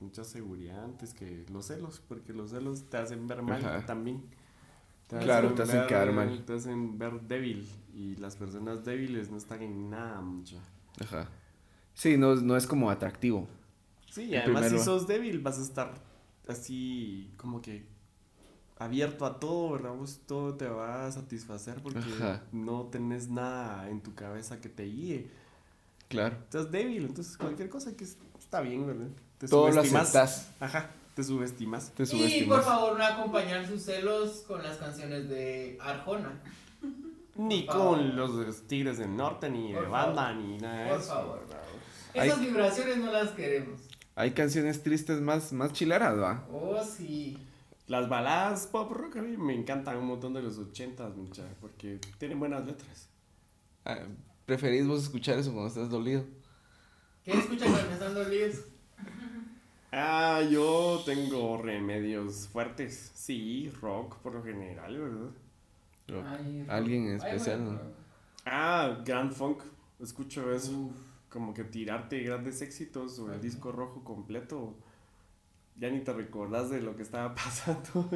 mucha 0.00 0.24
seguridad 0.24 0.82
antes 0.84 1.12
que 1.12 1.44
los 1.50 1.66
celos, 1.66 2.02
porque 2.08 2.32
los 2.32 2.50
celos 2.50 2.88
te 2.88 2.96
hacen 2.96 3.26
ver 3.26 3.42
mal 3.42 3.62
Ajá. 3.62 3.84
también. 3.84 4.24
Claro, 5.08 5.52
te 5.52 5.62
hacen 5.62 5.86
quedar 5.88 6.10
mal. 6.12 6.42
Te 6.46 6.54
hacen 6.54 6.96
ver 6.98 7.20
débil 7.20 7.68
y 7.92 8.16
las 8.16 8.36
personas 8.36 8.82
débiles 8.82 9.30
no 9.30 9.36
están 9.36 9.60
en 9.60 9.90
nada 9.90 10.22
mucho. 10.22 10.58
Ajá. 10.98 11.28
Sí, 11.94 12.16
no, 12.16 12.34
no 12.36 12.56
es 12.56 12.66
como 12.66 12.90
atractivo. 12.90 13.46
Sí, 14.10 14.24
y 14.24 14.36
además 14.36 14.68
si 14.70 14.78
sos 14.78 15.06
débil 15.06 15.40
vas 15.40 15.58
a 15.58 15.62
estar 15.62 15.94
así 16.48 17.30
como 17.36 17.62
que 17.62 17.84
abierto 18.78 19.24
a 19.26 19.38
todo, 19.38 19.72
¿verdad? 19.72 19.94
Vos 19.94 20.20
todo 20.26 20.54
te 20.54 20.66
va 20.68 21.06
a 21.06 21.12
satisfacer 21.12 21.80
porque 21.82 22.00
Ajá. 22.00 22.42
no 22.52 22.82
tenés 22.90 23.28
nada 23.28 23.88
en 23.88 24.00
tu 24.02 24.14
cabeza 24.14 24.60
que 24.60 24.68
te 24.68 24.84
guíe. 24.84 25.30
Claro. 26.08 26.36
Estás 26.44 26.70
débil, 26.70 27.04
entonces 27.06 27.36
cualquier 27.38 27.68
cosa 27.70 27.96
que 27.96 28.04
es- 28.04 28.18
está 28.38 28.60
bien, 28.60 28.86
¿verdad? 28.86 29.06
Te 29.38 29.48
Todo 29.48 29.68
lo 29.68 29.72
subestimas. 29.74 30.02
aceptas. 30.14 30.50
Ajá, 30.60 30.90
te 31.14 31.24
subestimas. 31.24 31.90
Te 31.92 32.02
Y 32.02 32.06
por 32.06 32.18
subestimas. 32.18 32.64
favor, 32.64 32.98
no 32.98 33.04
acompañar 33.04 33.66
sus 33.66 33.82
celos 33.82 34.44
con 34.46 34.62
las 34.62 34.76
canciones 34.76 35.28
de 35.28 35.78
Arjona. 35.80 36.38
Ni 37.36 37.62
Por 37.62 37.76
con 37.76 38.14
los 38.16 38.62
Tigres 38.66 38.98
del 38.98 39.16
Norte, 39.16 39.48
ni 39.48 39.72
Por 39.72 39.84
de 39.84 39.90
favor. 39.90 40.14
banda, 40.14 40.34
ni 40.34 40.58
nada 40.58 40.82
de 40.82 40.90
Por 40.90 41.00
eso. 41.00 41.08
favor. 41.08 41.40
¿verdad? 41.48 41.62
Esas 42.14 42.40
vibraciones 42.40 42.98
no 42.98 43.12
las 43.12 43.30
queremos. 43.30 43.80
Hay 44.14 44.32
canciones 44.32 44.82
tristes 44.82 45.20
más, 45.20 45.52
más 45.52 45.72
chileras, 45.72 46.18
¿va? 46.18 46.46
Oh, 46.52 46.82
sí. 46.84 47.38
Las 47.86 48.08
baladas 48.08 48.66
pop 48.66 48.90
rock 48.92 49.16
a 49.16 49.22
mí 49.22 49.36
me 49.36 49.54
encantan 49.54 49.96
un 49.96 50.06
montón 50.06 50.34
de 50.34 50.42
los 50.42 50.58
ochentas, 50.58 51.14
mucha, 51.16 51.44
porque 51.60 51.98
tienen 52.18 52.38
buenas 52.38 52.64
letras. 52.66 53.08
Ah, 53.84 53.98
¿Preferís 54.46 54.86
vos 54.86 55.02
escuchar 55.02 55.38
eso 55.38 55.50
cuando 55.52 55.68
estás 55.68 55.90
dolido? 55.90 56.24
¿Qué 57.24 57.32
escuchan 57.32 57.70
cuando 57.72 57.92
están 57.92 58.14
dolidos? 58.14 58.56
Ah, 59.94 60.40
yo 60.50 61.02
tengo 61.04 61.58
remedios 61.60 62.48
fuertes. 62.48 63.12
Sí, 63.14 63.70
rock 63.82 64.16
por 64.20 64.32
lo 64.32 64.42
general, 64.42 64.98
¿verdad? 64.98 66.30
Ay, 66.38 66.64
Alguien 66.66 67.08
en 67.08 67.10
ay, 67.10 67.16
especial, 67.16 67.60
bueno, 67.60 67.72
¿no? 67.72 67.80
Ah, 68.46 69.02
Grand 69.04 69.30
Funk. 69.32 69.62
Escucho 70.00 70.50
eso. 70.50 70.90
Como 71.32 71.54
que 71.54 71.64
tirarte 71.64 72.20
grandes 72.20 72.60
éxitos 72.60 73.18
o 73.18 73.32
el 73.32 73.40
disco 73.40 73.72
rojo 73.72 74.04
completo. 74.04 74.76
Ya 75.76 75.88
ni 75.90 76.00
te 76.00 76.12
recordás 76.12 76.68
de 76.70 76.82
lo 76.82 76.94
que 76.96 77.02
estaba 77.02 77.34
pasando. 77.34 78.08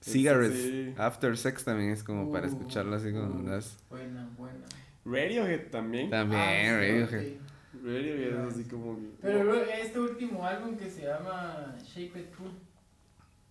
Cigarettes, 0.00 0.62
Sí. 0.62 0.94
After 0.96 1.36
Sex 1.36 1.64
también 1.64 1.90
es 1.90 2.02
como 2.02 2.30
para 2.32 2.46
Uh, 2.46 2.50
escucharlo 2.50 2.96
así 2.96 3.10
cuando 3.10 3.34
uh. 3.36 3.38
andas. 3.40 3.78
Buena, 3.90 4.28
buena. 4.38 4.64
Radiohead 5.04 5.70
también. 5.70 6.08
También, 6.10 6.40
Ah, 6.40 6.76
Radiohead. 6.78 7.20
sí. 7.20 7.38
Radiohead 7.82 8.46
es 8.48 8.54
así 8.54 8.64
como 8.64 8.96
que... 8.98 9.06
Pero 9.20 9.54
este 9.54 9.98
último 10.00 10.44
álbum 10.46 10.76
que 10.76 10.88
se 10.90 11.02
llama 11.06 11.74
Shape 11.82 12.20
It 12.20 12.30
True, 12.36 12.50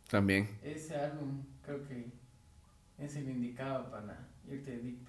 También. 0.09 0.47
ese 0.63 0.95
álbum 0.95 1.43
creo 1.63 1.83
que 1.87 2.07
es 2.97 3.15
el 3.15 3.29
indicado 3.29 3.89
para 3.91 4.27
irte 4.49 4.77
deep. 4.77 4.99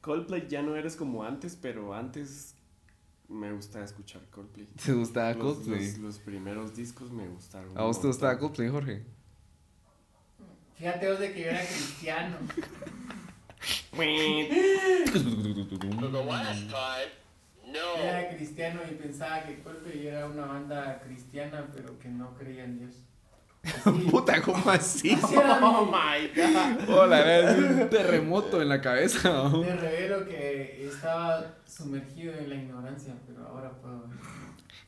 Coldplay 0.00 0.46
ya 0.48 0.62
no 0.62 0.76
eres 0.76 0.96
como 0.96 1.24
antes, 1.24 1.56
pero 1.56 1.94
antes 1.94 2.54
me 3.28 3.52
gustaba 3.52 3.84
escuchar 3.84 4.22
Coldplay. 4.30 4.66
¿Te 4.84 4.92
gustaba 4.92 5.32
Los, 5.34 5.56
Coldplay? 5.58 5.86
los- 5.86 5.98
los 5.98 6.18
primeros 6.18 6.74
discos 6.74 7.10
me 7.12 7.28
gustaron. 7.28 7.76
¿A 7.78 7.82
vos 7.82 8.00
te 8.00 8.06
gustaba. 8.08 8.38
Coldplay, 8.38 8.68
Jorge? 8.68 9.04
Fíjate 10.76 11.10
vos 11.10 11.18
de 11.18 11.32
que 11.32 11.40
yo 11.40 11.46
era 11.46 11.60
cristiano. 11.64 12.36
Era 18.00 18.28
cristiano 18.34 18.80
y 18.90 18.94
pensaba 18.94 19.42
que 19.44 19.60
Coldplay 19.62 20.06
era 20.06 20.26
una 20.26 20.46
banda 20.46 21.00
cristiana, 21.00 21.68
pero 21.74 21.98
que 21.98 22.08
no 22.08 22.34
creía 22.36 22.64
en 22.64 22.78
Dios. 22.78 22.94
Puta, 24.10 24.40
¿cómo 24.42 24.70
así? 24.70 25.18
Oh 25.22 25.86
my 25.86 26.28
god. 26.34 26.88
Hola, 26.88 27.54
un 27.58 27.90
terremoto 27.90 28.62
en 28.62 28.68
la 28.68 28.80
cabeza. 28.80 29.30
¿no? 29.30 29.60
Te 29.60 29.76
revelo 29.76 30.26
que 30.26 30.86
estaba 30.88 31.56
sumergido 31.66 32.34
en 32.34 32.48
la 32.48 32.54
ignorancia, 32.54 33.14
pero 33.26 33.46
ahora 33.48 33.70
puedo 33.80 34.00
ver. 34.08 34.18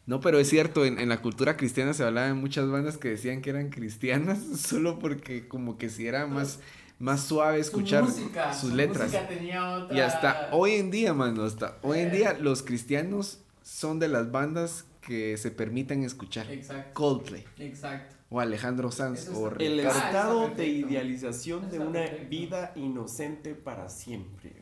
No, 0.06 0.20
pero 0.20 0.38
es 0.38 0.48
cierto, 0.48 0.84
en, 0.84 0.98
en 0.98 1.08
la 1.08 1.20
cultura 1.20 1.56
cristiana 1.56 1.92
se 1.94 2.04
hablaba 2.04 2.26
de 2.28 2.34
muchas 2.34 2.68
bandas 2.68 2.96
que 2.96 3.10
decían 3.10 3.42
que 3.42 3.50
eran 3.50 3.70
cristianas 3.70 4.38
solo 4.60 4.98
porque 4.98 5.46
como 5.46 5.76
que 5.78 5.88
si 5.88 6.06
era 6.06 6.26
más, 6.26 6.58
más 6.98 7.22
suave 7.22 7.58
escuchar 7.60 8.06
su 8.06 8.18
música, 8.20 8.52
sus 8.54 8.70
su 8.70 8.76
letras. 8.76 9.06
música 9.12 9.28
tenía 9.28 9.70
otra... 9.70 9.96
Y 9.96 10.00
hasta 10.00 10.48
hoy 10.52 10.72
en 10.74 10.90
día, 10.90 11.12
mano, 11.14 11.44
hasta 11.44 11.76
hoy 11.82 12.00
en 12.00 12.08
Eh. 12.08 12.16
día 12.18 12.32
los 12.40 12.62
cristianos 12.62 13.40
son 13.62 13.98
de 13.98 14.08
las 14.08 14.30
bandas 14.32 14.84
que 15.00 15.36
se 15.36 15.50
permiten 15.50 16.02
escuchar. 16.02 16.50
Exacto, 16.50 16.90
Coldplay 16.94 17.44
exacto. 17.58 18.16
O 18.30 18.40
Alejandro 18.40 18.90
Sanz 18.90 19.28
o 19.28 19.48
El 19.58 19.78
Ricardo. 19.78 20.00
Ah, 20.00 20.06
estado 20.06 20.48
de 20.50 20.66
idealización 20.66 21.70
de 21.70 21.80
una 21.80 22.00
perfecto. 22.00 22.28
vida 22.30 22.72
inocente 22.76 23.54
para 23.54 23.88
siempre. 23.88 24.52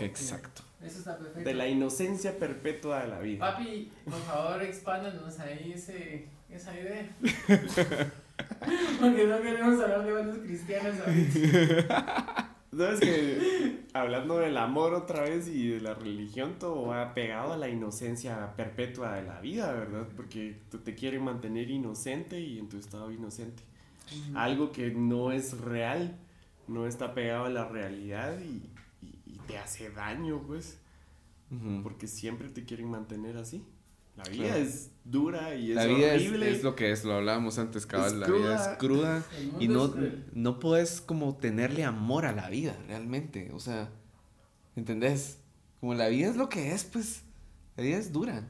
Exacto. 0.00 0.62
Eso 0.82 0.98
está 0.98 1.18
perfecto. 1.18 1.48
De 1.48 1.54
la 1.54 1.66
inocencia 1.66 2.38
perpetua 2.38 3.02
de 3.02 3.08
la 3.08 3.18
vida. 3.18 3.40
Papi, 3.40 3.90
por 4.04 4.20
favor, 4.22 4.62
expándanos 4.62 5.38
ahí 5.40 5.72
ese, 5.74 6.28
esa 6.48 6.72
idea. 6.74 7.16
Porque 9.00 9.26
no 9.26 9.40
queremos 9.42 9.80
hablar 9.82 10.04
de 10.04 10.12
bandas 10.12 10.38
cristianas 10.38 10.94
ahorita. 11.00 12.52
¿Sabes 12.76 13.00
que 13.00 13.86
hablando 13.94 14.38
del 14.38 14.56
amor 14.56 14.94
otra 14.94 15.22
vez 15.22 15.48
y 15.48 15.68
de 15.68 15.80
la 15.80 15.94
religión, 15.94 16.56
todo 16.58 16.86
va 16.88 17.14
pegado 17.14 17.52
a 17.52 17.56
la 17.56 17.68
inocencia 17.68 18.54
perpetua 18.56 19.14
de 19.14 19.22
la 19.22 19.40
vida, 19.40 19.72
¿verdad? 19.72 20.06
Porque 20.16 20.60
tú 20.70 20.78
te 20.78 20.94
quieren 20.94 21.24
mantener 21.24 21.70
inocente 21.70 22.40
y 22.40 22.58
en 22.58 22.68
tu 22.68 22.76
estado 22.78 23.10
inocente. 23.10 23.62
Algo 24.34 24.70
que 24.72 24.90
no 24.92 25.32
es 25.32 25.58
real, 25.60 26.16
no 26.68 26.86
está 26.86 27.14
pegado 27.14 27.46
a 27.46 27.50
la 27.50 27.66
realidad 27.68 28.38
y, 28.40 28.70
y- 29.06 29.18
y 29.26 29.38
te 29.46 29.58
hace 29.58 29.90
daño, 29.90 30.42
pues, 30.46 30.78
porque 31.82 32.06
siempre 32.08 32.48
te 32.48 32.64
quieren 32.64 32.88
mantener 32.90 33.36
así. 33.36 33.64
La 34.16 34.24
vida 34.24 34.44
Claro. 34.46 34.60
es 34.62 34.90
dura 35.04 35.54
y 35.54 35.70
es 35.70 35.76
La 35.76 35.84
vida 35.86 36.14
horrible. 36.14 36.50
es 36.50 36.62
lo 36.62 36.74
que 36.74 36.90
es, 36.90 37.04
lo 37.04 37.14
hablábamos 37.14 37.58
antes, 37.58 37.86
cabal, 37.86 38.18
la 38.20 38.26
vida 38.28 38.72
es 38.72 38.78
cruda 38.78 39.22
y 39.60 39.68
no, 39.68 39.94
no 40.32 40.58
puedes 40.58 41.00
como 41.00 41.36
tenerle 41.36 41.84
amor 41.84 42.24
a 42.26 42.32
la 42.32 42.48
vida, 42.48 42.76
realmente, 42.88 43.50
o 43.52 43.60
sea, 43.60 43.90
¿entendés? 44.74 45.38
Como 45.80 45.94
la 45.94 46.08
vida 46.08 46.28
es 46.28 46.36
lo 46.36 46.48
que 46.48 46.72
es, 46.72 46.84
pues, 46.84 47.22
la 47.76 47.84
vida 47.84 47.98
es 47.98 48.12
dura. 48.12 48.42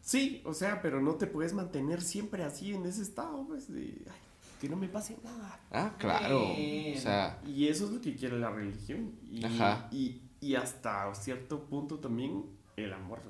Sí, 0.00 0.42
o 0.44 0.54
sea, 0.54 0.80
pero 0.82 1.00
no 1.00 1.14
te 1.14 1.26
puedes 1.26 1.52
mantener 1.54 2.00
siempre 2.02 2.44
así 2.44 2.72
en 2.74 2.84
ese 2.86 3.02
estado, 3.02 3.44
pues, 3.46 3.72
de 3.72 3.80
ay, 4.06 4.20
que 4.60 4.68
no 4.68 4.76
me 4.76 4.88
pase 4.88 5.16
nada. 5.24 5.58
Ah, 5.72 5.94
claro, 5.98 6.52
o 6.52 6.98
sea, 6.98 7.40
Y 7.46 7.68
eso 7.68 7.86
es 7.86 7.90
lo 7.90 8.00
que 8.00 8.14
quiere 8.14 8.38
la 8.38 8.50
religión. 8.50 9.12
Y, 9.30 9.44
Ajá. 9.44 9.88
y, 9.90 10.20
y 10.40 10.54
hasta 10.54 11.12
cierto 11.14 11.64
punto 11.64 11.98
también 11.98 12.44
el 12.76 12.92
amor 12.92 13.20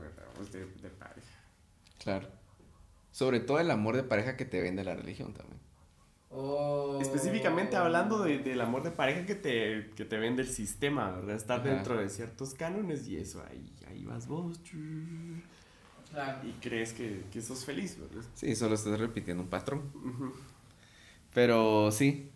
de, 0.53 0.67
de 0.67 0.91
pareja. 0.91 1.29
Claro. 2.05 2.29
Sobre 3.11 3.41
todo 3.41 3.59
el 3.61 3.71
amor 3.71 3.97
de 3.97 4.03
pareja 4.05 4.37
que 4.37 4.45
te 4.45 4.61
vende 4.61 4.85
la 4.85 4.95
religión 4.95 5.35
también. 5.35 5.59
Oh. 6.31 6.99
Específicamente 7.01 7.77
hablando 7.77 8.23
de- 8.25 8.39
del 8.41 8.61
amor 8.61 8.83
de 8.83 8.91
pareja 8.91 9.25
que 9.25 9.37
te, 9.37 9.91
que 9.97 10.05
te 10.05 10.19
vende 10.19 10.43
el 10.43 10.49
sistema, 10.49 11.13
¿verdad? 11.13 11.37
Estar 11.37 11.61
Ajá. 11.61 11.69
dentro 11.71 11.97
de 11.97 12.09
ciertos 12.09 12.55
cánones 12.55 13.07
y 13.07 13.17
eso, 13.17 13.43
ahí, 13.49 13.73
ahí 13.89 14.05
vas 14.05 14.27
vos. 14.27 14.61
Claro. 16.11 16.49
Y 16.49 16.53
crees 16.61 16.93
que, 16.93 17.23
que 17.33 17.41
sos 17.41 17.65
feliz, 17.65 17.99
¿verdad? 18.01 18.25
Sí, 18.35 18.55
solo 18.57 18.75
estás 18.75 18.99
repitiendo 18.99 19.43
un 19.45 19.49
patrón. 19.49 19.83
Pero 21.33 21.91
sí, 21.93 22.31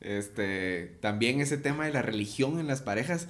este, 0.00 0.96
también 1.00 1.40
ese 1.40 1.58
tema 1.58 1.84
de 1.86 1.92
la 1.92 2.02
religión 2.02 2.58
en 2.58 2.66
las 2.66 2.80
parejas. 2.82 3.28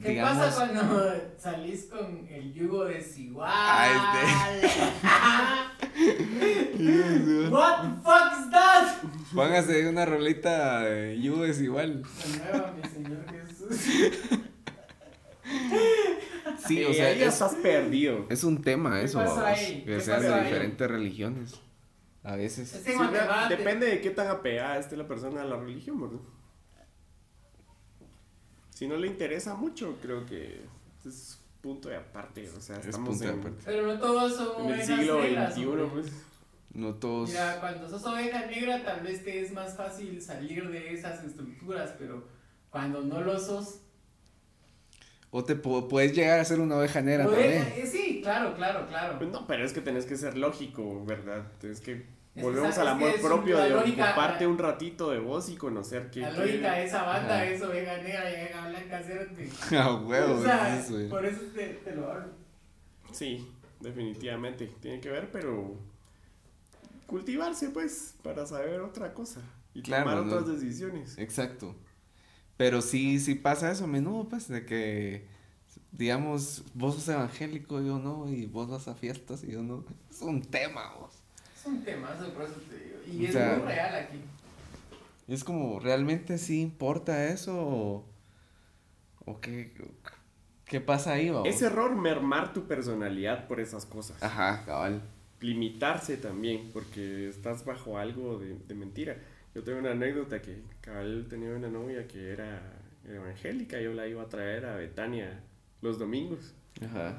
¿Qué 0.00 0.10
digamos, 0.10 0.38
pasa 0.46 0.68
cuando 0.72 1.12
salís 1.38 1.86
con 1.86 2.26
el 2.30 2.52
yugo 2.54 2.84
desigual? 2.84 3.50
Ah, 3.52 4.92
What 7.50 7.82
the 7.82 7.88
fuck 8.02 8.32
is 8.38 8.50
that? 8.50 9.02
Póngase 9.34 9.88
una 9.88 10.04
rolita 10.06 10.80
de 10.82 11.20
You 11.20 11.42
es 11.44 11.60
igual. 11.60 12.04
Renueva, 12.24 12.72
mi 12.72 12.88
Señor 12.88 13.24
Jesús. 13.30 13.76
Sí, 16.66 16.84
o 16.84 16.92
sea, 16.92 17.14
ya 17.14 17.26
es, 17.28 17.34
estás 17.34 17.54
perdido. 17.54 18.26
es 18.28 18.44
un 18.44 18.60
tema 18.60 18.98
¿Qué 18.98 19.04
eso, 19.04 19.20
que 19.20 19.84
¿Qué 19.86 20.00
sean 20.00 20.20
de 20.20 20.34
ahí? 20.34 20.44
diferentes 20.44 20.90
religiones. 20.90 21.54
A 22.22 22.36
veces. 22.36 22.74
Es 22.74 22.82
que 22.82 22.92
Sí, 22.92 22.98
depende 23.48 23.86
de 23.86 24.00
qué 24.02 24.10
tan 24.10 24.26
apegada 24.26 24.76
esté 24.78 24.96
la 24.96 25.06
persona 25.08 25.42
a 25.42 25.44
la 25.44 25.56
religión, 25.56 26.00
¿verdad? 26.00 26.18
Si 28.78 28.86
no 28.86 28.96
le 28.96 29.08
interesa 29.08 29.54
mucho, 29.56 29.98
creo 30.00 30.24
que 30.24 30.60
es 31.04 31.36
punto 31.60 31.88
de 31.88 31.96
aparte. 31.96 32.48
O 32.56 32.60
sea, 32.60 32.76
Es 32.76 32.86
estamos 32.86 33.08
punto 33.08 33.24
de 33.24 33.30
en, 33.32 33.40
aparte. 33.40 33.62
Pero 33.64 33.86
no 33.88 33.98
todos 33.98 34.36
son 34.36 34.62
en 34.66 34.70
el 34.70 34.74
ovejas 35.18 35.54
siglo 35.54 35.88
XXI, 35.90 35.90
pues. 35.92 36.06
No 36.74 36.94
todos. 36.94 37.30
Mira, 37.30 37.58
cuando 37.58 37.88
sos 37.88 38.04
oveja 38.06 38.46
negra 38.46 38.84
tal 38.84 39.00
vez 39.00 39.24
te 39.24 39.40
es 39.40 39.52
más 39.52 39.76
fácil 39.76 40.22
salir 40.22 40.68
de 40.70 40.92
esas 40.94 41.24
estructuras, 41.24 41.92
pero 41.98 42.22
cuando 42.70 43.02
no 43.02 43.20
lo 43.20 43.36
sos... 43.40 43.80
O 45.32 45.42
te 45.42 45.60
pu- 45.60 45.88
puedes 45.88 46.14
llegar 46.14 46.38
a 46.38 46.44
ser 46.44 46.60
una 46.60 46.76
oveja 46.76 47.00
negra 47.02 47.26
oveja- 47.26 47.40
también. 47.40 47.62
eh, 47.84 47.86
sí, 47.90 48.20
claro, 48.22 48.54
claro, 48.54 48.86
claro. 48.86 49.18
Pues 49.18 49.28
no, 49.30 49.44
pero 49.48 49.64
es 49.64 49.72
que 49.72 49.80
tenés 49.80 50.06
que 50.06 50.16
ser 50.16 50.38
lógico, 50.38 51.04
¿verdad? 51.04 51.50
Tienes 51.60 51.80
que 51.80 52.06
volvemos 52.42 52.76
al 52.78 52.88
amor 52.88 53.20
propio 53.20 53.58
de 53.58 53.70
lógica- 53.70 54.10
ocuparte 54.10 54.46
un 54.46 54.58
ratito 54.58 55.10
de 55.10 55.18
vos 55.18 55.48
y 55.48 55.56
conocer 55.56 56.10
que 56.10 56.20
La 56.20 56.30
lógica 56.30 56.72
de 56.72 56.84
esa 56.86 57.02
banda 57.04 57.34
Ajá. 57.36 57.44
es 57.46 57.62
oveja 57.62 57.96
negra 57.98 58.30
y 58.30 58.34
oveja 58.34 58.68
blanca, 58.68 59.02
cerote. 59.02 59.50
A 59.78 59.94
huevo, 59.94 60.34
o 60.34 60.42
sea, 60.42 60.78
es 60.78 60.90
eso, 60.90 61.08
por 61.10 61.24
eso 61.24 61.40
te, 61.54 61.66
te 61.68 61.94
lo 61.94 62.10
hablo. 62.10 62.28
Sí, 63.12 63.48
definitivamente 63.80 64.66
tiene 64.80 65.00
que 65.00 65.10
ver, 65.10 65.30
pero 65.32 65.74
cultivarse 67.06 67.70
pues 67.70 68.14
para 68.22 68.46
saber 68.46 68.80
otra 68.80 69.14
cosa 69.14 69.40
y 69.74 69.82
Claro, 69.82 70.10
tomar 70.10 70.24
¿no? 70.26 70.32
otras 70.36 70.48
decisiones. 70.60 71.16
Exacto. 71.18 71.74
Pero 72.56 72.82
sí, 72.82 73.20
sí 73.20 73.34
pasa 73.36 73.70
eso 73.70 73.84
a 73.84 73.86
menudo, 73.86 74.28
pues, 74.28 74.48
de 74.48 74.66
que, 74.66 75.26
digamos, 75.92 76.64
vos 76.74 76.96
sos 76.96 77.08
evangélico, 77.08 77.80
yo 77.80 77.98
no, 78.00 78.28
y 78.28 78.46
vos 78.46 78.68
vas 78.68 78.88
a 78.88 78.94
fiestas 78.96 79.44
y 79.44 79.52
yo 79.52 79.62
no. 79.62 79.84
Es 80.10 80.20
un 80.22 80.42
tema, 80.42 80.92
vos. 80.98 81.17
Es 81.68 81.74
un 81.74 81.84
temazo, 81.84 82.32
por 82.32 82.42
eso 82.44 82.54
te 82.68 82.78
digo. 82.78 82.98
Y 83.06 83.24
O 83.24 83.28
es 83.28 83.32
sea, 83.32 83.56
muy 83.56 83.66
real 83.66 83.94
aquí. 83.94 84.18
Es 85.28 85.44
como, 85.44 85.78
¿realmente 85.80 86.38
sí 86.38 86.60
importa 86.60 87.26
eso? 87.26 87.54
O, 87.58 88.04
¿O 89.26 89.40
qué, 89.40 89.72
qué 90.64 90.80
pasa 90.80 91.12
ahí, 91.12 91.28
vamos? 91.28 91.48
Es 91.48 91.60
error 91.60 91.94
mermar 91.94 92.54
tu 92.54 92.66
personalidad 92.66 93.46
por 93.46 93.60
esas 93.60 93.84
cosas. 93.84 94.22
Ajá, 94.22 94.64
cabal. 94.64 95.02
Limitarse 95.40 96.16
también, 96.16 96.70
porque 96.72 97.28
estás 97.28 97.64
bajo 97.64 97.98
algo 97.98 98.38
de, 98.38 98.56
de 98.66 98.74
mentira. 98.74 99.16
Yo 99.54 99.62
tengo 99.62 99.80
una 99.80 99.90
anécdota 99.90 100.40
que 100.40 100.62
cabal 100.80 101.26
tenía 101.28 101.50
una 101.50 101.68
novia 101.68 102.06
que 102.08 102.30
era 102.32 102.62
evangélica, 103.06 103.80
yo 103.80 103.92
la 103.92 104.06
iba 104.06 104.22
a 104.22 104.28
traer 104.28 104.64
a 104.64 104.76
Betania 104.76 105.40
los 105.82 105.98
domingos. 105.98 106.54
Ajá. 106.82 107.18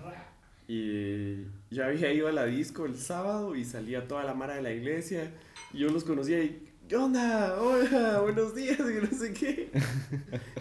Y 0.72 1.45
yo 1.72 1.84
había 1.84 2.13
ido 2.13 2.28
a 2.28 2.32
la 2.32 2.45
disco 2.45 2.86
el 2.86 2.95
sábado 2.95 3.55
y 3.55 3.65
salía 3.65 4.07
toda 4.07 4.24
la 4.24 4.36
mara 4.36 4.53
de 4.53 4.61
la 4.61 4.72
iglesia. 4.72 5.32
Y 5.74 5.80
yo 5.80 5.89
los 5.89 6.03
conocía 6.03 6.43
y, 6.43 6.63
¿qué 6.88 6.95
onda? 6.95 7.59
Hola, 7.59 8.20
buenos 8.22 8.53
días, 8.53 8.78
y 8.80 9.03
no 9.11 9.17
sé 9.20 9.34
qué. 9.34 9.72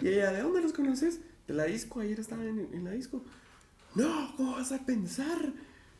Y 0.01 0.07
ella, 0.07 0.31
¿de 0.31 0.41
dónde 0.41 0.61
los 0.63 0.73
conoces? 0.73 1.19
De 1.47 1.53
la 1.53 1.65
disco, 1.65 1.99
ayer 1.99 2.19
estaban 2.19 2.47
en, 2.47 2.69
en 2.73 2.83
la 2.85 2.91
disco. 2.91 3.23
No, 3.93 4.33
¿cómo 4.35 4.53
vas 4.53 4.71
a 4.71 4.83
pensar? 4.83 5.53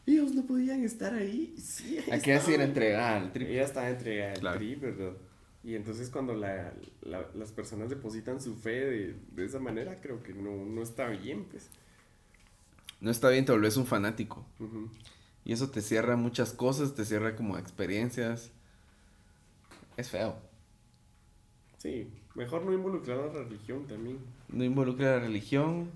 Ellos 0.07 0.33
no 0.33 0.43
podían 0.43 0.83
estar 0.83 1.13
ahí. 1.13 1.53
Sí, 1.61 1.99
ahí 1.99 2.19
¿A 2.19 2.19
qué 2.19 2.33
estaban. 2.33 2.61
entregada 2.61 3.15
al 3.17 3.31
trip? 3.31 3.47
Ella 3.47 3.63
estaba 3.63 3.89
entregada 3.91 4.33
al 4.33 4.39
Claro. 4.39 4.57
trip, 4.57 4.81
¿verdad? 4.81 5.13
Y 5.63 5.75
entonces 5.75 6.09
cuando 6.09 6.33
la, 6.33 6.73
la- 7.01 7.29
las 7.35 7.51
personas 7.51 7.91
depositan 7.91 8.41
su 8.41 8.55
fe 8.55 8.71
de, 8.85 9.15
de 9.35 9.45
esa 9.45 9.59
manera, 9.59 10.01
creo 10.01 10.23
que 10.23 10.33
no, 10.33 10.65
no 10.65 10.81
está 10.81 11.09
bien, 11.09 11.45
pues. 11.45 11.69
No 12.99 13.11
está 13.11 13.29
bien, 13.29 13.45
te 13.45 13.51
volvés 13.51 13.77
un 13.77 13.85
fanático. 13.85 14.45
Y 15.45 15.53
eso 15.53 15.69
te 15.69 15.81
cierra 15.81 16.15
muchas 16.15 16.51
cosas, 16.51 16.95
te 16.95 17.05
cierra 17.05 17.35
como 17.35 17.57
experiencias. 17.57 18.51
Es 19.97 20.09
feo. 20.09 20.35
Sí, 21.77 22.09
mejor 22.35 22.65
no 22.65 22.73
involucrar 22.73 23.19
a 23.19 23.27
la 23.27 23.43
religión 23.43 23.87
también. 23.87 24.19
No 24.49 24.63
involucra 24.63 25.17
la 25.17 25.19
religión. 25.19 25.91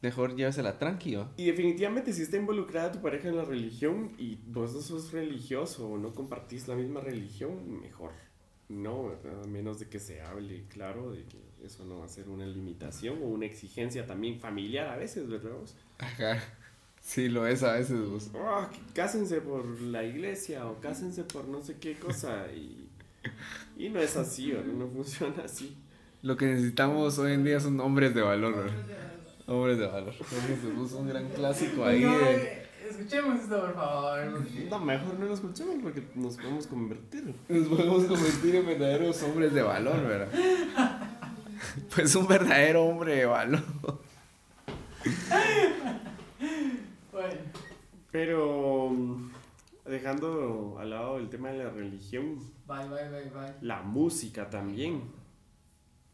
Mejor 0.00 0.34
llévesela 0.34 0.78
tranquilo. 0.78 1.28
Y 1.36 1.46
definitivamente 1.46 2.12
si 2.12 2.22
está 2.22 2.36
involucrada 2.36 2.90
tu 2.90 3.00
pareja 3.00 3.28
en 3.28 3.36
la 3.36 3.44
religión 3.44 4.12
y 4.18 4.36
vos 4.46 4.74
no 4.74 4.80
sos 4.80 5.12
religioso 5.12 5.88
o 5.88 5.98
no 5.98 6.12
compartís 6.12 6.66
la 6.66 6.74
misma 6.74 7.00
religión, 7.00 7.80
mejor 7.80 8.10
no, 8.68 9.08
¿verdad? 9.08 9.44
A 9.44 9.46
menos 9.46 9.78
de 9.78 9.88
que 9.88 10.00
se 10.00 10.22
hable 10.22 10.64
claro 10.68 11.12
de 11.12 11.24
que 11.24 11.38
eso 11.64 11.84
no 11.84 12.00
va 12.00 12.06
a 12.06 12.08
ser 12.08 12.28
una 12.28 12.46
limitación 12.46 13.18
o 13.22 13.26
una 13.26 13.46
exigencia 13.46 14.06
también 14.06 14.40
familiar 14.40 14.88
a 14.88 14.96
veces, 14.96 15.28
¿verdad? 15.28 15.52
vos? 15.52 15.74
Ajá. 15.98 16.42
Sí, 17.00 17.28
lo 17.28 17.46
es 17.46 17.62
a 17.62 17.72
veces 17.72 17.98
vos. 18.08 18.30
Que 18.70 18.94
cásense 18.94 19.40
por 19.40 19.80
la 19.80 20.04
iglesia 20.04 20.66
o 20.66 20.80
cásense 20.80 21.24
por 21.24 21.46
no 21.46 21.60
sé 21.60 21.76
qué 21.78 21.98
cosa 21.98 22.46
y, 22.52 22.88
y 23.76 23.88
no 23.88 24.00
es 24.00 24.16
así, 24.16 24.52
¿verdad? 24.52 24.72
No 24.72 24.86
funciona 24.88 25.42
así. 25.44 25.76
Lo 26.22 26.36
que 26.36 26.46
necesitamos 26.46 27.18
hoy 27.18 27.32
en 27.32 27.44
día 27.44 27.58
son 27.58 27.80
hombres 27.80 28.14
de 28.14 28.22
valor, 28.22 28.54
¿verdad? 28.54 28.76
Hombres 29.46 29.78
de 29.78 29.86
valor. 29.88 30.14
Se 30.14 30.68
puso 30.68 30.98
un 30.98 31.08
gran 31.08 31.28
clásico 31.30 31.84
ahí 31.84 32.02
No, 32.02 32.16
de... 32.16 32.62
Escuchemos 32.88 33.40
esto, 33.40 33.60
por 33.60 33.74
favor. 33.74 34.42
No, 34.70 34.78
mejor 34.78 35.18
no 35.18 35.26
lo 35.26 35.34
escuchemos 35.34 35.76
porque 35.82 36.02
nos 36.14 36.36
podemos 36.36 36.66
convertir. 36.66 37.34
Nos 37.48 37.68
podemos 37.68 38.04
convertir 38.04 38.56
en 38.56 38.66
verdaderos 38.66 39.22
hombres 39.22 39.52
de 39.54 39.62
valor, 39.62 40.00
¿verdad? 40.06 41.18
Pues 41.94 42.14
un 42.14 42.26
verdadero 42.26 42.84
hombre 42.84 43.16
de 43.16 43.26
valor. 43.26 43.62
Bueno, 47.12 47.40
Pero 48.10 48.88
mm, 48.90 49.30
dejando 49.86 50.76
al 50.78 50.90
lado 50.90 51.18
el 51.18 51.28
tema 51.28 51.50
de 51.50 51.64
la 51.64 51.70
religión, 51.70 52.38
bye, 52.66 52.88
bye, 52.88 53.08
bye, 53.10 53.30
bye. 53.30 53.54
la 53.60 53.82
música 53.82 54.48
también 54.48 55.02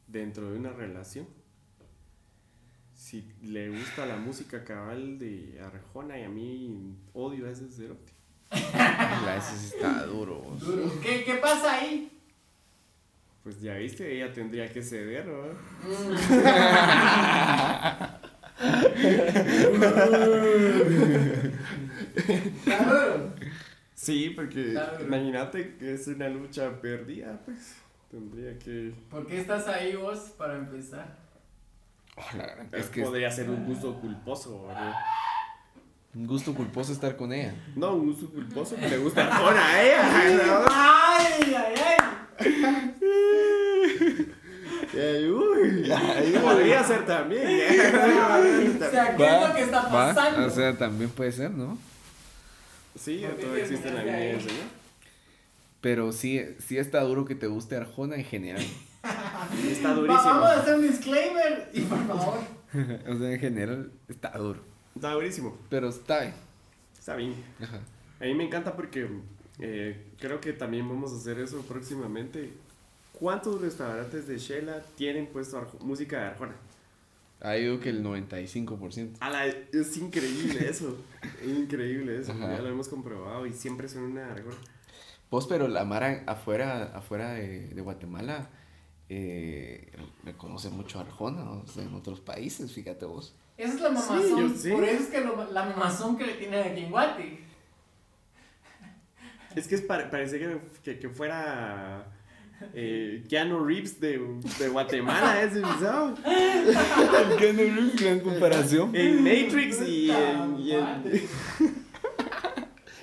dentro 0.06 0.50
de 0.50 0.58
una 0.58 0.72
relación. 0.72 1.26
Si 2.94 3.32
le 3.42 3.70
gusta 3.70 4.06
la 4.06 4.16
música 4.16 4.64
cabal 4.64 5.18
de 5.18 5.60
Arjona 5.64 6.18
y 6.18 6.24
a 6.24 6.28
mí 6.28 6.96
odio 7.12 7.46
a 7.46 7.50
ese 7.50 7.70
cerote. 7.70 8.12
Sí 8.50 9.66
está. 9.74 10.04
Duro. 10.06 10.42
¿Qué, 11.02 11.22
¿Qué 11.24 11.34
pasa 11.34 11.74
ahí? 11.74 12.17
Pues 13.42 13.60
ya 13.60 13.74
viste, 13.74 14.12
ella 14.14 14.32
tendría 14.32 14.70
que 14.70 14.82
ceder, 14.82 15.26
¿no? 15.26 15.44
Sí, 23.94 24.30
porque 24.34 24.72
Claro. 24.72 25.04
imagínate 25.04 25.76
que 25.76 25.94
es 25.94 26.06
una 26.06 26.28
lucha 26.28 26.80
perdida, 26.80 27.40
pues 27.44 27.74
tendría 28.10 28.56
que... 28.58 28.92
¿Por 29.10 29.26
qué 29.26 29.40
estás 29.40 29.66
ahí 29.66 29.96
vos 29.96 30.18
para 30.38 30.54
empezar? 30.56 31.16
Oh, 32.16 32.36
la 32.36 32.46
gran- 32.46 32.68
es 32.72 32.86
que 32.86 33.02
podría 33.02 33.30
ser 33.30 33.50
un 33.50 33.64
gusto 33.64 34.00
culposo, 34.00 34.66
¿verdad? 34.66 34.94
un 36.14 36.26
gusto 36.26 36.54
culposo 36.54 36.92
estar 36.92 37.16
con 37.16 37.32
ella. 37.32 37.54
No, 37.76 37.94
un 37.94 38.06
gusto 38.12 38.28
culposo 38.30 38.76
que 38.76 38.88
le 38.88 38.98
gusta 38.98 39.26
Arjona 39.26 39.66
a 39.66 39.82
ella, 39.82 40.46
¿no? 40.46 40.64
¡Ay, 40.70 41.54
ay, 41.56 41.74
ay! 42.38 42.94
Eh, 45.00 45.30
uy, 45.30 45.90
ahí 45.92 46.32
podría 46.42 46.82
ser 46.82 47.06
también. 47.06 47.46
O 47.46 48.90
sea, 48.90 49.16
¿qué 49.16 49.26
es 49.26 49.48
lo 49.48 49.54
que 49.54 49.62
está 49.62 49.82
va, 49.82 49.90
pasando? 50.14 50.46
O 50.46 50.50
sea, 50.50 50.76
también 50.76 51.10
puede 51.10 51.30
ser, 51.32 51.50
¿no? 51.52 51.78
Sí, 52.98 53.22
¿Por 53.24 53.36
qué 53.36 53.42
todo 53.44 53.54
te 53.54 53.60
existe 53.62 53.88
en 53.88 53.94
la 53.94 54.02
vida 54.02 54.16
del? 54.16 54.40
Señor. 54.40 54.64
Pero 55.80 56.12
sí, 56.12 56.40
sí 56.58 56.78
está 56.78 57.00
duro 57.02 57.24
que 57.24 57.34
te 57.36 57.46
guste 57.46 57.76
Arjona 57.76 58.16
en 58.16 58.24
general. 58.24 58.64
Está 59.70 59.90
Va- 59.90 59.94
durísimo. 59.94 60.24
vamos 60.24 60.46
a 60.48 60.60
hacer 60.60 60.74
un 60.74 60.82
disclaimer 60.82 61.70
y 61.72 61.80
por 61.82 62.04
favor. 62.06 62.38
o 63.08 63.18
sea, 63.18 63.32
en 63.32 63.38
general 63.40 63.92
está 64.08 64.30
duro. 64.36 64.60
Está 64.96 65.12
durísimo. 65.12 65.56
Pero 65.70 65.88
está 65.90 66.20
bien. 66.22 66.34
Está 66.98 67.14
bien. 67.14 67.34
Ajá. 67.62 67.78
A 68.20 68.24
mí 68.24 68.34
me 68.34 68.44
encanta 68.44 68.74
porque 68.74 69.08
eh, 69.60 70.06
creo 70.18 70.40
que 70.40 70.52
también 70.52 70.88
vamos 70.88 71.12
a 71.12 71.16
hacer 71.16 71.38
eso 71.38 71.62
próximamente. 71.62 72.50
¿Cuántos 73.18 73.60
restaurantes 73.60 74.26
de 74.28 74.38
Shela 74.38 74.80
tienen 74.96 75.26
puesto 75.26 75.58
arjo- 75.60 75.78
música 75.80 76.18
de 76.20 76.24
Arjona? 76.26 76.54
Ha 77.40 77.56
ido 77.56 77.78
que 77.80 77.90
el 77.90 78.02
95%. 78.04 79.16
Ala, 79.20 79.46
es 79.46 79.96
increíble 79.96 80.68
eso. 80.68 80.96
Es 81.42 81.48
increíble 81.58 82.18
eso. 82.20 82.32
Ajá. 82.32 82.56
Ya 82.56 82.62
lo 82.62 82.68
hemos 82.68 82.88
comprobado 82.88 83.46
y 83.46 83.52
siempre 83.52 83.88
son 83.88 84.04
una 84.04 84.26
de 84.26 84.32
Arjona. 84.32 84.56
Vos, 85.30 85.46
pero 85.46 85.68
la 85.68 85.84
Mara 85.84 86.22
afuera, 86.26 86.92
afuera 86.94 87.32
de, 87.34 87.68
de 87.68 87.80
Guatemala 87.82 88.48
eh, 89.08 89.90
reconoce 90.24 90.70
mucho 90.70 90.98
a 90.98 91.02
Arjona, 91.02 91.50
o 91.50 91.66
sea, 91.66 91.82
en 91.84 91.94
otros 91.94 92.20
países, 92.20 92.72
fíjate 92.72 93.04
vos. 93.04 93.34
Esa 93.56 93.74
es 93.74 93.80
la 93.80 93.90
mamazón. 93.90 94.54
Por 94.72 94.84
eso 94.84 95.02
es 95.04 95.08
que 95.10 95.20
lo- 95.20 95.50
la 95.52 95.64
mamazón 95.64 96.16
que 96.16 96.26
le 96.26 96.34
tienen 96.34 96.62
aquí 96.72 96.80
en 96.82 96.90
Guate. 96.90 97.40
Es 99.56 99.66
que 99.66 99.74
es 99.74 99.82
pare- 99.82 100.04
parece 100.10 100.38
que, 100.38 100.60
que, 100.84 100.98
que 100.98 101.08
fuera 101.08 102.06
eh, 102.74 103.24
Keanu 103.28 103.64
Reeves 103.64 104.00
de, 104.00 104.18
de 104.58 104.68
Guatemala 104.68 105.42
ese 105.42 105.60
pisado. 105.60 106.14
¿Qué 107.38 107.52
no 107.52 107.90
gran 107.94 108.20
comparación? 108.20 108.94
En 108.94 109.22
Matrix 109.22 109.80
y 109.86 110.10
en, 110.10 110.58
y 110.58 110.72
en, 110.72 111.28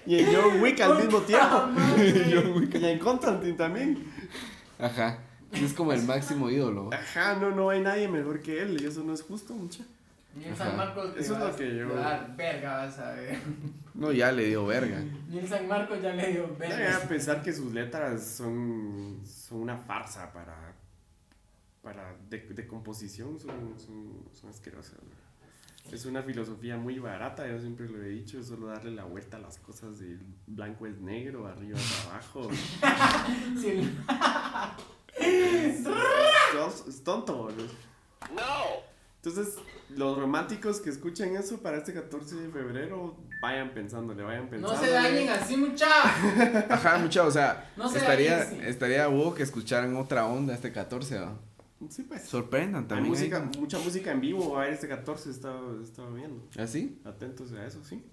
y 0.05 0.19
en 0.19 0.35
John 0.35 0.61
Wick 0.61 0.79
al 0.81 0.97
mismo 1.03 1.19
tiempo. 1.21 1.69
Y 2.79 2.85
en 2.85 2.99
Constantine 2.99 3.53
también. 3.53 4.03
Ajá. 4.77 5.19
Es 5.51 5.73
como 5.73 5.93
el 5.93 6.03
máximo 6.03 6.49
ídolo. 6.49 6.89
Ajá, 6.93 7.35
no, 7.35 7.51
no 7.51 7.69
hay 7.69 7.81
nadie 7.81 8.07
mejor 8.07 8.41
que 8.41 8.61
él 8.61 8.81
y 8.81 8.85
eso 8.85 9.03
no 9.03 9.13
es 9.13 9.21
justo, 9.21 9.53
mucha. 9.53 9.83
Ni 10.35 10.45
en. 10.45 10.55
San 10.55 10.75
Marcos 10.77 11.13
te 11.13 11.19
Eso 11.21 11.33
es 11.33 11.39
lo 11.39 11.55
que 11.55 11.75
yo- 11.77 11.91
a 11.97 12.01
dar 12.01 12.35
verga, 12.35 12.77
vas 12.77 12.99
a 12.99 13.11
ver. 13.13 13.39
No, 13.95 14.11
ya 14.11 14.29
le 14.33 14.47
dio 14.47 14.65
verga. 14.65 15.01
Ni 15.29 15.39
en 15.39 15.47
San 15.47 15.67
Marcos 15.69 16.01
ya 16.01 16.13
le 16.13 16.31
dio 16.33 16.47
Voy 16.47 16.57
verga. 16.57 16.97
a 16.97 16.99
pensar 17.07 17.41
que 17.41 17.53
sus 17.53 17.71
letras 17.73 18.21
son, 18.25 19.21
son 19.25 19.59
una 19.61 19.77
farsa 19.77 20.33
para, 20.33 20.73
para 21.81 22.13
de, 22.29 22.39
de 22.39 22.67
composición, 22.67 23.39
son, 23.39 23.79
son, 23.79 24.25
son 24.33 24.49
asquerosas. 24.49 24.95
¿no? 25.01 25.25
Es 25.93 26.03
una 26.05 26.21
filosofía 26.23 26.75
muy 26.77 26.99
barata, 26.99 27.47
yo 27.47 27.57
siempre 27.59 27.87
lo 27.87 28.01
he 28.03 28.09
dicho, 28.09 28.37
es 28.39 28.47
solo 28.47 28.67
darle 28.67 28.91
la 28.91 29.05
vuelta 29.05 29.37
a 29.37 29.39
las 29.39 29.59
cosas 29.59 29.99
de 29.99 30.17
blanco 30.47 30.87
es 30.87 30.99
negro, 30.99 31.47
arriba 31.47 31.77
es 31.79 32.05
abajo. 32.07 32.49
Sí. 33.61 33.89
es, 35.17 35.79
es- 35.85 36.87
es 36.87 37.03
tonto. 37.03 37.49
¿no? 38.33 38.41
Entonces, 39.23 39.55
los 39.89 40.17
románticos 40.17 40.79
que 40.81 40.89
escuchen 40.89 41.35
eso 41.35 41.57
para 41.61 41.77
este 41.77 41.93
14 41.93 42.35
de 42.35 42.49
febrero, 42.49 43.17
vayan 43.41 43.71
pensándole, 43.73 44.23
vayan 44.23 44.45
No 44.45 44.49
pensándole. 44.49 44.87
se 44.87 44.93
dañen 44.93 45.29
así, 45.29 45.57
mucha. 45.57 45.87
Ajá, 46.73 46.97
mucha, 46.97 47.23
o 47.25 47.31
sea, 47.31 47.71
No 47.77 47.89
se 47.89 47.99
estaría, 47.99 48.37
dañen, 48.45 48.61
sí. 48.61 48.67
estaría 48.67 49.07
huevo 49.09 49.33
que 49.35 49.43
escucharan 49.43 49.95
otra 49.95 50.25
onda 50.25 50.53
este 50.53 50.71
14, 50.71 51.19
¿no? 51.19 51.39
Sí, 51.89 52.03
pues. 52.03 52.23
Sorprendan 52.23 52.83
Hay 52.83 52.87
también. 52.87 53.09
música, 53.09 53.37
ahí. 53.51 53.59
mucha 53.59 53.77
música 53.79 54.11
en 54.11 54.21
vivo 54.21 54.51
va 54.53 54.59
a 54.59 54.61
haber 54.63 54.73
este 54.73 54.87
14, 54.87 55.29
estaba, 55.29 55.61
estaba 55.83 56.09
viendo. 56.11 56.47
¿Así? 56.57 56.99
Atentos 57.05 57.51
a 57.53 57.65
eso, 57.65 57.83
sí. 57.83 58.03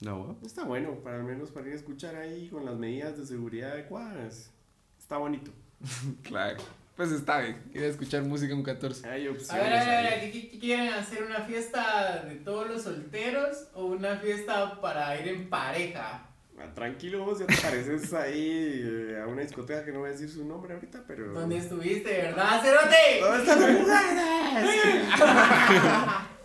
No. 0.00 0.38
Está 0.46 0.64
bueno, 0.64 0.94
para 1.04 1.16
al 1.18 1.24
menos 1.24 1.50
para 1.50 1.66
ir 1.66 1.74
a 1.74 1.76
escuchar 1.76 2.14
ahí 2.16 2.48
con 2.48 2.64
las 2.64 2.76
medidas 2.78 3.18
de 3.18 3.26
seguridad 3.26 3.72
adecuadas. 3.72 4.50
Está 4.98 5.18
bonito. 5.18 5.50
Claro. 6.22 6.58
Pues 7.00 7.12
está 7.12 7.38
bien. 7.38 7.56
Ir 7.72 7.82
a 7.82 7.86
escuchar 7.86 8.20
música 8.24 8.54
un 8.54 8.62
14. 8.62 9.08
Hay 9.08 9.26
A 9.26 9.30
opciones. 9.30 9.64
ver, 9.64 9.72
a 9.72 9.78
ver, 9.86 9.88
a 9.88 10.02
ver, 10.02 10.20
ahí. 10.20 10.30
¿qué, 10.32 10.50
qué 10.50 10.58
quieren 10.58 10.88
hacer? 10.92 11.22
¿Una 11.22 11.40
fiesta 11.44 12.24
de 12.28 12.34
todos 12.34 12.68
los 12.68 12.82
solteros 12.82 13.68
o 13.72 13.86
una 13.86 14.16
fiesta 14.18 14.78
para 14.82 15.18
ir 15.18 15.28
en 15.28 15.48
pareja? 15.48 16.26
Ah, 16.58 16.66
Tranquilo, 16.74 17.24
vos 17.24 17.38
ya 17.38 17.46
te 17.46 17.56
pareces 17.56 18.12
ahí 18.12 18.82
eh, 18.84 19.18
a 19.18 19.26
una 19.28 19.40
discoteca 19.40 19.82
que 19.82 19.92
no 19.92 20.00
voy 20.00 20.10
a 20.10 20.12
decir 20.12 20.28
su 20.28 20.44
nombre 20.44 20.74
ahorita, 20.74 21.02
pero. 21.08 21.32
¿Dónde 21.32 21.56
estuviste, 21.56 22.10
verdad, 22.20 22.60
Cerote? 22.60 23.20
¿Dónde 23.22 23.38
están 23.44 23.60
las 23.62 23.72
mujeres? 23.80 25.08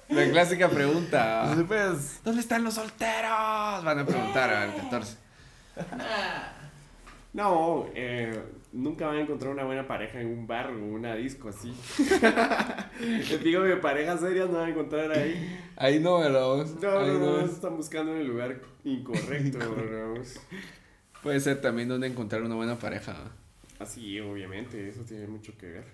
La 0.08 0.32
clásica 0.32 0.70
pregunta. 0.70 1.54
Pues, 1.68 2.24
¿Dónde 2.24 2.40
están 2.40 2.64
los 2.64 2.76
solteros? 2.76 3.84
Van 3.84 4.00
a 4.00 4.06
preguntar 4.06 4.50
al 4.54 4.74
14. 4.74 5.18
Ah, 6.00 6.54
No, 7.34 7.88
eh, 7.94 8.42
nunca 8.76 9.08
van 9.08 9.18
a 9.18 9.22
encontrar 9.22 9.52
una 9.52 9.64
buena 9.64 9.88
pareja 9.88 10.20
en 10.22 10.28
un 10.28 10.46
bar 10.46 10.70
o 10.72 10.86
una 10.86 11.16
disco 11.16 11.50
así. 11.50 11.74
Les 13.00 13.44
digo 13.44 13.64
que 13.64 13.78
parejas 13.78 14.20
serias 14.20 14.50
no 14.50 14.58
van 14.58 14.68
a 14.68 14.70
encontrar 14.70 15.12
ahí. 15.12 15.60
Ahí 15.78 16.00
no, 16.00 16.20
¿verdad? 16.20 16.42
No, 16.42 17.00
Ahí 17.00 17.08
no, 17.08 17.20
no, 17.20 17.40
es. 17.40 17.52
están 17.52 17.76
buscando 17.78 18.12
en 18.14 18.20
el 18.20 18.28
lugar 18.28 18.62
incorrecto. 18.84 19.60
Puede 21.24 21.40
ser 21.40 21.62
también 21.62 21.88
donde 21.90 22.08
encontrar 22.08 22.44
una 22.44 22.56
buena 22.56 22.78
pareja. 22.78 23.16
Así, 23.80 24.20
obviamente, 24.20 24.88
eso 24.88 25.02
tiene 25.02 25.28
mucho 25.28 25.58
que 25.58 25.68
ver. 25.68 25.86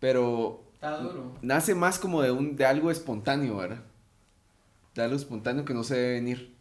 Pero 0.00 0.64
está 0.74 0.96
duro. 0.98 1.38
nace 1.42 1.74
más 1.74 1.98
como 1.98 2.22
de, 2.22 2.30
un, 2.30 2.56
de 2.56 2.64
algo 2.66 2.90
espontáneo, 2.90 3.58
¿verdad? 3.58 3.82
De 4.94 5.02
algo 5.02 5.16
espontáneo 5.16 5.64
que 5.64 5.74
no 5.74 5.84
se 5.84 5.96
debe 5.96 6.14
venir. 6.14 6.54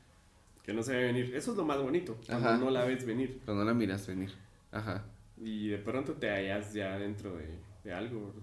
Que 0.64 0.74
no 0.74 0.84
se 0.84 0.96
ve 0.96 1.04
venir. 1.06 1.34
Eso 1.36 1.52
es 1.52 1.58
lo 1.58 1.66
más 1.66 1.80
bonito, 1.82 2.18
cuando 2.28 2.50
Ajá. 2.50 2.58
no 2.58 2.70
la 2.70 2.86
ves 2.86 3.06
venir. 3.06 3.40
Pero 3.46 3.58
no 3.58 3.64
la 3.64 3.74
miras 3.74 4.06
venir. 4.06 4.32
Ajá. 4.72 5.06
Y 5.38 5.70
de 5.70 5.78
pronto 5.78 6.14
te 6.14 6.30
hallas 6.30 6.74
ya 6.74 6.98
dentro 6.98 7.36
de, 7.36 7.60
de 7.84 7.94
algo. 7.94 8.34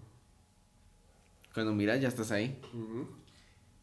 Cuando 1.55 1.73
miras 1.73 2.01
ya 2.01 2.09
estás 2.09 2.31
ahí. 2.31 2.61
Ujú. 2.73 3.09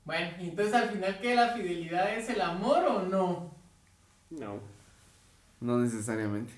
Bueno, 0.05 0.29
entonces 0.39 0.73
al 0.73 0.89
final, 0.89 1.19
¿qué? 1.19 1.35
¿La 1.35 1.53
fidelidad 1.53 2.15
es 2.15 2.29
el 2.29 2.39
amor 2.41 2.85
o 2.85 3.03
no? 3.07 3.51
No. 4.29 4.59
No 5.59 5.79
necesariamente. 5.79 6.53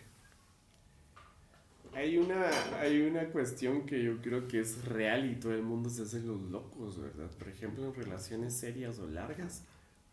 Hay 1.94 2.18
una, 2.18 2.50
hay 2.80 3.02
una 3.02 3.26
cuestión 3.30 3.86
que 3.86 4.04
yo 4.04 4.22
creo 4.22 4.48
que 4.48 4.60
es 4.60 4.86
real 4.86 5.32
y 5.32 5.36
todo 5.36 5.54
el 5.54 5.64
mundo 5.64 5.90
se 5.90 6.04
hace 6.04 6.20
los 6.20 6.40
locos, 6.42 7.00
¿verdad? 7.00 7.30
Por 7.40 7.48
ejemplo, 7.48 7.86
en 7.86 7.96
relaciones 7.96 8.54
serias 8.54 9.00
o 9.00 9.08
largas, 9.08 9.64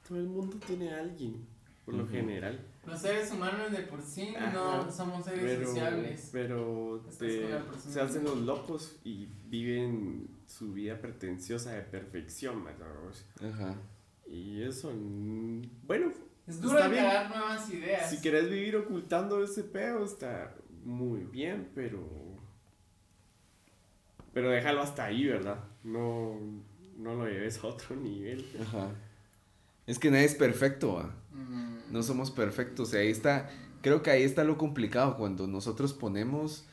todo 0.09 0.19
el 0.19 0.27
mundo 0.27 0.57
tiene 0.67 0.95
a 0.95 1.01
alguien, 1.01 1.47
por 1.85 1.95
lo 1.95 2.07
general. 2.09 2.59
Los 2.87 3.01
seres 3.01 3.31
humanos 3.31 3.71
de 3.73 3.79
por 3.81 4.01
sí 4.03 4.35
Ajá. 4.37 4.53
no 4.53 4.91
somos 4.93 5.25
seres 5.25 5.41
Pero, 5.43 5.67
sociables. 5.67 6.29
pero 6.33 7.05
te- 7.19 7.49
se 7.79 8.01
hacen 8.01 8.25
los 8.25 8.39
locos 8.39 8.97
y 9.05 9.29
viven 9.49 10.29
su 10.47 10.73
vida 10.73 10.99
pretenciosa 11.01 11.73
de 11.73 11.83
perfección, 11.83 12.65
¿verdad? 12.65 12.87
Ajá. 13.43 13.75
Y 14.27 14.63
eso, 14.63 14.93
bueno, 15.87 16.13
Es 16.47 16.61
duro 16.61 16.77
está 16.79 16.89
bien. 16.89 17.05
encarar 17.05 17.31
nuevas 17.31 17.71
ideas. 17.71 18.11
Si 18.11 18.21
querés 18.21 18.49
vivir 18.51 18.77
ocultando 18.77 19.43
ese 19.43 19.65
peo, 19.65 20.05
está 20.05 20.55
muy 20.85 21.21
bien, 21.25 21.71
pero. 21.75 22.03
Pero 24.33 24.51
déjalo 24.51 24.83
hasta 24.83 25.05
ahí, 25.05 25.27
¿verdad? 25.27 25.63
No, 25.85 26.39
no 26.97 27.15
lo 27.15 27.27
lleves 27.27 27.63
a 27.63 27.67
otro 27.69 27.95
nivel. 27.97 28.45
Ajá. 28.61 28.91
Es 29.87 29.99
que 29.99 30.11
nadie 30.11 30.25
es 30.25 30.35
perfecto, 30.35 30.95
¿va? 30.95 31.15
Mm, 31.35 31.93
No 31.93 32.03
somos 32.03 32.31
perfectos. 32.31 32.95
Y 32.95 32.97
ahí 32.97 33.09
está, 33.11 33.51
creo 33.83 34.03
que 34.03 34.11
ahí 34.11 34.23
está 34.23 34.45
lo 34.45 34.57
complicado 34.59 35.17
cuando 35.17 35.47
nosotros 35.47 35.93
ponemos 35.93 36.65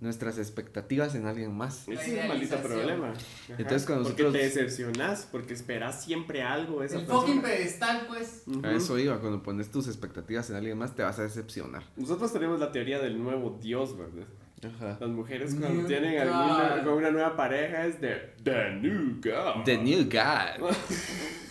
nuestras 0.00 0.38
expectativas 0.38 1.14
en 1.14 1.26
alguien 1.26 1.54
más. 1.56 1.86
Ese 1.86 1.92
es 1.94 2.08
el 2.22 2.28
maldito 2.28 2.56
problema. 2.62 3.10
Ajá, 3.10 3.20
Entonces, 3.58 3.84
cuando 3.86 4.04
porque 4.04 4.22
nosotros- 4.24 4.42
te 4.42 4.48
decepcionas, 4.60 5.28
porque 5.30 5.54
esperas 5.54 6.02
siempre 6.04 6.42
algo 6.42 6.80
de 6.80 6.86
esa 6.86 6.98
El 6.98 7.06
fucking 7.06 7.42
pedestal, 7.42 8.06
pues. 8.08 8.42
A 8.64 8.72
eso 8.72 8.98
iba, 8.98 9.20
cuando 9.20 9.42
pones 9.42 9.70
tus 9.70 9.86
expectativas 9.86 10.48
en 10.50 10.56
alguien 10.56 10.78
más 10.78 10.96
te 10.96 11.02
vas 11.02 11.18
a 11.18 11.22
decepcionar. 11.22 11.84
Nosotros 11.96 12.32
tenemos 12.32 12.58
la 12.58 12.72
teoría 12.72 12.98
del 13.00 13.22
nuevo 13.22 13.58
Dios, 13.62 13.96
¿verdad? 13.96 14.26
Ajá. 14.64 14.96
Las 15.00 15.10
mujeres 15.10 15.54
cuando 15.54 15.80
New 15.80 15.86
tienen 15.88 16.12
God. 16.14 16.20
alguna, 16.32 16.84
con 16.84 16.94
una 16.94 17.10
nueva 17.10 17.36
pareja 17.36 17.86
es 17.86 18.00
de 18.00 18.32
The 18.44 18.70
New 18.76 19.20
God. 19.20 19.64
The 19.64 19.78
new 19.78 20.04
God. 20.04 20.70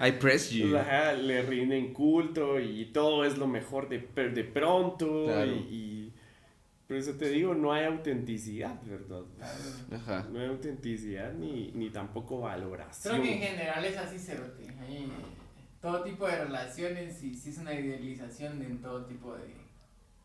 I 0.00 0.12
press 0.12 0.50
you. 0.50 0.76
Ajá, 0.76 1.12
le 1.14 1.42
rinden 1.42 1.92
culto 1.92 2.58
y 2.60 2.86
todo 2.86 3.24
es 3.24 3.36
lo 3.38 3.46
mejor 3.46 3.88
de, 3.88 3.98
de 3.98 4.44
pronto. 4.44 5.26
Claro. 5.26 5.46
Y, 5.50 5.58
y- 5.58 6.12
por 6.86 6.96
eso 6.96 7.12
te 7.12 7.28
digo, 7.28 7.54
no 7.54 7.72
hay 7.72 7.84
autenticidad, 7.84 8.80
¿verdad? 8.82 9.22
Ajá. 9.92 10.26
No 10.32 10.40
hay 10.40 10.46
autenticidad 10.46 11.32
ni, 11.34 11.70
ni 11.72 11.88
tampoco 11.90 12.40
valoración. 12.40 13.14
Creo 13.20 13.24
que 13.24 13.34
en 13.34 13.40
general 13.42 13.84
es 13.84 13.96
así, 13.96 14.18
Cerote. 14.18 14.66
Ahí, 14.80 15.08
todo 15.80 16.02
tipo 16.02 16.26
de 16.26 16.44
relaciones 16.44 17.22
y 17.22 17.34
sí 17.34 17.50
es 17.50 17.58
una 17.58 17.74
idealización 17.74 18.60
en 18.62 18.80
todo 18.82 19.04
tipo 19.06 19.34
de... 19.36 19.59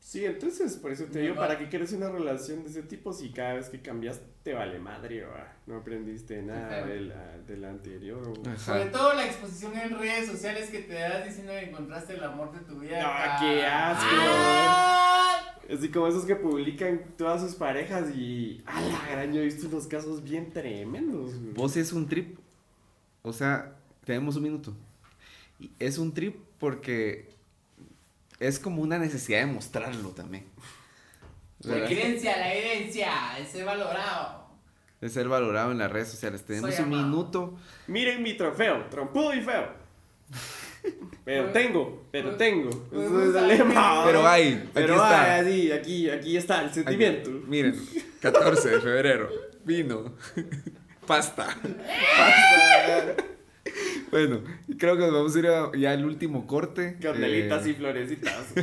Sí, 0.06 0.24
entonces 0.24 0.78
por 0.78 0.92
eso 0.92 1.06
te 1.06 1.20
digo, 1.20 1.34
¿para 1.34 1.58
qué 1.58 1.68
quieres 1.68 1.92
una 1.92 2.12
relación 2.12 2.62
de 2.64 2.70
ese 2.70 2.84
tipo 2.84 3.12
si 3.12 3.32
cada 3.32 3.56
vez 3.56 3.70
que 3.70 3.82
cambias 3.82 4.22
te 4.44 4.54
vale 4.54 4.78
madre? 4.78 5.24
¿va? 5.26 5.52
No 5.66 5.78
aprendiste 5.78 6.44
nada 6.44 6.86
de 6.86 7.02
la, 7.02 7.38
de 7.40 7.58
la 7.58 7.72
anterior. 7.72 8.22
o- 8.28 8.58
Sobre 8.60 8.86
todo 8.86 9.14
la 9.16 9.26
exposición 9.26 9.76
en 9.76 9.98
redes 9.98 10.28
sociales 10.28 10.70
que 10.70 10.82
te 10.82 10.94
das 10.94 11.26
diciendo 11.26 11.54
que 11.54 11.70
encontraste 11.72 12.14
el 12.14 12.24
amor 12.24 12.52
de 12.52 12.60
tu 12.60 12.80
vida. 12.80 13.02
No, 13.02 13.08
acá. 13.08 13.38
qué 13.40 13.66
asco. 13.66 14.06
¡Ah! 14.12 15.56
Así 15.74 15.90
como 15.90 16.08
esos 16.08 16.26
que 16.26 16.36
publican 16.36 17.02
todas 17.18 17.42
sus 17.42 17.56
parejas 17.56 18.16
y... 18.16 18.62
¡A 18.68 18.80
la 18.82 19.08
gran! 19.10 19.34
Yo 19.34 19.42
he 19.42 19.46
visto 19.46 19.68
unos 19.68 19.88
casos 19.88 20.24
bien 20.24 20.52
tremendos. 20.52 21.34
güey. 21.40 21.54
Vos 21.54 21.76
es 21.78 21.92
un 21.92 22.08
trip. 22.08 22.38
O 23.24 23.34
sea, 23.34 23.74
tenemos 24.06 24.36
un 24.36 24.44
minuto. 24.44 24.72
Es 25.80 25.98
un 25.98 26.14
trip 26.14 26.36
porque 26.60 27.34
es 28.40 28.60
como 28.60 28.82
una 28.82 28.98
necesidad 28.98 29.40
de 29.40 29.46
mostrarlo 29.48 30.10
también. 30.10 30.46
La 31.62 31.76
¿Verdad? 31.76 31.92
herencia, 31.92 32.38
la 32.38 32.54
herencia, 32.54 33.38
ese 33.40 33.64
valorado. 33.64 34.46
De 35.02 35.10
ser 35.10 35.28
valorado 35.28 35.72
en 35.72 35.78
las 35.80 35.92
redes 35.92 36.10
sociales. 36.10 36.44
Tenemos 36.46 36.74
Soy 36.74 36.86
un 36.86 36.94
amado. 36.94 37.08
minuto. 37.08 37.58
Miren 37.88 38.22
mi 38.24 38.34
trofeo, 38.36 38.86
trompudo 38.90 39.34
y 39.34 39.42
feo. 39.42 39.70
Pero 41.24 41.44
Pues- 41.44 41.54
tengo, 41.54 42.06
pero 42.12 42.26
pues- 42.28 42.38
tengo. 42.38 42.70
pues 42.70 43.06
Eso 43.06 43.06
es 43.06 43.12
no 43.12 43.24
el 43.26 43.34
sabe. 43.34 43.58
lema. 43.58 44.04
Pero 44.06 44.28
hay, 44.28 44.70
Pero 44.74 44.94
aquí 44.94 45.04
está. 45.04 45.34
hay, 45.36 45.42
así, 45.42 45.72
aquí, 45.72 46.10
aquí 46.10 46.38
está 46.38 46.64
el 46.64 46.74
sentimiento. 46.74 47.30
Aquí, 47.32 47.44
miren, 47.48 47.76
14 48.22 48.70
de 48.70 48.80
febrero. 48.82 49.30
Vino. 49.64 50.14
Pasta. 51.08 51.48
Bueno, 54.16 54.40
creo 54.80 54.96
que 54.96 55.02
nos 55.02 55.12
vamos 55.12 55.36
a 55.36 55.40
ir 55.40 55.48
a- 55.48 55.72
ya 55.78 55.92
al 55.92 56.06
último 56.06 56.48
corte. 56.48 56.96
Carnelitas 57.02 57.66
Eh, 57.66 57.72
y 57.72 57.74
florecitas. 57.74 58.46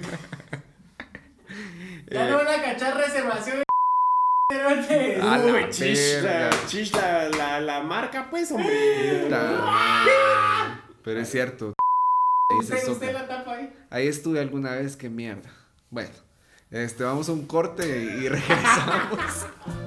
Ya 2.10 2.26
Eh, 2.26 2.30
no 2.30 2.38
van 2.38 2.48
a 2.48 2.62
cachar 2.62 2.96
reservación. 2.96 3.62
Cerote. 4.50 5.16
A 5.20 5.36
la 5.36 5.44
Uy, 5.44 5.46
la, 5.46 5.52
verga. 5.52 5.70
chish, 6.66 6.90
la, 7.36 7.60
la, 7.60 7.82
marca, 7.82 8.28
pues, 8.30 8.50
hombre. 8.50 9.26
madre. 9.28 10.10
Pero 11.04 11.20
es 11.20 11.28
cierto. 11.30 11.74
Usted, 12.58 12.88
usted 12.88 13.12
la 13.12 13.28
tapa 13.28 13.52
ahí. 13.56 13.70
Ahí 13.90 14.06
estuve 14.08 14.40
alguna 14.40 14.72
vez, 14.72 14.96
qué 14.96 15.10
mierda. 15.10 15.50
Bueno, 15.90 16.10
este, 16.70 17.04
vamos 17.04 17.28
a 17.28 17.32
un 17.32 17.46
corte 17.46 17.86
y 17.86 18.26
regresamos. 18.28 19.46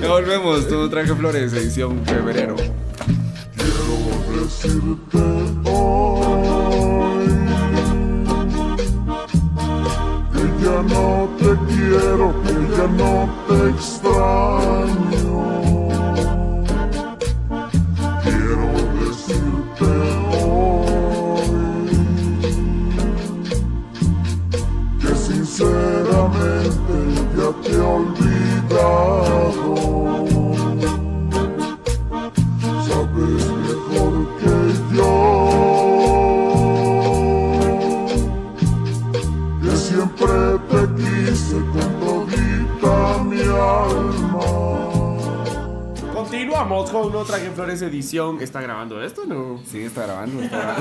ya 0.00 0.08
volvemos, 0.08 0.68
tú 0.68 0.74
no 0.76 0.88
traje 0.88 1.14
flores, 1.14 1.52
edición 1.52 2.04
febrero. 2.04 2.56
Quiero 3.56 4.40
decirte 4.40 5.18
hoy 5.70 6.03
edición. 48.04 48.40
¿Está 48.42 48.60
grabando 48.60 49.02
esto 49.02 49.24
no? 49.26 49.60
Sí, 49.66 49.80
está 49.80 50.04
grabando, 50.04 50.42
está. 50.42 50.76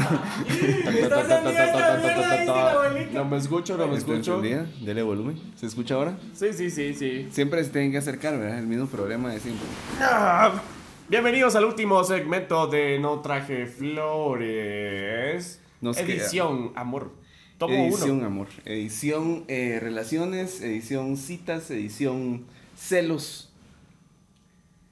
No 3.14 3.26
me 3.26 3.38
escucho, 3.38 3.78
no 3.78 3.88
me 3.88 3.98
Está 3.98 4.12
escucho. 4.14 4.42
Dele 4.42 5.02
volumen. 5.04 5.40
¿Se 5.56 5.66
escucha 5.68 5.96
ahora? 5.96 6.18
Sí, 6.34 6.54
sí, 6.54 6.70
sí, 6.70 6.94
sí. 6.94 7.28
Siempre 7.32 7.64
se 7.64 7.70
tienen 7.72 7.92
que 7.92 7.98
acercar, 7.98 8.38
¿verdad? 8.38 8.60
El 8.60 8.68
mismo 8.68 8.88
problema 8.88 9.32
de 9.32 9.40
siempre. 9.40 9.66
Ah, 10.02 10.62
Bienvenidos 11.10 11.56
al 11.56 11.66
último 11.66 12.02
segmento 12.04 12.68
de 12.68 12.98
No 13.00 13.20
Traje 13.22 13.68
Flores. 13.68 15.60
Nos 15.82 15.98
queda- 15.98 16.08
edición, 16.14 16.72
amor. 16.76 17.12
Tomo 17.58 17.74
edición 17.76 18.18
uno. 18.18 18.26
amor. 18.26 18.48
Edición 18.66 19.44
eh, 19.48 19.80
relaciones, 19.82 20.62
edición 20.62 21.18
citas, 21.18 21.70
edición 21.72 22.46
celos, 22.76 23.52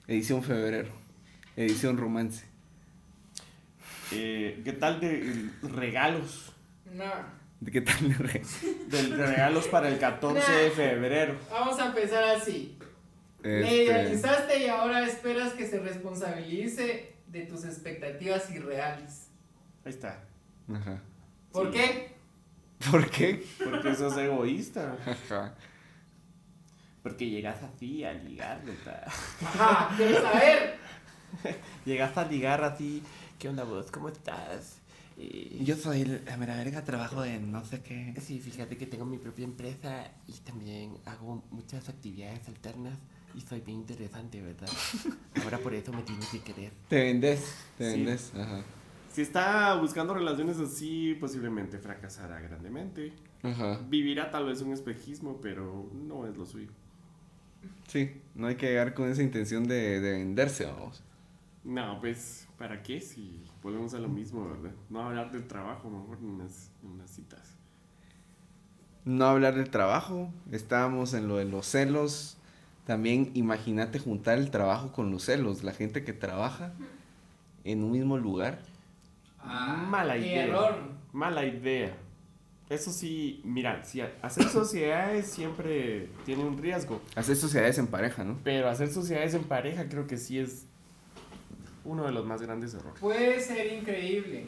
edición 0.07 0.43
febrero, 0.43 0.89
edición 1.56 1.98
romance. 1.98 2.45
Eh, 4.11 4.61
¿Qué 4.64 4.73
tal 4.73 4.99
de 4.99 5.49
regalos? 5.64 6.53
No. 6.94 7.06
¿De 7.60 7.72
qué 7.72 7.82
tal 7.82 8.10
le 8.10 8.15
re- 8.15 8.41
De 8.88 9.02
regalos 9.15 9.68
para 9.68 9.88
el 9.88 9.99
14 9.99 10.52
de 10.52 10.72
febrero. 10.72 11.38
Vamos 11.52 11.80
a 11.80 11.88
empezar 11.88 12.23
así. 12.23 12.78
Le 13.44 13.60
Este, 13.61 13.84
idealizaste 13.86 14.60
y 14.60 14.68
ahora 14.68 15.06
esperas 15.06 15.53
que 15.53 15.68
se 15.68 15.80
responsabilice 15.80 17.15
de 17.28 17.41
tus 17.45 17.64
expectativas 17.65 18.49
irreales. 18.52 19.28
Ahí 19.86 19.91
está. 19.91 20.23
Ajá. 20.73 20.99
¿Por 21.52 21.72
qué? 21.72 22.11
¿Por 22.90 23.10
qué? 23.10 23.45
Porque 23.64 23.95
sos 23.95 24.18
egoísta. 24.18 24.95
Ajá. 25.06 25.56
Porque 27.03 27.30
llegas 27.30 27.57
así 27.64 28.03
a 28.03 28.14
ligar, 28.14 28.61
¿verdad? 28.64 29.07
Ajá, 29.44 29.95
quiero 29.98 30.22
saber. 30.22 30.76
Llegas 31.85 32.17
a 32.17 32.25
ligar 32.25 32.63
así. 32.63 33.01
¿Qué 33.39 33.49
onda 33.49 33.63
vos? 33.63 33.91
¿Cómo 33.91 34.09
estás? 34.09 34.77
Eh, 35.17 35.61
Yo 35.63 35.75
soy 35.75 36.05
la 36.05 36.37
mera 36.37 36.55
verga, 36.55 36.83
trabajo 36.83 37.23
en 37.25 37.51
no 37.51 37.63
sé 37.65 37.81
qué. 37.81 38.13
Sí, 38.21 38.39
fíjate 38.39 38.77
que 38.77 38.85
tengo 38.87 39.05
mi 39.05 39.17
propia 39.17 39.45
empresa 39.45 40.11
y 40.27 40.33
también 40.39 40.93
hago 41.05 41.43
muchas 41.51 41.89
actividades 41.89 42.47
alternas 42.47 42.97
y 43.35 43.41
soy 43.41 43.61
bien 43.61 43.79
interesante, 43.79 44.41
¿verdad? 44.41 44.69
Ahora 45.43 45.57
por 45.59 45.73
eso 45.73 45.91
me 45.93 46.03
tienes 46.03 46.27
que 46.27 46.39
querer. 46.39 46.71
Te 46.87 46.97
vendes, 47.03 47.55
te 47.77 47.91
Sí. 47.91 47.97
vendes. 47.97 48.31
Ajá. 48.35 48.63
Si 49.13 49.21
está 49.21 49.75
buscando 49.75 50.13
relaciones 50.13 50.57
así, 50.57 51.15
posiblemente 51.19 51.77
fracasará 51.79 52.39
grandemente. 52.39 53.11
Ajá. 53.43 53.79
Vivirá 53.89 54.31
tal 54.31 54.45
vez 54.45 54.61
un 54.61 54.71
espejismo, 54.71 55.39
pero 55.41 55.89
no 55.93 56.25
es 56.27 56.37
lo 56.37 56.45
suyo. 56.45 56.69
Sí, 57.87 58.21
no 58.35 58.47
hay 58.47 58.55
que 58.55 58.67
llegar 58.67 58.93
con 58.93 59.09
esa 59.11 59.21
intención 59.21 59.67
de, 59.67 59.99
de 59.99 60.11
venderse, 60.13 60.65
vamos. 60.65 61.03
No, 61.63 61.99
pues, 61.99 62.47
¿para 62.57 62.81
qué? 62.81 62.99
Si 63.01 63.43
volvemos 63.61 63.93
a 63.93 63.99
lo 63.99 64.07
mismo, 64.09 64.47
¿verdad? 64.49 64.71
No 64.89 65.03
hablar 65.07 65.31
del 65.31 65.47
trabajo, 65.47 65.89
mejor 65.89 66.17
en 66.19 66.25
unas, 66.29 66.71
en 66.83 66.89
unas 66.91 67.09
citas. 67.11 67.55
No 69.05 69.25
hablar 69.25 69.55
del 69.55 69.69
trabajo, 69.69 70.31
estábamos 70.51 71.13
en 71.13 71.27
lo 71.27 71.38
de 71.38 71.45
los 71.45 71.65
celos. 71.67 72.38
También 72.85 73.31
imagínate 73.35 73.99
juntar 73.99 74.38
el 74.39 74.49
trabajo 74.51 74.91
con 74.91 75.11
los 75.11 75.23
celos, 75.23 75.63
la 75.63 75.71
gente 75.73 76.03
que 76.03 76.13
trabaja 76.13 76.73
en 77.63 77.83
un 77.83 77.91
mismo 77.91 78.17
lugar. 78.17 78.59
Ah, 79.39 79.85
Mala 79.89 80.13
qué 80.15 80.19
idea. 80.27 80.45
error. 80.45 80.75
Mala 81.13 81.45
idea. 81.45 81.95
Eso 82.69 82.91
sí, 82.91 83.41
mira, 83.43 83.83
si 83.83 84.01
ha- 84.01 84.13
hacer 84.21 84.45
sociedades 84.45 85.27
siempre 85.27 86.09
tiene 86.25 86.43
un 86.45 86.57
riesgo, 86.57 87.01
Hacer 87.15 87.35
sociedades 87.35 87.77
en 87.77 87.88
pareja, 87.88 88.23
¿no? 88.23 88.39
pero 88.43 88.69
hacer 88.69 88.89
sociedades 88.89 89.33
en 89.33 89.43
pareja 89.43 89.89
creo 89.89 90.07
que 90.07 90.17
sí 90.17 90.39
es 90.39 90.65
uno 91.83 92.05
de 92.05 92.11
los 92.11 92.25
más 92.25 92.41
grandes 92.41 92.73
errores. 92.73 92.99
Puede 92.99 93.39
ser 93.39 93.73
increíble. 93.73 94.45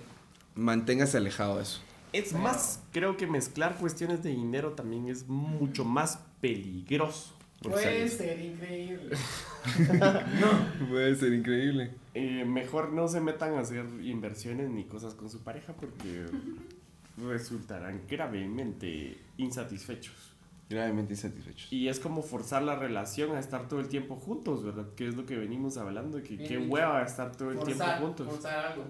Manténgase 0.56 1.18
alejado 1.18 1.58
de 1.58 1.64
eso. 1.64 1.82
Es 2.14 2.34
más, 2.34 2.80
creo 2.92 3.18
que 3.18 3.26
mezclar 3.26 3.76
cuestiones 3.78 4.22
de 4.22 4.30
dinero 4.30 4.74
también 4.74 5.08
es 5.08 5.28
mucho 5.28 5.84
más 5.84 6.20
peligroso. 6.42 7.36
Puede 7.64 8.08
ser 8.10 8.40
increíble. 8.40 9.16
Puede 10.90 11.16
ser 11.16 11.34
increíble. 11.34 11.92
Eh, 12.14 12.46
mejor 12.46 12.92
no 12.92 13.08
se 13.08 13.22
metan 13.22 13.56
a 13.56 13.62
hacer 13.62 13.86
inversiones 14.02 14.70
ni 14.70 14.84
cosas 14.84 15.16
con 15.16 15.30
su 15.30 15.40
pareja 15.44 15.74
porque 15.74 16.26
resultarán 17.18 18.02
gravemente 18.08 19.18
insatisfechos. 19.38 20.33
Gravemente 20.74 21.14
insatisfechos. 21.14 21.72
Y 21.72 21.88
es 21.88 22.00
como 22.00 22.22
forzar 22.22 22.64
la 22.64 22.76
relación 22.76 23.36
a 23.36 23.40
estar 23.40 23.68
todo 23.68 23.80
el 23.80 23.88
tiempo 23.90 24.16
juntos, 24.16 24.64
¿verdad? 24.64 24.88
Que 24.96 25.08
es 25.08 25.16
lo 25.16 25.26
que 25.26 25.38
venimos 25.38 25.78
hablando, 25.78 26.22
que 26.24 26.38
qué 26.38 26.58
hueva 26.58 27.02
estar 27.04 27.36
todo 27.36 27.52
el 27.52 27.58
Forzar, 27.58 27.76
tiempo 27.98 28.06
juntos. 28.08 28.28
forzar 28.28 28.66
algo. 28.66 28.84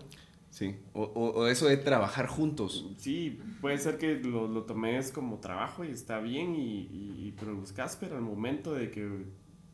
Sí. 0.50 0.76
O, 0.94 1.02
o- 1.04 1.30
o 1.42 1.48
eso 1.48 1.68
de 1.68 1.78
trabajar 1.78 2.28
juntos. 2.28 2.86
Sí, 2.98 3.40
puede 3.60 3.78
ser 3.80 3.98
que 3.98 4.16
lo, 4.16 4.48
lo 4.48 4.64
tomes 4.64 5.12
como 5.12 5.40
trabajo 5.40 5.84
y 5.84 5.90
está 5.90 6.20
bien 6.20 6.56
y, 6.56 6.82
y, 6.92 7.28
y 7.28 7.32
produzcas, 7.32 7.98
pero 8.00 8.16
al 8.18 8.22
momento 8.22 8.74
de 8.74 8.92
que 8.92 9.26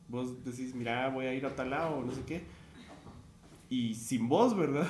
vos 0.08 0.44
decís, 0.46 0.74
mira, 0.74 1.10
voy 1.10 1.26
a 1.26 1.34
ir 1.34 1.46
a 1.46 1.54
tal 1.56 1.70
lado 1.70 1.98
o 1.98 2.04
no 2.06 2.12
sé 2.14 2.22
qué, 2.26 2.44
y 3.70 3.94
sin 3.94 4.28
vos, 4.30 4.56
¿verdad? 4.58 4.88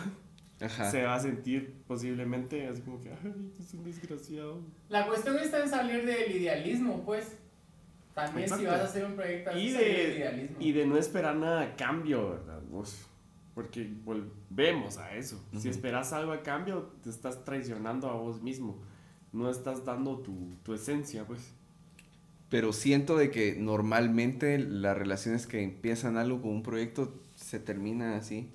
Ajá. 0.62 0.92
Se 0.92 1.04
va 1.04 1.16
a 1.16 1.20
sentir 1.20 1.74
posiblemente 1.88 2.68
así 2.68 2.82
como 2.82 3.00
que, 3.02 3.10
ay, 3.12 3.52
es 3.60 3.74
un 3.74 3.84
desgraciado. 3.86 4.62
La 4.90 5.08
cuestión 5.08 5.38
está 5.38 5.64
en 5.64 5.70
salir 5.70 6.06
del 6.06 6.36
idealismo, 6.36 7.04
pues. 7.06 7.38
También 8.14 8.48
si 8.50 8.54
Exacto. 8.56 8.72
vas 8.72 8.82
a 8.82 8.84
hacer 8.86 9.06
un 9.06 9.14
proyecto, 9.16 9.58
Y 9.58 9.72
salir 9.72 9.78
del 9.78 9.96
de, 10.12 10.18
idealismo. 10.18 10.58
y 10.60 10.72
de 10.74 10.86
no 10.86 10.98
esperar 10.98 11.36
nada 11.38 11.62
a 11.62 11.76
cambio, 11.76 12.30
¿verdad? 12.32 12.62
Vos? 12.70 13.06
Porque 13.56 13.90
volvemos 14.04 14.98
a 14.98 15.16
eso. 15.16 15.42
Si 15.52 15.58
Ujú. 15.60 15.70
esperas 15.70 16.12
algo 16.12 16.32
a 16.34 16.44
cambio, 16.44 16.92
te 17.04 17.10
estás 17.10 17.46
traicionando 17.46 18.10
a 18.10 18.14
vos 18.14 18.42
mismo. 18.42 18.78
No 19.32 19.50
estás 19.50 19.86
dando 19.86 20.18
tu, 20.20 20.56
tu 20.64 20.74
esencia, 20.74 21.26
pues. 21.26 21.54
Pero 22.50 22.74
siento 22.74 23.16
de 23.16 23.30
que 23.32 23.56
normalmente 23.58 24.58
las 24.60 24.98
relaciones 24.98 25.46
que 25.46 25.62
empiezan 25.64 26.18
algo 26.18 26.42
con 26.42 26.52
un 26.52 26.64
proyecto 26.64 27.14
se 27.36 27.60
termina 27.60 28.18
así 28.18 28.50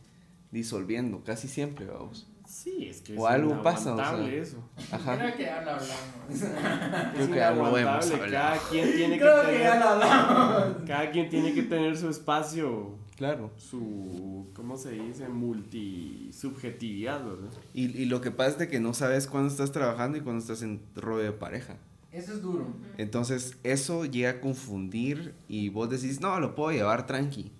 disolviendo, 0.54 1.22
casi 1.22 1.48
siempre, 1.48 1.84
vamos. 1.84 2.26
Sí, 2.48 2.86
es 2.88 3.00
que 3.02 3.16
O 3.18 3.26
es 3.28 3.34
algo 3.34 3.62
pasa, 3.62 3.94
o 3.94 3.96
sea. 3.96 4.26
eso. 4.32 4.58
Ajá. 4.92 5.18
Creo 5.18 5.36
que 5.36 5.42
ya 5.42 5.60
lo 5.62 5.70
hablamos. 5.72 5.94
Creo 7.14 7.28
que 7.28 7.36
ya 7.36 7.50
lo 7.50 7.76
hemos 7.76 8.10
hablado. 8.10 8.30
Cada 8.30 8.58
quien 8.70 8.92
tiene 8.94 9.14
que 9.14 9.20
Creo 9.20 9.40
que 9.42 9.46
tener, 9.48 9.62
ya 9.62 9.78
lo 9.80 9.88
hablamos. 9.88 10.76
cada 10.86 11.10
quien 11.10 11.28
tiene 11.30 11.52
que 11.52 11.62
tener 11.64 11.96
su 11.96 12.08
espacio, 12.08 12.94
Claro. 13.16 13.50
su, 13.56 14.46
¿cómo 14.54 14.76
se 14.76 14.92
dice? 14.92 15.28
Multisubjetividad, 15.28 17.24
¿verdad? 17.24 17.50
Y, 17.72 17.84
y 17.96 18.04
lo 18.06 18.20
que 18.20 18.30
pasa 18.30 18.50
es 18.50 18.58
de 18.58 18.68
que 18.68 18.80
no 18.80 18.94
sabes 18.94 19.26
cuándo 19.26 19.48
estás 19.50 19.72
trabajando 19.72 20.18
y 20.18 20.20
cuándo 20.20 20.40
estás 20.40 20.62
en 20.62 20.80
rollo 20.94 21.24
de 21.24 21.32
pareja. 21.32 21.76
Eso 22.12 22.32
es 22.34 22.42
duro. 22.42 22.66
Entonces 22.98 23.56
eso 23.64 24.04
llega 24.04 24.30
a 24.30 24.40
confundir 24.40 25.34
y 25.48 25.68
vos 25.70 25.90
decís, 25.90 26.20
no, 26.20 26.38
lo 26.40 26.54
puedo 26.54 26.70
llevar 26.70 27.06
tranqui. 27.06 27.50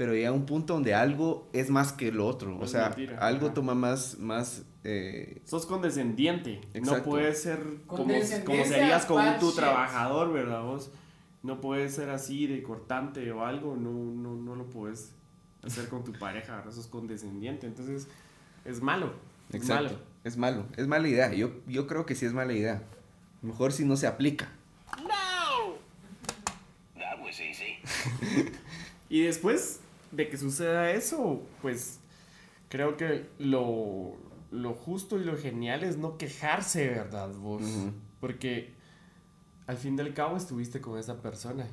Pero 0.00 0.14
llega 0.14 0.32
un 0.32 0.46
punto 0.46 0.72
donde 0.72 0.94
algo 0.94 1.46
es 1.52 1.68
más 1.68 1.92
que 1.92 2.10
lo 2.10 2.26
otro. 2.26 2.56
O 2.56 2.64
Es 2.64 2.70
sea, 2.70 2.88
mentira, 2.88 3.18
algo 3.18 3.48
ajá. 3.48 3.54
toma 3.54 3.74
más, 3.74 4.18
más 4.18 4.62
no 4.82 4.90
Sos 5.44 5.66
condescendiente. 5.66 6.62
Exacto. 6.72 6.96
No 6.96 7.02
puedes 7.04 7.42
ser 7.42 7.58
como, 7.86 8.04
como 8.46 8.64
serías 8.64 9.04
con 9.04 9.38
tu 9.38 9.48
shit. 9.48 9.56
trabajador, 9.56 10.32
¿verdad? 10.32 10.62
Vos 10.62 10.90
no 11.42 11.60
puedes 11.60 11.94
ser 11.94 12.08
así 12.08 12.46
de 12.46 12.62
cortante 12.62 13.30
o 13.30 13.44
algo. 13.44 13.76
No, 13.76 13.90
no, 13.90 14.36
no 14.36 14.56
lo 14.56 14.70
puedes 14.70 15.12
hacer 15.62 15.90
con 15.90 16.02
tu 16.02 16.12
pareja. 16.12 16.56
¿verdad? 16.56 16.72
Sos 16.72 16.86
condescendiente. 16.86 17.66
Entonces, 17.66 18.08
es 18.64 18.80
malo. 18.80 19.12
Es 19.50 19.56
Exacto. 19.56 19.84
malo. 19.84 19.98
Es 20.24 20.36
malo. 20.38 20.64
Es 20.78 20.86
mala 20.86 21.08
idea. 21.08 21.34
Yo, 21.34 21.50
yo 21.66 21.86
creo 21.86 22.06
que 22.06 22.14
sí 22.14 22.24
es 22.24 22.32
mala 22.32 22.54
idea. 22.54 22.82
Mejor 23.42 23.70
si 23.70 23.84
no 23.84 23.98
se 23.98 24.06
aplica. 24.06 24.48
Y 29.10 29.22
después 29.22 29.80
de 30.12 30.28
que 30.28 30.36
suceda 30.36 30.90
eso, 30.90 31.42
pues 31.62 32.00
creo 32.68 32.96
que 32.96 33.28
lo, 33.38 34.16
lo 34.50 34.74
justo 34.74 35.18
y 35.18 35.24
lo 35.24 35.36
genial 35.36 35.84
es 35.84 35.96
no 35.96 36.18
quejarse, 36.18 36.88
¿verdad? 36.88 37.30
Vos. 37.34 37.62
Porque 38.20 38.74
al 39.66 39.76
fin 39.76 39.96
del 39.96 40.12
cabo 40.14 40.36
estuviste 40.36 40.80
con 40.80 40.98
esa 40.98 41.20
persona. 41.22 41.66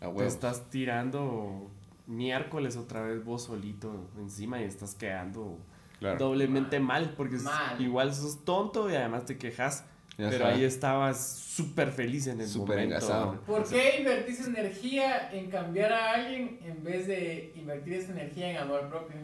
A 0.00 0.12
Te 0.12 0.26
estás 0.26 0.68
tirando 0.70 1.70
miércoles 2.06 2.76
otra 2.76 3.02
vez 3.02 3.24
vos 3.24 3.44
solito 3.44 4.08
encima 4.18 4.60
y 4.60 4.64
estás 4.64 4.94
quedando 4.94 5.58
Claro. 6.00 6.18
doblemente 6.18 6.80
mal. 6.80 7.14
Porque 7.16 7.36
Mal. 7.36 7.80
igual 7.80 8.12
sos 8.12 8.44
tonto 8.44 8.90
y 8.90 8.94
además 8.96 9.24
te 9.26 9.38
quejas. 9.38 9.84
Ajá. 10.18 10.28
Pero 10.30 10.46
ahí 10.46 10.64
estabas 10.64 11.26
súper 11.38 11.90
feliz 11.90 12.26
en 12.26 12.40
el 12.40 12.46
Súper 12.48 12.76
momento. 12.76 12.96
engasado. 12.96 13.40
¿Por 13.46 13.66
qué 13.68 13.96
invertir 13.98 14.34
esa 14.34 14.46
energía 14.46 15.30
en 15.32 15.50
cambiar 15.50 15.92
a 15.92 16.12
alguien 16.14 16.58
en 16.64 16.84
vez 16.84 17.06
de 17.06 17.52
invertir 17.56 17.94
esa 17.94 18.12
energía 18.12 18.50
en 18.50 18.56
amor 18.58 18.88
propio? 18.88 19.16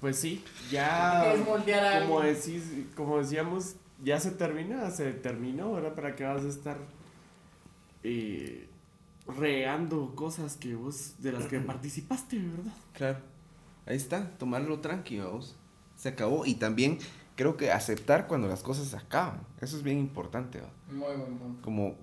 Pues 0.00 0.16
sí, 0.16 0.44
ya. 0.70 1.22
¿Qué 1.24 1.40
es 1.40 1.46
moldear 1.46 1.84
a 1.84 2.00
como, 2.02 2.20
alguien? 2.20 2.36
decís, 2.36 2.62
como 2.94 3.18
decíamos, 3.18 3.76
ya 4.04 4.20
se 4.20 4.30
termina, 4.32 4.90
se 4.90 5.12
terminó, 5.12 5.72
¿verdad? 5.72 5.94
¿Para 5.94 6.14
qué 6.14 6.24
vas 6.24 6.44
a 6.44 6.48
estar 6.48 6.76
eh, 8.02 8.68
regando 9.26 10.14
cosas 10.14 10.56
que 10.56 10.74
vos, 10.74 11.14
de 11.18 11.32
las 11.32 11.46
que 11.46 11.58
participaste, 11.60 12.38
¿verdad? 12.38 12.72
Claro. 12.92 13.18
Ahí 13.86 13.96
está, 13.96 14.30
tomarlo 14.38 14.80
tranquilo, 14.80 15.32
vos. 15.32 15.56
Se 15.96 16.08
acabó. 16.10 16.46
Y 16.46 16.54
también 16.54 16.98
creo 17.36 17.56
que 17.56 17.70
aceptar 17.70 18.26
cuando 18.26 18.48
las 18.48 18.62
cosas 18.62 18.88
se 18.88 18.96
acaban. 18.96 19.40
Eso 19.60 19.76
es 19.76 19.82
bien 19.82 19.98
importante, 19.98 20.60
¿va? 20.60 20.70
Muy 20.90 21.16
buen 21.16 21.38
punto. 21.38 21.62
Como 21.62 21.96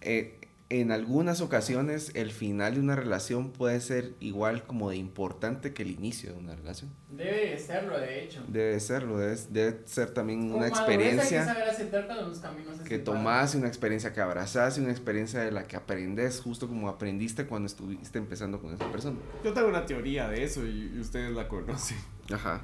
eh, 0.00 0.40
en 0.70 0.92
algunas 0.92 1.40
ocasiones 1.40 2.10
el 2.14 2.30
final 2.30 2.74
de 2.74 2.80
una 2.80 2.94
relación 2.94 3.52
puede 3.52 3.80
ser 3.80 4.12
igual 4.20 4.64
como 4.64 4.90
de 4.90 4.96
importante 4.96 5.72
que 5.72 5.82
el 5.82 5.90
inicio 5.92 6.32
de 6.32 6.38
una 6.38 6.54
relación. 6.56 6.90
Debe 7.10 7.50
de 7.52 7.58
serlo, 7.58 7.98
de 7.98 8.24
hecho. 8.24 8.44
Debe 8.48 8.78
serlo, 8.78 9.18
debe, 9.18 9.36
debe 9.48 9.80
ser 9.86 10.10
también 10.10 10.50
Con 10.50 10.58
una 10.58 10.68
madurez 10.68 10.78
Hay 10.78 10.84
que 10.86 10.92
experiencia 10.92 11.44
saber 11.46 11.68
aceptar 11.70 12.06
cuando 12.06 12.28
los 12.28 12.38
caminos 12.38 12.76
se 12.76 12.82
que 12.82 12.96
separan. 12.96 13.04
tomás, 13.04 13.54
una 13.54 13.68
experiencia 13.68 14.12
que 14.12 14.20
abrazás 14.20 14.76
y 14.76 14.82
una 14.82 14.90
experiencia 14.90 15.40
de 15.40 15.52
la 15.52 15.64
que 15.64 15.76
aprendes 15.76 16.40
justo 16.40 16.68
como 16.68 16.88
aprendiste 16.90 17.46
cuando 17.46 17.66
estuviste 17.66 18.18
empezando 18.18 18.60
con 18.60 18.74
esa 18.74 18.90
persona. 18.92 19.16
Yo 19.42 19.54
tengo 19.54 19.68
una 19.68 19.86
teoría 19.86 20.28
de 20.28 20.44
eso 20.44 20.66
y, 20.66 20.92
y 20.94 21.00
ustedes 21.00 21.32
la 21.32 21.48
conocen. 21.48 21.96
Ajá. 22.30 22.62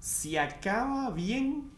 Si 0.00 0.36
acaba 0.36 1.10
bien, 1.10 1.70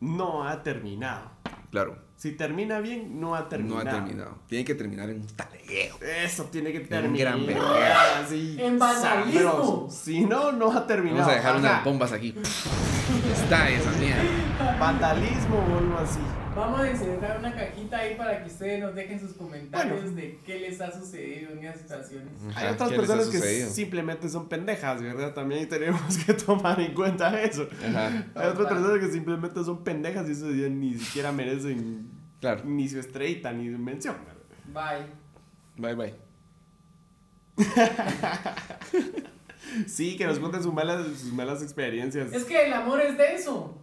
no 0.00 0.44
ha 0.46 0.62
terminado. 0.62 1.30
Claro, 1.70 1.98
Si 2.16 2.32
termina 2.32 2.80
bien, 2.80 3.20
no 3.20 3.36
ha 3.36 3.48
terminado. 3.48 3.84
no 3.84 3.90
ha 3.90 3.92
terminado. 3.94 4.38
Tiene 4.48 4.64
que 4.64 4.74
terminar 4.74 5.08
en 5.10 5.20
un 5.20 5.26
talegueo. 5.28 5.96
Eso 6.24 6.44
tiene 6.46 6.72
que 6.72 6.78
un 6.80 6.88
terminar. 6.88 7.18
gran 7.36 7.46
vergueo. 7.46 7.94
así, 8.24 8.56
En 8.58 8.76
vandalismo. 8.78 9.88
Si 9.88 10.24
no, 10.24 10.50
no 10.50 10.72
ha 10.72 10.84
terminado. 10.86 11.20
Vamos 11.20 11.32
a 11.32 11.36
dejar 11.36 11.50
Ajá. 11.52 11.60
unas 11.60 11.84
bombas 11.84 12.12
aquí. 12.12 12.34
Está 13.34 13.68
esa 13.70 13.90
mierda. 13.92 14.76
Vandalismo 14.80 15.58
o 15.58 15.78
algo 15.78 15.98
así. 15.98 16.18
Vamos 16.58 16.80
a 16.80 16.90
insertar 16.90 17.38
una 17.38 17.54
cajita 17.54 17.98
ahí 17.98 18.16
para 18.16 18.42
que 18.42 18.50
ustedes 18.50 18.80
nos 18.82 18.94
dejen 18.94 19.20
sus 19.20 19.32
comentarios 19.34 20.00
Bueno. 20.02 20.16
de 20.16 20.38
qué 20.44 20.58
les 20.58 20.80
ha 20.80 20.90
sucedido 20.90 21.52
en 21.52 21.64
esas 21.64 21.80
situaciones. 21.82 22.32
Ajá, 22.50 22.60
Hay 22.60 22.74
otras 22.74 22.90
¿qué 22.90 22.96
les 22.96 23.04
ha 23.10 23.14
personas 23.14 23.28
que 23.42 23.66
simplemente 23.66 24.28
son 24.28 24.48
pendejas, 24.48 25.00
¿verdad? 25.02 25.34
También 25.34 25.68
tenemos 25.68 26.18
que 26.18 26.34
tomar 26.46 26.80
en 26.80 26.94
cuenta 26.94 27.40
eso. 27.42 27.68
Ajá, 27.86 28.26
Hay 28.34 28.46
otras 28.48 28.66
personas 28.68 28.98
que 28.98 29.12
simplemente 29.12 29.62
son 29.64 29.84
pendejas 29.84 30.28
y 30.28 30.32
eso 30.32 30.50
ya 30.50 30.68
ni 30.68 30.94
siquiera 30.94 31.30
merecen 31.32 32.10
claro. 32.40 32.62
ni 32.64 32.88
su 32.88 32.98
estrellita 32.98 33.52
ni 33.52 33.70
su 33.72 33.78
mención. 33.78 34.16
Bye. 34.66 35.06
Bye 35.76 35.94
bye. 35.94 36.14
Sí, 39.86 40.16
que 40.16 40.24
nos 40.26 40.38
cuenten 40.38 40.62
sus 40.62 40.72
malas, 40.72 41.06
sus 41.18 41.32
malas 41.32 41.62
experiencias. 41.62 42.32
Es 42.32 42.44
que 42.44 42.66
el 42.66 42.72
amor 42.72 43.00
es 43.02 43.18
de 43.18 43.34
eso. 43.34 43.76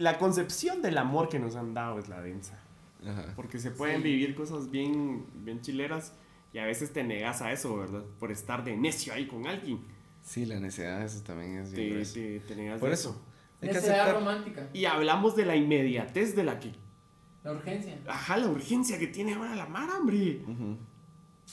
La 0.00 0.16
concepción 0.16 0.80
del 0.80 0.96
amor 0.96 1.28
que 1.28 1.38
nos 1.38 1.56
han 1.56 1.74
dado 1.74 1.98
es 1.98 2.08
la 2.08 2.22
densa. 2.22 2.58
Ajá. 3.06 3.34
Porque 3.36 3.58
se 3.58 3.70
pueden 3.70 3.98
Sí. 3.98 4.02
vivir 4.04 4.34
cosas 4.34 4.70
bien, 4.70 5.26
bien 5.44 5.60
chileras 5.60 6.14
y 6.54 6.58
a 6.58 6.64
veces 6.64 6.90
te 6.92 7.04
negas 7.04 7.42
a 7.42 7.52
eso, 7.52 7.76
¿verdad? 7.76 8.02
Por 8.18 8.32
estar 8.32 8.64
de 8.64 8.76
necio 8.78 9.12
ahí 9.12 9.26
con 9.26 9.46
alguien. 9.46 9.78
Sí, 10.22 10.46
la 10.46 10.58
necesidad, 10.58 11.02
eso 11.04 11.22
también 11.22 11.58
es 11.58 11.72
bien 11.72 12.02
Te, 12.02 12.04
te, 12.06 12.40
te 12.40 12.56
negas 12.56 12.80
Por 12.80 12.88
de 12.88 12.94
eso. 12.94 13.22
Hay 13.60 13.68
que 13.68 13.74
Necesidad 13.74 14.00
aceptar. 14.00 14.22
romántica. 14.22 14.68
Y 14.72 14.86
hablamos 14.86 15.36
de 15.36 15.44
la 15.44 15.54
inmediatez 15.54 16.34
de 16.34 16.44
la 16.44 16.58
que. 16.58 16.72
La 17.44 17.52
urgencia. 17.52 17.98
Ajá, 18.08 18.38
la 18.38 18.46
urgencia 18.48 18.98
que 18.98 19.06
tiene 19.06 19.34
ahora 19.34 19.54
la 19.54 19.66
mar, 19.66 19.90
hombre. 19.98 20.42
Ujú. 20.48 20.78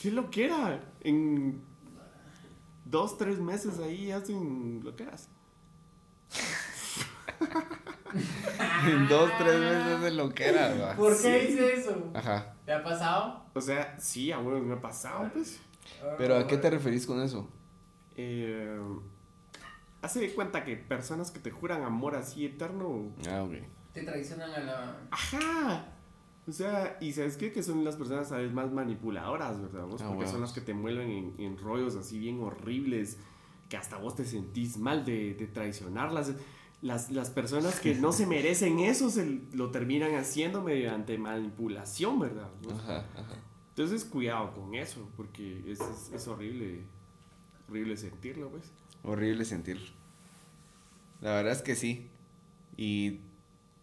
¿Qué 0.02 0.10
lo 0.12 0.30
que 0.30 0.46
era? 0.46 0.82
En 1.02 1.62
dos, 2.86 3.18
tres 3.18 3.40
meses 3.40 3.78
ahí 3.80 4.10
hacen 4.12 4.80
lo 4.86 4.96
que 4.96 5.04
eras. 5.04 5.30
En 8.88 9.08
dos, 9.08 9.30
tres 9.38 9.60
meses 9.60 10.02
de 10.02 10.12
lo 10.12 10.34
que 10.34 10.46
era, 10.48 10.74
va. 10.76 10.96
¿Por 10.96 11.20
qué 11.22 11.48
dice 11.48 11.74
eso? 11.74 12.12
Ajá. 12.14 12.56
¿Te 12.66 12.74
ha 12.74 12.84
pasado? 12.84 13.46
O 13.54 13.62
sea, 13.62 14.00
sí, 14.00 14.32
a 14.32 14.40
huevos 14.40 14.64
me 14.64 14.76
ha 14.76 14.82
pasado, 14.82 15.30
pues. 15.34 15.60
Pero 16.18 16.36
¿a 16.38 16.48
qué 16.48 16.58
te 16.58 16.70
referís 16.70 17.06
con 17.06 17.22
eso? 17.22 17.48
Eh, 18.16 18.80
hace 20.02 20.20
de 20.20 20.34
cuenta 20.34 20.64
que 20.64 20.76
personas 20.76 21.32
que 21.32 21.40
te 21.40 21.52
juran 21.52 21.84
amor 21.84 22.16
así 22.16 22.46
eterno. 22.46 23.12
Ah, 23.30 23.44
ok. 23.44 23.54
Te 23.94 24.04
traicionan 24.04 24.52
a 24.52 24.60
la. 24.60 24.98
Ajá. 25.12 25.86
O 26.48 26.52
sea, 26.52 26.98
y 27.02 27.12
sabes 27.12 27.36
qué? 27.36 27.52
Que 27.52 27.62
son 27.62 27.84
las 27.84 27.96
personas 27.98 28.32
a 28.32 28.38
veces 28.38 28.54
más 28.54 28.72
manipuladoras, 28.72 29.62
¿verdad? 29.62 29.86
vos? 29.86 30.02
Ah, 30.02 30.08
Porque 30.08 30.28
son 30.28 30.40
las 30.42 30.54
que 30.54 30.62
te 30.62 30.72
envuelven 30.72 31.10
en, 31.10 31.36
en 31.40 31.58
rollos 31.58 31.96
así 31.96 32.20
bien 32.20 32.42
horribles, 32.42 33.18
que 33.70 33.76
hasta 33.76 33.98
vos 33.98 34.16
te 34.16 34.24
sentís 34.24 34.78
mal 34.78 35.04
de, 35.04 35.34
de 35.34 35.48
traicionarlas. 35.48 36.34
Las, 36.82 37.10
las 37.12 37.30
personas 37.32 37.80
que 37.80 37.96
no 37.96 38.12
se 38.12 38.28
merecen 38.28 38.80
eso 38.80 39.10
se 39.10 39.42
lo 39.54 39.72
terminan 39.72 40.14
haciendo 40.16 40.62
mediante 40.62 41.18
manipulación, 41.18 42.20
¿verdad? 42.20 42.50
Ajá, 42.72 43.06
ajá. 43.16 43.36
Entonces 43.70 44.06
cuidado 44.06 44.54
con 44.54 44.76
eso, 44.76 45.10
porque 45.18 45.64
es, 45.68 45.80
es, 45.82 46.12
es 46.14 46.28
horrible, 46.28 46.84
horrible 47.68 47.98
sentirlo, 47.98 48.50
pues. 48.50 48.72
Horrible 49.04 49.44
sentir. 49.46 49.80
La 51.22 51.34
verdad 51.36 51.54
es 51.54 51.62
que 51.64 51.76
sí. 51.76 52.10
Y 52.76 53.22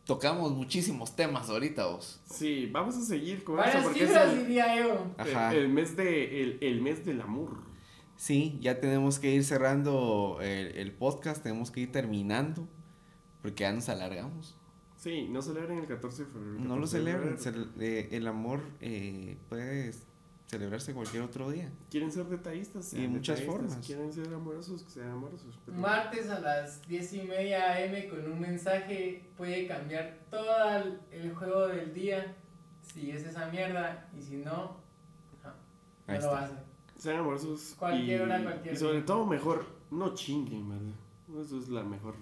tocamos 0.05 0.53
muchísimos 0.53 1.17
temas 1.17 1.49
ahorita, 1.51 1.87
vos. 1.87 2.21
Sí, 2.31 2.67
vamos 2.73 2.97
a 2.97 3.01
seguir 3.03 3.43
con 3.43 3.57
eso 3.59 3.65
Varias 3.67 3.83
porque 3.85 4.03
es 4.05 4.09
cifras, 4.09 4.33
el, 4.35 4.39
diría 4.47 4.79
yo. 4.81 5.07
Ajá. 5.19 5.53
el- 5.53 5.59
el 5.65 5.69
mes 5.69 5.97
de 5.97 6.43
el, 6.43 6.59
el 6.61 6.81
mes 6.81 7.05
del 7.05 7.21
amor. 7.21 7.57
Sí, 8.17 8.57
ya 8.61 8.79
tenemos 8.81 9.19
que 9.19 9.33
ir 9.35 9.43
cerrando 9.45 10.39
el, 10.41 10.77
el 10.77 10.93
podcast, 10.93 11.43
tenemos 11.43 11.73
que 11.73 11.81
ir 11.81 11.91
terminando, 11.93 12.69
porque 13.45 13.61
ya 13.65 13.73
nos 13.75 13.87
alargamos. 13.91 14.57
Sí, 14.97 15.29
no 15.31 15.43
celebren 15.43 15.79
el 15.81 15.87
14 15.87 16.25
de 16.25 16.31
febrero. 16.31 16.57
el 16.57 16.63
No 16.67 16.77
lo 16.77 16.87
14 16.87 16.97
celebren, 16.97 17.73
eh, 17.79 18.09
el 18.13 18.27
amor 18.27 18.61
eh, 18.81 19.37
puede 19.51 19.93
celebrarse 20.47 20.95
cualquier 20.95 21.25
otro 21.25 21.51
día. 21.51 21.71
Quieren 21.91 22.11
ser 22.11 22.25
detallistas, 22.25 22.95
Y 22.95 23.03
de 23.03 23.09
muchas 23.09 23.39
detallistas. 23.41 23.69
formas. 23.71 23.87
Quieren 23.87 24.11
ser 24.15 24.33
amorosos, 24.33 24.83
que 24.83 24.91
sean 24.91 25.11
amorosos. 25.11 25.59
pero- 25.67 25.77
Martes 25.77 26.31
a 26.31 26.41
las 26.41 26.89
10 26.89 27.13
y 27.13 27.23
media 27.25 27.75
AM 27.77 28.09
con 28.09 28.33
un 28.33 28.41
mensaje 28.41 29.31
puede 29.37 29.67
cambiar 29.67 30.21
todo 30.31 30.47
el, 31.13 31.35
juego 31.35 31.69
del 31.69 31.93
día. 31.93 32.35
Si 32.81 33.11
es 33.11 33.25
esa 33.27 33.51
mierda 33.51 34.09
y 34.17 34.23
si 34.23 34.37
no, 34.39 34.81
no 35.43 35.51
Ahí 36.07 36.15
lo 36.15 36.21
está. 36.21 36.31
va 36.31 36.41
a 36.41 36.45
hacer. 36.45 36.65
Sean 36.97 37.19
amorosos. 37.19 37.75
Cualquier 37.79 38.21
y, 38.21 38.23
hora, 38.23 38.43
cualquier 38.43 38.75
Y 38.75 38.77
sobre 38.79 38.95
día. 38.95 39.05
todo, 39.05 39.27
mejor, 39.27 39.67
no 39.91 40.15
chinguen, 40.15 40.67
¿verdad? 40.67 41.43
Eso 41.45 41.59
es 41.59 41.69
la 41.69 41.83
mejor. 41.83 42.15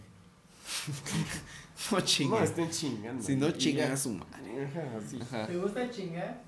No 1.91 1.99
No 1.99 2.05
chingan. 2.05 2.43
estén 2.45 2.71
chingando. 2.71 3.23
Si 3.23 3.37
no 3.37 3.49
ya. 3.49 3.93
a 3.93 3.97
su 3.97 4.11
madre. 4.11 4.67
Ajá, 4.67 5.01
sí. 5.09 5.19
Ajá. 5.21 5.47
¿Te 5.47 5.57
gusta 5.57 5.91
chingar? 5.91 6.43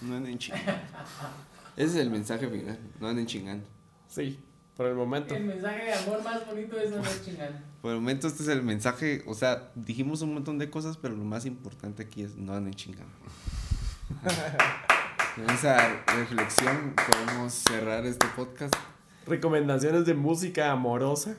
No 0.00 0.16
anden 0.16 0.36
chingando. 0.38 0.72
Ese 1.76 1.86
es 1.86 1.94
el 1.96 2.10
mensaje 2.10 2.48
final. 2.48 2.78
No 2.98 3.08
anden 3.08 3.26
chingando. 3.26 3.64
Sí, 4.08 4.40
por 4.76 4.86
el 4.86 4.94
momento. 4.96 5.34
El 5.34 5.44
mensaje 5.44 5.84
de 5.84 5.94
amor 5.94 6.24
más 6.24 6.44
bonito 6.46 6.78
es 6.78 6.90
no 6.90 7.02
chingar. 7.24 7.62
Por 7.80 7.92
el 7.92 7.98
momento 7.98 8.26
este 8.26 8.42
es 8.42 8.48
el 8.48 8.62
mensaje, 8.62 9.22
o 9.26 9.34
sea, 9.34 9.70
dijimos 9.74 10.22
un 10.22 10.34
montón 10.34 10.58
de 10.58 10.68
cosas, 10.70 10.96
pero 10.96 11.14
lo 11.14 11.24
más 11.24 11.46
importante 11.46 12.02
aquí 12.02 12.22
es 12.22 12.36
no 12.36 12.52
anden 12.52 12.74
chingando. 12.74 13.14
Con 15.36 15.48
esa 15.50 16.02
reflexión 16.06 16.94
podemos 16.94 17.52
cerrar 17.52 18.04
este 18.04 18.26
podcast. 18.34 18.74
Recomendaciones 19.26 20.04
de 20.04 20.14
música 20.14 20.72
amorosa. 20.72 21.36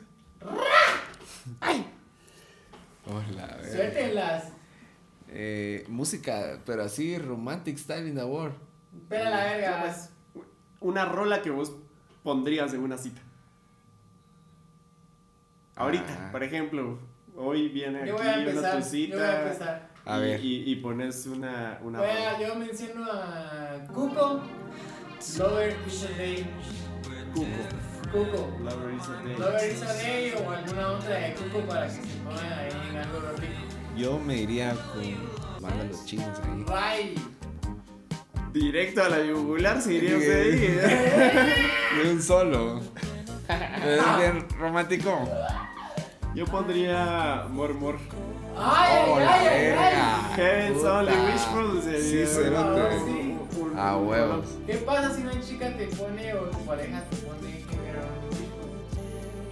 Hola, 3.12 3.44
a 3.46 3.58
ver. 3.58 3.72
Suéltenlas. 3.72 4.44
Eh, 5.28 5.86
música, 5.88 6.60
pero 6.66 6.84
así, 6.84 7.18
romantic 7.18 7.78
style 7.78 8.08
in 8.08 8.16
the 8.16 8.24
world. 8.24 8.56
Espera 8.96 9.30
la 9.30 9.44
verga. 9.46 9.82
Pues, 9.82 10.10
Una 10.80 11.06
rola 11.06 11.42
que 11.42 11.50
vos 11.52 11.74
pondrías 12.24 12.74
en 12.74 12.82
una 12.82 12.98
cita. 12.98 13.22
Ahorita, 15.76 16.28
Ah. 16.28 16.32
por 16.32 16.44
ejemplo, 16.44 17.00
hoy 17.36 17.70
viene 17.70 18.06
Yo 18.08 18.16
aquí 18.16 18.24
voy 18.24 18.28
a 18.28 18.38
una 18.40 18.50
empezar. 18.50 18.78
tu 18.78 18.84
cita. 18.90 19.14
Yo 19.16 19.20
voy 19.20 19.28
a 19.28 19.44
empezar. 19.44 19.90
A 20.06 20.18
y, 20.18 20.22
ver. 20.22 20.44
Y, 20.44 20.72
y 20.72 20.76
pones 20.78 21.26
una, 21.28 21.80
una 21.84 22.00
a- 22.00 22.40
yo 22.40 22.56
menciono 22.56 23.06
a 23.12 23.78
Cuco. 23.94 24.42
Lover 25.38 25.76
Day. 26.18 26.48
Cuco. 27.34 27.46
Cuco. 28.12 28.52
Lover 28.64 28.92
is 28.94 29.08
a 29.08 29.24
day. 29.24 29.36
Lover 29.38 29.66
is 29.72 29.82
a 29.82 29.94
Day 29.94 30.34
o 30.34 30.50
alguna 30.52 30.88
otra 30.92 31.16
de 31.16 31.34
Cuco 31.36 31.60
para 31.68 31.88
que 31.88 31.94
se 31.94 32.02
pongan 32.24 32.54
ahí 32.60 32.70
en 32.90 32.98
algo 32.98 33.20
rico. 33.38 33.54
Yo 33.98 34.20
me 34.20 34.38
iría 34.38 34.74
con 34.94 35.62
manda 35.62 35.84
los 35.86 36.06
chinos 36.06 36.40
ahí. 36.44 36.66
Ray. 36.68 37.16
Directo 38.54 39.04
a 39.04 39.10
la 39.10 39.24
yugular, 39.24 39.82
si 39.82 39.92
diría 40.00 40.18
usted 40.18 40.42
ahí. 40.42 42.04
De 42.04 42.12
un 42.12 42.22
solo. 42.22 42.82
Es 43.50 44.02
bien 44.18 44.46
romántico. 44.60 45.28
Yo 46.36 46.46
pondría 46.46 47.46
More 47.50 47.74
More. 47.74 47.98
Ay, 48.58 48.90
Oh, 49.08 49.16
ay, 49.16 49.24
la 49.24 49.34
ay, 49.34 49.94
ay. 49.96 50.34
Heaven's. 50.36 50.84
Only 50.84 51.14
Wishful 51.14 51.82
sería. 51.82 52.26
Sí, 52.28 52.34
cerote. 52.34 52.98
un- 52.98 53.50
un- 53.72 53.80
A 53.80 53.96
un- 53.96 54.08
huevos. 54.08 54.46
¿Qué 54.68 54.76
pasa 54.76 55.14
si 55.16 55.22
una 55.22 55.40
chica 55.42 55.76
te 55.78 55.88
pone 55.88 56.34
o 56.34 56.40
tu 56.50 56.58
pareja 56.66 57.02
te 57.10 57.16
pone? 57.18 57.61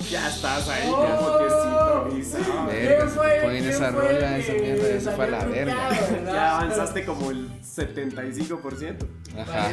Ya 0.10 0.27
estás 0.27 0.68
ahí, 0.69 0.90
Oh. 0.91 2.07
potecito, 2.10 2.10
Pisado. 2.40 2.65
Verga, 2.68 2.98
¿Quién 2.98 3.10
si 3.10 3.15
fue- 3.15 3.40
ponen 3.44 3.65
esa 3.65 3.91
fue 3.94 4.10
el 4.10 4.15
rola, 4.15 4.38
esa 4.38 4.53
mierda, 4.53 4.88
eso 4.90 5.11
fue 5.11 5.26
a 5.26 5.27
la 5.30 5.45
verga. 5.45 5.90
Ya 6.26 6.57
avanzaste 6.60 7.06
como 7.06 7.31
el 7.31 7.49
75%. 7.61 9.06
Ajá. 9.38 9.69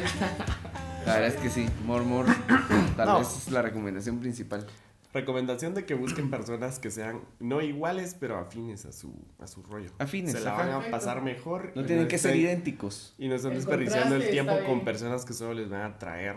La 1.06 1.14
verdad 1.14 1.28
es 1.28 1.36
que 1.36 1.48
sí, 1.48 1.66
More 1.86 2.04
More 2.04 2.28
tal 2.96 3.06
No. 3.08 3.18
vez 3.20 3.28
es 3.46 3.50
la 3.50 3.62
recomendación 3.62 4.18
principal. 4.20 4.66
Recomendación 5.14 5.72
de 5.72 5.86
que 5.86 5.94
busquen 5.94 6.28
personas 6.30 6.78
que 6.78 6.90
sean 6.90 7.22
no 7.40 7.62
iguales, 7.62 8.14
pero 8.20 8.36
afines 8.38 8.84
a 8.84 8.92
su, 8.92 9.14
a 9.38 9.46
su 9.46 9.62
rollo. 9.62 9.90
Afines, 9.98 10.32
Se 10.32 10.40
la 10.40 10.52
van 10.52 10.70
a 10.70 10.90
pasar 10.90 11.22
mejor. 11.22 11.72
No 11.74 11.86
tienen 11.86 12.06
que 12.08 12.18
ser 12.18 12.36
idénticos. 12.36 13.14
Y 13.16 13.28
no 13.28 13.36
están 13.36 13.54
desperdiciando 13.54 14.16
el 14.16 14.28
tiempo 14.28 14.52
con 14.66 14.84
personas 14.84 15.24
que 15.24 15.32
solo 15.32 15.54
les 15.54 15.70
van 15.70 15.80
a 15.82 15.98
traer 15.98 16.36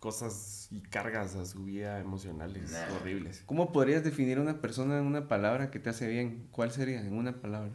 cosas 0.00 0.68
y 0.70 0.80
cargas 0.80 1.34
a 1.34 1.44
su 1.46 1.64
vida 1.64 1.98
emocionales 1.98 2.70
Nah. 2.72 2.96
horribles. 2.96 3.42
¿Cómo 3.46 3.72
podrías 3.72 4.04
definir 4.04 4.38
a 4.38 4.40
una 4.42 4.60
persona 4.60 4.98
en 4.98 5.04
una 5.06 5.26
palabra 5.28 5.70
que 5.70 5.78
te 5.78 5.90
hace 5.90 6.06
bien? 6.08 6.46
¿Cuál 6.52 6.70
sería 6.70 7.00
en 7.00 7.12
una 7.14 7.40
palabra? 7.40 7.72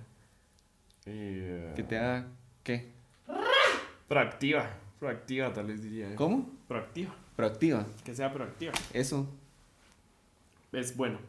Eh, 1.05 1.73
Que 1.75 1.83
te 1.83 1.97
haga 1.97 2.27
¿qué? 2.63 2.91
Proactiva. 4.07 4.69
Proactiva, 4.99 5.53
tal 5.53 5.65
vez 5.67 5.81
diría. 5.83 6.11
eh. 6.11 6.15
¿Cómo? 6.15 6.49
Proactiva. 6.67 7.13
Proactiva. 7.35 7.85
Que 8.05 8.15
sea 8.15 8.31
proactiva. 8.31 8.71
Eso. 8.93 9.27
Es 10.71 10.95
bueno. 10.95 11.19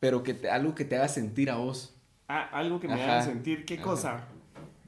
Pero 0.00 0.22
que 0.22 0.34
te- 0.34 0.50
algo 0.50 0.74
que 0.74 0.84
te 0.84 0.96
haga 0.96 1.08
sentir 1.08 1.50
a 1.50 1.56
vos. 1.56 1.94
Ah, 2.26 2.48
algo 2.52 2.80
que 2.80 2.88
me 2.88 2.94
Ajá. 2.94 3.04
haga 3.04 3.22
sentir. 3.22 3.64
¿Qué 3.64 3.74
Ajá. 3.74 3.82
cosa? 3.82 4.24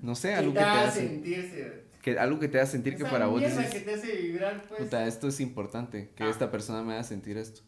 No 0.01 0.15
sé, 0.15 0.35
algo 0.35 0.53
que 0.53 0.59
te 0.59 0.65
haga 0.65 0.81
haga 0.83 0.91
sen- 0.93 0.95
sentirse. 1.09 1.85
Que 2.03 2.19
algo 2.19 2.39
que 2.39 2.49
te 2.49 2.59
haga 2.59 2.67
sentir 2.67 2.97
que 2.97 3.03
Esa 3.05 3.11
para 3.13 3.27
vos 3.29 3.41
dices, 3.41 3.71
que 3.71 3.81
te 3.81 3.95
hace 3.95 4.17
vibrar, 4.17 4.63
pues. 4.69 4.83
puta, 4.83 5.07
esto 5.07 5.29
es 5.29 5.41
importante, 5.41 6.11
que 6.15 6.25
Ah. 6.25 6.29
esta 6.31 6.51
persona 6.51 6.83
me 6.83 6.93
haga 6.95 7.05
sentir 7.05 7.39
esto. 7.39 7.63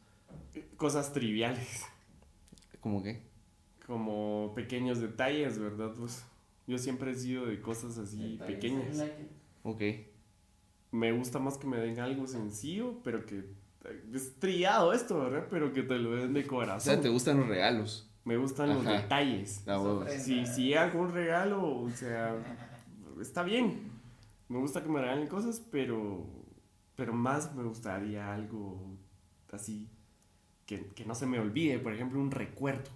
Cosas 0.76 1.12
triviales. 1.12 1.84
¿Cómo 2.80 3.02
qué? 3.02 3.22
Como 3.86 4.52
pequeños 4.54 5.00
detalles, 5.00 5.58
¿verdad? 5.58 5.92
Pues 5.98 6.24
yo 6.66 6.76
siempre 6.78 7.12
he 7.12 7.14
sido 7.14 7.46
de 7.46 7.60
cosas 7.60 7.96
así 7.98 8.32
Detalles, 8.32 8.54
pequeñas. 8.54 8.94
I 8.94 8.98
like 8.98 9.22
it. 9.22 9.28
Ok. 9.62 9.82
Me 10.90 11.12
gusta 11.12 11.38
más 11.38 11.56
que 11.58 11.66
me 11.66 11.78
den 11.78 11.98
algo 12.00 12.26
sencillo, 12.26 13.00
pero 13.02 13.24
que 13.26 13.44
es 14.12 14.38
trillado 14.38 14.92
esto, 14.92 15.18
¿verdad? 15.20 15.46
Pero 15.50 15.72
que 15.72 15.82
te 15.82 15.94
lo 15.98 16.14
den 16.16 16.32
de 16.34 16.44
O 16.44 16.46
corazón. 16.46 16.80
sea, 16.94 17.00
te 17.00 17.08
gustan 17.08 17.38
los 17.38 17.48
regalos. 17.48 18.10
Me 18.24 18.36
gustan 18.36 18.70
los 18.70 18.86
Ajá. 18.86 19.02
detalles. 19.02 19.62
Ah, 19.66 19.78
huevos. 19.78 19.98
Sorpresa. 20.06 20.24
Si, 20.24 20.46
si 20.46 20.74
un 20.94 21.12
regalo, 21.12 21.78
o 21.80 21.90
sea, 21.90 22.34
está 23.20 23.42
bien. 23.42 23.93
Me 24.54 24.60
gusta 24.60 24.84
que 24.84 24.88
me 24.88 25.00
regalen 25.00 25.26
cosas, 25.26 25.60
pero, 25.72 26.24
pero 26.94 27.12
más 27.12 27.52
me 27.56 27.64
gustaría 27.64 28.32
algo 28.32 28.80
así 29.50 29.90
que, 30.64 30.86
que 30.90 31.04
no 31.04 31.16
se 31.16 31.26
me 31.26 31.40
olvide. 31.40 31.80
Por 31.80 31.92
ejemplo, 31.92 32.20
un 32.20 32.30
recuerdo. 32.30 32.88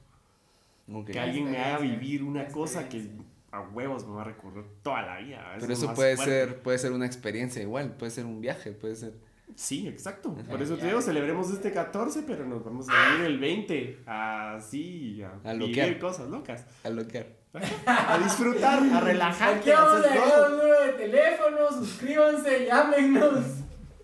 Que 1.04 1.18
alguien 1.18 1.50
me 1.50 1.58
haga 1.58 1.78
vivir 1.78 2.22
una 2.22 2.46
cosa 2.46 2.88
que 2.88 3.10
a 3.50 3.60
huevos 3.60 4.06
me 4.06 4.14
va 4.14 4.20
a 4.22 4.24
recorrer 4.26 4.64
toda 4.84 5.02
la 5.02 5.18
vida. 5.18 5.56
Pero 5.58 5.72
es 5.72 5.82
eso 5.82 5.92
puede 5.94 6.14
fuerte. 6.14 6.32
ser, 6.32 6.62
puede 6.62 6.78
ser 6.78 6.92
una 6.92 7.06
experiencia 7.06 7.60
igual, 7.60 7.92
puede 7.96 8.12
ser 8.12 8.24
un 8.24 8.40
viaje, 8.40 8.70
puede 8.70 8.94
ser. 8.94 9.14
Sí, 9.56 9.88
exacto. 9.88 10.36
Ajá. 10.38 10.48
Por 10.48 10.62
eso 10.62 10.76
te 10.76 10.86
digo, 10.86 11.02
celebremos 11.02 11.50
este 11.50 11.72
14, 11.72 12.22
pero 12.22 12.46
nos 12.46 12.64
vamos 12.64 12.86
a 12.88 13.16
ir 13.16 13.24
el 13.24 13.40
20 13.40 14.04
así, 14.06 15.22
a, 15.22 15.32
A 15.50 15.54
vivir 15.54 15.68
loquear. 15.76 15.98
cosas 15.98 16.28
locas. 16.30 16.64
A 16.84 16.90
lo 16.90 17.08
que 17.08 17.37
A 17.86 18.18
disfrutar, 18.18 18.82
a 18.82 19.00
relajarte, 19.00 19.58
Aquí 19.60 19.70
vamos 19.70 19.92
a 19.94 19.98
hacer 19.98 20.12
dejar 20.12 20.50
un 20.50 20.56
número 20.58 20.80
de 20.82 20.92
teléfono, 20.92 21.72
suscríbanse, 21.72 22.66
llámenos. 22.66 23.44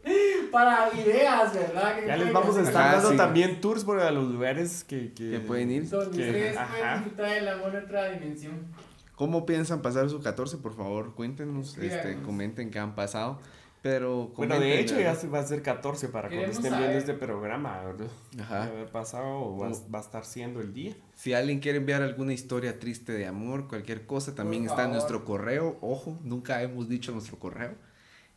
Para 0.53 0.89
ideas, 0.95 1.53
¿verdad? 1.55 1.97
Que 1.99 2.07
Ya 2.07 2.17
les 2.17 2.33
vamos 2.33 2.57
a 2.57 2.61
estar 2.63 2.83
Ajá, 2.83 2.93
dando 2.97 3.11
sí. 3.13 3.17
también 3.17 3.61
tours 3.61 3.85
por 3.85 4.01
a 4.01 4.11
los 4.11 4.31
lugares 4.31 4.85
que, 4.85 5.13
que, 5.15 5.31
Que 5.31 5.41
pueden 5.41 5.71
ir. 5.71 5.89
Donde 5.89 6.17
que- 6.17 6.27
ustedes 6.29 6.57
ajá. 6.57 6.69
pueden 6.69 6.95
disfrutar 7.05 7.31
del 7.35 7.49
amor 7.49 7.75
en 7.75 7.85
otra 7.85 8.11
dimensión. 8.11 8.67
¿Cómo 9.15 9.47
piensan 9.47 9.81
pasar 9.81 10.09
su 10.11 10.21
14? 10.21 10.59
Por 10.59 10.77
favor, 10.77 11.15
cuéntenos, 11.15 11.79
este, 11.79 12.21
comenten 12.23 12.71
qué 12.71 12.79
han 12.79 12.95
pasado. 12.95 13.39
Pero 13.85 14.29
Bueno, 14.29 14.59
de 14.59 14.81
hecho 14.81 14.99
ya 14.99 15.15
va 15.29 15.41
a 15.41 15.47
ser 15.47 15.61
14 15.61 16.09
para 16.09 16.31
cuando 16.31 16.51
estén 16.51 16.75
viendo 16.75 16.97
este 16.97 17.13
programa, 17.13 17.83
¿verdad? 17.85 18.07
Ajá. 18.41 18.59
Va 18.61 18.65
a 18.65 18.69
haber 18.69 18.89
pasado 18.89 19.27
o 19.27 19.59
va, 19.59 19.69
va 19.95 19.99
a 19.99 20.01
estar 20.01 20.25
siendo 20.25 20.63
el 20.63 20.73
día. 20.73 20.95
Si 21.15 21.35
alguien 21.35 21.61
quiere 21.61 21.77
enviar 21.77 22.01
alguna 22.01 22.33
historia 22.33 22.79
triste 22.79 23.13
de 23.13 23.27
amor, 23.27 23.69
cualquier 23.69 24.07
cosa, 24.07 24.35
también 24.35 24.63
Por 24.63 24.71
está 24.71 24.85
en 24.87 24.93
nuestro 24.93 25.27
correo. 25.27 25.77
Ojo, 25.83 26.19
nunca 26.25 26.63
hemos 26.63 26.89
dicho 26.89 27.13
nuestro 27.13 27.39
correo. 27.39 27.75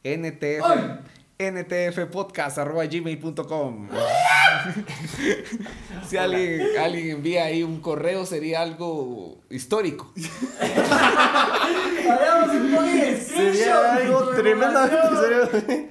ntf, 0.03 0.61
¡Ay! 0.65 0.99
ntfpodcast.gmail.com 1.39 3.89
Si 6.07 6.18
alguien, 6.18 6.61
alguien 6.80 7.18
envía 7.18 7.45
ahí 7.45 7.61
un 7.64 7.80
correo, 7.80 8.26
sería 8.26 8.61
algo 8.61 9.41
histórico. 9.49 10.14
Hagamos 12.09 12.55
un 12.55 12.72
poco 12.72 12.84
de 12.84 13.22
screenshot 13.22 13.55
Sería 13.55 13.95
algo 13.95 14.27
tremendamente 14.30 15.18
serio. 15.18 15.49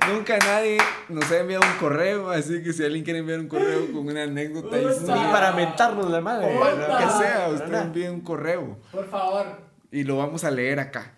Nunca 0.09 0.39
nadie 0.39 0.79
nos 1.09 1.31
ha 1.31 1.39
enviado 1.39 1.65
un 1.65 1.77
correo, 1.79 2.31
así 2.31 2.63
que 2.63 2.73
si 2.73 2.85
alguien 2.85 3.05
quiere 3.05 3.19
enviar 3.21 3.39
un 3.41 3.49
correo 3.49 3.93
con 3.93 4.07
una 4.09 4.23
anécdota 4.25 4.81
histórica, 4.81 5.31
para 5.33 5.53
mentarnos 5.53 6.11
la 6.11 6.21
madre. 6.21 6.53
Lo 6.55 6.99
que 6.99 7.09
sea, 7.19 7.49
usted 7.53 7.75
envíe 7.75 8.09
un 8.09 8.21
correo 8.23 8.79
Por 8.91 9.09
favor. 9.09 9.47
y 9.93 10.03
lo 10.05 10.17
vamos 10.17 10.43
a 10.45 10.51
leer 10.51 10.81
acá. 10.81 11.13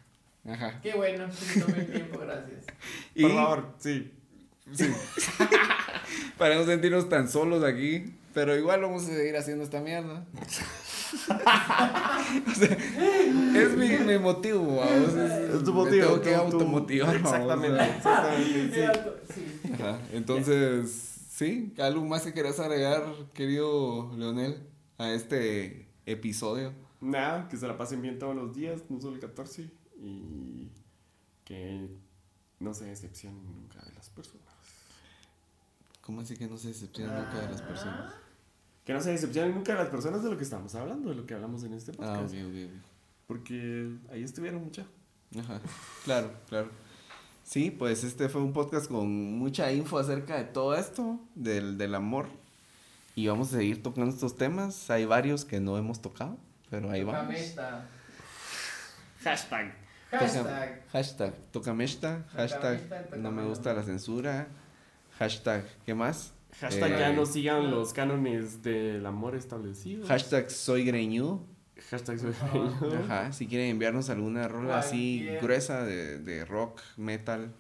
Ajá. 0.48 0.80
Qué 0.82 0.94
bueno. 0.94 1.26
que 1.54 1.60
Tomen 1.60 1.92
tiempo, 1.92 2.18
gracias. 2.20 2.64
Y 3.14 3.22
Por 3.22 3.34
favor, 3.34 3.66
sí. 3.78 4.12
Sí. 4.74 4.86
Para 6.38 6.54
no 6.56 6.64
sentirnos 6.64 7.08
tan 7.08 7.28
solos 7.28 7.64
aquí. 7.64 8.14
Pero 8.34 8.56
igual 8.56 8.80
vamos 8.82 9.04
a 9.04 9.06
seguir 9.06 9.36
haciendo 9.36 9.64
esta 9.64 9.80
mierda. 9.80 10.26
O 12.46 12.54
sea, 12.54 12.76
es 13.56 13.76
mi, 13.76 13.88
mi 14.04 14.18
motivo, 14.18 14.76
vamos. 14.76 15.14
Es, 15.14 15.54
Es 15.54 15.64
tu 15.64 15.72
motivo. 15.72 16.20
tengo 16.20 16.20
que 16.20 16.30
tú- 16.32 16.36
automotivar, 16.36 17.16
Exactamente, 17.16 17.72
o 17.72 17.76
sea. 17.76 17.96
exactamente. 17.96 19.24
sí. 19.34 19.60
Sí. 19.64 19.72
Ajá, 19.72 19.98
Entonces, 20.12 20.90
sí, 21.30 21.72
algo 21.78 22.04
más 22.04 22.22
que 22.22 22.32
quieras 22.34 22.60
agregar, 22.60 23.02
querido 23.32 24.12
Leonel, 24.16 24.62
a 24.98 25.10
este 25.12 25.88
episodio. 26.04 26.72
Nada, 27.00 27.48
que 27.48 27.56
se 27.56 27.66
la 27.66 27.78
pasen 27.78 28.02
bien 28.02 28.18
todos 28.18 28.36
los 28.36 28.54
días, 28.54 28.82
no 28.90 29.00
solo 29.00 29.14
el 29.14 29.20
14. 29.20 29.70
Y 30.00 30.68
que 31.44 31.88
no 32.60 32.74
se 32.74 32.84
decepcionen 32.84 33.44
nunca 33.46 33.80
de 33.82 33.92
las 33.94 34.10
personas. 34.10 34.44
¿Cómo 36.08 36.22
así 36.22 36.38
que 36.38 36.46
no 36.48 36.56
se 36.56 36.68
decepciona 36.68 37.20
nunca 37.20 37.38
de 37.38 37.50
las 37.52 37.60
personas? 37.60 38.14
Que 38.86 38.94
no 38.94 39.00
se 39.02 39.10
decepcionen 39.10 39.54
nunca 39.54 39.72
de 39.74 39.78
las 39.80 39.90
personas 39.90 40.22
de 40.22 40.30
lo 40.30 40.38
que 40.38 40.44
estamos 40.44 40.74
hablando, 40.74 41.10
de 41.10 41.16
lo 41.16 41.26
que 41.26 41.34
hablamos 41.34 41.62
en 41.64 41.74
este 41.74 41.92
Ah, 41.92 41.96
podcast. 41.96 42.32
ok, 42.34 42.40
ok, 42.46 42.70
Porque 43.26 43.90
ahí 44.10 44.22
estuvieron 44.22 44.64
mucha. 44.64 44.86
Ajá, 45.38 45.60
claro, 46.06 46.32
claro. 46.48 46.70
Sí, 47.44 47.70
pues 47.70 48.04
este 48.04 48.30
fue 48.30 48.40
un 48.40 48.54
podcast 48.54 48.88
con 48.90 49.06
mucha 49.38 49.70
info 49.70 49.98
acerca 49.98 50.36
de 50.38 50.44
todo 50.44 50.74
esto, 50.76 51.20
del, 51.34 51.76
del 51.76 51.94
amor. 51.94 52.28
Y 53.14 53.26
vamos 53.28 53.48
a 53.52 53.58
seguir 53.58 53.82
tocando 53.82 54.10
estos 54.10 54.34
temas. 54.34 54.88
Hay 54.88 55.04
varios 55.04 55.44
que 55.44 55.60
no 55.60 55.76
hemos 55.76 56.00
tocado, 56.00 56.38
pero 56.70 56.90
ahí 56.90 57.04
vamos. 57.04 57.34
Esta. 57.34 57.86
Hashtag. 59.24 59.74
Hashtag. 60.10 60.86
Hashtag 60.90 61.34
Tocamesta. 61.52 62.24
Hashtag 62.32 62.76
esta, 62.76 63.16
No 63.18 63.30
me 63.30 63.44
gusta 63.44 63.74
la 63.74 63.82
censura. 63.82 64.48
Hashtag 65.18 65.64
¿Qué 65.84 65.94
más? 65.94 66.32
Hashtag 66.60 66.92
Eh, 66.92 66.98
ya 66.98 67.12
no 67.12 67.26
sigan 67.26 67.70
los 67.70 67.92
cánones 67.92 68.62
del 68.62 69.04
amor 69.06 69.36
establecidos. 69.36 70.08
Hashtag 70.08 70.50
soy 70.50 70.84
greñudo. 70.84 71.44
Hashtag 71.90 72.18
soy 72.18 72.32
Ajá. 72.32 72.98
Ajá, 73.04 73.32
si 73.32 73.46
quieren 73.46 73.70
enviarnos 73.70 74.10
alguna 74.10 74.48
rola 74.48 74.78
así 74.78 75.28
gruesa 75.40 75.84
de, 75.84 76.18
de 76.18 76.44
rock, 76.44 76.80
metal, 76.96 77.52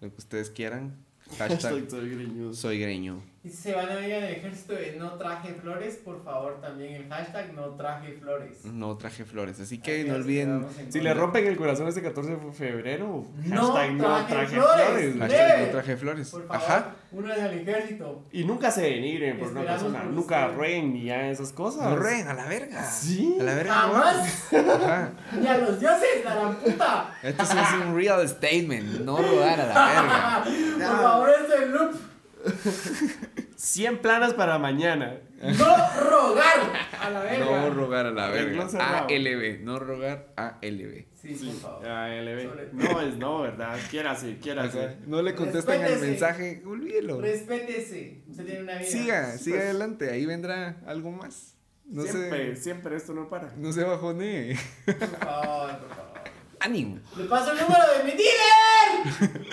lo 0.00 0.10
que 0.10 0.16
ustedes 0.18 0.50
quieran. 0.50 0.96
Hashtag 1.38 1.60
Hashtag 1.60 1.90
soy 1.90 2.10
greñudo. 2.10 2.52
soy. 2.54 3.22
Y 3.44 3.50
si 3.50 3.56
se 3.56 3.72
van 3.72 3.88
a 3.88 4.04
ir 4.06 4.12
al 4.14 4.24
ejército 4.24 4.72
de 4.72 4.96
no 4.98 5.12
traje 5.12 5.54
flores, 5.54 5.94
por 6.04 6.22
favor 6.24 6.60
también 6.60 6.94
el 6.94 7.08
hashtag 7.08 7.54
no 7.54 7.68
traje 7.76 8.12
flores. 8.14 8.64
No 8.64 8.96
traje 8.96 9.24
flores, 9.24 9.60
así 9.60 9.78
que 9.78 10.00
Así 10.00 10.08
no 10.10 10.16
olviden 10.16 10.66
Si 10.88 11.00
le 11.00 11.14
rompen 11.14 11.46
el 11.46 11.56
corazón 11.56 11.86
este 11.86 12.02
14 12.02 12.32
de 12.36 12.52
febrero, 12.52 13.24
No 13.44 13.72
hashtag 13.72 13.92
no 13.94 14.26
traje 14.26 14.46
flores. 14.56 15.14
flores. 15.14 15.16
Hashtag- 15.16 15.60
no 15.66 15.70
traje 15.70 15.96
flores. 15.96 16.30
Por 16.30 16.46
favor, 16.48 16.62
Ajá. 16.66 16.94
uno 17.12 17.32
es 17.32 17.40
al 17.40 17.54
ejército. 17.60 18.24
Y 18.32 18.44
nunca 18.44 18.72
se 18.72 18.82
denigren 18.82 19.38
por 19.38 19.48
una 19.52 19.62
persona. 19.62 20.02
por 20.02 20.10
Nunca 20.10 20.48
rueguen 20.48 20.92
ni 20.94 21.04
ya 21.04 21.30
esas 21.30 21.52
cosas. 21.52 21.84
No 21.88 21.96
reen, 21.96 22.26
a 22.26 22.34
la 22.34 22.46
verga. 22.48 22.84
Sí. 22.90 23.36
A 23.40 23.42
la 23.44 23.54
verga. 23.54 23.72
Jamás. 23.72 24.48
no. 24.52 24.72
Ajá. 24.72 25.12
Ni 25.40 25.46
a 25.46 25.58
los 25.58 25.78
dioses, 25.78 26.26
a 26.26 26.34
la 26.34 26.50
puta. 26.50 27.14
Esto 27.22 27.44
sí 27.44 27.56
es 27.56 27.86
un 27.86 27.94
real 27.96 28.28
statement, 28.28 29.00
no 29.02 29.16
rodar 29.18 29.60
a 29.60 29.66
la 29.66 30.44
verga. 30.44 30.44
Por 30.88 31.02
favor, 31.02 31.30
es 31.30 31.68
loop. 31.70 31.96
100 33.58 33.98
planas 33.98 34.34
para 34.34 34.56
mañana. 34.58 35.18
No 35.42 36.00
rogar 36.00 36.72
a 37.00 37.10
la 37.10 37.20
verga. 37.20 37.44
No 37.44 37.70
rogar 37.70 38.06
a 38.06 38.10
la 38.12 38.28
verga. 38.28 38.62
ALB, 39.08 39.60
no 39.64 39.80
rogar 39.80 40.28
ALB. 40.36 41.06
Sí, 41.20 41.34
por 41.34 41.60
favor. 41.60 41.84
LB. 41.84 42.48
Sobre- 42.48 42.68
No 42.72 43.00
es 43.00 43.16
no, 43.16 43.42
¿verdad? 43.42 43.76
Quiérase, 43.90 44.38
quiérase. 44.38 44.98
No 45.08 45.20
le 45.22 45.34
contesten 45.34 45.74
el 45.74 45.80
Respétese. 45.82 46.06
mensaje, 46.10 46.62
olvídelo. 46.64 47.20
Respétese. 47.20 48.22
Usted 48.30 48.44
tiene 48.46 48.62
una 48.62 48.74
vida. 48.78 48.88
Siga, 48.88 49.36
siga 49.38 49.60
adelante, 49.62 50.08
ahí 50.10 50.24
vendrá 50.24 50.76
algo 50.86 51.10
más. 51.10 51.56
No 51.84 52.02
siempre, 52.04 52.54
siempre 52.54 52.94
esto 52.96 53.12
no 53.12 53.28
para. 53.28 53.52
No 53.56 53.72
se 53.72 53.82
bajone. 53.82 54.56
Por 54.86 54.94
favor, 55.18 55.78
por 55.78 55.88
favor. 55.88 56.18
Ánimo. 56.60 57.00
¡Le 57.16 57.24
paso 57.24 57.50
el 57.52 57.58
número 57.58 57.82
de 57.98 58.04
mi 58.04 58.10
dealer! 58.12 59.48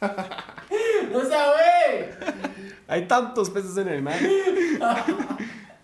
¡No 1.12 1.20
güey! 1.20 2.69
Hay 2.90 3.06
tantos 3.06 3.48
peces 3.50 3.76
en 3.78 3.88
el 3.88 4.02
mar. 4.02 4.18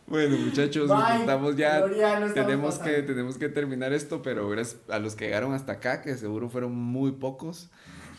Bueno, 0.09 0.37
muchachos, 0.37 0.89
Bye. 0.89 1.21
estamos 1.21 1.57
ya. 1.57 1.79
Gloria, 1.81 2.21
no 2.21 2.27
estamos 2.27 2.47
tenemos 2.47 2.79
que, 2.79 3.03
tenemos 3.03 3.39
que 3.39 3.49
terminar 3.49 3.93
esto, 3.93 4.23
pero 4.23 4.49
gracias 4.49 4.81
a 4.89 5.01
los 5.01 5.17
que 5.17 5.25
llegaron 5.25 5.53
hasta 5.53 5.73
acá, 5.73 6.01
que 6.01 6.15
seguro 6.15 6.49
fueron 6.49 6.77
muy 6.77 7.11
pocos. 7.11 7.71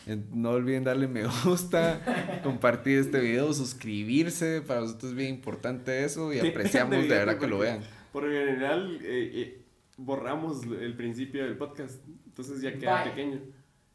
eh, 0.06 0.18
No 0.34 0.50
olviden 0.50 0.84
darle 0.84 1.08
me 1.08 1.22
gusta, 1.44 2.02
compartir 2.42 2.98
este 2.98 3.20
video, 3.20 3.54
suscribirse. 3.54 4.60
Para 4.60 4.80
nosotros 4.82 5.12
es 5.12 5.16
bien 5.16 5.30
importante 5.36 6.04
eso 6.04 6.30
y 6.34 6.40
apreciamos 6.46 6.96
de 6.98 7.08
verdad 7.08 7.38
que 7.38 7.46
lo 7.46 7.58
vean. 7.58 7.80
Por 8.12 8.24
lo 8.24 8.32
general, 8.32 8.98
eh, 9.02 9.30
eh, 9.34 9.62
borramos 9.96 10.64
el 10.64 10.94
principio 10.94 11.42
del 11.44 11.56
podcast. 11.56 12.06
Entonces 12.26 12.60
ya 12.60 12.74
queda 12.76 13.02
Bye. 13.02 13.10
pequeño. 13.12 13.40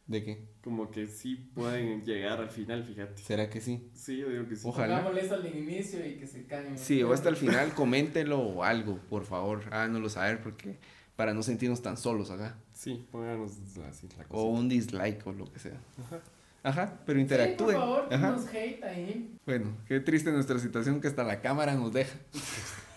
¿De 0.07 0.23
qué? 0.23 0.47
Como 0.63 0.89
que 0.91 1.07
sí 1.07 1.35
pueden 1.53 2.03
llegar 2.05 2.39
al 2.39 2.49
final, 2.49 2.83
fíjate. 2.85 3.21
¿Será 3.21 3.49
que 3.49 3.59
sí? 3.59 3.89
Sí, 3.93 4.17
yo 4.17 4.29
digo 4.29 4.47
que 4.47 4.55
sí. 4.55 4.61
Ojalá. 4.65 4.97
Pongámosle 4.99 5.21
esto 5.21 5.35
al 5.35 5.45
inicio 5.55 6.05
y 6.07 6.13
que 6.15 6.25
se 6.25 6.45
caigan. 6.45 6.77
Sí, 6.77 7.03
o 7.03 7.11
hasta 7.11 7.27
el 7.27 7.35
final, 7.35 7.73
coméntenlo 7.73 8.39
o 8.39 8.63
algo, 8.63 8.97
por 9.09 9.25
favor. 9.25 9.63
Háganoslo 9.71 10.07
saber 10.09 10.41
porque 10.41 10.77
para 11.17 11.33
no 11.33 11.43
sentirnos 11.43 11.81
tan 11.81 11.97
solos 11.97 12.31
acá. 12.31 12.57
Sí, 12.71 13.05
pónganos 13.11 13.51
así 13.89 14.07
la 14.17 14.23
cosa. 14.23 14.41
O 14.41 14.45
un 14.51 14.69
dislike 14.69 15.27
o 15.27 15.33
lo 15.33 15.51
que 15.51 15.59
sea. 15.59 15.81
Ajá. 16.01 16.21
Ajá, 16.63 16.99
pero 17.05 17.17
Sí, 17.17 17.23
interactúen. 17.23 17.75
por 17.75 17.85
favor, 17.85 18.13
Ajá. 18.13 18.31
nos 18.31 18.47
hate 18.47 18.83
ahí. 18.85 19.37
Bueno, 19.45 19.75
qué 19.85 19.99
triste 19.99 20.31
nuestra 20.31 20.57
situación 20.59 21.01
que 21.01 21.09
hasta 21.09 21.25
la 21.25 21.41
cámara 21.41 21.75
nos 21.75 21.91
deja. 21.91 22.17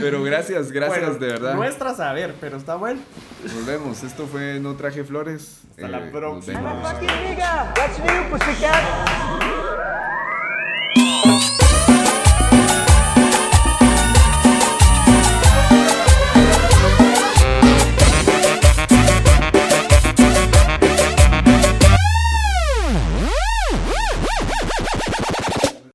Pero 0.00 0.22
gracias, 0.22 0.70
gracias 0.70 1.00
Bueno, 1.00 1.18
de 1.18 1.26
verdad. 1.26 1.54
Nuestra 1.54 1.94
saber, 1.94 2.34
pero 2.40 2.58
está 2.58 2.76
bueno. 2.76 3.00
Nos 3.42 3.66
vemos. 3.66 4.02
Esto 4.02 4.26
fue 4.26 4.60
No 4.60 4.76
Traje 4.76 5.04
Flores. 5.04 5.60
Hasta 5.70 5.88
la 5.88 6.00
nos 6.00 6.10
próxima. 6.10 6.60